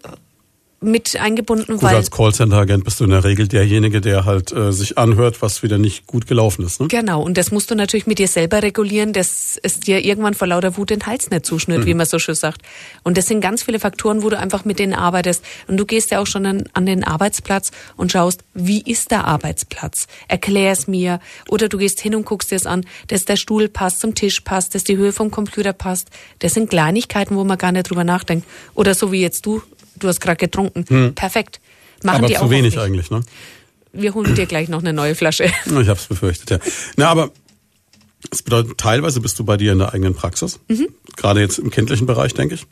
mit 0.83 1.19
eingebunden, 1.19 1.73
Gut, 1.73 1.83
weil 1.83 1.95
als 1.95 2.11
Callcenter-Agent 2.11 2.83
bist 2.83 2.99
du 2.99 3.05
in 3.05 3.09
der 3.09 3.23
Regel 3.23 3.47
derjenige, 3.47 4.01
der 4.01 4.25
halt 4.25 4.51
äh, 4.51 4.71
sich 4.71 4.97
anhört, 4.97 5.41
was 5.41 5.63
wieder 5.63 5.77
nicht 5.77 6.07
gut 6.07 6.27
gelaufen 6.27 6.65
ist. 6.65 6.79
Ne? 6.79 6.87
Genau, 6.87 7.21
und 7.21 7.37
das 7.37 7.51
musst 7.51 7.71
du 7.71 7.75
natürlich 7.75 8.07
mit 8.07 8.19
dir 8.19 8.27
selber 8.27 8.61
regulieren, 8.61 9.13
dass 9.13 9.59
es 9.61 9.79
dir 9.79 10.03
irgendwann 10.03 10.33
vor 10.33 10.47
lauter 10.47 10.77
Wut 10.77 10.89
den 10.89 11.05
Hals 11.05 11.29
nicht 11.29 11.45
zuschnürt, 11.45 11.85
wie 11.85 11.93
man 11.93 12.05
so 12.05 12.19
schön 12.19 12.35
sagt. 12.35 12.61
Und 13.03 13.17
das 13.17 13.27
sind 13.27 13.41
ganz 13.41 13.63
viele 13.63 13.79
Faktoren, 13.79 14.23
wo 14.23 14.29
du 14.29 14.37
einfach 14.37 14.65
mit 14.65 14.79
denen 14.79 14.93
arbeitest. 14.93 15.43
Und 15.67 15.77
du 15.77 15.85
gehst 15.85 16.11
ja 16.11 16.19
auch 16.19 16.27
schon 16.27 16.45
an, 16.45 16.63
an 16.73 16.85
den 16.85 17.03
Arbeitsplatz 17.03 17.71
und 17.95 18.11
schaust, 18.11 18.43
wie 18.53 18.81
ist 18.81 19.11
der 19.11 19.25
Arbeitsplatz? 19.25 20.07
Erklär 20.27 20.71
es 20.71 20.87
mir. 20.87 21.19
Oder 21.49 21.69
du 21.69 21.77
gehst 21.77 21.99
hin 21.99 22.15
und 22.15 22.25
guckst 22.25 22.51
dir 22.51 22.55
es 22.55 22.65
an, 22.65 22.85
dass 23.07 23.25
der 23.25 23.35
Stuhl 23.35 23.69
passt, 23.69 23.99
zum 23.99 24.15
Tisch 24.15 24.41
passt, 24.41 24.75
dass 24.75 24.83
die 24.83 24.97
Höhe 24.97 25.13
vom 25.13 25.31
Computer 25.31 25.73
passt. 25.73 26.09
Das 26.39 26.53
sind 26.53 26.69
Kleinigkeiten, 26.69 27.35
wo 27.35 27.43
man 27.43 27.57
gar 27.57 27.71
nicht 27.71 27.89
drüber 27.89 28.03
nachdenkt. 28.03 28.47
Oder 28.75 28.93
so 28.93 29.11
wie 29.11 29.21
jetzt 29.21 29.45
du, 29.45 29.61
du 30.03 30.09
hast 30.09 30.19
gerade 30.19 30.37
getrunken. 30.37 31.13
Perfekt. 31.15 31.59
Machen 32.03 32.17
Aber 32.17 32.27
die 32.27 32.33
zu 32.33 32.41
auch 32.41 32.49
wenig 32.49 32.77
eigentlich, 32.77 33.09
ne? 33.09 33.21
Wir 33.93 34.13
holen 34.13 34.35
dir 34.35 34.45
gleich 34.45 34.69
noch 34.69 34.79
eine 34.79 34.93
neue 34.93 35.15
Flasche. 35.15 35.45
Ich 35.81 35.87
hab's 35.87 36.07
befürchtet, 36.07 36.49
ja. 36.49 36.59
Na, 36.97 37.09
aber 37.09 37.31
das 38.29 38.41
bedeutet, 38.41 38.77
teilweise 38.77 39.21
bist 39.21 39.37
du 39.39 39.43
bei 39.43 39.57
dir 39.57 39.71
in 39.71 39.79
der 39.79 39.93
eigenen 39.93 40.15
Praxis. 40.15 40.59
Mhm. 40.67 40.87
Gerade 41.15 41.41
jetzt 41.41 41.59
im 41.59 41.69
kindlichen 41.69 42.07
Bereich, 42.07 42.33
denke 42.33 42.55
ich. 42.55 42.65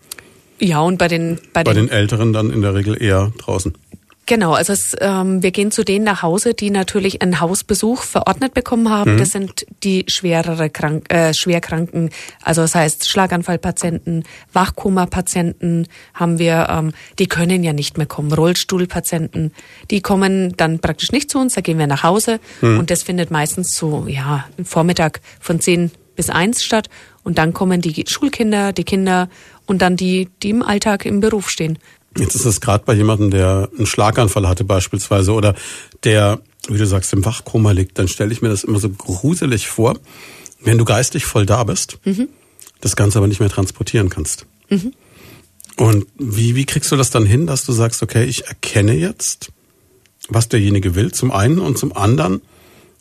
Ja, 0.60 0.82
und 0.82 0.98
bei 0.98 1.08
den, 1.08 1.40
bei 1.54 1.64
Bei 1.64 1.74
den 1.74 1.88
den 1.88 1.96
Älteren 1.96 2.34
dann 2.34 2.52
in 2.52 2.62
der 2.62 2.74
Regel 2.76 3.02
eher 3.02 3.32
draußen. 3.38 3.74
Genau, 4.28 4.54
also 4.54 4.72
es, 4.72 4.96
ähm, 5.02 5.44
wir 5.44 5.52
gehen 5.52 5.72
zu 5.72 5.84
denen 5.84 6.06
nach 6.06 6.22
Hause, 6.22 6.54
die 6.54 6.70
natürlich 6.70 7.22
einen 7.22 7.42
Hausbesuch 7.42 8.04
verordnet 8.04 8.54
bekommen 8.54 8.90
haben. 8.90 9.18
Das 9.18 9.32
sind 9.32 9.66
die 9.84 10.06
schwerere 10.08 10.70
Krank 10.70 11.12
äh, 11.12 11.34
Schwerkranken, 11.34 12.12
also 12.42 12.62
das 12.62 12.76
heißt 12.76 13.10
Schlaganfallpatienten, 13.10 14.24
Wachkoma-Patienten 14.54 15.88
haben 16.14 16.40
wir, 16.40 16.68
ähm, 16.70 16.94
die 17.20 17.28
können 17.28 17.64
ja 17.64 17.74
nicht 17.74 17.98
mehr 17.98 18.08
kommen, 18.08 18.32
Rollstuhlpatienten, 18.32 19.52
die 19.90 20.02
kommen 20.02 20.56
dann 20.56 20.80
praktisch 20.80 21.12
nicht 21.12 21.30
zu 21.30 21.40
uns, 21.40 21.56
da 21.56 21.62
gehen 21.62 21.80
wir 21.80 21.88
nach 21.88 22.04
Hause. 22.04 22.40
Und 22.78 22.92
das 22.92 23.04
findet 23.04 23.32
meistens 23.32 23.76
so, 23.76 24.06
ja, 24.08 24.46
im 24.58 24.66
Vormittag 24.66 25.20
von 25.40 25.60
10 25.60 25.92
bis 26.16 26.30
1 26.30 26.64
statt. 26.64 26.90
Und 27.24 27.38
dann 27.38 27.54
kommen 27.54 27.82
die 27.82 28.04
Schulkinder, 28.08 28.74
die 28.74 28.84
Kinder 28.84 29.30
und 29.66 29.82
dann 29.82 29.96
die, 29.96 30.30
die 30.42 30.50
im 30.52 30.64
Alltag 30.64 31.06
im 31.06 31.20
Beruf 31.20 31.50
stehen. 31.50 31.78
Jetzt 32.18 32.36
ist 32.36 32.46
es 32.46 32.60
gerade 32.60 32.84
bei 32.86 32.94
jemandem, 32.94 33.32
der 33.32 33.70
einen 33.78 33.86
Schlaganfall 33.86 34.48
hatte 34.48 34.64
beispielsweise 34.66 35.32
oder 35.32 35.56
der, 36.04 36.42
wie 36.68 36.78
du 36.78 36.86
sagst, 36.86 37.14
im 37.14 37.24
Wachkoma 37.24 37.72
liegt, 37.72 37.98
dann 38.00 38.08
stelle 38.10 38.32
ich 38.34 38.42
mir 38.42 38.50
das 38.50 38.64
immer 38.66 38.80
so 38.80 38.90
gruselig 38.90 39.68
vor, 39.68 39.98
wenn 40.60 40.78
du 40.78 40.86
geistig 40.86 41.26
voll 41.26 41.46
da 41.46 41.64
bist, 41.64 42.00
das 42.82 42.96
Ganze 42.96 43.18
aber 43.18 43.28
nicht 43.28 43.40
mehr 43.40 43.50
transportieren 43.50 44.10
kannst. 44.10 44.46
Und 45.78 46.06
wie, 46.18 46.56
wie 46.56 46.66
kriegst 46.66 46.92
du 46.92 46.98
das 46.98 47.10
dann 47.12 47.26
hin, 47.26 47.48
dass 47.48 47.66
du 47.66 47.72
sagst, 47.72 48.04
okay, 48.04 48.26
ich 48.26 48.46
erkenne 48.48 48.94
jetzt, 48.94 49.52
was 50.28 50.50
derjenige 50.50 50.96
will, 50.96 51.12
zum 51.12 51.32
einen 51.32 51.60
und 51.60 51.78
zum 51.78 51.96
anderen, 51.96 52.42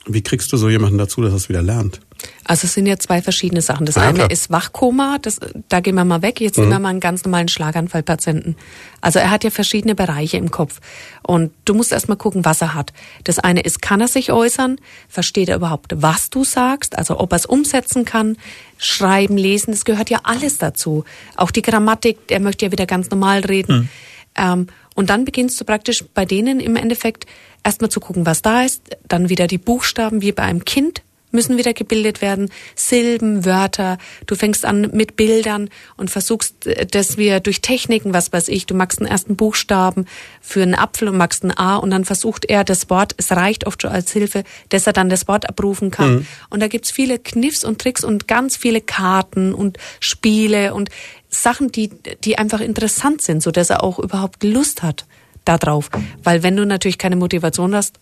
wie 0.07 0.23
kriegst 0.23 0.53
du 0.53 0.57
so 0.57 0.69
jemanden 0.71 0.99
dazu, 0.99 1.21
dass 1.21 1.33
er 1.33 1.37
es 1.37 1.49
wieder 1.49 1.63
lernt? 1.63 2.01
Also 2.45 2.67
es 2.67 2.75
sind 2.75 2.87
ja 2.87 2.99
zwei 2.99 3.23
verschiedene 3.23 3.63
Sachen. 3.63 3.87
Das 3.87 3.95
Ja, 3.95 4.03
eine 4.03 4.15
klar. 4.19 4.31
ist 4.31 4.51
Wachkoma, 4.51 5.19
das, 5.21 5.39
da 5.69 5.81
gehen 5.81 5.95
wir 5.95 6.05
mal 6.05 6.23
weg. 6.23 6.41
Jetzt 6.41 6.59
nehmen 6.59 6.71
wir 6.71 6.79
mal 6.79 6.89
einen 6.89 7.01
ganz 7.01 7.25
normalen 7.25 7.49
Schlaganfallpatienten. 7.49 8.57
Also 9.01 9.19
er 9.19 9.31
hat 9.31 9.45
ja 9.45 9.51
verschiedene 9.51 9.95
Bereiche 9.95 10.37
im 10.37 10.51
Kopf. 10.51 10.81
Und 11.23 11.53
du 11.65 11.75
musst 11.75 11.93
erst 11.93 12.09
mal 12.09 12.17
gucken, 12.17 12.45
was 12.45 12.61
er 12.61 12.75
hat. 12.75 12.93
Das 13.25 13.39
eine 13.39 13.61
ist, 13.61 13.83
kann 13.83 14.01
er 14.01 14.09
sich 14.09 14.33
äußern? 14.33 14.79
Versteht 15.09 15.49
er 15.49 15.57
überhaupt, 15.57 15.93
was 15.97 16.31
du 16.31 16.45
sagst? 16.45 16.99
Also 16.99 17.21
ob 17.21 17.33
er 17.33 17.37
es 17.37 17.47
umsetzen 17.47 18.05
kann? 18.05 18.37
Schreiben, 18.79 19.37
lesen, 19.37 19.73
das 19.73 19.85
gehört 19.85 20.11
ja 20.11 20.21
alles 20.25 20.59
dazu. 20.59 21.05
Auch 21.37 21.51
die 21.51 21.63
Grammatik, 21.63 22.27
der 22.29 22.41
möchte 22.41 22.67
ja 22.67 22.73
wieder 22.73 22.87
ganz 22.87 23.11
normal 23.11 23.41
reden. 23.41 23.91
Ähm, 24.37 24.67
und 24.95 25.11
dann 25.11 25.25
beginnst 25.25 25.61
du 25.61 25.65
praktisch 25.65 26.05
bei 26.15 26.25
denen 26.25 26.61
im 26.61 26.77
Endeffekt 26.77 27.27
erstmal 27.63 27.91
zu 27.91 28.01
gucken, 28.01 28.27
was 28.27 28.43
da 28.43 28.63
ist, 28.63 28.83
dann 29.07 29.29
wieder 29.29 29.47
die 29.47 29.59
Buchstaben 29.59 30.23
wie 30.23 30.33
bei 30.33 30.43
einem 30.43 30.65
Kind 30.65 31.03
müssen 31.31 31.59
wieder 31.59 31.73
gebildet 31.73 32.21
werden, 32.21 32.51
Silben, 32.75 33.45
Wörter. 33.45 33.99
Du 34.27 34.35
fängst 34.35 34.65
an 34.65 34.91
mit 34.93 35.17
Bildern 35.17 35.71
und 35.97 36.11
versuchst, 36.11 36.67
äh, 36.67 36.87
dass 36.87 37.17
wir 37.17 37.41
durch 37.41 37.61
Techniken, 37.61 38.13
was 38.15 38.33
weiß 38.33 38.49
ich, 38.49 38.67
du 38.67 38.75
magst 38.75 39.01
einen 39.01 39.11
ersten 39.11 39.37
Buchstaben 39.37 40.07
für 40.41 40.63
einen 40.63 40.75
Apfel 40.75 41.09
und 41.09 41.17
magst 41.17 41.45
ein 41.45 41.57
A 41.57 41.77
und 41.77 41.91
dann 41.91 42.05
versucht 42.05 42.45
er 42.45 42.65
das 42.65 42.91
Wort, 42.91 43.15
es 43.17 43.33
reicht 43.33 43.67
oft 43.67 43.83
schon 43.83 43.91
als 43.91 44.13
Hilfe, 44.13 44.45
dass 44.69 44.87
er 44.87 44.93
dann 44.93 45.09
das 45.09 45.29
Wort 45.29 45.49
abrufen 45.49 45.91
kann. 45.91 46.27
Und 46.51 46.61
da 46.61 46.69
gibt's 46.69 46.91
viele 46.91 47.19
Kniffs 47.19 47.65
und 47.65 47.81
Tricks 47.81 48.05
und 48.05 48.29
ganz 48.29 48.57
viele 48.57 48.81
Karten 48.81 49.55
und 49.55 49.79
Spiele 50.01 50.75
und 50.75 50.91
Sachen, 51.29 51.71
die, 51.71 51.91
die 52.25 52.39
einfach 52.39 52.61
interessant 52.61 53.23
sind, 53.23 53.43
so 53.43 53.51
dass 53.51 53.71
er 53.71 53.83
auch 53.83 53.99
überhaupt 53.99 54.43
Lust 54.43 54.83
hat 54.83 55.07
darauf. 55.45 55.91
Weil 56.23 56.43
wenn 56.43 56.57
du 56.57 56.67
natürlich 56.67 56.99
keine 56.99 57.17
Motivation 57.17 57.75
hast, 57.75 57.99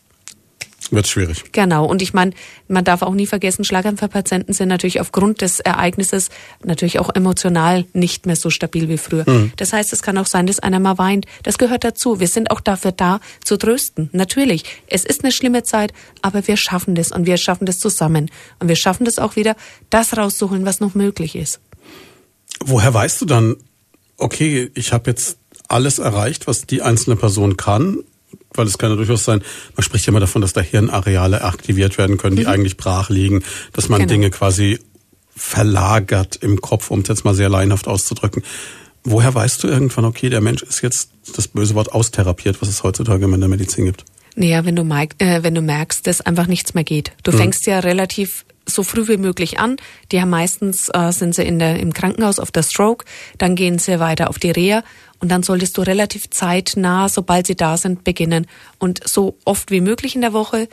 Wird 0.91 1.07
schwierig. 1.07 1.45
Genau. 1.53 1.85
Und 1.85 2.01
ich 2.01 2.15
meine, 2.15 2.33
man 2.67 2.85
darf 2.85 3.03
auch 3.03 3.13
nie 3.13 3.27
vergessen, 3.27 3.65
Schlaganfallpatienten 3.65 4.55
sind 4.55 4.69
natürlich 4.69 5.01
aufgrund 5.01 5.43
des 5.43 5.61
Ereignisses 5.61 6.31
natürlich 6.65 6.99
auch 6.99 7.15
emotional 7.15 7.85
nicht 7.93 8.25
mehr 8.27 8.37
so 8.37 8.49
stabil 8.49 8.89
wie 8.89 8.97
früher. 8.97 9.25
Das 9.57 9.73
heißt, 9.73 9.93
es 9.93 10.03
kann 10.03 10.17
auch 10.17 10.27
sein, 10.27 10.47
dass 10.47 10.61
einer 10.61 10.81
mal 10.81 10.97
weint. 10.97 11.27
Das 11.43 11.59
gehört 11.59 11.85
dazu. 11.85 12.21
Wir 12.21 12.29
sind 12.29 12.51
auch 12.51 12.61
dafür 12.61 12.93
da, 12.93 13.21
zu 13.45 13.57
trösten. 13.57 14.09
Natürlich. 14.13 14.65
Es 14.87 15.05
ist 15.05 15.25
eine 15.25 15.33
schlimme 15.33 15.63
Zeit, 15.63 15.93
aber 16.23 16.47
wir 16.47 16.57
schaffen 16.57 16.95
das 16.95 17.13
und 17.13 17.27
wir 17.27 17.37
schaffen 17.37 17.67
das 17.67 17.79
zusammen. 17.79 18.31
Und 18.59 18.69
wir 18.69 18.77
schaffen 18.77 19.05
das 19.05 19.19
auch 19.19 19.37
wieder, 19.37 19.57
das 19.91 20.17
rauszuholen, 20.17 20.65
was 20.65 20.81
noch 20.81 20.95
möglich 20.95 21.37
ist. 21.37 21.61
Woher 22.65 22.93
weißt 22.93 23.21
du 23.21 23.27
dann, 23.27 23.57
okay, 24.17 24.71
ich 24.75 24.93
habe 24.93 25.11
jetzt 25.11 25.39
alles 25.69 25.99
erreicht, 25.99 26.47
was 26.47 26.63
die 26.63 26.83
einzelne 26.83 27.17
Person 27.17 27.57
kann? 27.57 27.99
Weil 28.55 28.67
es 28.67 28.79
kann 28.79 28.91
ja 28.91 28.97
durchaus 28.97 29.25
sein, 29.25 29.43
man 29.77 29.85
spricht 29.85 30.07
ja 30.07 30.11
immer 30.11 30.21
davon, 30.21 30.43
dass 30.43 30.53
da 30.53 30.61
Hirnareale 30.61 31.43
aktiviert 31.43 31.99
werden 31.99 32.17
können, 32.17 32.37
die 32.37 32.47
eigentlich 32.47 32.77
brach 32.77 33.11
liegen, 33.11 33.45
dass 33.73 33.89
man 33.89 34.01
Genau. 34.01 34.11
Dinge 34.11 34.31
quasi 34.31 34.79
verlagert 35.37 36.37
im 36.37 36.61
Kopf, 36.61 36.91
um 36.91 37.01
es 37.01 37.09
jetzt 37.09 37.25
mal 37.25 37.35
sehr 37.35 37.49
laienhaft 37.49 37.87
auszudrücken. 37.87 38.43
Woher 39.05 39.35
weißt 39.35 39.63
du 39.63 39.69
irgendwann, 39.69 40.05
okay, 40.05 40.29
der 40.29 40.41
Mensch 40.41 40.63
ist 40.63 40.83
jetzt 40.83 41.11
das 41.37 41.49
böse 41.49 41.75
Wort 41.75 41.93
austherapiert, 41.93 42.61
was 42.61 42.69
es 42.69 42.83
heutzutage 42.83 43.25
immer 43.25 43.35
in 43.35 43.41
der 43.41 43.49
Medizin 43.49 43.85
gibt? 43.85 44.05
Naja, 44.35 44.65
wenn 44.65 44.77
du, 44.77 44.83
äh, 45.19 45.43
wenn 45.43 45.55
du 45.55 45.63
merkst, 45.63 46.07
dass 46.07 46.21
einfach 46.21 46.47
nichts 46.47 46.75
mehr 46.75 46.85
geht. 46.85 47.13
Du 47.23 47.33
fängst 47.33 47.67
ja 47.67 47.81
relativ 47.81 48.45
so 48.67 48.83
früh 48.83 49.09
wie 49.09 49.17
möglich 49.17 49.59
an. 49.59 49.77
Die 50.13 50.21
haben 50.21 50.31
meistens 50.31 50.91
äh, 50.93 51.11
sind 51.11 51.35
sie 51.35 51.43
in 51.43 51.59
der, 51.59 51.81
im 51.81 51.93
Krankenhaus 51.93 52.39
auf 52.39 52.51
der 52.51 52.63
Stroke, 52.63 53.05
dann 53.39 53.57
gehen 53.57 53.79
sie 53.79 53.99
weiter 53.99 54.29
auf 54.29 54.39
die 54.39 54.51
Reha 54.51 54.85
und 55.21 55.31
dann 55.31 55.43
solltest 55.43 55.77
du 55.77 55.83
relativ 55.83 56.31
zeitnah, 56.31 57.09
sobald 57.09 57.47
sie 57.47 57.57
da 57.57 57.77
sind, 57.77 58.05
beginnen. 58.05 58.47
Und 58.79 59.07
so 59.07 59.37
oft 59.45 59.71
wie 59.71 59.81
möglich 59.81 60.15
in 60.15 60.21
der 60.21 60.33
Woche. 60.33 60.69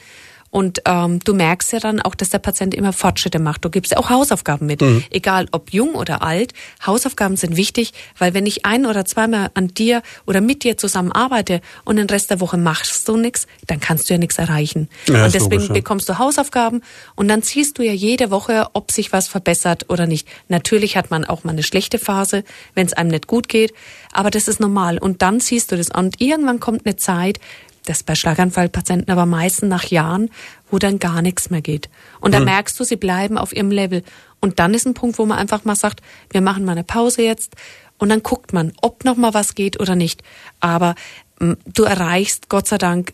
Und 0.56 0.84
ähm, 0.86 1.20
du 1.20 1.34
merkst 1.34 1.74
ja 1.74 1.80
dann 1.80 2.00
auch, 2.00 2.16
dass 2.16 2.30
der 2.30 2.40
Patient 2.40 2.74
immer 2.74 2.94
Fortschritte 2.94 3.40
macht. 3.40 3.66
Du 3.66 3.70
gibst 3.70 3.92
ja 3.92 3.98
auch 3.98 4.10
Hausaufgaben 4.10 4.66
mit. 4.66 4.82
Egal 5.12 5.48
ob 5.52 5.74
jung 5.74 5.96
oder 5.96 6.22
alt, 6.22 6.54
Hausaufgaben 6.86 7.36
sind 7.36 7.58
wichtig, 7.58 7.92
weil 8.20 8.34
wenn 8.34 8.46
ich 8.46 8.66
ein 8.66 8.86
oder 8.86 9.04
zweimal 9.04 9.50
an 9.54 9.68
dir 9.68 10.02
oder 10.26 10.40
mit 10.40 10.64
dir 10.64 10.78
zusammen 10.78 11.12
arbeite 11.12 11.60
und 11.84 11.98
den 11.98 12.10
Rest 12.10 12.30
der 12.30 12.40
Woche 12.40 12.56
machst 12.56 13.06
du 13.10 13.18
nichts, 13.18 13.48
dann 13.68 13.82
kannst 13.82 14.10
du 14.10 14.14
ja 14.14 14.18
nichts 14.18 14.38
erreichen. 14.38 14.88
Ja, 15.10 15.26
und 15.26 15.34
deswegen 15.34 15.56
logisch, 15.56 15.68
ja. 15.68 15.74
bekommst 15.74 16.08
du 16.08 16.20
Hausaufgaben 16.20 16.84
und 17.16 17.28
dann 17.28 17.42
siehst 17.42 17.78
du 17.78 17.84
ja 17.84 17.92
jede 17.92 18.32
Woche, 18.32 18.68
ob 18.72 18.94
sich 18.94 19.12
was 19.12 19.28
verbessert 19.28 19.90
oder 19.90 20.08
nicht. 20.08 20.26
Natürlich 20.48 20.96
hat 20.96 21.12
man 21.12 21.26
auch 21.26 21.44
mal 21.44 21.52
eine 21.52 21.64
schlechte 21.64 22.00
Phase, 22.00 22.46
wenn 22.76 22.88
es 22.88 22.94
einem 22.94 23.10
nicht 23.10 23.28
gut 23.28 23.50
geht, 23.50 23.74
aber 24.14 24.30
das 24.30 24.48
ist 24.48 24.62
normal. 24.62 25.00
Und 25.00 25.22
dann 25.22 25.42
siehst 25.42 25.74
du 25.74 25.76
das. 25.76 25.90
Und 25.90 26.22
irgendwann 26.22 26.62
kommt 26.62 26.86
eine 26.86 26.96
Zeit, 26.96 27.42
das 27.86 28.04
bei 28.04 28.16
Schlaganfallpatienten 28.16 29.12
aber 29.12 29.26
meistens 29.26 29.70
nach 29.70 29.86
Jahren, 29.86 30.30
wo 30.70 30.80
dann 30.80 31.00
gar 31.00 31.22
nichts 31.22 31.50
mehr 31.50 31.62
geht. 31.62 31.90
Und 32.20 32.34
da 32.34 32.40
merkst 32.40 32.80
du, 32.80 32.84
sie 32.84 32.96
bleiben 32.96 33.38
auf 33.38 33.56
ihrem 33.56 33.72
Level. 33.72 34.04
Und 34.42 34.60
dann 34.60 34.74
ist 34.74 34.86
ein 34.86 34.94
Punkt, 34.94 35.18
wo 35.18 35.26
man 35.26 35.38
einfach 35.38 35.64
mal 35.66 35.76
sagt, 35.76 36.02
wir 36.30 36.42
machen 36.42 36.66
mal 36.66 36.74
eine 36.74 36.84
Pause 36.84 37.24
jetzt. 37.24 37.56
Und 37.98 38.10
dann 38.10 38.24
guckt 38.24 38.54
man, 38.54 38.74
ob 38.82 39.06
noch 39.06 39.16
mal 39.16 39.34
was 39.34 39.56
geht 39.56 39.80
oder 39.80 39.96
nicht. 39.96 40.22
Aber 40.60 40.96
m, 41.40 41.58
du 41.66 41.84
erreichst, 41.84 42.50
Gott 42.50 42.68
sei 42.68 42.78
Dank, 42.78 43.14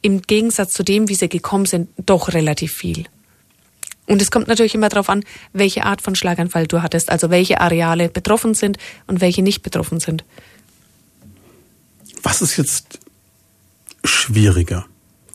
im 0.00 0.22
Gegensatz 0.22 0.72
zu 0.72 0.82
dem, 0.82 1.08
wie 1.08 1.14
sie 1.14 1.28
gekommen 1.28 1.66
sind, 1.66 1.88
doch 1.96 2.32
relativ 2.32 2.72
viel. 2.72 3.04
Und 4.06 4.20
es 4.20 4.30
kommt 4.30 4.48
natürlich 4.48 4.74
immer 4.74 4.88
darauf 4.88 5.08
an, 5.08 5.24
welche 5.52 5.84
Art 5.84 6.02
von 6.02 6.14
Schlaganfall 6.14 6.66
du 6.66 6.82
hattest, 6.82 7.10
also 7.10 7.30
welche 7.30 7.60
Areale 7.60 8.08
betroffen 8.08 8.54
sind 8.54 8.78
und 9.06 9.20
welche 9.20 9.42
nicht 9.42 9.62
betroffen 9.62 10.00
sind. 10.00 10.24
Was 12.22 12.42
ist 12.42 12.56
jetzt 12.56 12.98
schwieriger? 14.04 14.86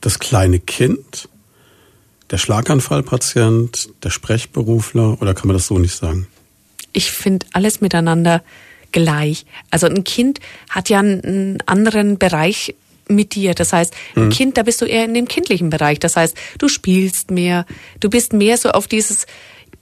Das 0.02 0.20
kleine 0.20 0.60
Kind, 0.60 1.30
der 2.30 2.38
Schlaganfallpatient, 2.38 3.90
der 4.04 4.10
Sprechberufler 4.10 5.22
oder 5.22 5.34
kann 5.34 5.48
man 5.48 5.56
das 5.56 5.68
so 5.68 5.80
nicht 5.80 5.96
sagen? 5.96 6.28
Ich 6.94 7.12
finde 7.12 7.46
alles 7.54 7.82
miteinander 7.82 8.44
gleich. 8.92 9.46
Also 9.70 9.88
ein 9.88 10.04
Kind 10.04 10.40
hat 10.70 10.90
ja 10.90 11.00
einen 11.00 11.62
anderen 11.66 12.18
Bereich 12.18 12.76
mit 13.10 13.36
dir. 13.36 13.54
Das 13.54 13.74
heißt, 13.74 13.94
ein 14.16 14.26
mhm. 14.26 14.30
Kind, 14.30 14.58
da 14.58 14.64
bist 14.64 14.82
du 14.82 14.86
eher 14.86 15.06
in 15.06 15.14
dem 15.14 15.28
kindlichen 15.28 15.70
Bereich. 15.70 16.00
Das 16.00 16.16
heißt, 16.16 16.38
du 16.58 16.68
spielst 16.68 17.32
mehr, 17.32 17.66
du 18.00 18.10
bist 18.10 18.34
mehr 18.34 18.58
so 18.58 18.72
auf 18.72 18.88
dieses 18.88 19.26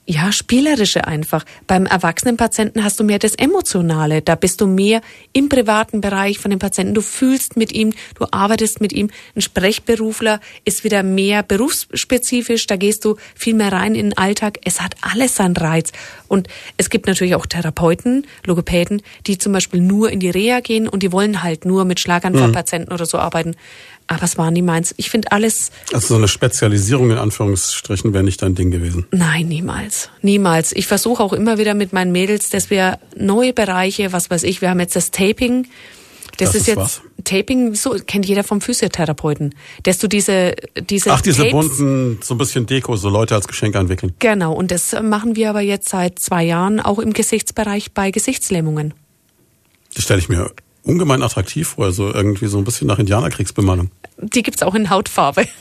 ja, 0.07 0.31
spielerische 0.31 1.07
einfach. 1.07 1.45
Beim 1.65 1.87
erwachsenen 1.87 2.37
Patienten 2.37 2.83
hast 2.83 2.99
du 2.99 3.03
mehr 3.03 3.17
das 3.17 3.33
Emotionale. 3.33 4.21
Da 4.21 4.35
bist 4.35 4.61
du 4.61 4.67
mehr 4.67 5.01
im 5.33 5.49
privaten 5.49 5.99
Bereich 5.99 6.37
von 6.37 6.51
dem 6.51 6.59
Patienten. 6.59 6.93
Du 6.93 7.01
fühlst 7.01 7.57
mit 7.57 7.71
ihm, 7.71 7.91
du 8.19 8.27
arbeitest 8.29 8.81
mit 8.81 8.93
ihm. 8.93 9.09
Ein 9.35 9.41
Sprechberufler 9.41 10.39
ist 10.63 10.83
wieder 10.83 11.01
mehr 11.01 11.41
berufsspezifisch. 11.41 12.67
Da 12.67 12.75
gehst 12.75 13.03
du 13.03 13.15
viel 13.33 13.55
mehr 13.55 13.71
rein 13.71 13.95
in 13.95 14.11
den 14.11 14.17
Alltag. 14.17 14.59
Es 14.63 14.79
hat 14.79 14.95
alles 15.01 15.35
seinen 15.35 15.57
Reiz. 15.57 15.91
Und 16.27 16.49
es 16.77 16.91
gibt 16.91 17.07
natürlich 17.07 17.33
auch 17.33 17.47
Therapeuten, 17.47 18.27
Logopäden, 18.45 19.01
die 19.25 19.39
zum 19.39 19.53
Beispiel 19.53 19.81
nur 19.81 20.11
in 20.11 20.19
die 20.19 20.29
Reha 20.29 20.59
gehen 20.59 20.87
und 20.87 21.01
die 21.01 21.11
wollen 21.11 21.41
halt 21.41 21.65
nur 21.65 21.83
mit 21.83 21.99
Schlaganfallpatienten 21.99 22.89
mhm. 22.89 22.93
oder 22.93 23.07
so 23.07 23.17
arbeiten. 23.17 23.55
Aber 24.07 24.23
es 24.23 24.37
war 24.37 24.51
nie 24.51 24.61
meins. 24.61 24.93
Ich 24.97 25.09
finde 25.09 25.31
alles. 25.31 25.71
Also 25.91 26.09
so 26.09 26.15
eine 26.15 26.27
Spezialisierung 26.27 27.09
in 27.09 27.17
Anführungsstrichen 27.17 28.13
wäre 28.13 28.23
nicht 28.23 28.41
dein 28.41 28.53
Ding 28.53 28.69
gewesen. 28.69 29.07
Nein, 29.11 29.47
niemals. 29.47 30.09
Niemals. 30.21 30.73
Ich 30.73 30.85
versuche 30.85 31.23
auch 31.23 31.33
immer 31.33 31.57
wieder 31.57 31.73
mit 31.73 31.91
meinen 31.91 32.11
Mädels, 32.11 32.49
dass 32.49 32.69
wir 32.69 32.99
neue 33.15 33.51
Bereiche, 33.51 34.13
was 34.13 34.29
weiß 34.29 34.43
ich, 34.43 34.61
wir 34.61 34.69
haben 34.69 34.79
jetzt 34.79 34.95
das 34.95 35.09
Taping. 35.09 35.67
Das, 36.37 36.49
das 36.49 36.55
ist, 36.55 36.61
ist, 36.61 36.67
jetzt 36.67 36.77
was? 36.77 37.01
Taping, 37.23 37.73
so 37.73 37.95
kennt 38.05 38.25
jeder 38.25 38.43
vom 38.43 38.61
Physiotherapeuten, 38.61 39.55
dass 39.83 39.97
du 39.97 40.07
diese 40.07 40.53
diese 40.89 41.11
Ach, 41.11 41.21
diese 41.21 41.43
Tapes, 41.43 41.77
bunten, 41.77 42.19
so 42.21 42.35
ein 42.35 42.37
bisschen 42.37 42.65
Deko, 42.65 42.97
so 42.97 43.09
Leute 43.09 43.35
als 43.35 43.47
Geschenk 43.47 43.75
entwickeln. 43.75 44.13
Genau, 44.19 44.53
und 44.53 44.69
das 44.69 44.95
machen 45.01 45.35
wir 45.35 45.49
aber 45.49 45.61
jetzt 45.61 45.89
seit 45.89 46.19
zwei 46.19 46.43
Jahren 46.43 46.79
auch 46.79 46.99
im 46.99 47.13
Gesichtsbereich 47.13 47.93
bei 47.93 48.11
Gesichtslähmungen. 48.11 48.93
Das 49.93 50.03
stelle 50.03 50.19
ich 50.19 50.29
mir 50.29 50.51
ungemein 50.85 51.21
attraktiv 51.21 51.69
vor, 51.69 51.85
also 51.85 52.13
irgendwie 52.13 52.47
so 52.47 52.57
ein 52.57 52.63
bisschen 52.63 52.87
nach 52.87 52.99
Indianerkriegsbemannung. 52.99 53.91
Die 54.17 54.43
gibt's 54.43 54.63
auch 54.63 54.75
in 54.75 54.89
Hautfarbe. 54.89 55.47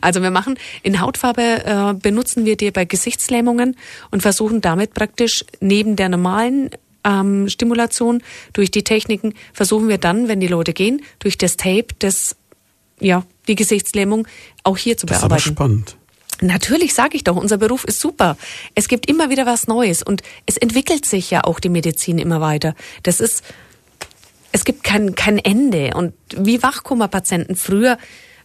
Also 0.00 0.22
wir 0.22 0.30
machen 0.30 0.60
in 0.84 1.00
Hautfarbe 1.00 1.42
äh, 1.64 1.94
benutzen 1.94 2.44
wir 2.44 2.56
die 2.56 2.70
bei 2.70 2.84
Gesichtslähmungen 2.84 3.76
und 4.12 4.22
versuchen 4.22 4.60
damit 4.60 4.94
praktisch 4.94 5.44
neben 5.58 5.96
der 5.96 6.08
normalen 6.08 6.70
ähm, 7.02 7.48
Stimulation 7.48 8.22
durch 8.52 8.70
die 8.70 8.84
Techniken 8.84 9.34
versuchen 9.52 9.88
wir 9.88 9.98
dann, 9.98 10.28
wenn 10.28 10.38
die 10.38 10.46
Leute 10.46 10.72
gehen, 10.72 11.02
durch 11.18 11.36
das 11.36 11.56
Tape, 11.56 11.88
das 11.98 12.36
ja 13.00 13.24
die 13.48 13.56
Gesichtslähmung 13.56 14.28
auch 14.62 14.76
hier 14.76 14.96
zu 14.96 15.06
das 15.06 15.18
bearbeiten. 15.18 15.40
Ist 15.40 15.46
aber 15.48 15.54
spannend. 15.54 15.96
Natürlich 16.42 16.94
sage 16.94 17.16
ich 17.16 17.24
doch, 17.24 17.36
unser 17.36 17.58
Beruf 17.58 17.84
ist 17.84 18.00
super. 18.00 18.36
Es 18.74 18.88
gibt 18.88 19.06
immer 19.06 19.30
wieder 19.30 19.46
was 19.46 19.66
Neues 19.66 20.02
und 20.02 20.22
es 20.46 20.56
entwickelt 20.56 21.04
sich 21.04 21.30
ja 21.30 21.44
auch 21.44 21.60
die 21.60 21.68
Medizin 21.68 22.18
immer 22.18 22.40
weiter. 22.40 22.74
Das 23.02 23.20
ist 23.20 23.42
es 24.60 24.66
gibt 24.66 24.84
kein, 24.84 25.14
kein 25.14 25.38
Ende. 25.38 25.92
Und 25.94 26.12
wie 26.36 26.62
Wachkummerpatienten 26.62 27.56
früher 27.56 27.96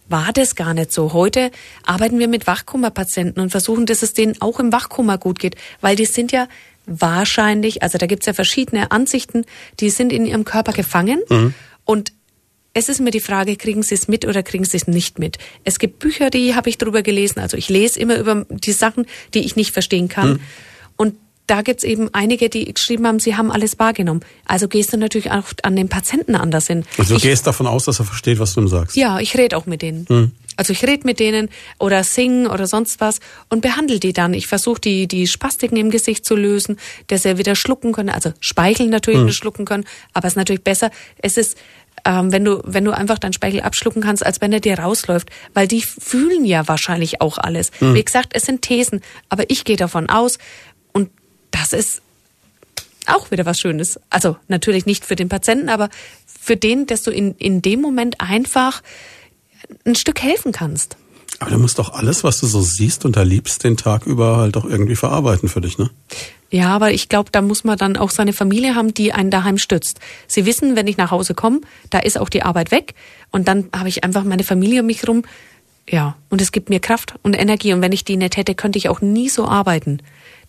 war 0.08 0.32
das 0.32 0.54
gar 0.54 0.72
nicht 0.72 0.90
so. 0.90 1.12
Heute 1.12 1.50
arbeiten 1.84 2.18
wir 2.18 2.26
mit 2.26 2.46
Wachkummerpatienten 2.46 3.42
und 3.42 3.50
versuchen, 3.50 3.84
dass 3.84 4.02
es 4.02 4.14
denen 4.14 4.40
auch 4.40 4.58
im 4.58 4.72
Wachkummer 4.72 5.18
gut 5.18 5.38
geht, 5.38 5.56
weil 5.82 5.94
die 5.94 6.06
sind 6.06 6.32
ja 6.32 6.48
wahrscheinlich, 6.86 7.82
also 7.82 7.98
da 7.98 8.06
gibt's 8.06 8.24
ja 8.24 8.32
verschiedene 8.32 8.92
Ansichten, 8.92 9.44
die 9.78 9.90
sind 9.90 10.10
in 10.10 10.24
ihrem 10.24 10.44
Körper 10.44 10.72
gefangen 10.72 11.20
mhm. 11.28 11.52
und 11.84 12.12
es 12.72 12.88
ist 12.88 13.00
mir 13.00 13.10
die 13.10 13.20
Frage, 13.20 13.56
kriegen 13.56 13.82
Sie 13.82 13.94
es 13.94 14.08
mit 14.08 14.26
oder 14.26 14.42
kriegen 14.42 14.64
Sie 14.64 14.78
es 14.78 14.86
nicht 14.86 15.18
mit? 15.18 15.36
Es 15.64 15.78
gibt 15.78 15.98
Bücher, 15.98 16.30
die 16.30 16.54
habe 16.54 16.70
ich 16.70 16.78
drüber 16.78 17.02
gelesen. 17.02 17.40
Also 17.40 17.56
ich 17.56 17.70
lese 17.70 17.98
immer 17.98 18.18
über 18.18 18.46
die 18.50 18.72
Sachen, 18.72 19.06
die 19.32 19.40
ich 19.40 19.56
nicht 19.56 19.72
verstehen 19.72 20.08
kann. 20.08 20.34
Mhm. 20.34 20.40
Und 20.96 21.14
da 21.46 21.62
gibt's 21.62 21.84
eben 21.84 22.08
einige, 22.12 22.48
die 22.48 22.72
geschrieben 22.72 23.06
haben, 23.06 23.18
sie 23.18 23.36
haben 23.36 23.50
alles 23.50 23.78
wahrgenommen. 23.78 24.20
Also 24.44 24.68
gehst 24.68 24.92
du 24.92 24.96
natürlich 24.96 25.30
auch 25.30 25.44
an 25.62 25.76
den 25.76 25.88
Patienten 25.88 26.34
anders 26.34 26.66
hin. 26.66 26.84
Also 26.98 27.14
du 27.14 27.16
ich, 27.18 27.22
gehst 27.22 27.46
davon 27.46 27.66
aus, 27.66 27.84
dass 27.84 28.00
er 28.00 28.04
versteht, 28.04 28.38
was 28.38 28.54
du 28.54 28.60
ihm 28.60 28.68
sagst. 28.68 28.96
Ja, 28.96 29.18
ich 29.20 29.36
rede 29.36 29.56
auch 29.56 29.66
mit 29.66 29.82
denen. 29.82 30.06
Hm. 30.08 30.32
Also 30.56 30.72
ich 30.72 30.82
rede 30.84 31.06
mit 31.06 31.20
denen 31.20 31.50
oder 31.78 32.02
singen 32.02 32.46
oder 32.46 32.66
sonst 32.66 33.00
was 33.00 33.20
und 33.50 33.60
behandle 33.60 34.00
die 34.00 34.12
dann. 34.12 34.32
Ich 34.32 34.46
versuche 34.46 34.80
die, 34.80 35.06
die 35.06 35.26
Spastiken 35.26 35.76
im 35.76 35.90
Gesicht 35.90 36.24
zu 36.24 36.34
lösen, 36.34 36.78
dass 37.08 37.24
sie 37.24 37.38
wieder 37.38 37.54
schlucken 37.54 37.92
können. 37.92 38.08
Also 38.08 38.32
Speichel 38.40 38.88
natürlich 38.88 39.20
hm. 39.20 39.26
nicht 39.26 39.36
schlucken 39.36 39.66
können, 39.66 39.84
aber 40.14 40.26
es 40.26 40.32
ist 40.32 40.38
natürlich 40.38 40.64
besser. 40.64 40.90
Es 41.18 41.36
ist 41.36 41.56
ähm, 42.04 42.32
wenn 42.32 42.44
du 42.44 42.60
wenn 42.64 42.84
du 42.84 42.92
einfach 42.92 43.18
deinen 43.18 43.32
Speichel 43.32 43.60
abschlucken 43.60 44.02
kannst, 44.02 44.24
als 44.24 44.40
wenn 44.40 44.52
er 44.52 44.60
dir 44.60 44.78
rausläuft, 44.78 45.28
weil 45.54 45.66
die 45.66 45.82
fühlen 45.82 46.44
ja 46.44 46.66
wahrscheinlich 46.68 47.20
auch 47.20 47.38
alles. 47.38 47.70
Hm. 47.78 47.94
Wie 47.94 48.04
gesagt, 48.04 48.30
es 48.32 48.44
sind 48.44 48.62
Thesen, 48.62 49.02
aber 49.28 49.50
ich 49.50 49.64
gehe 49.64 49.76
davon 49.76 50.08
aus, 50.08 50.38
das 51.60 51.72
ist 51.72 52.02
auch 53.06 53.30
wieder 53.30 53.46
was 53.46 53.58
Schönes. 53.58 54.00
Also 54.10 54.36
natürlich 54.48 54.86
nicht 54.86 55.04
für 55.04 55.16
den 55.16 55.28
Patienten, 55.28 55.68
aber 55.68 55.88
für 56.26 56.56
den, 56.56 56.86
dass 56.86 57.02
du 57.02 57.10
in, 57.10 57.34
in 57.36 57.62
dem 57.62 57.80
Moment 57.80 58.20
einfach 58.20 58.82
ein 59.84 59.94
Stück 59.94 60.22
helfen 60.22 60.52
kannst. 60.52 60.96
Aber 61.38 61.50
du 61.50 61.58
musst 61.58 61.78
doch 61.78 61.92
alles, 61.92 62.24
was 62.24 62.38
du 62.40 62.46
so 62.46 62.62
siehst 62.62 63.04
und 63.04 63.16
erlebst, 63.16 63.62
den 63.62 63.76
Tag 63.76 64.06
über 64.06 64.38
halt 64.38 64.56
auch 64.56 64.64
irgendwie 64.64 64.96
verarbeiten 64.96 65.48
für 65.48 65.60
dich, 65.60 65.76
ne? 65.76 65.90
Ja, 66.50 66.68
aber 66.68 66.92
ich 66.92 67.08
glaube, 67.08 67.30
da 67.32 67.42
muss 67.42 67.64
man 67.64 67.76
dann 67.76 67.96
auch 67.96 68.10
seine 68.10 68.32
Familie 68.32 68.76
haben, 68.76 68.94
die 68.94 69.12
einen 69.12 69.32
daheim 69.32 69.58
stützt. 69.58 69.98
Sie 70.28 70.46
wissen, 70.46 70.76
wenn 70.76 70.86
ich 70.86 70.96
nach 70.96 71.10
Hause 71.10 71.34
komme, 71.34 71.60
da 71.90 71.98
ist 71.98 72.18
auch 72.18 72.28
die 72.28 72.42
Arbeit 72.42 72.70
weg 72.70 72.94
und 73.32 73.48
dann 73.48 73.68
habe 73.74 73.88
ich 73.88 74.04
einfach 74.04 74.22
meine 74.22 74.44
Familie 74.44 74.80
um 74.80 74.86
mich 74.86 75.06
rum. 75.06 75.24
Ja, 75.88 76.16
und 76.30 76.40
es 76.40 76.52
gibt 76.52 76.70
mir 76.70 76.80
Kraft 76.80 77.14
und 77.22 77.34
Energie 77.34 77.72
und 77.72 77.82
wenn 77.82 77.92
ich 77.92 78.04
die 78.04 78.16
nicht 78.16 78.36
hätte, 78.36 78.54
könnte 78.54 78.78
ich 78.78 78.88
auch 78.88 79.00
nie 79.00 79.28
so 79.28 79.46
arbeiten. 79.46 80.00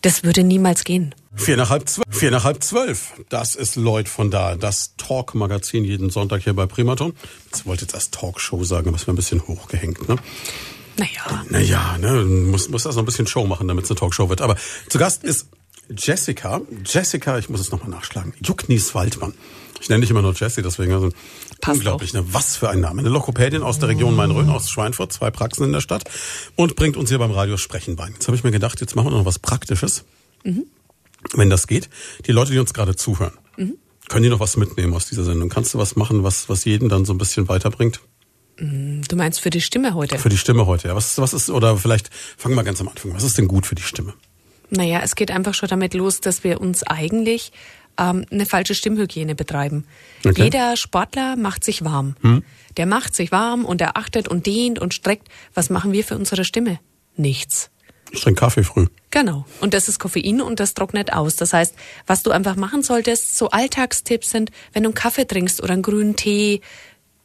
Das 0.02 0.22
würde 0.22 0.44
niemals 0.44 0.84
gehen. 0.84 1.14
Vier 1.34 1.56
nach 1.56 1.70
halb 1.70 1.88
zwölf. 1.88 2.06
Vier 2.10 2.30
nach 2.30 2.44
halb 2.44 2.62
zwölf. 2.62 3.12
Das 3.28 3.54
ist 3.54 3.76
Lloyd 3.76 4.08
von 4.08 4.30
da. 4.30 4.56
Das 4.56 4.94
Talk-Magazin 4.96 5.84
jeden 5.84 6.10
Sonntag 6.10 6.42
hier 6.42 6.54
bei 6.54 6.66
Primaton. 6.66 7.14
Ich 7.54 7.66
wollte 7.66 7.82
jetzt 7.82 7.94
als 7.94 8.10
Talkshow 8.10 8.62
sagen, 8.64 8.88
aber 8.88 8.96
es 8.96 9.02
wäre 9.02 9.12
ein 9.12 9.16
bisschen 9.16 9.46
hochgehängt, 9.46 10.08
ne? 10.08 10.16
Naja. 10.96 11.44
Naja, 11.48 11.98
ne? 11.98 12.24
Muss, 12.24 12.68
muss 12.68 12.82
das 12.82 12.96
noch 12.96 13.02
ein 13.02 13.06
bisschen 13.06 13.26
Show 13.26 13.46
machen, 13.46 13.68
damit 13.68 13.84
es 13.84 13.90
eine 13.90 13.98
Talkshow 13.98 14.28
wird. 14.28 14.40
Aber 14.40 14.56
zu 14.88 14.98
Gast 14.98 15.22
ist 15.22 15.46
Jessica. 15.96 16.60
Jessica, 16.84 17.38
ich 17.38 17.48
muss 17.48 17.60
es 17.60 17.70
nochmal 17.70 17.90
nachschlagen. 17.90 18.34
Jucknies 18.42 18.94
Waldmann. 18.94 19.34
Ich 19.80 19.88
nenne 19.88 20.00
dich 20.00 20.10
immer 20.10 20.22
nur 20.22 20.34
Jessie, 20.34 20.62
deswegen 20.62 20.92
also 20.92 21.10
Passt 21.60 21.78
unglaublich. 21.78 22.12
Ne? 22.12 22.24
Was 22.32 22.56
für 22.56 22.70
ein 22.70 22.80
Name. 22.80 23.00
Eine 23.00 23.08
Lokopädin 23.08 23.62
aus 23.62 23.78
der 23.78 23.88
Region 23.88 24.14
Main-Rhön, 24.14 24.48
aus 24.48 24.70
Schweinfurt, 24.70 25.12
zwei 25.12 25.30
Praxen 25.30 25.64
in 25.64 25.72
der 25.72 25.80
Stadt 25.80 26.04
und 26.56 26.76
bringt 26.76 26.96
uns 26.96 27.08
hier 27.08 27.18
beim 27.18 27.32
Radio 27.32 27.56
Sprechen 27.56 27.96
bei. 27.96 28.08
Jetzt 28.08 28.26
habe 28.28 28.36
ich 28.36 28.44
mir 28.44 28.50
gedacht, 28.50 28.80
jetzt 28.80 28.94
machen 28.94 29.10
wir 29.10 29.18
noch 29.18 29.24
was 29.24 29.38
Praktisches, 29.38 30.04
mhm. 30.44 30.66
wenn 31.34 31.50
das 31.50 31.66
geht. 31.66 31.88
Die 32.26 32.32
Leute, 32.32 32.52
die 32.52 32.58
uns 32.58 32.74
gerade 32.74 32.94
zuhören, 32.94 33.32
mhm. 33.56 33.74
können 34.08 34.22
die 34.22 34.28
noch 34.28 34.40
was 34.40 34.56
mitnehmen 34.56 34.94
aus 34.94 35.06
dieser 35.06 35.24
Sendung? 35.24 35.48
Kannst 35.48 35.74
du 35.74 35.78
was 35.78 35.96
machen, 35.96 36.22
was, 36.22 36.48
was 36.48 36.64
jeden 36.64 36.88
dann 36.88 37.04
so 37.04 37.12
ein 37.12 37.18
bisschen 37.18 37.48
weiterbringt? 37.48 38.00
Mm, 38.58 39.02
du 39.08 39.16
meinst 39.16 39.40
für 39.40 39.50
die 39.50 39.60
Stimme 39.60 39.94
heute? 39.94 40.18
Für 40.18 40.28
die 40.28 40.38
Stimme 40.38 40.66
heute, 40.66 40.88
ja. 40.88 40.96
Was, 40.96 41.18
was 41.18 41.32
ist, 41.32 41.50
oder 41.50 41.76
vielleicht 41.76 42.10
fangen 42.36 42.54
wir 42.54 42.64
ganz 42.64 42.80
am 42.80 42.88
Anfang. 42.88 43.14
Was 43.14 43.24
ist 43.24 43.38
denn 43.38 43.48
gut 43.48 43.66
für 43.66 43.74
die 43.74 43.82
Stimme? 43.82 44.14
Naja, 44.70 45.00
es 45.02 45.14
geht 45.14 45.30
einfach 45.30 45.54
schon 45.54 45.68
damit 45.68 45.94
los, 45.94 46.20
dass 46.20 46.44
wir 46.44 46.60
uns 46.60 46.82
eigentlich 46.82 47.52
ähm, 47.98 48.24
eine 48.30 48.46
falsche 48.46 48.74
Stimmhygiene 48.74 49.34
betreiben. 49.34 49.84
Okay. 50.24 50.44
Jeder 50.44 50.76
Sportler 50.76 51.36
macht 51.36 51.64
sich 51.64 51.84
warm. 51.84 52.16
Hm. 52.22 52.42
Der 52.76 52.86
macht 52.86 53.14
sich 53.14 53.32
warm 53.32 53.64
und 53.64 53.80
er 53.80 53.96
achtet 53.96 54.28
und 54.28 54.46
dehnt 54.46 54.78
und 54.78 54.94
streckt. 54.94 55.28
Was 55.54 55.70
machen 55.70 55.92
wir 55.92 56.04
für 56.04 56.16
unsere 56.16 56.44
Stimme? 56.44 56.78
Nichts. 57.16 57.70
Ich 58.10 58.20
trinke 58.22 58.40
Kaffee 58.40 58.62
früh. 58.62 58.86
Genau. 59.10 59.44
Und 59.60 59.74
das 59.74 59.88
ist 59.88 59.98
Koffein 59.98 60.40
und 60.40 60.60
das 60.60 60.74
trocknet 60.74 61.12
aus. 61.12 61.36
Das 61.36 61.52
heißt, 61.52 61.74
was 62.06 62.22
du 62.22 62.30
einfach 62.30 62.56
machen 62.56 62.82
solltest, 62.82 63.36
so 63.36 63.50
Alltagstipps 63.50 64.30
sind, 64.30 64.50
wenn 64.72 64.82
du 64.82 64.88
einen 64.88 64.94
Kaffee 64.94 65.26
trinkst 65.26 65.62
oder 65.62 65.74
einen 65.74 65.82
grünen 65.82 66.16
Tee, 66.16 66.62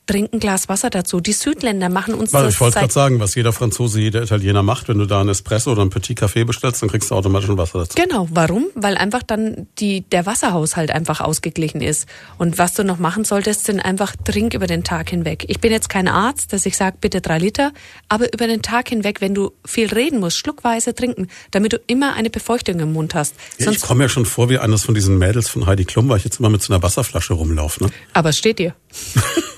trink 0.06 0.34
ein 0.34 0.40
Glas 0.40 0.70
Wasser 0.70 0.90
dazu. 0.90 1.20
Die 1.20 1.34
Südländer 1.34 1.90
machen 1.90 2.14
uns 2.14 2.34
Weil, 2.34 2.46
das. 2.46 2.56
Ich 2.56 2.62
wollte 2.62 2.80
gerade 2.80 2.94
sagen, 2.94 3.20
was 3.20 3.36
jeder 3.36 3.54
Franzose, 3.54 4.02
jeder 4.02 4.24
Italiener 4.24 4.64
macht, 4.64 4.88
wenn 4.88 4.98
du 4.98 5.06
da 5.06 5.22
einen 5.22 5.30
Espresso 5.30 5.72
oder 5.72 5.82
einen 5.82 5.90
Petit 5.90 6.18
Kaffee 6.18 6.44
bestellst, 6.44 6.82
dann 6.82 6.90
kriegst 6.90 7.12
du 7.12 7.16
automatisch 7.16 7.50
ein 7.50 7.58
Wasser 7.58 7.80
dazu. 7.80 7.96
Genau. 7.96 8.28
Warum? 8.32 8.68
Weil 8.76 8.98
einfach 8.98 9.24
dann 9.24 9.68
die, 9.80 10.02
der 10.02 10.26
Wasserhaushalt 10.26 10.92
einfach 10.92 11.22
ausgeglichen 11.22 11.82
ist. 11.82 12.08
Und 12.38 12.58
was 12.58 12.74
du 12.74 12.84
noch 12.84 13.00
machen 13.00 13.24
solltest, 13.24 13.66
sind 13.66 13.80
einfach 13.80 14.16
trink 14.24 14.54
über 14.54 14.68
den 14.68 14.84
Tag 14.84 15.10
hinweg. 15.10 15.46
Ich 15.48 15.60
bin 15.60 15.72
jetzt 15.72 15.90
kein 15.90 16.08
Arzt, 16.08 16.54
dass 16.54 16.66
ich 16.66 16.76
sage, 16.76 16.98
bitte 17.00 17.22
drei 17.22 17.38
Liter, 17.38 17.72
aber 18.10 18.34
über 18.34 18.48
den 18.48 18.62
Tag 18.62 18.90
hinweg, 18.90 19.22
wenn 19.22 19.34
du 19.34 19.52
viel 19.66 19.88
reden 19.88 20.20
musst, 20.20 20.38
schluckweise 20.38 20.94
trinken, 20.94 21.28
damit 21.52 21.74
du 21.74 21.82
immer 21.88 22.14
eine 22.14 22.30
Befeuchtung 22.30 22.80
im 22.80 22.94
Mund 22.94 23.16
hast. 23.16 23.36
Ja, 23.58 23.72
ich 23.72 23.82
komme 23.82 24.04
ja 24.04 24.10
schon 24.10 24.26
vor 24.26 24.50
wie 24.50 24.60
eines 24.60 24.84
von 24.84 24.96
diesen 24.96 25.18
Mädels 25.18 25.50
von 25.50 25.66
Heidi 25.66 25.86
Klum, 25.86 26.10
weil 26.10 26.18
ich 26.18 26.24
jetzt 26.26 26.40
immer 26.40 26.50
mit 26.50 26.62
so 26.62 26.74
einer 26.74 26.84
Wasserflasche 26.84 27.34
rumlaufe. 27.34 27.86
Ne? 27.86 27.92
Aber 28.14 28.30
es 28.30 28.38
steht 28.38 28.60
dir. 28.60 28.76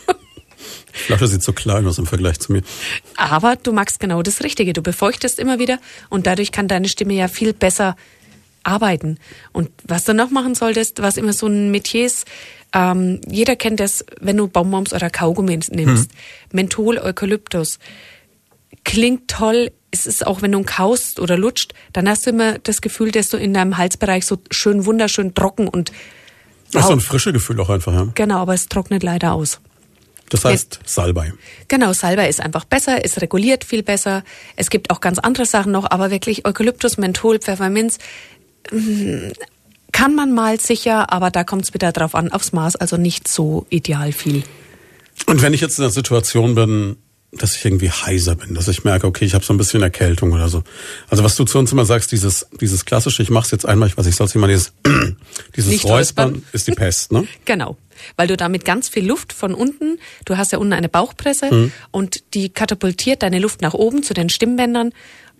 Flasche 0.95 1.27
sieht 1.27 1.43
so 1.43 1.53
klein 1.53 1.85
aus 1.87 1.97
im 1.97 2.05
Vergleich 2.05 2.39
zu 2.39 2.51
mir. 2.51 2.61
Aber 3.17 3.55
du 3.55 3.71
magst 3.71 3.99
genau 3.99 4.21
das 4.21 4.43
Richtige. 4.43 4.73
Du 4.73 4.81
befeuchtest 4.81 5.39
immer 5.39 5.59
wieder 5.59 5.79
und 6.09 6.25
dadurch 6.25 6.51
kann 6.51 6.67
deine 6.67 6.87
Stimme 6.87 7.13
ja 7.13 7.27
viel 7.27 7.53
besser 7.53 7.95
arbeiten. 8.63 9.19
Und 9.51 9.69
was 9.83 10.05
du 10.05 10.13
noch 10.13 10.31
machen 10.31 10.55
solltest, 10.55 11.01
was 11.01 11.17
immer 11.17 11.33
so 11.33 11.47
ein 11.47 11.71
Metier 11.71 12.05
ist, 12.05 12.25
ähm, 12.73 13.21
jeder 13.27 13.55
kennt 13.55 13.79
das, 13.79 14.03
wenn 14.19 14.37
du 14.37 14.47
Bonbons 14.47 14.93
oder 14.93 15.09
Kaugummi 15.09 15.59
nimmst. 15.69 16.11
Hm. 16.11 16.17
Menthol, 16.51 16.97
Eukalyptus. 16.97 17.79
Klingt 18.83 19.29
toll, 19.29 19.71
es 19.91 20.05
ist 20.05 20.25
auch, 20.27 20.41
wenn 20.41 20.51
du 20.51 20.61
kaust 20.63 21.19
oder 21.19 21.37
lutscht, 21.37 21.73
dann 21.93 22.09
hast 22.09 22.25
du 22.25 22.31
immer 22.31 22.59
das 22.59 22.81
Gefühl, 22.81 23.11
dass 23.11 23.29
du 23.29 23.37
in 23.37 23.53
deinem 23.53 23.77
Halsbereich 23.77 24.25
so 24.25 24.37
schön, 24.51 24.85
wunderschön 24.85 25.33
trocken 25.33 25.67
und 25.67 25.91
das 26.71 26.81
ist 26.81 26.87
so 26.87 26.93
ein 26.93 26.99
frisches 26.99 27.31
Gefühl 27.31 27.59
auch 27.61 27.69
einfach, 27.69 27.93
ja. 27.93 28.07
Genau, 28.15 28.39
aber 28.39 28.53
es 28.53 28.67
trocknet 28.67 29.03
leider 29.03 29.33
aus. 29.33 29.61
Das 30.29 30.43
heißt 30.43 30.79
Salbei. 30.85 31.33
Genau, 31.67 31.93
Salbei 31.93 32.27
ist 32.27 32.41
einfach 32.41 32.65
besser, 32.65 33.05
es 33.05 33.21
reguliert 33.21 33.63
viel 33.63 33.83
besser. 33.83 34.23
Es 34.55 34.69
gibt 34.69 34.89
auch 34.89 34.99
ganz 34.99 35.19
andere 35.19 35.45
Sachen 35.45 35.71
noch, 35.71 35.89
aber 35.91 36.09
wirklich 36.09 36.45
Eukalyptus, 36.47 36.97
Menthol, 36.97 37.39
Pfefferminz 37.39 37.99
mm, 38.71 39.31
kann 39.91 40.15
man 40.15 40.33
mal 40.33 40.59
sicher, 40.59 41.13
aber 41.13 41.31
da 41.31 41.43
kommt 41.43 41.63
es 41.63 41.73
wieder 41.73 41.91
drauf 41.91 42.15
an, 42.15 42.31
aufs 42.31 42.51
Maß, 42.51 42.75
also 42.75 42.97
nicht 42.97 43.27
so 43.27 43.65
ideal 43.69 44.11
viel. 44.11 44.43
Und 45.27 45.41
wenn 45.41 45.53
ich 45.53 45.61
jetzt 45.61 45.77
in 45.77 45.83
der 45.83 45.91
Situation 45.91 46.55
bin, 46.55 46.97
dass 47.31 47.55
ich 47.55 47.65
irgendwie 47.65 47.89
heiser 47.89 48.35
bin, 48.35 48.55
dass 48.55 48.67
ich 48.67 48.83
merke, 48.83 49.07
okay, 49.07 49.25
ich 49.25 49.33
habe 49.33 49.43
so 49.43 49.53
ein 49.53 49.57
bisschen 49.57 49.81
Erkältung 49.81 50.31
oder 50.31 50.47
so. 50.49 50.63
Also 51.09 51.23
was 51.23 51.35
du 51.35 51.43
zu 51.43 51.59
uns 51.59 51.71
immer 51.71 51.85
sagst, 51.85 52.11
dieses 52.11 52.47
dieses 52.59 52.85
klassische, 52.85 53.21
ich 53.23 53.29
mache 53.29 53.45
es 53.45 53.51
jetzt 53.51 53.65
einmal, 53.65 53.89
ich 53.89 53.97
weiß, 53.97 54.05
ich 54.05 54.15
soll 54.15 54.27
es 54.27 54.35
immer 54.35 54.47
dieses 54.47 54.73
dieses 55.55 55.71
Nicht 55.71 55.85
Räuspern, 55.85 56.29
Räuspern 56.29 56.45
ist 56.53 56.67
die 56.67 56.71
Pest, 56.71 57.11
ne? 57.11 57.27
genau, 57.45 57.77
weil 58.15 58.27
du 58.27 58.37
damit 58.37 58.65
ganz 58.65 58.89
viel 58.89 59.05
Luft 59.05 59.33
von 59.33 59.53
unten, 59.53 59.99
du 60.25 60.37
hast 60.37 60.51
ja 60.51 60.57
unten 60.57 60.73
eine 60.73 60.89
Bauchpresse 60.89 61.53
mhm. 61.53 61.71
und 61.91 62.23
die 62.33 62.49
katapultiert 62.49 63.23
deine 63.23 63.39
Luft 63.39 63.61
nach 63.61 63.73
oben 63.73 64.03
zu 64.03 64.13
den 64.13 64.29
Stimmbändern 64.29 64.91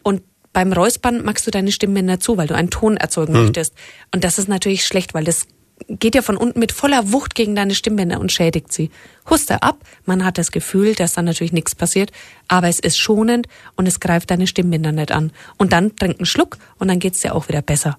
und 0.04 0.22
beim 0.54 0.72
Räuspern 0.72 1.24
machst 1.24 1.46
du 1.46 1.52
deine 1.52 1.72
Stimmbänder 1.72 2.20
zu, 2.20 2.38
weil 2.38 2.48
du 2.48 2.56
einen 2.56 2.70
Ton 2.70 2.96
erzeugen 2.96 3.34
mhm. 3.34 3.44
möchtest. 3.44 3.74
Und 4.14 4.24
das 4.24 4.40
ist 4.40 4.48
natürlich 4.48 4.86
schlecht, 4.86 5.14
weil 5.14 5.26
das 5.26 5.48
geht 5.90 6.16
ja 6.16 6.22
von 6.22 6.38
unten 6.38 6.60
mit 6.60 6.72
voller 6.72 7.12
Wucht 7.12 7.36
gegen 7.36 7.56
deine 7.56 7.76
Stimmbänder 7.76 8.20
und 8.20 8.32
schädigt 8.32 8.72
sie. 8.72 8.90
Huste 9.30 9.62
ab, 9.62 9.80
man 10.06 10.24
hat 10.24 10.38
das 10.38 10.52
Gefühl, 10.52 10.96
dass 10.96 11.14
dann 11.14 11.26
natürlich 11.26 11.52
nichts 11.52 11.76
passiert, 11.76 12.12
aber 12.48 12.70
es 12.70 12.80
ist 12.80 12.98
schonend 12.98 13.48
und 13.76 13.88
es 13.88 14.00
greift 14.00 14.32
deine 14.32 14.48
Stimmbänder 14.48 14.92
nicht 14.92 15.12
an. 15.12 15.32
Und 15.58 15.74
dann 15.74 15.96
trink 15.96 16.20
einen 16.20 16.26
Schluck 16.26 16.58
und 16.78 16.88
dann 16.88 17.00
geht's 17.00 17.20
dir 17.20 17.36
auch 17.36 17.50
wieder 17.50 17.62
besser. 17.62 17.98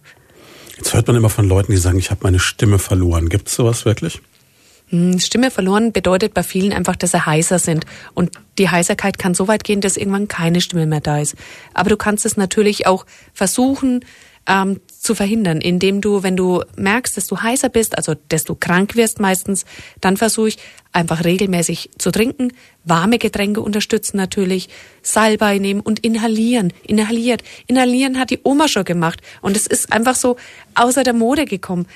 Jetzt 0.76 0.94
hört 0.94 1.06
man 1.06 1.16
immer 1.16 1.30
von 1.30 1.48
Leuten, 1.48 1.72
die 1.72 1.78
sagen, 1.78 1.98
ich 1.98 2.10
habe 2.10 2.20
meine 2.24 2.38
Stimme 2.38 2.78
verloren. 2.78 3.28
Gibt's 3.28 3.54
sowas 3.54 3.84
wirklich? 3.84 4.20
Hm, 4.88 5.18
Stimme 5.18 5.50
verloren 5.50 5.92
bedeutet 5.92 6.34
bei 6.34 6.42
vielen 6.42 6.72
einfach, 6.72 6.96
dass 6.96 7.10
sie 7.10 7.24
heißer 7.24 7.58
sind. 7.58 7.86
Und 8.14 8.30
die 8.58 8.70
Heiserkeit 8.70 9.18
kann 9.18 9.34
so 9.34 9.48
weit 9.48 9.64
gehen, 9.64 9.80
dass 9.80 9.96
irgendwann 9.96 10.28
keine 10.28 10.60
Stimme 10.60 10.86
mehr 10.86 11.00
da 11.00 11.18
ist. 11.18 11.34
Aber 11.74 11.90
du 11.90 11.96
kannst 11.96 12.24
es 12.24 12.36
natürlich 12.36 12.86
auch 12.86 13.04
versuchen, 13.32 14.04
ähm, 14.46 14.80
zu 14.88 15.14
verhindern, 15.14 15.60
indem 15.60 16.00
du, 16.00 16.22
wenn 16.22 16.36
du 16.36 16.62
merkst, 16.76 17.16
dass 17.16 17.26
du 17.26 17.40
heißer 17.40 17.68
bist, 17.68 17.96
also 17.96 18.14
dass 18.28 18.44
du 18.44 18.54
krank 18.54 18.96
wirst 18.96 19.20
meistens, 19.20 19.64
dann 20.00 20.16
versuche 20.16 20.48
ich 20.48 20.58
einfach 20.92 21.24
regelmäßig 21.24 21.90
zu 21.98 22.10
trinken, 22.10 22.52
warme 22.84 23.18
Getränke 23.18 23.60
unterstützen 23.60 24.16
natürlich, 24.16 24.68
Salbei 25.02 25.58
nehmen 25.58 25.80
und 25.80 26.00
inhalieren. 26.00 26.72
Inhaliert. 26.84 27.42
Inhalieren 27.66 28.18
hat 28.18 28.30
die 28.30 28.40
Oma 28.42 28.68
schon 28.68 28.84
gemacht 28.84 29.20
und 29.42 29.56
es 29.56 29.66
ist 29.66 29.92
einfach 29.92 30.14
so 30.14 30.36
außer 30.74 31.02
der 31.02 31.12
Mode 31.12 31.44
gekommen 31.44 31.86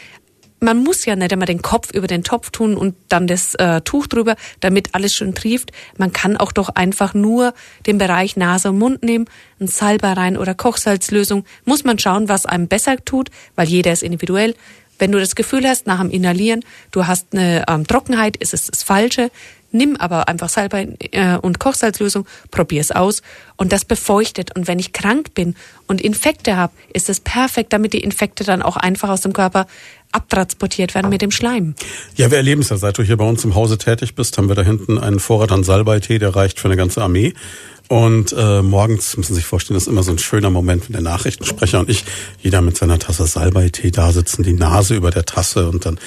man 0.60 0.82
muss 0.82 1.04
ja 1.06 1.16
nicht 1.16 1.32
einmal 1.32 1.46
den 1.46 1.62
Kopf 1.62 1.90
über 1.92 2.06
den 2.06 2.22
Topf 2.22 2.50
tun 2.50 2.76
und 2.76 2.94
dann 3.08 3.26
das 3.26 3.54
äh, 3.54 3.80
Tuch 3.80 4.06
drüber, 4.06 4.36
damit 4.60 4.94
alles 4.94 5.14
schön 5.14 5.34
trieft. 5.34 5.72
Man 5.96 6.12
kann 6.12 6.36
auch 6.36 6.52
doch 6.52 6.68
einfach 6.68 7.14
nur 7.14 7.54
den 7.86 7.98
Bereich 7.98 8.36
Nase 8.36 8.68
und 8.68 8.78
Mund 8.78 9.02
nehmen, 9.02 9.26
ein 9.58 9.66
Salbei 9.66 10.12
rein 10.12 10.36
oder 10.36 10.54
Kochsalzlösung. 10.54 11.44
Muss 11.64 11.84
man 11.84 11.98
schauen, 11.98 12.28
was 12.28 12.46
einem 12.46 12.68
besser 12.68 13.02
tut, 13.04 13.30
weil 13.56 13.68
jeder 13.68 13.92
ist 13.92 14.02
individuell. 14.02 14.54
Wenn 14.98 15.12
du 15.12 15.18
das 15.18 15.34
Gefühl 15.34 15.66
hast, 15.66 15.86
nach 15.86 16.00
dem 16.00 16.10
Inhalieren, 16.10 16.62
du 16.90 17.06
hast 17.06 17.28
eine 17.32 17.64
ähm, 17.66 17.86
Trockenheit, 17.86 18.36
ist 18.36 18.52
es 18.52 18.66
das 18.66 18.82
Falsche. 18.82 19.30
Nimm 19.72 19.96
aber 19.96 20.28
einfach 20.28 20.48
Salbei 20.48 20.88
äh, 21.12 21.36
und 21.36 21.58
Kochsalzlösung, 21.58 22.26
probier 22.50 22.80
es 22.80 22.90
aus 22.90 23.22
und 23.56 23.72
das 23.72 23.84
befeuchtet. 23.84 24.56
Und 24.56 24.66
wenn 24.66 24.78
ich 24.78 24.92
krank 24.92 25.34
bin 25.34 25.54
und 25.86 26.00
Infekte 26.00 26.56
habe, 26.56 26.72
ist 26.92 27.08
es 27.08 27.20
perfekt, 27.20 27.72
damit 27.72 27.92
die 27.92 28.02
Infekte 28.02 28.44
dann 28.44 28.62
auch 28.62 28.76
einfach 28.76 29.08
aus 29.08 29.20
dem 29.20 29.32
Körper 29.32 29.66
abtransportiert 30.12 30.94
werden 30.94 31.08
mit 31.08 31.22
dem 31.22 31.30
Schleim. 31.30 31.74
Ja, 32.16 32.30
wir 32.30 32.38
erleben 32.38 32.62
es 32.62 32.70
ja. 32.70 32.76
Seit 32.76 32.98
du 32.98 33.02
hier 33.02 33.16
bei 33.16 33.24
uns 33.24 33.44
im 33.44 33.54
Hause 33.54 33.78
tätig 33.78 34.14
bist, 34.14 34.36
haben 34.38 34.48
wir 34.48 34.56
da 34.56 34.62
hinten 34.62 34.98
einen 34.98 35.20
Vorrat 35.20 35.52
an 35.52 35.62
Salbeitee, 35.62 36.18
der 36.18 36.34
reicht 36.34 36.58
für 36.58 36.68
eine 36.68 36.76
ganze 36.76 37.02
Armee. 37.02 37.34
Und 37.90 38.32
äh, 38.38 38.62
morgens 38.62 39.16
müssen 39.16 39.34
Sie 39.34 39.40
sich 39.40 39.46
vorstellen, 39.46 39.74
das 39.74 39.82
ist 39.82 39.88
immer 39.88 40.04
so 40.04 40.12
ein 40.12 40.18
schöner 40.18 40.50
Moment, 40.50 40.84
wenn 40.86 40.92
der 40.92 41.02
Nachrichtensprecher 41.02 41.80
und 41.80 41.90
ich, 41.90 42.04
jeder 42.40 42.60
mit 42.60 42.76
seiner 42.76 43.00
Tasse 43.00 43.26
Salbeitee 43.26 43.90
da 43.90 44.12
sitzen, 44.12 44.44
die 44.44 44.52
Nase 44.52 44.94
über 44.94 45.10
der 45.10 45.24
Tasse 45.24 45.68
und 45.68 45.86
dann, 45.86 45.98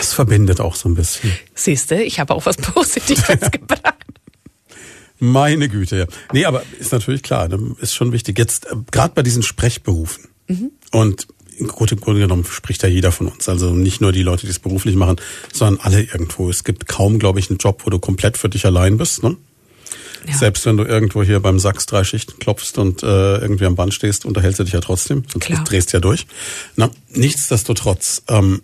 es 0.00 0.12
verbindet 0.12 0.60
auch 0.60 0.74
so 0.74 0.88
ein 0.88 0.94
bisschen. 0.94 1.32
Siehste, 1.54 2.02
ich 2.02 2.20
habe 2.20 2.34
auch 2.34 2.46
was 2.46 2.56
Positives 2.58 3.26
gebracht. 3.50 3.94
Meine 5.18 5.68
Güte, 5.68 5.98
ja. 5.98 6.06
Nee, 6.32 6.46
aber 6.46 6.62
ist 6.78 6.92
natürlich 6.92 7.22
klar, 7.22 7.48
ne, 7.48 7.76
ist 7.80 7.94
schon 7.94 8.12
wichtig. 8.12 8.38
Jetzt, 8.38 8.66
äh, 8.66 8.76
gerade 8.90 9.14
bei 9.14 9.22
diesen 9.22 9.42
Sprechberufen. 9.42 10.28
Mhm. 10.48 10.70
Und 10.92 11.28
im 11.58 11.68
Grunde 11.68 12.20
genommen 12.20 12.44
spricht 12.44 12.82
ja 12.82 12.88
jeder 12.88 13.12
von 13.12 13.28
uns. 13.28 13.46
Also 13.48 13.70
nicht 13.72 14.00
nur 14.00 14.12
die 14.12 14.22
Leute, 14.22 14.46
die 14.46 14.50
es 14.50 14.58
beruflich 14.58 14.96
machen, 14.96 15.16
sondern 15.52 15.84
alle 15.84 16.02
irgendwo. 16.02 16.48
Es 16.48 16.64
gibt 16.64 16.88
kaum, 16.88 17.18
glaube 17.18 17.38
ich, 17.38 17.50
einen 17.50 17.58
Job, 17.58 17.82
wo 17.84 17.90
du 17.90 17.98
komplett 17.98 18.38
für 18.38 18.48
dich 18.48 18.64
allein 18.64 18.96
bist. 18.96 19.22
Ne? 19.22 19.36
Ja. 20.26 20.34
Selbst 20.34 20.66
wenn 20.66 20.76
du 20.76 20.84
irgendwo 20.84 21.22
hier 21.22 21.40
beim 21.40 21.58
Sachs 21.58 21.86
drei 21.86 22.04
Schichten 22.04 22.38
klopfst 22.38 22.78
und 22.78 23.02
äh, 23.02 23.38
irgendwie 23.38 23.66
am 23.66 23.76
Band 23.76 23.94
stehst, 23.94 24.24
unterhältst 24.24 24.60
du 24.60 24.64
dich 24.64 24.72
ja 24.72 24.80
trotzdem, 24.80 25.24
sonst 25.30 25.44
Klar. 25.44 25.64
drehst 25.64 25.92
du 25.92 25.96
ja 25.96 26.00
durch. 26.00 26.26
Na, 26.76 26.90
nichtsdestotrotz 27.10 28.22
ähm, 28.28 28.62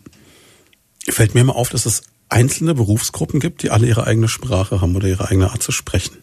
fällt 1.12 1.34
mir 1.34 1.40
immer 1.42 1.56
auf, 1.56 1.68
dass 1.68 1.86
es 1.86 2.02
einzelne 2.28 2.74
Berufsgruppen 2.74 3.40
gibt, 3.40 3.62
die 3.62 3.70
alle 3.70 3.86
ihre 3.86 4.06
eigene 4.06 4.28
Sprache 4.28 4.80
haben 4.80 4.96
oder 4.96 5.08
ihre 5.08 5.28
eigene 5.28 5.50
Art 5.50 5.62
zu 5.62 5.72
sprechen. 5.72 6.16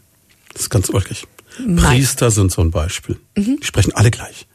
Das 0.52 0.64
ist 0.64 0.70
ganz 0.70 0.92
wirklich. 0.92 1.26
Priester 1.76 2.32
sind 2.32 2.52
so 2.52 2.62
ein 2.62 2.72
Beispiel. 2.72 3.20
Mhm. 3.36 3.60
Die 3.62 3.66
sprechen 3.66 3.94
alle 3.94 4.12
gleich. 4.12 4.48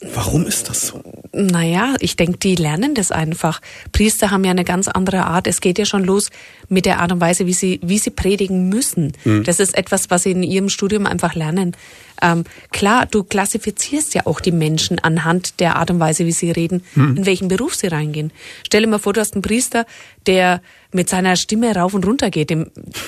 Warum 0.00 0.46
ist 0.46 0.68
das 0.68 0.86
so? 0.86 1.02
Naja, 1.32 1.96
ich 1.98 2.14
denke, 2.14 2.38
die 2.38 2.54
lernen 2.54 2.94
das 2.94 3.10
einfach. 3.10 3.60
Priester 3.90 4.30
haben 4.30 4.44
ja 4.44 4.52
eine 4.52 4.62
ganz 4.62 4.86
andere 4.86 5.24
Art. 5.24 5.48
Es 5.48 5.60
geht 5.60 5.76
ja 5.76 5.84
schon 5.84 6.04
los 6.04 6.30
mit 6.68 6.86
der 6.86 7.00
Art 7.00 7.10
und 7.10 7.20
Weise, 7.20 7.46
wie 7.46 7.52
sie, 7.52 7.80
wie 7.82 7.98
sie 7.98 8.10
predigen 8.10 8.68
müssen. 8.68 9.12
Hm. 9.24 9.42
Das 9.42 9.58
ist 9.58 9.76
etwas, 9.76 10.08
was 10.08 10.22
sie 10.22 10.30
in 10.30 10.44
ihrem 10.44 10.68
Studium 10.68 11.04
einfach 11.04 11.34
lernen. 11.34 11.76
Ähm, 12.22 12.44
klar, 12.70 13.06
du 13.06 13.24
klassifizierst 13.24 14.14
ja 14.14 14.26
auch 14.26 14.40
die 14.40 14.52
Menschen 14.52 15.00
anhand 15.00 15.58
der 15.58 15.74
Art 15.74 15.90
und 15.90 15.98
Weise, 15.98 16.26
wie 16.26 16.32
sie 16.32 16.52
reden, 16.52 16.84
hm. 16.94 17.16
in 17.16 17.26
welchen 17.26 17.48
Beruf 17.48 17.74
sie 17.74 17.88
reingehen. 17.88 18.32
Stell 18.64 18.82
dir 18.82 18.88
mal 18.88 18.98
vor, 18.98 19.14
du 19.14 19.20
hast 19.20 19.34
einen 19.34 19.42
Priester, 19.42 19.84
der 20.26 20.62
mit 20.92 21.08
seiner 21.08 21.36
Stimme 21.36 21.74
rauf 21.74 21.92
und 21.92 22.06
runter 22.06 22.30
geht. 22.30 22.50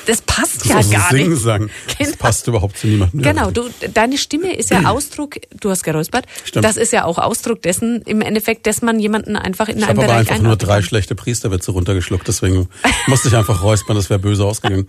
Das 0.07 0.21
passt 0.23 0.67
ja 0.67 0.77
das 0.77 0.91
gar 0.91 1.11
singen 1.11 1.31
nicht. 1.31 1.43
Sagen. 1.43 1.71
Genau. 1.87 2.11
Das 2.11 2.17
passt 2.17 2.47
überhaupt 2.47 2.77
zu 2.77 2.87
niemandem. 2.87 3.23
Genau, 3.23 3.51
du, 3.51 3.71
deine 3.95 4.19
Stimme 4.19 4.55
ist 4.55 4.71
ja 4.71 4.85
Ausdruck, 4.85 5.37
du 5.59 5.71
hast 5.71 5.83
geräuspert, 5.83 6.27
Stimmt. 6.45 6.65
das 6.65 6.77
ist 6.77 6.93
ja 6.93 7.05
auch 7.05 7.19
Ausdruck 7.19 7.63
dessen, 7.63 8.03
im 8.03 8.21
Endeffekt, 8.21 8.67
dass 8.67 8.83
man 8.83 9.01
jemanden 9.01 9.37
einfach 9.37 9.69
in 9.69 9.79
ich 9.79 9.85
einem 9.85 9.97
Bereich 9.97 10.07
Ich 10.07 10.13
habe 10.13 10.21
aber 10.21 10.31
einfach 10.31 10.43
nur 10.43 10.57
drei 10.57 10.75
kann. 10.75 10.83
schlechte 10.83 11.15
Priesterwitze 11.15 11.73
runtergeschluckt, 11.73 12.29
deswegen 12.29 12.69
musste 13.07 13.29
ich 13.29 13.37
einfach 13.37 13.63
räuspern, 13.63 13.97
das 13.97 14.11
wäre 14.11 14.21
böse 14.21 14.45
ausgegangen. 14.45 14.89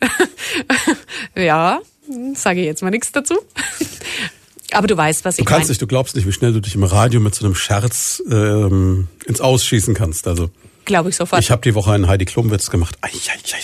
ja, 1.36 1.80
sage 2.34 2.60
ich 2.60 2.66
jetzt 2.66 2.82
mal 2.82 2.90
nichts 2.90 3.12
dazu. 3.12 3.34
Aber 4.72 4.86
du 4.88 4.96
weißt, 4.96 5.24
was 5.24 5.36
du 5.36 5.42
ich 5.42 5.44
meine. 5.44 5.54
Du 5.54 5.58
kannst 5.58 5.68
nicht, 5.68 5.82
du 5.82 5.86
glaubst 5.86 6.16
nicht, 6.16 6.26
wie 6.26 6.32
schnell 6.32 6.52
du 6.52 6.60
dich 6.60 6.74
im 6.74 6.82
Radio 6.82 7.20
mit 7.20 7.34
so 7.34 7.44
einem 7.44 7.54
Scherz 7.54 8.22
ähm, 8.30 9.08
ins 9.24 9.40
Ausschießen 9.40 9.94
kannst. 9.94 10.26
Also 10.26 10.50
glaube 10.86 11.10
ich 11.10 11.16
sofort. 11.16 11.42
Ich 11.42 11.50
habe 11.50 11.62
die 11.62 11.74
Woche 11.74 11.92
einen 11.92 12.08
Heidi 12.08 12.24
Klum 12.24 12.50
Witz 12.50 12.70
gemacht. 12.70 12.96
Ai, 13.02 13.10
ai, 13.10 13.38
ai, 13.52 13.58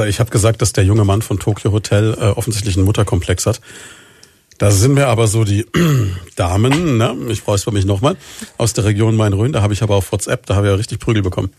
ai. 0.00 0.08
Ich 0.08 0.20
habe 0.20 0.30
gesagt, 0.30 0.62
dass 0.62 0.72
der 0.72 0.84
junge 0.84 1.04
Mann 1.04 1.22
von 1.22 1.38
Tokyo 1.38 1.72
Hotel 1.72 2.14
äh, 2.14 2.24
offensichtlich 2.26 2.76
einen 2.76 2.84
Mutterkomplex 2.84 3.46
hat. 3.46 3.60
Da 4.58 4.72
sind 4.72 4.94
mir 4.94 5.06
aber 5.06 5.28
so 5.28 5.44
die 5.44 5.66
Damen, 6.36 6.98
ne? 6.98 7.16
ich 7.28 7.46
räusper 7.46 7.70
mich 7.70 7.84
nochmal, 7.84 8.16
aus 8.56 8.72
der 8.72 8.84
Region 8.84 9.14
Main-Rhön, 9.14 9.52
da 9.52 9.62
habe 9.62 9.72
ich 9.72 9.82
aber 9.82 9.94
auf 9.94 10.10
WhatsApp, 10.10 10.46
da 10.46 10.56
habe 10.56 10.66
ich 10.66 10.70
ja 10.70 10.76
richtig 10.76 10.98
Prügel 10.98 11.22
bekommen. 11.22 11.52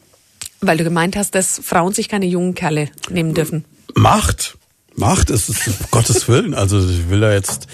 Weil 0.60 0.78
du 0.78 0.84
gemeint 0.84 1.16
hast, 1.16 1.34
dass 1.34 1.62
Frauen 1.64 1.93
sich 1.93 2.10
keine 2.10 2.26
jungen 2.26 2.56
Kerle 2.56 2.89
nehmen 3.10 3.34
dürfen. 3.34 3.64
Macht. 3.95 4.58
Macht 4.95 5.30
ist 5.30 5.47
es, 5.47 5.68
um 5.68 5.74
Gottes 5.91 6.28
Willen. 6.28 6.54
Also 6.54 6.80
ich 6.80 7.10
will 7.10 7.22
da 7.22 7.32
jetzt 7.32 7.68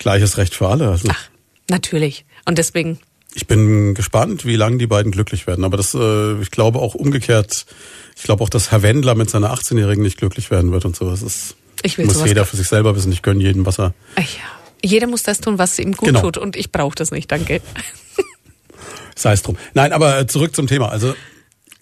gleiches 0.00 0.38
Recht 0.38 0.54
für 0.54 0.66
alle. 0.66 0.88
Also. 0.88 1.08
Ach, 1.10 1.28
natürlich. 1.68 2.24
Und 2.44 2.58
deswegen. 2.58 2.98
Ich 3.34 3.46
bin 3.46 3.94
gespannt, 3.94 4.44
wie 4.44 4.56
lange 4.56 4.78
die 4.78 4.86
beiden 4.86 5.10
glücklich 5.10 5.46
werden. 5.46 5.64
Aber 5.64 5.76
das, 5.76 5.94
äh, 5.94 6.40
ich 6.40 6.50
glaube 6.50 6.80
auch 6.80 6.94
umgekehrt, 6.94 7.66
ich 8.16 8.22
glaube 8.24 8.44
auch, 8.44 8.50
dass 8.50 8.70
Herr 8.70 8.82
Wendler 8.82 9.14
mit 9.14 9.30
seiner 9.30 9.54
18-Jährigen 9.54 10.02
nicht 10.02 10.18
glücklich 10.18 10.50
werden 10.50 10.72
wird 10.72 10.84
und 10.84 10.96
sowas. 10.96 11.20
Das 11.20 11.56
ich 11.82 11.98
will 11.98 12.06
muss 12.06 12.24
jeder 12.24 12.44
für 12.44 12.56
sich 12.56 12.68
selber 12.68 12.94
wissen. 12.94 13.12
Ich 13.12 13.22
gönne 13.22 13.42
jedem, 13.42 13.66
was 13.66 13.78
er. 13.78 13.94
Ach 14.16 14.20
ja. 14.20 14.62
Jeder 14.84 15.06
muss 15.06 15.22
das 15.22 15.40
tun, 15.40 15.58
was 15.58 15.78
ihm 15.78 15.92
gut 15.92 16.08
genau. 16.08 16.22
tut. 16.22 16.38
Und 16.38 16.56
ich 16.56 16.72
brauche 16.72 16.94
das 16.94 17.10
nicht, 17.10 17.30
danke. 17.30 17.60
Sei 19.16 19.32
es 19.32 19.42
drum. 19.42 19.56
Nein, 19.74 19.92
aber 19.92 20.26
zurück 20.26 20.54
zum 20.56 20.66
Thema. 20.66 20.88
Also 20.88 21.14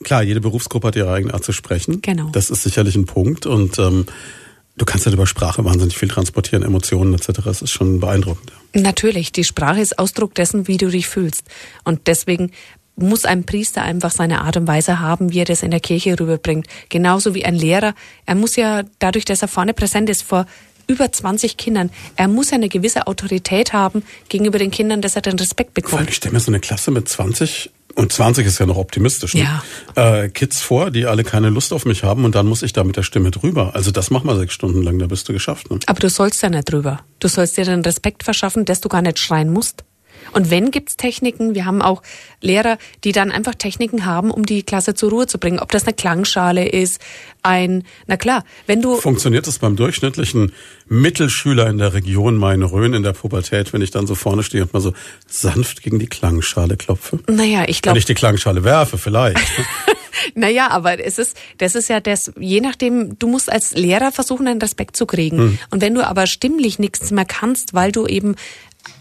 klar, 0.05 0.23
jede 0.23 0.41
Berufsgruppe 0.41 0.89
hat 0.89 0.97
ihre 0.97 1.13
eigene 1.13 1.33
Art 1.35 1.45
zu 1.45 1.53
sprechen. 1.53 2.03
Genau. 2.03 2.31
Das 2.33 2.51
ist 2.51 2.63
sicherlich 2.63 2.97
ein 2.97 3.07
Punkt 3.07 3.47
und 3.47 3.79
ähm, 3.79 4.07
du 4.81 4.87
kannst 4.87 5.05
halt 5.05 5.15
über 5.15 5.27
Sprache 5.27 5.65
wahnsinnig 5.65 5.97
viel 5.97 6.09
transportieren, 6.09 6.63
Emotionen 6.63 7.13
etc. 7.15 7.41
Das 7.45 7.61
ist 7.61 7.71
schon 7.71 8.01
beeindruckend. 8.01 8.51
Natürlich, 8.73 9.31
die 9.31 9.45
Sprache 9.45 9.81
ist 9.81 9.99
Ausdruck 9.99 10.35
dessen, 10.35 10.69
wie 10.69 10.79
du 10.79 10.89
dich 10.89 11.07
fühlst. 11.07 11.43
Und 11.85 12.07
deswegen 12.07 12.51
muss 12.97 13.25
ein 13.25 13.45
Priester 13.45 13.83
einfach 13.83 14.11
seine 14.11 14.41
Art 14.43 14.57
und 14.57 14.67
Weise 14.67 15.01
haben, 15.01 15.33
wie 15.33 15.41
er 15.41 15.45
das 15.45 15.63
in 15.63 15.71
der 15.71 15.81
Kirche 15.81 16.19
rüberbringt. 16.19 16.67
Genauso 16.89 17.35
wie 17.35 17.45
ein 17.45 17.55
Lehrer. 17.55 17.95
Er 18.25 18.35
muss 18.35 18.57
ja 18.57 18.83
dadurch, 18.99 19.25
dass 19.27 19.43
er 19.43 19.49
vorne 19.49 19.75
präsent 19.75 20.09
ist 20.09 20.23
vor 20.23 20.47
über 20.87 21.13
20 21.13 21.57
Kindern, 21.57 21.91
er 22.17 22.27
muss 22.27 22.51
ja 22.51 22.57
eine 22.57 22.69
gewisse 22.69 23.07
Autorität 23.07 23.73
haben 23.73 24.03
gegenüber 24.29 24.59
den 24.59 24.73
Kindern, 24.73 25.01
dass 25.01 25.15
er 25.15 25.23
den 25.23 25.39
Respekt 25.39 25.71
Vor 25.75 25.85
allem, 25.85 26.07
bekommt. 26.07 26.11
ich 26.11 26.17
stelle 26.17 26.33
mir 26.33 26.41
so 26.41 26.51
eine 26.51 26.59
Klasse 26.59 26.91
mit 26.91 27.09
20 27.09 27.71
und 27.95 28.13
20 28.13 28.47
ist 28.47 28.59
ja 28.59 28.67
noch 28.67 28.77
optimistisch. 28.77 29.35
Ne? 29.35 29.49
Ja. 29.97 30.23
Äh, 30.23 30.29
Kids 30.29 30.61
vor, 30.61 30.91
die 30.91 31.07
alle 31.07 31.25
keine 31.25 31.51
Lust 31.51 31.73
auf 31.73 31.85
mich 31.85 32.05
haben 32.05 32.25
und 32.25 32.35
dann 32.35 32.47
muss 32.47 32.63
ich 32.63 32.73
da 32.73 32.85
mit 32.85 32.97
der 32.97 33.03
Stimme 33.03 33.31
drüber. 33.31 33.75
Also 33.75 33.91
das 33.91 34.11
mach 34.11 34.25
mal 34.25 34.37
sechs 34.37 34.55
Stunden 34.55 34.83
lang, 34.83 34.99
da 34.99 35.07
bist 35.07 35.29
du 35.29 35.33
geschafft. 35.33 35.71
Ne? 35.71 35.79
Aber 35.87 35.99
du 35.99 36.09
sollst 36.09 36.43
ja 36.43 36.49
nicht 36.49 36.71
drüber. 36.71 37.01
Du 37.19 37.29
sollst 37.29 37.57
dir 37.57 37.65
den 37.65 37.83
Respekt 37.83 38.23
verschaffen, 38.23 38.65
dass 38.65 38.81
du 38.81 38.89
gar 38.89 39.03
nicht 39.03 39.19
schreien 39.19 39.51
musst. 39.51 39.85
Und 40.33 40.51
wenn 40.51 40.71
gibt's 40.71 40.97
Techniken, 40.97 41.55
wir 41.55 41.65
haben 41.65 41.83
auch 41.83 42.03
Lehrer, 42.41 42.79
die 43.05 43.13
dann 43.13 43.31
einfach 43.31 43.55
Techniken 43.55 44.05
haben, 44.05 44.31
um 44.31 44.47
die 44.47 44.63
Klasse 44.63 44.95
zur 44.95 45.11
Ruhe 45.11 45.27
zu 45.27 45.39
bringen. 45.39 45.59
Ob 45.59 45.71
das 45.71 45.85
eine 45.85 45.95
Klangschale 45.95 46.69
ist, 46.69 47.01
ein, 47.43 47.85
na 48.07 48.17
klar, 48.17 48.45
wenn 48.67 48.83
du, 48.83 48.97
Funktioniert 48.97 49.47
das 49.47 49.59
beim 49.59 49.77
durchschnittlichen 49.77 50.53
Mittelschüler 50.89 51.69
in 51.69 51.79
der 51.79 51.95
Region 51.95 52.37
Main-Rhön 52.37 52.95
in 52.95 53.03
der 53.03 53.13
Pubertät, 53.13 53.73
wenn 53.73 53.83
ich 53.83 53.91
dann 53.91 54.07
so 54.07 54.15
vorne 54.15 54.43
stehe 54.43 54.63
und 54.63 54.73
mal 54.73 54.81
so 54.81 54.93
sanft 55.27 55.83
gegen 55.83 55.99
die 55.99 56.07
Klangschale 56.07 56.77
klopfe? 56.77 57.19
naja, 57.29 57.65
ich 57.67 57.79
Wenn 57.79 57.83
glaube, 57.83 57.99
ich 57.99 58.05
die 58.05 58.15
Klangschale 58.15 58.65
werfe, 58.65 58.99
vielleicht. 58.99 59.39
Naja, 60.35 60.71
aber 60.71 61.03
es 61.05 61.19
ist, 61.19 61.37
das 61.59 61.75
ist 61.75 61.89
ja 61.89 62.01
das, 62.01 62.33
je 62.39 62.61
nachdem, 62.61 63.19
du 63.19 63.29
musst 63.29 63.51
als 63.51 63.75
Lehrer 63.75 64.13
versuchen, 64.13 64.47
einen 64.47 64.61
Respekt 64.61 64.97
zu 64.97 65.07
kriegen. 65.07 65.59
Und 65.71 65.81
wenn 65.81 65.95
du 65.95 66.07
aber 66.07 66.27
stimmlich 66.27 66.79
nichts 66.79 67.11
mehr 67.11 67.25
kannst, 67.25 67.75
weil 67.75 67.93
du 67.93 68.07
eben 68.07 68.35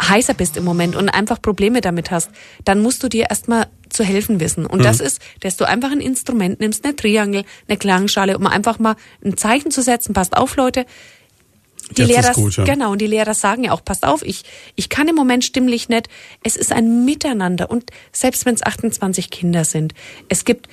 heißer 0.02 0.34
bist 0.34 0.58
im 0.58 0.64
Moment 0.64 0.96
und 0.96 1.10
einfach 1.10 1.42
Probleme 1.42 1.82
damit 1.82 2.12
hast, 2.12 2.30
dann 2.66 2.82
musst 2.82 3.04
du 3.04 3.10
dir 3.10 3.30
erstmal 3.30 3.68
zu 3.90 4.04
helfen 4.04 4.40
wissen. 4.40 4.66
Und 4.66 4.84
das 4.84 5.00
ist, 5.00 5.20
dass 5.42 5.58
du 5.58 5.68
einfach 5.68 5.92
ein 5.92 6.02
Instrument 6.02 6.60
nimmst, 6.60 6.86
eine 6.86 6.96
Triangel, 6.96 7.44
eine 7.68 7.78
Klangschale, 7.78 8.38
um 8.38 8.48
einfach 8.48 8.80
mal 8.80 8.96
ein 9.24 9.38
Zeichen 9.38 9.72
zu 9.72 9.82
setzen, 9.82 10.14
passt 10.14 10.38
auf, 10.38 10.56
Leute. 10.56 10.86
Die 11.98 12.04
Jetzt 12.04 12.10
Lehrer, 12.10 12.34
gut, 12.34 12.56
ja. 12.56 12.64
genau, 12.66 12.92
und 12.92 13.02
die 13.02 13.08
Lehrer 13.08 13.34
sagen 13.34 13.64
ja 13.64 13.72
auch, 13.72 13.84
passt 13.84 14.06
auf, 14.06 14.22
ich, 14.24 14.44
ich 14.76 14.90
kann 14.90 15.08
im 15.08 15.16
Moment 15.16 15.44
stimmlich 15.44 15.90
nicht. 15.90 16.08
Es 16.44 16.56
ist 16.56 16.72
ein 16.72 17.04
Miteinander. 17.04 17.72
Und 17.72 17.90
selbst 18.12 18.46
wenn 18.46 18.54
es 18.54 18.64
28 18.64 19.32
Kinder 19.32 19.66
sind, 19.66 19.96
es 20.28 20.46
gibt 20.46 20.68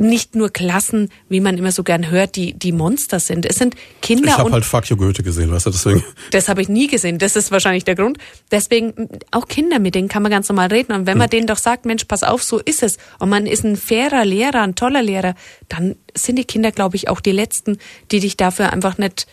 nicht 0.00 0.34
nur 0.34 0.50
Klassen, 0.50 1.10
wie 1.28 1.40
man 1.40 1.58
immer 1.58 1.72
so 1.72 1.82
gern 1.82 2.10
hört, 2.10 2.36
die, 2.36 2.52
die 2.52 2.72
Monster 2.72 3.20
sind. 3.20 3.46
Es 3.46 3.56
sind 3.56 3.74
Kinder 4.02 4.28
Ich 4.28 4.38
habe 4.38 4.52
halt 4.52 4.64
Fuck 4.64 4.88
You 4.90 4.96
Goethe 4.96 5.22
gesehen, 5.22 5.50
weißt 5.50 5.66
du, 5.66 5.70
deswegen. 5.70 6.04
das 6.30 6.48
habe 6.48 6.62
ich 6.62 6.68
nie 6.68 6.86
gesehen. 6.86 7.18
Das 7.18 7.36
ist 7.36 7.50
wahrscheinlich 7.50 7.84
der 7.84 7.94
Grund. 7.94 8.18
Deswegen 8.50 8.92
m, 8.96 9.08
auch 9.30 9.48
Kinder, 9.48 9.78
mit 9.78 9.94
denen 9.94 10.08
kann 10.08 10.22
man 10.22 10.30
ganz 10.30 10.48
normal 10.48 10.68
reden. 10.68 10.92
Und 10.92 11.06
wenn 11.06 11.18
man 11.18 11.30
denen 11.30 11.46
doch 11.46 11.58
sagt, 11.58 11.84
Mensch, 11.86 12.04
pass 12.04 12.22
auf, 12.22 12.42
so 12.42 12.58
ist 12.58 12.82
es. 12.82 12.98
Und 13.18 13.28
man 13.28 13.46
ist 13.46 13.64
ein 13.64 13.76
fairer 13.76 14.24
Lehrer, 14.24 14.62
ein 14.62 14.74
toller 14.74 15.02
Lehrer, 15.02 15.34
dann 15.68 15.96
sind 16.14 16.36
die 16.36 16.44
Kinder, 16.44 16.72
glaube 16.72 16.96
ich, 16.96 17.08
auch 17.08 17.20
die 17.20 17.32
Letzten, 17.32 17.78
die 18.10 18.20
dich 18.20 18.36
dafür 18.36 18.72
einfach 18.72 18.98
nicht 18.98 19.26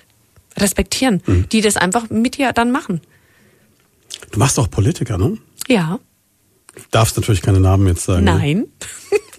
respektieren, 0.57 1.21
die 1.51 1.61
das 1.61 1.75
einfach 1.77 2.09
mit 2.09 2.37
dir 2.37 2.53
dann 2.53 2.71
machen. 2.71 3.01
Du 4.31 4.39
machst 4.39 4.57
auch 4.59 4.69
Politiker, 4.69 5.17
ne? 5.17 5.37
Ja, 5.67 5.99
darfst 6.91 7.17
natürlich 7.17 7.41
keine 7.41 7.59
Namen 7.59 7.87
jetzt 7.87 8.05
sagen. 8.05 8.23
ne? 8.23 8.31
nein. 8.31 8.65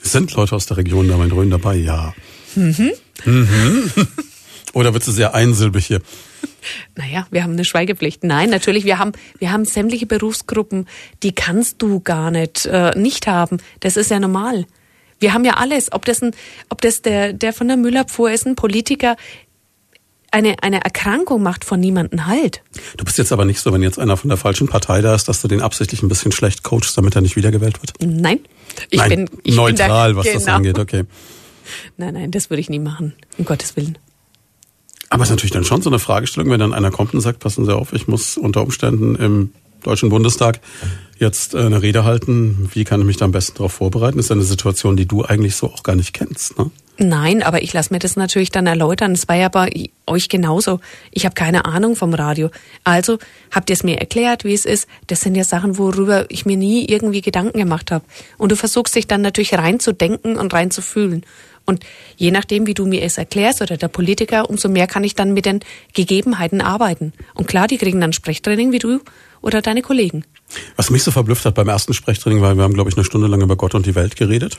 Es 0.02 0.12
sind 0.12 0.32
Leute 0.34 0.54
aus 0.54 0.66
der 0.66 0.76
Region 0.76 1.08
da 1.08 1.16
Main-Rhön 1.16 1.50
dabei, 1.50 1.76
ja. 1.76 2.14
Mhm. 2.54 2.92
Oder 4.72 4.92
wird 4.92 5.06
es 5.06 5.14
sehr 5.14 5.34
einsilbig 5.34 5.86
hier? 5.86 6.02
Naja, 6.96 7.26
wir 7.30 7.42
haben 7.42 7.52
eine 7.52 7.64
Schweigepflicht. 7.64 8.24
Nein, 8.24 8.50
natürlich, 8.50 8.84
wir 8.84 8.98
haben, 8.98 9.12
wir 9.38 9.52
haben 9.52 9.64
sämtliche 9.64 10.06
Berufsgruppen, 10.06 10.86
die 11.22 11.34
kannst 11.34 11.80
du 11.80 12.00
gar 12.00 12.30
nicht, 12.30 12.66
äh, 12.66 12.98
nicht 12.98 13.26
haben. 13.26 13.58
Das 13.80 13.96
ist 13.96 14.10
ja 14.10 14.20
normal. 14.20 14.66
Wir 15.18 15.32
haben 15.32 15.44
ja 15.44 15.54
alles, 15.54 15.92
ob 15.92 16.04
das 16.04 16.22
ein, 16.22 16.32
ob 16.68 16.82
das 16.82 17.00
der, 17.00 17.32
der 17.32 17.54
von 17.54 17.68
der 17.68 17.78
Müllabfuhr 17.78 18.30
ist, 18.30 18.46
ein 18.46 18.54
Politiker, 18.54 19.16
eine, 20.36 20.62
eine 20.62 20.84
Erkrankung 20.84 21.42
macht 21.42 21.64
von 21.64 21.80
niemandem 21.80 22.26
halt. 22.26 22.62
Du 22.98 23.04
bist 23.06 23.16
jetzt 23.16 23.32
aber 23.32 23.46
nicht 23.46 23.58
so, 23.58 23.72
wenn 23.72 23.82
jetzt 23.82 23.98
einer 23.98 24.18
von 24.18 24.28
der 24.28 24.36
falschen 24.36 24.68
Partei 24.68 25.00
da 25.00 25.14
ist, 25.14 25.28
dass 25.28 25.40
du 25.40 25.48
den 25.48 25.62
absichtlich 25.62 26.02
ein 26.02 26.10
bisschen 26.10 26.30
schlecht 26.30 26.62
coachst, 26.62 26.96
damit 26.98 27.14
er 27.14 27.22
nicht 27.22 27.36
wiedergewählt 27.36 27.80
wird. 27.80 27.94
Nein. 28.00 28.40
Ich 28.90 28.98
Nein, 28.98 29.08
bin 29.08 29.30
ich 29.44 29.56
neutral, 29.56 30.12
bin 30.12 30.16
da, 30.16 30.26
was 30.26 30.32
das 30.34 30.44
genau. 30.44 30.56
angeht, 30.56 30.78
okay. 30.78 31.04
Nein, 31.96 32.12
nein, 32.14 32.30
das 32.30 32.50
würde 32.50 32.60
ich 32.60 32.68
nie 32.68 32.78
machen. 32.78 33.14
Um 33.38 33.46
Gottes 33.46 33.76
Willen. 33.76 33.96
Aber 35.08 35.22
es 35.22 35.30
ist 35.30 35.36
natürlich 35.36 35.52
dann 35.52 35.64
schon 35.64 35.80
so 35.80 35.88
eine 35.88 35.98
Fragestellung, 35.98 36.50
wenn 36.50 36.60
dann 36.60 36.74
einer 36.74 36.90
kommt 36.90 37.14
und 37.14 37.22
sagt, 37.22 37.38
passen 37.38 37.64
Sie 37.64 37.74
auf, 37.74 37.94
ich 37.94 38.06
muss 38.06 38.36
unter 38.36 38.60
Umständen 38.60 39.16
im 39.16 39.52
Deutschen 39.82 40.10
Bundestag 40.10 40.60
jetzt 41.18 41.54
äh, 41.54 41.60
eine 41.60 41.80
Rede 41.80 42.04
halten. 42.04 42.68
Wie 42.74 42.84
kann 42.84 43.00
ich 43.00 43.06
mich 43.06 43.16
da 43.16 43.24
am 43.24 43.32
besten 43.32 43.56
darauf 43.56 43.72
vorbereiten? 43.72 44.18
Das 44.18 44.26
ist 44.26 44.32
eine 44.32 44.42
Situation, 44.42 44.96
die 44.96 45.06
du 45.06 45.24
eigentlich 45.24 45.56
so 45.56 45.68
auch 45.72 45.82
gar 45.82 45.96
nicht 45.96 46.12
kennst. 46.12 46.58
Ne? 46.58 46.70
Nein, 46.98 47.42
aber 47.42 47.62
ich 47.62 47.72
lasse 47.72 47.92
mir 47.92 47.98
das 47.98 48.16
natürlich 48.16 48.50
dann 48.50 48.66
erläutern. 48.66 49.12
Es 49.12 49.28
war 49.28 49.36
ja 49.36 49.48
bei 49.48 49.90
euch 50.06 50.28
genauso. 50.28 50.80
Ich 51.10 51.24
habe 51.24 51.34
keine 51.34 51.66
Ahnung 51.66 51.94
vom 51.94 52.14
Radio. 52.14 52.50
Also 52.84 53.18
habt 53.50 53.68
ihr 53.68 53.74
es 53.74 53.82
mir 53.82 53.98
erklärt, 53.98 54.44
wie 54.44 54.54
es 54.54 54.64
ist. 54.64 54.88
Das 55.06 55.20
sind 55.20 55.34
ja 55.34 55.44
Sachen, 55.44 55.76
worüber 55.76 56.24
ich 56.30 56.46
mir 56.46 56.56
nie 56.56 56.86
irgendwie 56.86 57.20
Gedanken 57.20 57.58
gemacht 57.58 57.90
habe. 57.90 58.04
Und 58.38 58.50
du 58.50 58.56
versuchst 58.56 58.94
dich 58.94 59.06
dann 59.06 59.20
natürlich 59.20 59.52
reinzudenken 59.52 60.36
und 60.36 60.54
reinzufühlen. 60.54 61.24
Und 61.66 61.84
je 62.16 62.30
nachdem, 62.30 62.66
wie 62.66 62.74
du 62.74 62.86
mir 62.86 63.02
es 63.02 63.18
erklärst 63.18 63.60
oder 63.60 63.76
der 63.76 63.88
Politiker, 63.88 64.48
umso 64.48 64.68
mehr 64.68 64.86
kann 64.86 65.04
ich 65.04 65.14
dann 65.14 65.34
mit 65.34 65.44
den 65.44 65.60
Gegebenheiten 65.92 66.60
arbeiten. 66.60 67.12
Und 67.34 67.48
klar, 67.48 67.66
die 67.66 67.76
kriegen 67.76 68.00
dann 68.00 68.12
Sprechtraining 68.12 68.72
wie 68.72 68.78
du 68.78 69.00
oder 69.42 69.60
deine 69.60 69.82
Kollegen. 69.82 70.24
Was 70.76 70.90
mich 70.90 71.02
so 71.02 71.10
verblüfft 71.10 71.44
hat 71.44 71.56
beim 71.56 71.68
ersten 71.68 71.92
Sprechtraining, 71.92 72.40
war, 72.40 72.54
wir 72.54 72.62
haben, 72.62 72.74
glaube 72.74 72.88
ich, 72.88 72.96
eine 72.96 73.04
Stunde 73.04 73.26
lang 73.26 73.42
über 73.42 73.56
Gott 73.56 73.74
und 73.74 73.84
die 73.84 73.96
Welt 73.96 74.16
geredet, 74.16 74.58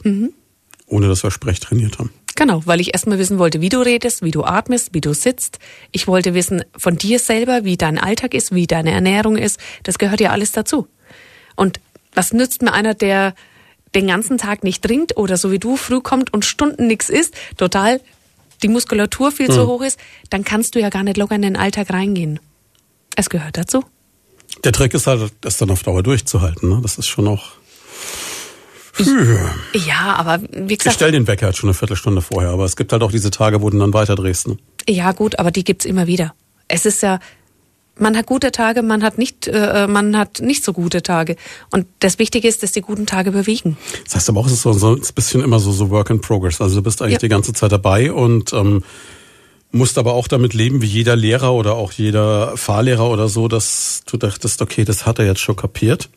ohne 0.88 1.08
dass 1.08 1.24
wir 1.24 1.32
Sprech 1.32 1.60
trainiert 1.60 2.00
haben. 2.00 2.12
Genau, 2.36 2.62
weil 2.66 2.80
ich 2.80 2.94
erstmal 2.94 3.18
wissen 3.18 3.40
wollte, 3.40 3.62
wie 3.62 3.70
du 3.70 3.80
redest, 3.80 4.22
wie 4.22 4.32
du 4.32 4.44
atmest, 4.44 4.94
wie 4.94 5.02
du 5.02 5.14
sitzt. 5.14 5.60
Ich 5.92 6.08
wollte 6.08 6.34
wissen 6.34 6.64
von 6.78 6.98
dir 6.98 7.20
selber, 7.20 7.64
wie 7.64 7.78
dein 7.78 7.98
Alltag 7.98 8.34
ist, 8.34 8.54
wie 8.54 8.68
deine 8.68 8.92
Ernährung 8.92 9.38
ist. 9.38 9.60
Das 9.84 9.98
gehört 9.98 10.22
ja 10.22 10.32
alles 10.32 10.52
dazu. 10.52 10.88
Und 11.56 11.80
was 12.14 12.34
nützt 12.34 12.62
mir 12.62 12.74
einer, 12.74 12.94
der 12.94 13.34
den 13.96 14.08
ganzen 14.08 14.38
Tag 14.38 14.64
nicht 14.64 14.84
trinkt 14.84 15.18
oder 15.18 15.38
so 15.38 15.52
wie 15.52 15.60
du 15.60 15.78
früh 15.78 16.00
kommt 16.00 16.32
und 16.32 16.46
Stunden 16.46 16.88
nichts 16.88 17.10
isst, 17.10 17.36
total 17.58 18.02
die 18.62 18.68
Muskulatur 18.68 19.32
viel 19.32 19.50
zu 19.50 19.68
hoch 19.68 19.82
ist, 19.82 20.00
dann 20.30 20.44
kannst 20.44 20.76
du 20.76 20.80
ja 20.80 20.90
gar 20.90 21.04
nicht 21.04 21.18
locker 21.18 21.36
in 21.36 21.42
den 21.42 21.56
Alltag 21.56 21.92
reingehen. 21.92 22.40
Es 23.16 23.30
gehört 23.30 23.58
dazu. 23.58 23.84
Der 24.64 24.72
Trick 24.72 24.94
ist 24.94 25.08
halt, 25.08 25.32
das 25.42 25.58
dann 25.58 25.70
auf 25.70 25.84
Dauer 25.84 26.04
durchzuhalten. 26.04 26.70
Ne? 26.70 26.80
Das 26.82 26.98
ist 26.98 27.08
schon 27.08 27.28
auch... 27.28 27.57
Ja, 29.74 30.16
aber 30.18 30.42
wie 30.52 30.74
Ich 30.74 30.80
gesagt, 30.80 30.96
stell 30.96 31.12
den 31.12 31.28
Wecker 31.28 31.48
halt 31.48 31.58
schon 31.58 31.70
eine 31.70 31.74
Viertelstunde 31.74 32.22
vorher, 32.22 32.52
aber 32.52 32.66
es 32.66 32.76
gibt 32.76 32.92
halt 32.92 33.04
auch 33.04 33.12
diese 33.12 33.32
Tage, 33.32 33.62
wo 33.62 33.70
du 33.70 33.78
dann 33.78 33.94
weiterdrehst. 33.94 34.48
Ne? 34.48 34.58
Ja, 34.88 35.12
gut, 35.12 35.40
aber 35.40 35.52
die 35.52 35.64
gibt's 35.64 35.86
immer 35.86 36.08
wieder. 36.08 36.34
Es 36.68 36.86
ist 36.86 37.02
ja, 37.04 37.20
man 38.00 38.16
hat 38.18 38.26
gute 38.26 38.52
Tage, 38.52 38.82
man 38.84 39.04
hat 39.04 39.18
nicht, 39.18 39.48
äh, 39.48 39.88
man 39.88 40.18
hat 40.18 40.40
nicht 40.42 40.64
so 40.64 40.74
gute 40.74 41.02
Tage. 41.02 41.36
Und 41.72 41.88
das 42.00 42.20
Wichtige 42.20 42.48
ist, 42.48 42.62
dass 42.64 42.72
die 42.72 42.82
guten 42.82 43.06
Tage 43.06 43.32
bewegen. 43.32 43.78
Das 44.06 44.16
heißt 44.16 44.30
aber 44.30 44.40
auch, 44.42 44.46
es 44.48 44.54
ist 44.54 44.62
so, 44.62 44.74
so 44.74 44.96
ein 44.96 45.02
bisschen 45.16 45.42
immer 45.44 45.60
so, 45.60 45.72
so 45.72 45.90
Work 45.90 46.10
in 46.10 46.22
Progress. 46.22 46.62
Also 46.62 46.76
du 46.78 46.84
bist 46.84 47.02
eigentlich 47.02 47.14
Ja. 47.14 47.20
die 47.20 47.30
ganze 47.30 47.54
Zeit 47.54 47.72
dabei 47.72 48.12
und 48.12 48.54
ähm, 48.54 48.84
musst 49.72 49.98
aber 49.98 50.14
auch 50.14 50.28
damit 50.28 50.54
leben, 50.54 50.82
wie 50.82 50.86
jeder 50.88 51.16
Lehrer 51.16 51.54
oder 51.54 51.74
auch 51.76 51.92
jeder 51.92 52.56
Fahrlehrer 52.56 53.10
oder 53.10 53.28
so, 53.28 53.48
dass 53.48 54.04
du 54.06 54.18
dachtest, 54.18 54.62
okay, 54.62 54.86
das 54.86 55.06
hat 55.06 55.20
er 55.20 55.26
jetzt 55.26 55.40
schon 55.42 55.56
kapiert. 55.56 56.10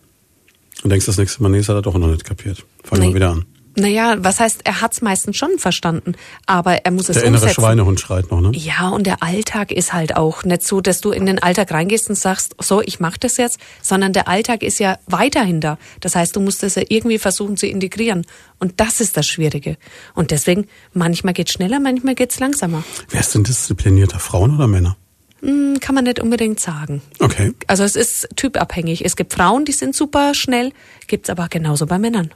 Und 0.83 0.91
denkst 0.91 1.07
das 1.07 1.19
nächste 1.19 1.43
Mal, 1.43 1.51
nee, 1.51 1.59
das 1.59 1.69
hat 1.69 1.77
er 1.77 1.83
doch 1.83 1.97
noch 1.97 2.09
nicht 2.09 2.25
kapiert. 2.25 2.65
Fangen 2.85 3.03
wir 3.03 3.15
wieder 3.15 3.31
an. 3.31 3.45
Naja, 3.77 4.17
was 4.19 4.41
heißt, 4.41 4.63
er 4.65 4.81
hat's 4.81 5.01
meistens 5.01 5.37
schon 5.37 5.59
verstanden, 5.59 6.15
aber 6.45 6.85
er 6.85 6.91
muss 6.91 7.09
es 7.09 7.15
Der 7.15 7.25
innere 7.25 7.43
umsetzen. 7.43 7.61
Schweinehund 7.61 8.01
schreit 8.01 8.31
noch, 8.31 8.41
ne? 8.41 8.51
Ja, 8.53 8.89
und 8.89 9.07
der 9.07 9.23
Alltag 9.23 9.71
ist 9.71 9.93
halt 9.93 10.17
auch 10.17 10.43
nicht 10.43 10.65
so, 10.65 10.81
dass 10.81 11.01
du 11.01 11.13
in 11.13 11.25
den 11.25 11.41
Alltag 11.41 11.71
reingehst 11.71 12.09
und 12.09 12.17
sagst, 12.17 12.57
so, 12.61 12.83
ich 12.83 12.99
mache 12.99 13.21
das 13.21 13.37
jetzt, 13.37 13.61
sondern 13.81 14.13
der 14.13 14.27
Alltag 14.27 14.65
ist 14.65 14.81
ja 14.81 14.99
weiterhin 15.07 15.61
da. 15.61 15.79
Das 16.01 16.17
heißt, 16.17 16.35
du 16.35 16.41
musst 16.41 16.65
es 16.65 16.75
ja 16.75 16.83
irgendwie 16.89 17.19
versuchen 17.19 17.57
zu 17.57 17.69
integrieren. 17.69 18.27
Und 18.59 18.81
das 18.81 19.01
ist 19.01 19.17
das 19.17 19.27
Schwierige. 19.27 19.77
Und 20.15 20.33
deswegen, 20.33 20.67
manchmal 20.93 21.33
geht's 21.33 21.53
schneller, 21.53 21.79
manchmal 21.79 22.17
geht's 22.17 22.41
langsamer. 22.41 22.83
Wer 23.11 23.21
ist 23.21 23.35
denn 23.35 23.45
disziplinierter, 23.45 24.19
Frauen 24.19 24.57
oder 24.57 24.67
Männer? 24.67 24.97
Hm, 25.43 25.81
kann 25.81 25.95
man 25.95 26.05
nicht 26.05 26.21
unbedingt 26.21 26.61
sagen. 26.61 27.01
Okay. 27.19 27.55
Also 27.67 27.83
es 27.85 27.97
ist 27.97 28.29
typabhängig. 28.37 29.05
Es 29.05 29.17
gibt 29.17 29.33
Frauen, 29.33 29.65
die 29.65 29.73
sind 29.73 29.95
super 29.95 30.35
schnell, 30.35 30.73
gibt's 31.07 31.31
aber 31.31 31.49
genauso 31.49 31.87
bei 31.87 31.99
Männern. 31.99 32.31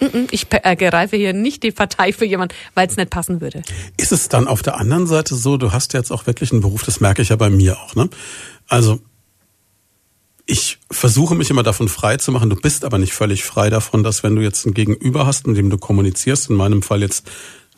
Mm-mm, 0.00 0.26
Ich 0.32 0.48
pe- 0.50 0.64
äh, 0.64 0.74
greife 0.74 1.16
hier 1.16 1.32
nicht 1.32 1.62
die 1.62 1.70
Partei 1.70 2.12
für 2.12 2.24
jemanden, 2.24 2.54
weil 2.74 2.88
es 2.88 2.96
nicht 2.96 3.10
passen 3.10 3.40
würde. 3.40 3.62
Ist 3.96 4.10
es 4.10 4.28
dann 4.28 4.48
auf 4.48 4.62
der 4.62 4.76
anderen 4.78 5.06
Seite 5.06 5.36
so, 5.36 5.56
du 5.56 5.70
hast 5.72 5.92
jetzt 5.92 6.10
auch 6.10 6.26
wirklich 6.26 6.50
einen 6.50 6.62
Beruf, 6.62 6.82
das 6.82 6.98
merke 7.00 7.22
ich 7.22 7.28
ja 7.28 7.36
bei 7.36 7.48
mir 7.50 7.78
auch, 7.78 7.94
ne? 7.94 8.10
Also, 8.68 9.00
ich 10.46 10.78
versuche 10.90 11.34
mich 11.34 11.48
immer 11.50 11.62
davon 11.62 11.88
frei 11.88 12.16
zu 12.18 12.30
machen. 12.32 12.50
Du 12.50 12.56
bist 12.56 12.84
aber 12.84 12.98
nicht 12.98 13.14
völlig 13.14 13.44
frei 13.44 13.70
davon, 13.70 14.02
dass 14.02 14.22
wenn 14.22 14.36
du 14.36 14.42
jetzt 14.42 14.66
ein 14.66 14.74
Gegenüber 14.74 15.26
hast, 15.26 15.46
in 15.46 15.54
dem 15.54 15.70
du 15.70 15.78
kommunizierst, 15.78 16.50
in 16.50 16.56
meinem 16.56 16.82
Fall 16.82 17.00
jetzt 17.00 17.30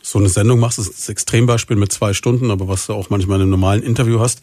so 0.07 0.21
eine 0.21 0.29
Sendung 0.29 0.61
machst, 0.61 0.79
das 0.79 0.87
ist 0.87 1.01
das 1.01 1.09
Extrembeispiel 1.09 1.77
mit 1.77 1.91
zwei 1.91 2.13
Stunden, 2.13 2.53
aber 2.53 2.69
was 2.69 2.87
du 2.87 2.93
auch 2.93 3.11
manchmal 3.11 3.39
in 3.39 3.43
einem 3.43 3.51
normalen 3.51 3.83
Interview 3.83 4.21
hast. 4.21 4.41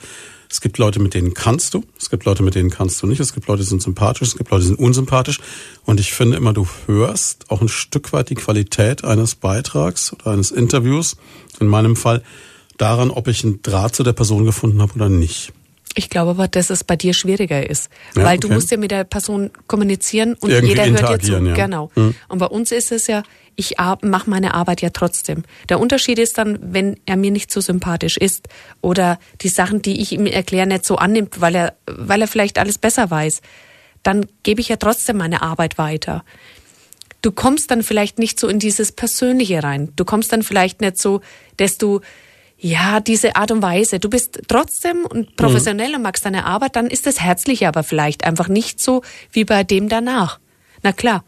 Es 0.49 0.59
gibt 0.59 0.77
Leute, 0.77 0.99
mit 0.99 1.13
denen 1.13 1.33
kannst 1.33 1.73
du, 1.73 1.85
es 1.97 2.09
gibt 2.09 2.25
Leute, 2.25 2.43
mit 2.43 2.53
denen 2.53 2.69
kannst 2.69 3.01
du 3.01 3.07
nicht, 3.07 3.21
es 3.21 3.33
gibt 3.33 3.47
Leute, 3.47 3.63
die 3.63 3.69
sind 3.69 3.81
sympathisch, 3.81 4.27
es 4.27 4.35
gibt 4.35 4.51
Leute, 4.51 4.63
die 4.63 4.67
sind 4.67 4.79
unsympathisch. 4.79 5.39
Und 5.85 6.01
ich 6.01 6.13
finde 6.13 6.35
immer, 6.35 6.51
du 6.51 6.67
hörst 6.85 7.49
auch 7.49 7.61
ein 7.61 7.69
Stück 7.69 8.11
weit 8.11 8.29
die 8.29 8.35
Qualität 8.35 9.05
eines 9.05 9.35
Beitrags 9.35 10.11
oder 10.11 10.31
eines 10.31 10.51
Interviews, 10.51 11.15
in 11.61 11.67
meinem 11.67 11.95
Fall, 11.95 12.23
daran, 12.77 13.09
ob 13.09 13.29
ich 13.29 13.45
einen 13.45 13.61
Draht 13.61 13.95
zu 13.95 14.03
der 14.03 14.13
Person 14.13 14.43
gefunden 14.43 14.81
habe 14.81 14.93
oder 14.95 15.07
nicht. 15.07 15.53
Ich 15.95 16.09
glaube 16.09 16.31
aber, 16.31 16.47
dass 16.47 16.69
es 16.69 16.83
bei 16.83 16.95
dir 16.95 17.13
schwieriger 17.13 17.69
ist, 17.69 17.89
Ja, 18.15 18.23
weil 18.23 18.39
du 18.39 18.47
okay. 18.47 18.55
musst 18.55 18.71
ja 18.71 18.77
mit 18.77 18.91
der 18.91 19.03
Person 19.03 19.51
kommunizieren 19.67 20.33
und 20.39 20.49
Irgendwie 20.49 20.69
jeder 20.75 20.89
hört 20.89 21.09
dir 21.09 21.19
zu. 21.19 21.33
ja. 21.33 21.53
Genau. 21.53 21.91
Und 21.95 22.39
bei 22.39 22.47
uns 22.47 22.71
ist 22.71 22.91
es 22.91 23.07
ja, 23.07 23.23
ich 23.55 23.75
mache 24.01 24.29
meine 24.29 24.55
Arbeit 24.55 24.81
ja 24.81 24.89
trotzdem. 24.89 25.43
Der 25.69 25.79
Unterschied 25.79 26.17
ist 26.17 26.39
dann, 26.39 26.57
wenn 26.73 26.99
er 27.05 27.15
mir 27.17 27.29
nicht 27.29 27.51
so 27.51 27.61
sympathisch 27.61 28.17
ist 28.17 28.47
oder 28.81 29.19
die 29.41 29.49
Sachen, 29.49 29.83
die 29.83 30.01
ich 30.01 30.11
ihm 30.11 30.25
erkläre, 30.25 30.65
nicht 30.65 30.85
so 30.85 30.95
annimmt, 30.95 31.39
weil 31.41 31.53
er, 31.55 31.73
weil 31.85 32.21
er 32.21 32.27
vielleicht 32.27 32.57
alles 32.57 32.79
besser 32.79 33.11
weiß, 33.11 33.41
dann 34.01 34.25
gebe 34.41 34.61
ich 34.61 34.69
ja 34.69 34.77
trotzdem 34.77 35.17
meine 35.17 35.43
Arbeit 35.43 35.77
weiter. 35.77 36.25
Du 37.21 37.31
kommst 37.31 37.69
dann 37.71 37.83
vielleicht 37.83 38.17
nicht 38.19 38.39
so 38.39 38.47
in 38.47 38.59
dieses 38.59 38.91
Persönliche 38.91 39.63
rein. 39.63 39.93
Du 39.95 40.03
kommst 40.03 40.33
dann 40.33 40.43
vielleicht 40.43 40.81
nicht 40.81 40.97
so, 40.99 41.21
dass 41.57 41.77
du 41.77 42.01
ja, 42.57 42.99
diese 42.99 43.35
Art 43.35 43.51
und 43.51 43.61
Weise. 43.61 43.99
Du 43.99 44.09
bist 44.09 44.41
trotzdem 44.47 45.05
und 45.05 45.35
professionell 45.35 45.95
und 45.95 46.01
magst 46.01 46.25
deine 46.25 46.45
Arbeit, 46.45 46.75
dann 46.75 46.87
ist 46.87 47.05
das 47.05 47.19
herzlich 47.19 47.67
aber 47.67 47.83
vielleicht 47.83 48.23
einfach 48.23 48.47
nicht 48.47 48.79
so 48.79 49.01
wie 49.31 49.43
bei 49.43 49.63
dem 49.63 49.89
danach. 49.89 50.39
Na 50.81 50.91
klar. 50.91 51.23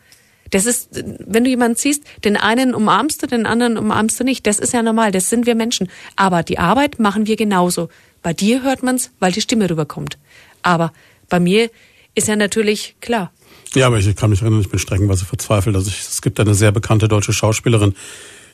Das 0.52 0.66
ist, 0.66 0.90
wenn 0.94 1.44
du 1.44 1.50
jemanden 1.50 1.76
siehst, 1.76 2.04
den 2.24 2.38
einen 2.38 2.76
umarmst 2.76 3.22
du, 3.22 3.28
den 3.28 3.46
anderen 3.46 3.78
umarmst 3.78 4.20
du 4.20 4.24
nicht. 4.24 4.46
Das 4.46 4.60
ist 4.60 4.74
ja 4.74 4.84
normal, 4.84 5.12
das 5.12 5.30
sind 5.30 5.46
wir 5.46 5.56
Menschen. 5.56 5.90
Aber 6.16 6.44
die 6.44 6.60
Arbeit 6.60 7.00
machen 7.00 7.26
wir 7.26 7.36
genauso. 7.36 7.90
Bei 8.22 8.32
dir 8.32 8.64
hört 8.64 8.84
man's, 8.84 9.12
weil 9.20 9.32
die 9.32 9.42
Stimme 9.42 9.70
rüberkommt. 9.70 10.18
Aber 10.62 10.94
bei 11.30 11.40
mir 11.40 11.70
ist 12.14 12.28
ja 12.28 12.36
natürlich 12.36 12.96
klar. 13.02 13.32
Ja, 13.74 13.88
aber 13.88 13.98
ich 13.98 14.16
kann 14.16 14.30
mich 14.30 14.42
erinnern, 14.42 14.62
ich 14.62 14.70
bin 14.70 14.80
streckenweise 14.80 15.26
verzweifelt. 15.26 15.76
Also 15.76 15.90
ich, 15.90 16.00
es 16.00 16.22
gibt 16.22 16.40
eine 16.40 16.54
sehr 16.54 16.72
bekannte 16.72 17.08
deutsche 17.08 17.34
Schauspielerin, 17.34 17.94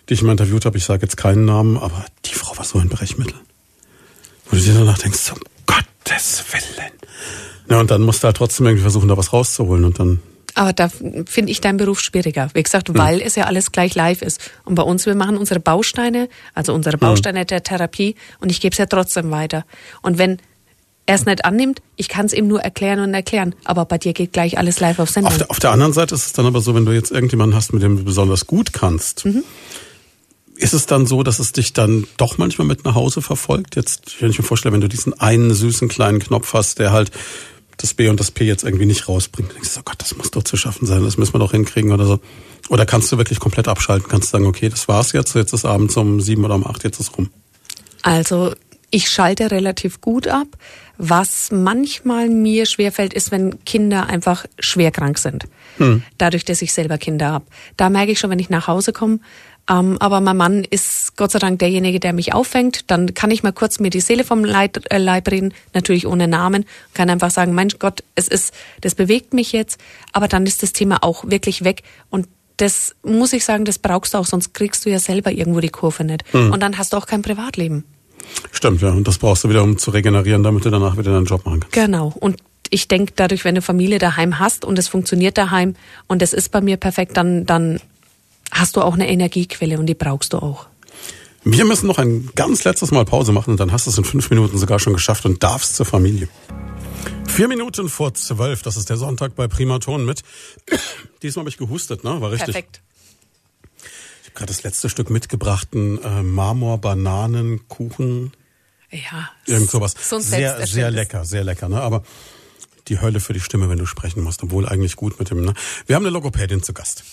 die 0.10 0.14
ich 0.14 0.22
mal 0.23 0.32
interviewt 0.32 0.65
habe. 0.65 0.78
Ich 0.78 0.86
sage 0.86 1.03
jetzt 1.03 1.18
keinen 1.18 1.45
Namen, 1.45 1.78
aber 1.78 2.06
die 2.26 2.34
Frau 2.34 2.57
war 2.57 2.65
so 2.65 2.80
ein 2.80 2.90
Brechmittel. 2.90 3.36
Wo 4.49 4.56
du 4.56 4.61
dir 4.61 4.73
danach 4.73 4.98
denkst, 4.98 5.32
um 5.32 5.40
Gottes 5.65 6.44
Willen. 6.52 6.91
Ja, 7.69 7.80
und 7.80 7.90
dann 7.90 8.02
musst 8.02 8.23
du 8.23 8.26
halt 8.26 8.38
trotzdem 8.38 8.65
irgendwie 8.65 8.82
versuchen, 8.82 9.07
da 9.07 9.15
was 9.15 9.32
rauszuholen. 9.32 9.86
Und 9.86 9.98
dann, 9.99 10.19
Aber 10.56 10.73
da 10.73 10.90
finde 10.90 11.52
ich 11.52 11.61
deinen 11.61 11.78
Beruf 11.78 12.02
schwieriger. 12.02 12.49
Wie 12.53 12.64
gesagt, 12.64 12.94
weil 12.98 13.22
es 13.22 13.36
ja 13.36 13.45
alles 13.45 13.72
gleich 13.72 13.95
live 13.95 14.22
ist. 14.22 14.41
Und 14.65 14.76
bei 14.76 14.84
uns, 14.84 15.06
wir 15.06 15.15
machen 15.15 15.38
unsere 15.38 15.61
Bausteine, 15.61 16.28
also 16.53 16.73
unsere 16.73 16.98
Bausteine 16.98 17.45
der 17.45 17.64
Therapie 17.64 18.15
und 18.41 18.49
ich 18.49 18.60
gebe 18.60 18.73
es 18.73 18.78
ja 18.78 18.88
trotzdem 18.88 19.32
weiter. 19.32 19.64
Und 20.02 20.18
wenn 20.18 20.40
er 21.06 21.15
es 21.15 21.26
nicht 21.26 21.45
annimmt, 21.45 21.82
ich 21.95 22.10
kann 22.10 22.26
es 22.26 22.34
ihm 22.34 22.48
nur 22.48 22.61
erklären 22.61 22.99
und 22.99 23.14
erklären. 23.14 23.56
Aber 23.64 23.86
bei 23.86 23.98
dir 23.98 24.14
geht 24.14 24.34
gleich 24.34 24.57
alles 24.57 24.80
live 24.80 24.99
auf 24.99 25.10
Sendung. 25.10 25.32
auf, 25.32 25.38
der, 25.38 25.49
auf 25.49 25.60
der 25.60 25.72
anderen 25.72 25.94
Seite 25.94 26.15
ist 26.15 26.26
es 26.26 26.34
dann 26.34 26.45
aber 26.45 26.61
so, 26.61 26.76
wenn 26.76 26.86
du 26.86 26.91
jetzt 26.91 27.11
irgendjemanden 27.11 27.56
hast, 27.56 27.73
mit 27.73 27.84
dem 27.84 27.98
du 27.98 28.03
besonders 28.03 28.48
gut 28.48 28.73
kannst, 28.73 29.26
ist 30.62 30.74
es 30.74 30.86
dann 30.86 31.06
so, 31.06 31.24
dass 31.24 31.40
es 31.40 31.52
dich 31.52 31.74
dann 31.74 32.08
doch 32.18 32.38
manchmal 32.38 32.68
mit 32.68 32.86
nach 32.86 32.96
Hause 32.96 33.22
verfolgt? 33.22 33.76
Jetzt, 33.76 34.22
wenn 34.22 34.30
ich 34.30 34.38
mir 34.38 34.46
vorstelle, 34.46 34.74
wenn 34.74 34.82
du 34.82 34.90
diesen 34.90 35.20
einen 35.20 35.54
süßen 35.54 35.88
kleinen 35.88 36.20
Knopf 36.20 36.54
hast, 36.54 36.80
der 36.80 36.92
halt 36.92 37.12
das 37.78 37.96
B 37.96 38.10
und 38.10 38.20
das 38.20 38.30
P 38.30 38.46
jetzt 38.46 38.64
irgendwie 38.64 38.86
nicht 38.86 39.08
rausbringt, 39.08 39.50
dann 39.50 39.56
denkst 39.56 39.74
du, 39.74 39.80
oh 39.80 39.84
Gott, 39.86 39.96
das 39.98 40.16
muss 40.16 40.30
doch 40.30 40.44
zu 40.44 40.58
schaffen 40.58 40.86
sein, 40.86 41.04
das 41.04 41.18
müssen 41.18 41.34
wir 41.34 41.40
doch 41.40 41.52
hinkriegen 41.52 41.92
oder 41.92 42.06
so. 42.06 42.20
Oder 42.70 42.86
kannst 42.86 43.12
du 43.12 43.18
wirklich 43.18 43.40
komplett 43.40 43.68
abschalten, 43.68 44.08
kannst 44.08 44.30
sagen, 44.30 44.46
okay, 44.46 44.70
das 44.70 44.88
war's 44.88 45.14
jetzt, 45.14 45.34
jetzt 45.34 45.54
ist 45.54 45.66
abends 45.66 45.98
um 45.98 46.22
sieben 46.22 46.46
oder 46.46 46.56
um 46.56 46.68
acht, 46.68 46.84
jetzt 46.84 47.00
ist 47.00 47.18
rum. 47.18 47.30
Also 48.04 48.54
ich 48.92 49.10
schalte 49.10 49.50
relativ 49.50 50.00
gut 50.00 50.28
ab. 50.28 50.48
Was 50.98 51.50
manchmal 51.52 52.30
mir 52.30 52.68
schwerfällt, 52.68 53.14
ist, 53.14 53.32
wenn 53.32 53.64
Kinder 53.66 54.06
einfach 54.08 54.46
schwer 54.60 54.92
krank 54.92 55.18
sind. 55.18 55.46
Dadurch, 56.20 56.46
dass 56.46 56.62
ich 56.62 56.74
selber 56.74 57.00
Kinder 57.00 57.32
habe. 57.32 57.46
Da 57.76 57.90
merke 57.90 58.12
ich 58.12 58.20
schon, 58.20 58.30
wenn 58.30 58.38
ich 58.38 58.52
nach 58.52 58.68
Hause 58.68 58.94
komme. 58.94 59.20
Ähm, 59.72 59.98
aber 59.99 60.19
mein 60.19 60.35
Mann 60.35 60.64
ist 60.69 61.15
Gott 61.15 61.31
sei 61.31 61.39
Dank 61.39 61.60
derjenige, 61.60 61.99
der 61.99 62.14
mich 62.14 62.34
auffängt. 62.34 62.91
Dann 62.91 63.14
kann 63.14 63.31
ich 63.31 63.43
mal 63.43 63.53
kurz 63.53 63.80
mir 63.80 63.89
die 63.89 64.02
Seele 64.02 64.23
vom 64.23 64.43
Leib, 64.43 64.80
äh, 64.89 64.98
Leib 64.98 65.30
reden, 65.30 65.53
natürlich 65.73 66.06
ohne 66.07 66.27
Namen. 66.27 66.65
Kann 66.93 67.10
einfach 67.10 67.31
sagen, 67.31 67.53
mein 67.53 67.69
Gott, 67.80 68.03
es 68.15 68.27
ist, 68.27 68.53
das 68.81 68.95
bewegt 68.95 69.34
mich 69.34 69.53
jetzt. 69.53 69.80
Aber 70.11 70.27
dann 70.27 70.45
ist 70.45 70.61
das 70.61 70.73
Thema 70.73 71.03
auch 71.03 71.23
wirklich 71.30 71.64
weg. 71.64 71.84
Und 72.10 72.27
das 72.57 72.95
muss 73.03 73.34
ich 73.34 73.45
sagen, 73.45 73.65
das 73.65 73.80
brauchst 73.80 74.14
du 74.14 74.18
auch, 74.18 74.26
sonst 74.26 74.53
kriegst 74.53 74.85
du 74.85 74.89
ja 74.89 74.99
selber 74.99 75.31
irgendwo 75.31 75.61
die 75.61 75.69
Kurve 75.69 76.03
nicht. 76.03 76.23
Und 76.34 76.60
dann 76.60 76.77
hast 76.77 76.93
du 76.93 76.98
auch 76.98 77.07
kein 77.07 77.22
Privatleben. 77.23 77.85
Stimmt, 78.52 78.81
ja. 78.81 78.89
Und 78.89 79.07
das 79.07 79.18
brauchst 79.18 79.43
du 79.43 79.49
wieder, 79.49 79.64
um 79.64 79.77
zu 79.77 79.91
regenerieren, 79.91 80.43
damit 80.43 80.65
du 80.65 80.69
danach 80.69 80.98
wieder 80.98 81.11
deinen 81.11 81.26
Job 81.26 81.45
machen 81.45 81.61
kannst. 81.61 81.73
Genau. 81.73 82.14
Und 82.19 82.38
ich 82.69 82.88
denke, 82.88 83.14
dadurch, 83.15 83.45
wenn 83.45 83.56
du 83.56 83.61
Familie 83.61 83.98
daheim 83.98 84.38
hast 84.38 84.64
und 84.64 84.77
es 84.77 84.88
funktioniert 84.88 85.38
daheim 85.38 85.76
und 86.07 86.22
es 86.22 86.34
ist 86.34 86.49
bei 86.49 86.61
mir 86.61 86.77
perfekt, 86.77 87.18
dann, 87.18 87.45
dann 87.45 87.80
hast 88.52 88.76
du 88.76 88.82
auch 88.82 88.94
eine 88.94 89.10
Energiequelle 89.10 89.80
und 89.80 89.88
die 89.88 89.95
brauchst 89.95 90.34
du 90.34 90.38
auch. 90.38 90.68
Wir 91.44 91.65
müssen 91.65 91.88
noch 91.88 91.98
ein 91.98 92.30
ganz 92.36 92.64
letztes 92.64 92.91
Mal 92.91 93.03
Pause 93.03 93.32
machen 93.32 93.49
und 93.52 93.60
dann 93.60 93.72
hast 93.72 93.88
du 93.88 93.90
es 93.90 93.98
in 93.98 94.03
fünf 94.03 94.30
Minuten 94.30 94.60
sogar 94.60 94.78
schon 94.80 94.94
geschafft 94.94 95.26
und 95.26 95.41
darfst 95.41 95.76
zur 95.76 95.88
Familie. 95.88 96.28
Vier 97.28 97.48
Minuten 97.48 97.90
vor 97.90 98.14
zwölf, 98.14 98.61
das 98.61 98.78
ist 98.78 98.90
der 98.90 98.98
Sonntag 98.98 99.36
bei 99.36 99.48
Primaton 99.48 100.06
mit. 100.06 100.22
Diesmal 101.23 101.41
habe 101.44 101.49
ich 101.49 101.57
gehustet, 101.57 102.03
ne? 102.03 102.22
War 102.22 102.30
richtig. 102.32 102.53
Perfekt. 102.53 102.82
Ich 104.22 104.28
habe 104.28 104.36
gerade 104.36 104.53
das 104.53 104.61
letzte 104.64 104.90
Stück 104.90 105.10
mitgebrachten 105.10 106.03
äh, 106.03 106.22
Marmor-Bananen-Kuchen. 106.22 108.34
Ja. 108.91 109.32
Irgend 109.48 109.72
sowas. 109.72 109.95
So 109.99 110.18
ein 110.18 110.22
sehr, 110.22 110.68
sehr 110.68 110.91
lecker, 110.91 111.26
sehr 111.26 111.44
lecker, 111.44 111.69
ne? 111.69 111.82
Aber 111.82 112.03
die 112.88 112.99
Hölle 112.99 113.19
für 113.19 113.34
die 113.34 113.40
Stimme, 113.40 113.68
wenn 113.69 113.80
du 113.80 113.86
sprechen 113.86 114.22
musst, 114.22 114.44
obwohl 114.44 114.68
eigentlich 114.68 114.95
gut 114.95 115.18
mit 115.18 115.32
dem, 115.32 115.44
ne? 115.44 115.56
Wir 115.88 115.95
haben 115.95 116.03
eine 116.03 116.11
Logopädin 116.11 116.61
zu 116.61 116.73
Gast. 116.73 117.03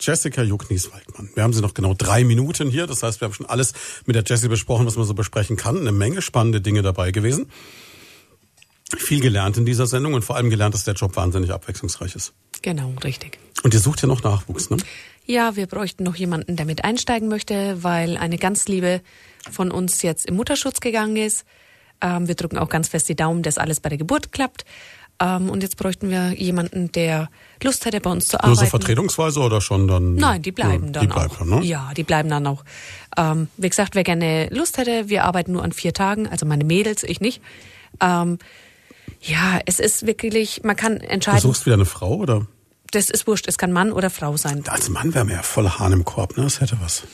Jessica 0.00 0.42
Jucknies-Waldmann. 0.42 1.30
Wir 1.34 1.42
haben 1.42 1.52
sie 1.52 1.60
noch 1.60 1.74
genau 1.74 1.94
drei 1.94 2.24
Minuten 2.24 2.70
hier. 2.70 2.86
Das 2.86 3.02
heißt, 3.02 3.20
wir 3.20 3.26
haben 3.26 3.34
schon 3.34 3.46
alles 3.46 3.72
mit 4.06 4.16
der 4.16 4.24
Jessie 4.26 4.48
besprochen, 4.48 4.86
was 4.86 4.96
man 4.96 5.06
so 5.06 5.14
besprechen 5.14 5.56
kann. 5.56 5.78
Eine 5.78 5.92
Menge 5.92 6.22
spannende 6.22 6.60
Dinge 6.60 6.82
dabei 6.82 7.10
gewesen. 7.10 7.50
Viel 8.96 9.20
gelernt 9.20 9.56
in 9.56 9.66
dieser 9.66 9.86
Sendung 9.86 10.14
und 10.14 10.22
vor 10.22 10.36
allem 10.36 10.50
gelernt, 10.50 10.74
dass 10.74 10.84
der 10.84 10.94
Job 10.94 11.14
wahnsinnig 11.16 11.52
abwechslungsreich 11.52 12.16
ist. 12.16 12.32
Genau, 12.62 12.92
richtig. 13.04 13.38
Und 13.62 13.74
ihr 13.74 13.80
sucht 13.80 14.02
ja 14.02 14.08
noch 14.08 14.22
Nachwuchs, 14.22 14.70
ne? 14.70 14.78
Ja, 15.26 15.54
wir 15.54 15.66
bräuchten 15.66 16.02
noch 16.02 16.16
jemanden, 16.16 16.56
der 16.56 16.66
mit 16.66 16.82
einsteigen 16.82 17.28
möchte, 17.28 17.84
weil 17.84 18.16
eine 18.16 18.36
ganz 18.36 18.66
liebe 18.66 19.00
von 19.50 19.70
uns 19.70 20.02
jetzt 20.02 20.26
im 20.26 20.34
Mutterschutz 20.36 20.80
gegangen 20.80 21.16
ist. 21.16 21.44
Ähm, 22.00 22.26
wir 22.26 22.34
drücken 22.34 22.58
auch 22.58 22.68
ganz 22.68 22.88
fest 22.88 23.08
die 23.08 23.14
Daumen, 23.14 23.42
dass 23.42 23.58
alles 23.58 23.80
bei 23.80 23.90
der 23.90 23.98
Geburt 23.98 24.32
klappt. 24.32 24.64
Ähm, 25.20 25.50
und 25.50 25.62
jetzt 25.62 25.76
bräuchten 25.76 26.10
wir 26.10 26.32
jemanden, 26.32 26.90
der 26.92 27.30
Lust 27.64 27.84
hätte, 27.84 28.00
bei 28.00 28.10
uns 28.10 28.28
zu 28.28 28.36
Nur 28.36 28.44
arbeiten. 28.44 28.60
so 28.60 28.66
vertretungsweise 28.66 29.40
oder 29.40 29.60
schon 29.60 29.86
dann? 29.88 30.14
Nein, 30.14 30.42
die 30.42 30.52
bleiben 30.52 30.86
ja, 30.86 30.92
dann 30.92 31.02
die 31.02 31.08
bleiben 31.08 31.30
auch. 31.30 31.38
Dann, 31.38 31.48
ne? 31.48 31.62
Ja, 31.64 31.90
die 31.96 32.02
bleiben 32.02 32.28
dann 32.28 32.46
auch. 32.46 32.64
Ähm, 33.16 33.48
wie 33.56 33.68
gesagt, 33.68 33.94
wer 33.94 34.04
gerne 34.04 34.48
Lust 34.50 34.78
hätte, 34.78 35.08
wir 35.08 35.24
arbeiten 35.24 35.52
nur 35.52 35.62
an 35.62 35.72
vier 35.72 35.92
Tagen, 35.92 36.26
also 36.28 36.46
meine 36.46 36.64
Mädels, 36.64 37.02
ich 37.02 37.20
nicht. 37.20 37.42
Ähm, 38.00 38.38
ja, 39.20 39.60
es 39.66 39.80
ist 39.80 40.06
wirklich, 40.06 40.62
man 40.64 40.76
kann 40.76 40.98
Du 40.98 41.06
entscheiden, 41.06 41.40
suchst 41.40 41.66
wieder 41.66 41.74
eine 41.74 41.84
Frau 41.84 42.14
oder? 42.16 42.46
das 42.92 43.08
ist 43.10 43.26
wurscht, 43.26 43.46
es 43.46 43.56
kann 43.58 43.72
Mann 43.72 43.92
oder 43.92 44.10
Frau 44.10 44.36
sein. 44.36 44.64
Als 44.66 44.88
Mann 44.88 45.14
wäre 45.14 45.24
mir 45.24 45.34
ja 45.34 45.42
voll 45.42 45.68
Hahn 45.68 45.92
im 45.92 46.04
Korb, 46.04 46.36
ne? 46.36 46.44
Das 46.44 46.60
hätte 46.60 46.76
was. 46.80 47.04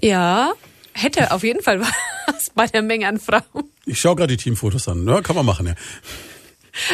Ja, 0.00 0.52
hätte 0.92 1.32
auf 1.32 1.42
jeden 1.42 1.62
Fall 1.62 1.80
was 2.26 2.50
bei 2.50 2.66
der 2.66 2.82
Menge 2.82 3.08
an 3.08 3.18
Frauen. 3.18 3.42
Ich 3.86 4.00
schaue 4.00 4.16
gerade 4.16 4.36
die 4.36 4.42
Teamfotos 4.42 4.86
an. 4.88 5.06
Ja, 5.08 5.20
kann 5.20 5.34
man 5.36 5.46
machen, 5.46 5.66
ja. 5.66 5.74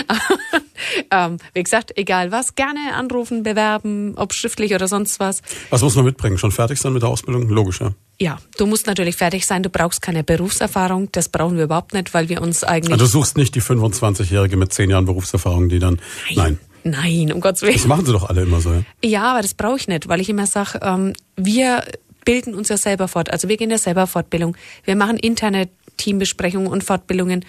ähm, 1.10 1.38
wie 1.54 1.62
gesagt, 1.62 1.92
egal 1.96 2.32
was, 2.32 2.54
gerne 2.54 2.94
anrufen, 2.94 3.42
bewerben, 3.42 4.14
ob 4.16 4.32
schriftlich 4.32 4.74
oder 4.74 4.88
sonst 4.88 5.20
was. 5.20 5.42
Was 5.70 5.82
muss 5.82 5.96
man 5.96 6.04
mitbringen? 6.04 6.38
Schon 6.38 6.52
fertig 6.52 6.78
sein 6.78 6.92
mit 6.92 7.02
der 7.02 7.08
Ausbildung? 7.08 7.48
Logisch, 7.48 7.80
ja. 7.80 7.92
Ja, 8.18 8.38
du 8.56 8.66
musst 8.66 8.86
natürlich 8.86 9.16
fertig 9.16 9.46
sein, 9.46 9.62
du 9.62 9.68
brauchst 9.68 10.00
keine 10.00 10.24
Berufserfahrung, 10.24 11.10
das 11.12 11.28
brauchen 11.28 11.56
wir 11.58 11.64
überhaupt 11.64 11.92
nicht, 11.92 12.14
weil 12.14 12.28
wir 12.28 12.40
uns 12.40 12.64
eigentlich... 12.64 12.92
Also 12.92 13.04
du 13.04 13.10
suchst 13.10 13.36
nicht 13.36 13.54
die 13.54 13.60
25-Jährige 13.60 14.56
mit 14.56 14.72
10 14.72 14.88
Jahren 14.88 15.04
Berufserfahrung, 15.04 15.68
die 15.68 15.78
dann. 15.78 16.00
Nein. 16.34 16.58
Nein, 16.82 17.32
um 17.32 17.40
Gottes 17.40 17.62
Willen. 17.62 17.74
Das 17.74 17.86
machen 17.86 18.06
sie 18.06 18.12
doch 18.12 18.28
alle 18.28 18.42
immer 18.42 18.60
so, 18.60 18.72
ja. 18.72 18.82
Ja, 19.04 19.32
aber 19.32 19.42
das 19.42 19.54
brauche 19.54 19.76
ich 19.76 19.88
nicht, 19.88 20.08
weil 20.08 20.20
ich 20.20 20.28
immer 20.28 20.46
sage, 20.46 20.78
ähm, 20.82 21.12
wir 21.36 21.82
bilden 22.24 22.54
uns 22.54 22.68
ja 22.68 22.76
selber 22.76 23.08
fort. 23.08 23.30
Also 23.30 23.48
wir 23.48 23.56
gehen 23.56 23.70
ja 23.70 23.78
selber 23.78 24.06
Fortbildung. 24.06 24.56
Wir 24.84 24.96
machen 24.96 25.16
interne 25.16 25.68
Teambesprechungen 25.96 26.68
und 26.68 26.84
Fortbildungen. 26.84 27.44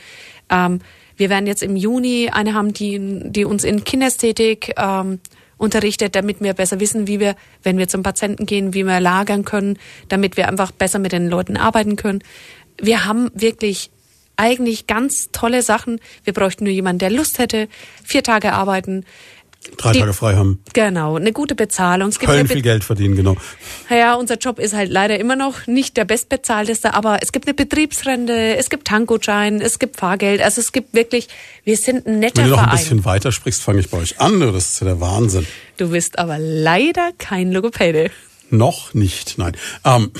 Ähm, 0.49 0.79
wir 1.17 1.29
werden 1.29 1.47
jetzt 1.47 1.63
im 1.63 1.75
Juni 1.75 2.29
eine 2.31 2.53
haben, 2.53 2.73
die, 2.73 3.21
die 3.25 3.45
uns 3.45 3.63
in 3.63 3.83
Kinästhetik 3.83 4.73
ähm, 4.77 5.19
unterrichtet, 5.57 6.15
damit 6.15 6.41
wir 6.41 6.53
besser 6.53 6.79
wissen, 6.79 7.07
wie 7.07 7.19
wir, 7.19 7.35
wenn 7.63 7.77
wir 7.77 7.87
zum 7.87 8.03
Patienten 8.03 8.45
gehen, 8.45 8.73
wie 8.73 8.83
wir 8.83 8.99
lagern 8.99 9.43
können, 9.43 9.77
damit 10.07 10.37
wir 10.37 10.47
einfach 10.47 10.71
besser 10.71 10.99
mit 10.99 11.11
den 11.11 11.27
Leuten 11.27 11.57
arbeiten 11.57 11.95
können. 11.95 12.23
Wir 12.79 13.05
haben 13.05 13.31
wirklich 13.33 13.89
eigentlich 14.37 14.85
ganz 14.85 15.29
tolle 15.31 15.63
Sachen. 15.63 15.99
Wir 16.23 16.33
bräuchten 16.33 16.63
nur 16.63 16.73
jemanden, 16.73 16.99
der 16.99 17.09
Lust 17.09 17.39
hätte, 17.39 17.67
vier 18.03 18.23
Tage 18.23 18.53
arbeiten. 18.53 19.03
Drei 19.77 19.91
Die- 19.91 19.99
Tage 19.99 20.13
frei 20.13 20.35
haben. 20.35 20.61
Genau, 20.73 21.17
eine 21.17 21.33
gute 21.33 21.53
Bezahlung. 21.53 22.09
Es 22.09 22.19
gibt 22.19 22.31
Köln 22.31 22.47
viel 22.47 22.61
Geld 22.61 22.83
verdienen, 22.85 23.15
genau. 23.15 23.35
ja, 23.89 24.15
unser 24.15 24.37
Job 24.37 24.59
ist 24.59 24.73
halt 24.73 24.89
leider 24.89 25.19
immer 25.19 25.35
noch 25.35 25.67
nicht 25.67 25.97
der 25.97 26.05
bestbezahlteste, 26.05 26.93
aber 26.93 27.19
es 27.21 27.31
gibt 27.33 27.47
eine 27.47 27.53
Betriebsrente, 27.53 28.55
es 28.55 28.69
gibt 28.69 28.87
Tankgutschein, 28.87 29.59
es 29.61 29.77
gibt 29.77 29.97
Fahrgeld. 29.97 30.41
Also 30.41 30.61
es 30.61 30.71
gibt 30.71 30.93
wirklich, 30.93 31.27
wir 31.65 31.75
sind 31.75 32.07
ein 32.07 32.19
netter 32.19 32.43
Wenn 32.43 32.49
du 32.49 32.51
noch 32.51 32.59
ein 32.59 32.63
Verein. 32.69 32.77
bisschen 32.79 33.05
weiter 33.05 33.31
sprichst, 33.33 33.61
fange 33.61 33.81
ich 33.81 33.89
bei 33.89 33.97
euch 33.97 34.19
an. 34.21 34.39
Das 34.39 34.69
ist 34.69 34.79
ja 34.79 34.85
der 34.87 35.01
Wahnsinn. 35.01 35.45
Du 35.77 35.89
bist 35.89 36.17
aber 36.17 36.37
leider 36.39 37.11
kein 37.17 37.51
Logopäde. 37.51 38.09
Noch 38.49 38.93
nicht, 38.93 39.37
nein. 39.37 39.57
Ähm, 39.83 40.11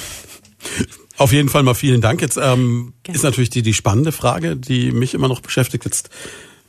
auf 1.18 1.31
jeden 1.31 1.49
Fall 1.49 1.64
mal 1.64 1.73
vielen 1.73 2.01
Dank. 2.01 2.22
Jetzt 2.22 2.38
ähm, 2.41 2.93
ist 3.11 3.23
natürlich 3.23 3.49
die, 3.49 3.61
die 3.61 3.73
spannende 3.73 4.11
Frage, 4.11 4.55
die 4.57 4.91
mich 4.91 5.14
immer 5.14 5.30
noch 5.30 5.39
beschäftigt. 5.39 5.85
Jetzt, 5.85 6.09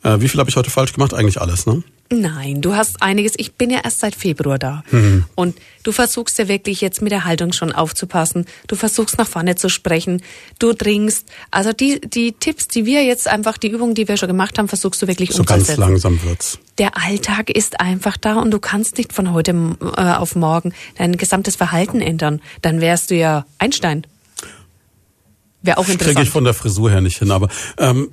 äh, 0.03 0.21
wie 0.21 0.29
viel 0.29 0.39
habe 0.39 0.49
ich 0.49 0.55
heute 0.55 0.69
falsch 0.69 0.93
gemacht? 0.93 1.13
Eigentlich 1.13 1.41
alles, 1.41 1.65
ne? 1.65 1.83
Nein, 2.11 2.61
du 2.61 2.75
hast 2.75 3.03
einiges. 3.03 3.33
Ich 3.37 3.53
bin 3.53 3.69
ja 3.69 3.81
erst 3.83 3.99
seit 3.99 4.15
Februar 4.15 4.57
da. 4.57 4.83
Mhm. 4.89 5.25
Und 5.35 5.55
du 5.83 5.91
versuchst 5.91 6.39
ja 6.39 6.47
wirklich 6.47 6.81
jetzt 6.81 7.03
mit 7.03 7.11
der 7.11 7.23
Haltung 7.23 7.53
schon 7.53 7.71
aufzupassen. 7.71 8.45
Du 8.67 8.75
versuchst 8.75 9.19
nach 9.19 9.27
vorne 9.27 9.55
zu 9.55 9.69
sprechen. 9.69 10.23
Du 10.57 10.73
trinkst. 10.73 11.27
Also 11.51 11.71
die, 11.71 12.01
die 12.01 12.31
Tipps, 12.31 12.67
die 12.67 12.85
wir 12.87 13.03
jetzt 13.03 13.27
einfach, 13.27 13.59
die 13.59 13.67
Übungen, 13.67 13.93
die 13.93 14.07
wir 14.07 14.17
schon 14.17 14.27
gemacht 14.27 14.57
haben, 14.57 14.67
versuchst 14.67 14.99
du 15.03 15.07
wirklich 15.07 15.29
So 15.33 15.43
ganz 15.43 15.59
umzusetzen. 15.61 15.81
langsam 15.81 16.23
wird's. 16.23 16.57
Der 16.79 16.97
Alltag 16.97 17.51
ist 17.51 17.79
einfach 17.79 18.17
da 18.17 18.39
und 18.39 18.49
du 18.51 18.59
kannst 18.59 18.97
nicht 18.97 19.13
von 19.13 19.31
heute 19.31 19.51
äh, 19.95 20.01
auf 20.01 20.35
morgen 20.35 20.73
dein 20.97 21.15
gesamtes 21.15 21.57
Verhalten 21.57 22.01
ändern. 22.01 22.41
Dann 22.63 22.81
wärst 22.81 23.11
du 23.11 23.15
ja 23.15 23.45
Einstein. 23.59 24.07
Wäre 25.61 25.77
auch 25.77 25.83
Kriege 25.85 25.93
interessant. 25.99 26.25
ich 26.25 26.31
von 26.31 26.43
der 26.43 26.53
Frisur 26.55 26.89
her 26.89 27.01
nicht 27.01 27.19
hin. 27.19 27.29
Aber 27.31 27.49
ähm, 27.77 28.09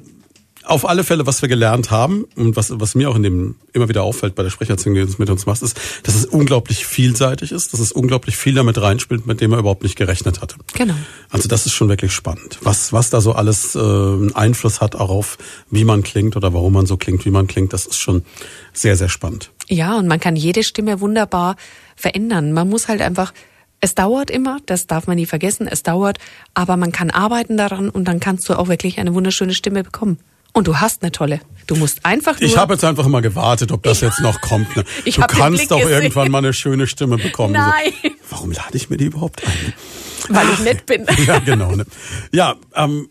auf 0.66 0.88
alle 0.88 1.04
Fälle, 1.04 1.26
was 1.26 1.42
wir 1.42 1.48
gelernt 1.48 1.90
haben 1.90 2.24
und 2.34 2.56
was, 2.56 2.72
was 2.74 2.94
mir 2.94 3.08
auch 3.08 3.14
in 3.14 3.22
dem 3.22 3.56
immer 3.72 3.88
wieder 3.88 4.02
auffällt 4.02 4.34
bei 4.34 4.42
der 4.42 4.50
Sprecherziehung, 4.50 4.94
die 4.96 5.04
du 5.04 5.14
mit 5.18 5.30
uns 5.30 5.46
machst, 5.46 5.62
ist, 5.62 5.78
dass 6.02 6.14
es 6.14 6.26
unglaublich 6.26 6.86
vielseitig 6.86 7.52
ist, 7.52 7.72
dass 7.72 7.80
es 7.80 7.92
unglaublich 7.92 8.36
viel 8.36 8.54
damit 8.54 8.80
reinspielt, 8.80 9.26
mit 9.26 9.40
dem 9.40 9.52
er 9.52 9.60
überhaupt 9.60 9.84
nicht 9.84 9.96
gerechnet 9.96 10.42
hatte. 10.42 10.56
Genau. 10.74 10.94
Also 11.30 11.48
das 11.48 11.66
ist 11.66 11.72
schon 11.72 11.88
wirklich 11.88 12.12
spannend, 12.12 12.58
was, 12.62 12.92
was 12.92 13.10
da 13.10 13.20
so 13.20 13.32
alles 13.32 13.74
äh, 13.74 13.78
einen 13.78 14.34
Einfluss 14.34 14.80
hat 14.80 14.96
auch 14.96 15.10
auf, 15.10 15.38
wie 15.70 15.84
man 15.84 16.02
klingt 16.02 16.36
oder 16.36 16.52
warum 16.52 16.72
man 16.72 16.86
so 16.86 16.96
klingt, 16.96 17.24
wie 17.24 17.30
man 17.30 17.46
klingt. 17.46 17.72
Das 17.72 17.86
ist 17.86 17.98
schon 17.98 18.24
sehr, 18.72 18.96
sehr 18.96 19.08
spannend. 19.08 19.50
Ja, 19.68 19.96
und 19.96 20.08
man 20.08 20.20
kann 20.20 20.36
jede 20.36 20.64
Stimme 20.64 21.00
wunderbar 21.00 21.56
verändern. 21.94 22.52
Man 22.52 22.68
muss 22.68 22.88
halt 22.88 23.02
einfach, 23.02 23.32
es 23.80 23.94
dauert 23.94 24.30
immer, 24.30 24.58
das 24.66 24.86
darf 24.88 25.06
man 25.06 25.16
nie 25.16 25.26
vergessen, 25.26 25.68
es 25.68 25.82
dauert, 25.82 26.18
aber 26.54 26.76
man 26.76 26.90
kann 26.90 27.10
arbeiten 27.10 27.56
daran 27.56 27.88
und 27.88 28.06
dann 28.06 28.18
kannst 28.18 28.48
du 28.48 28.58
auch 28.58 28.68
wirklich 28.68 28.98
eine 28.98 29.14
wunderschöne 29.14 29.54
Stimme 29.54 29.84
bekommen. 29.84 30.18
Und 30.56 30.66
du 30.66 30.80
hast 30.80 31.02
eine 31.02 31.12
tolle. 31.12 31.40
Du 31.66 31.76
musst 31.76 32.06
einfach 32.06 32.40
nur. 32.40 32.48
Ich 32.48 32.56
habe 32.56 32.72
jetzt 32.72 32.84
einfach 32.84 33.06
mal 33.08 33.20
gewartet, 33.20 33.72
ob 33.72 33.82
das 33.82 34.00
jetzt 34.00 34.20
noch 34.20 34.40
kommt. 34.40 34.74
Ne? 34.74 34.84
Du 35.04 35.20
kannst 35.20 35.70
doch 35.70 35.78
irgendwann 35.78 36.30
mal 36.30 36.38
eine 36.38 36.54
schöne 36.54 36.86
Stimme 36.86 37.18
bekommen. 37.18 37.52
Nein. 37.52 37.92
So, 38.02 38.10
warum 38.30 38.52
lade 38.52 38.74
ich 38.74 38.88
mir 38.88 38.96
die 38.96 39.04
überhaupt 39.04 39.46
ein? 39.46 39.74
weil 40.30 40.48
ich 40.50 40.60
nett 40.60 40.86
bin. 40.86 41.06
Ja, 41.26 41.40
genau. 41.40 41.72
Ne? 41.72 41.84
Ja, 42.32 42.54
ähm, 42.74 43.10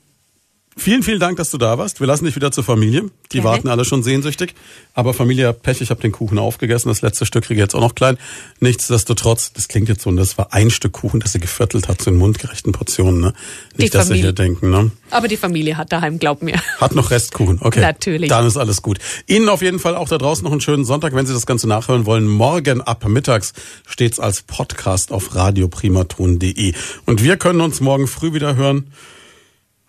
vielen, 0.77 1.03
vielen 1.03 1.19
Dank, 1.19 1.37
dass 1.37 1.51
du 1.51 1.57
da 1.57 1.77
warst. 1.77 1.99
Wir 1.99 2.07
lassen 2.07 2.25
dich 2.25 2.35
wieder 2.35 2.51
zur 2.51 2.63
Familie. 2.63 3.03
Die 3.31 3.37
Gerne. 3.37 3.49
warten 3.49 3.67
alle 3.67 3.85
schon 3.85 4.03
sehnsüchtig. 4.03 4.53
Aber 4.93 5.13
Familie 5.13 5.47
hat 5.49 5.61
Pech, 5.61 5.81
ich 5.81 5.89
habe 5.89 6.01
den 6.01 6.11
Kuchen 6.11 6.37
aufgegessen. 6.37 6.89
Das 6.89 7.01
letzte 7.01 7.25
Stück 7.25 7.45
kriege 7.45 7.59
ich 7.59 7.63
jetzt 7.63 7.75
auch 7.75 7.81
noch 7.81 7.95
klein. 7.95 8.17
Nichtsdestotrotz, 8.59 9.53
das 9.53 9.67
klingt 9.67 9.89
jetzt 9.89 10.03
so, 10.03 10.09
und 10.09 10.17
das 10.17 10.37
war 10.37 10.53
ein 10.53 10.69
Stück 10.69 10.93
Kuchen, 10.93 11.19
das 11.19 11.33
sie 11.33 11.39
geviertelt 11.39 11.87
hat, 11.87 12.01
so 12.01 12.11
in 12.11 12.17
mundgerechten 12.17 12.71
Portionen. 12.71 13.19
Ne? 13.19 13.33
Nicht, 13.77 13.93
dass 13.93 14.07
sie 14.07 14.15
hier 14.15 14.33
denken, 14.33 14.69
ne? 14.69 14.91
Aber 15.11 15.27
die 15.27 15.37
Familie 15.37 15.77
hat 15.77 15.91
daheim, 15.91 16.19
glaub 16.19 16.41
mir. 16.41 16.59
Hat 16.79 16.95
noch 16.95 17.11
Restkuchen, 17.11 17.59
okay. 17.61 17.81
Natürlich. 17.81 18.29
Dann 18.29 18.45
ist 18.45 18.57
alles 18.57 18.81
gut. 18.81 18.99
Ihnen 19.27 19.49
auf 19.49 19.61
jeden 19.61 19.79
Fall 19.79 19.95
auch 19.95 20.09
da 20.09 20.17
draußen 20.17 20.43
noch 20.43 20.51
einen 20.51 20.61
schönen 20.61 20.85
Sonntag, 20.85 21.13
wenn 21.13 21.25
Sie 21.25 21.33
das 21.33 21.45
Ganze 21.45 21.67
nachhören 21.67 22.05
wollen. 22.05 22.27
Morgen 22.27 22.81
ab 22.81 23.05
mittags 23.07 23.53
steht's 23.87 24.19
als 24.19 24.41
Podcast 24.41 25.11
auf 25.11 25.35
radioprimaton.de. 25.35 26.73
Und 27.05 27.23
wir 27.23 27.37
können 27.37 27.61
uns 27.61 27.81
morgen 27.81 28.07
früh 28.07 28.33
wieder 28.33 28.55
hören. 28.55 28.91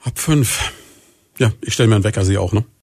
Ab 0.06 0.20
fünf. 0.20 0.72
Ja, 1.38 1.52
ich 1.60 1.74
stelle 1.74 1.88
mir 1.88 1.96
einen 1.96 2.04
Wecker, 2.04 2.24
Sie 2.24 2.38
auch, 2.38 2.52
ne? 2.52 2.64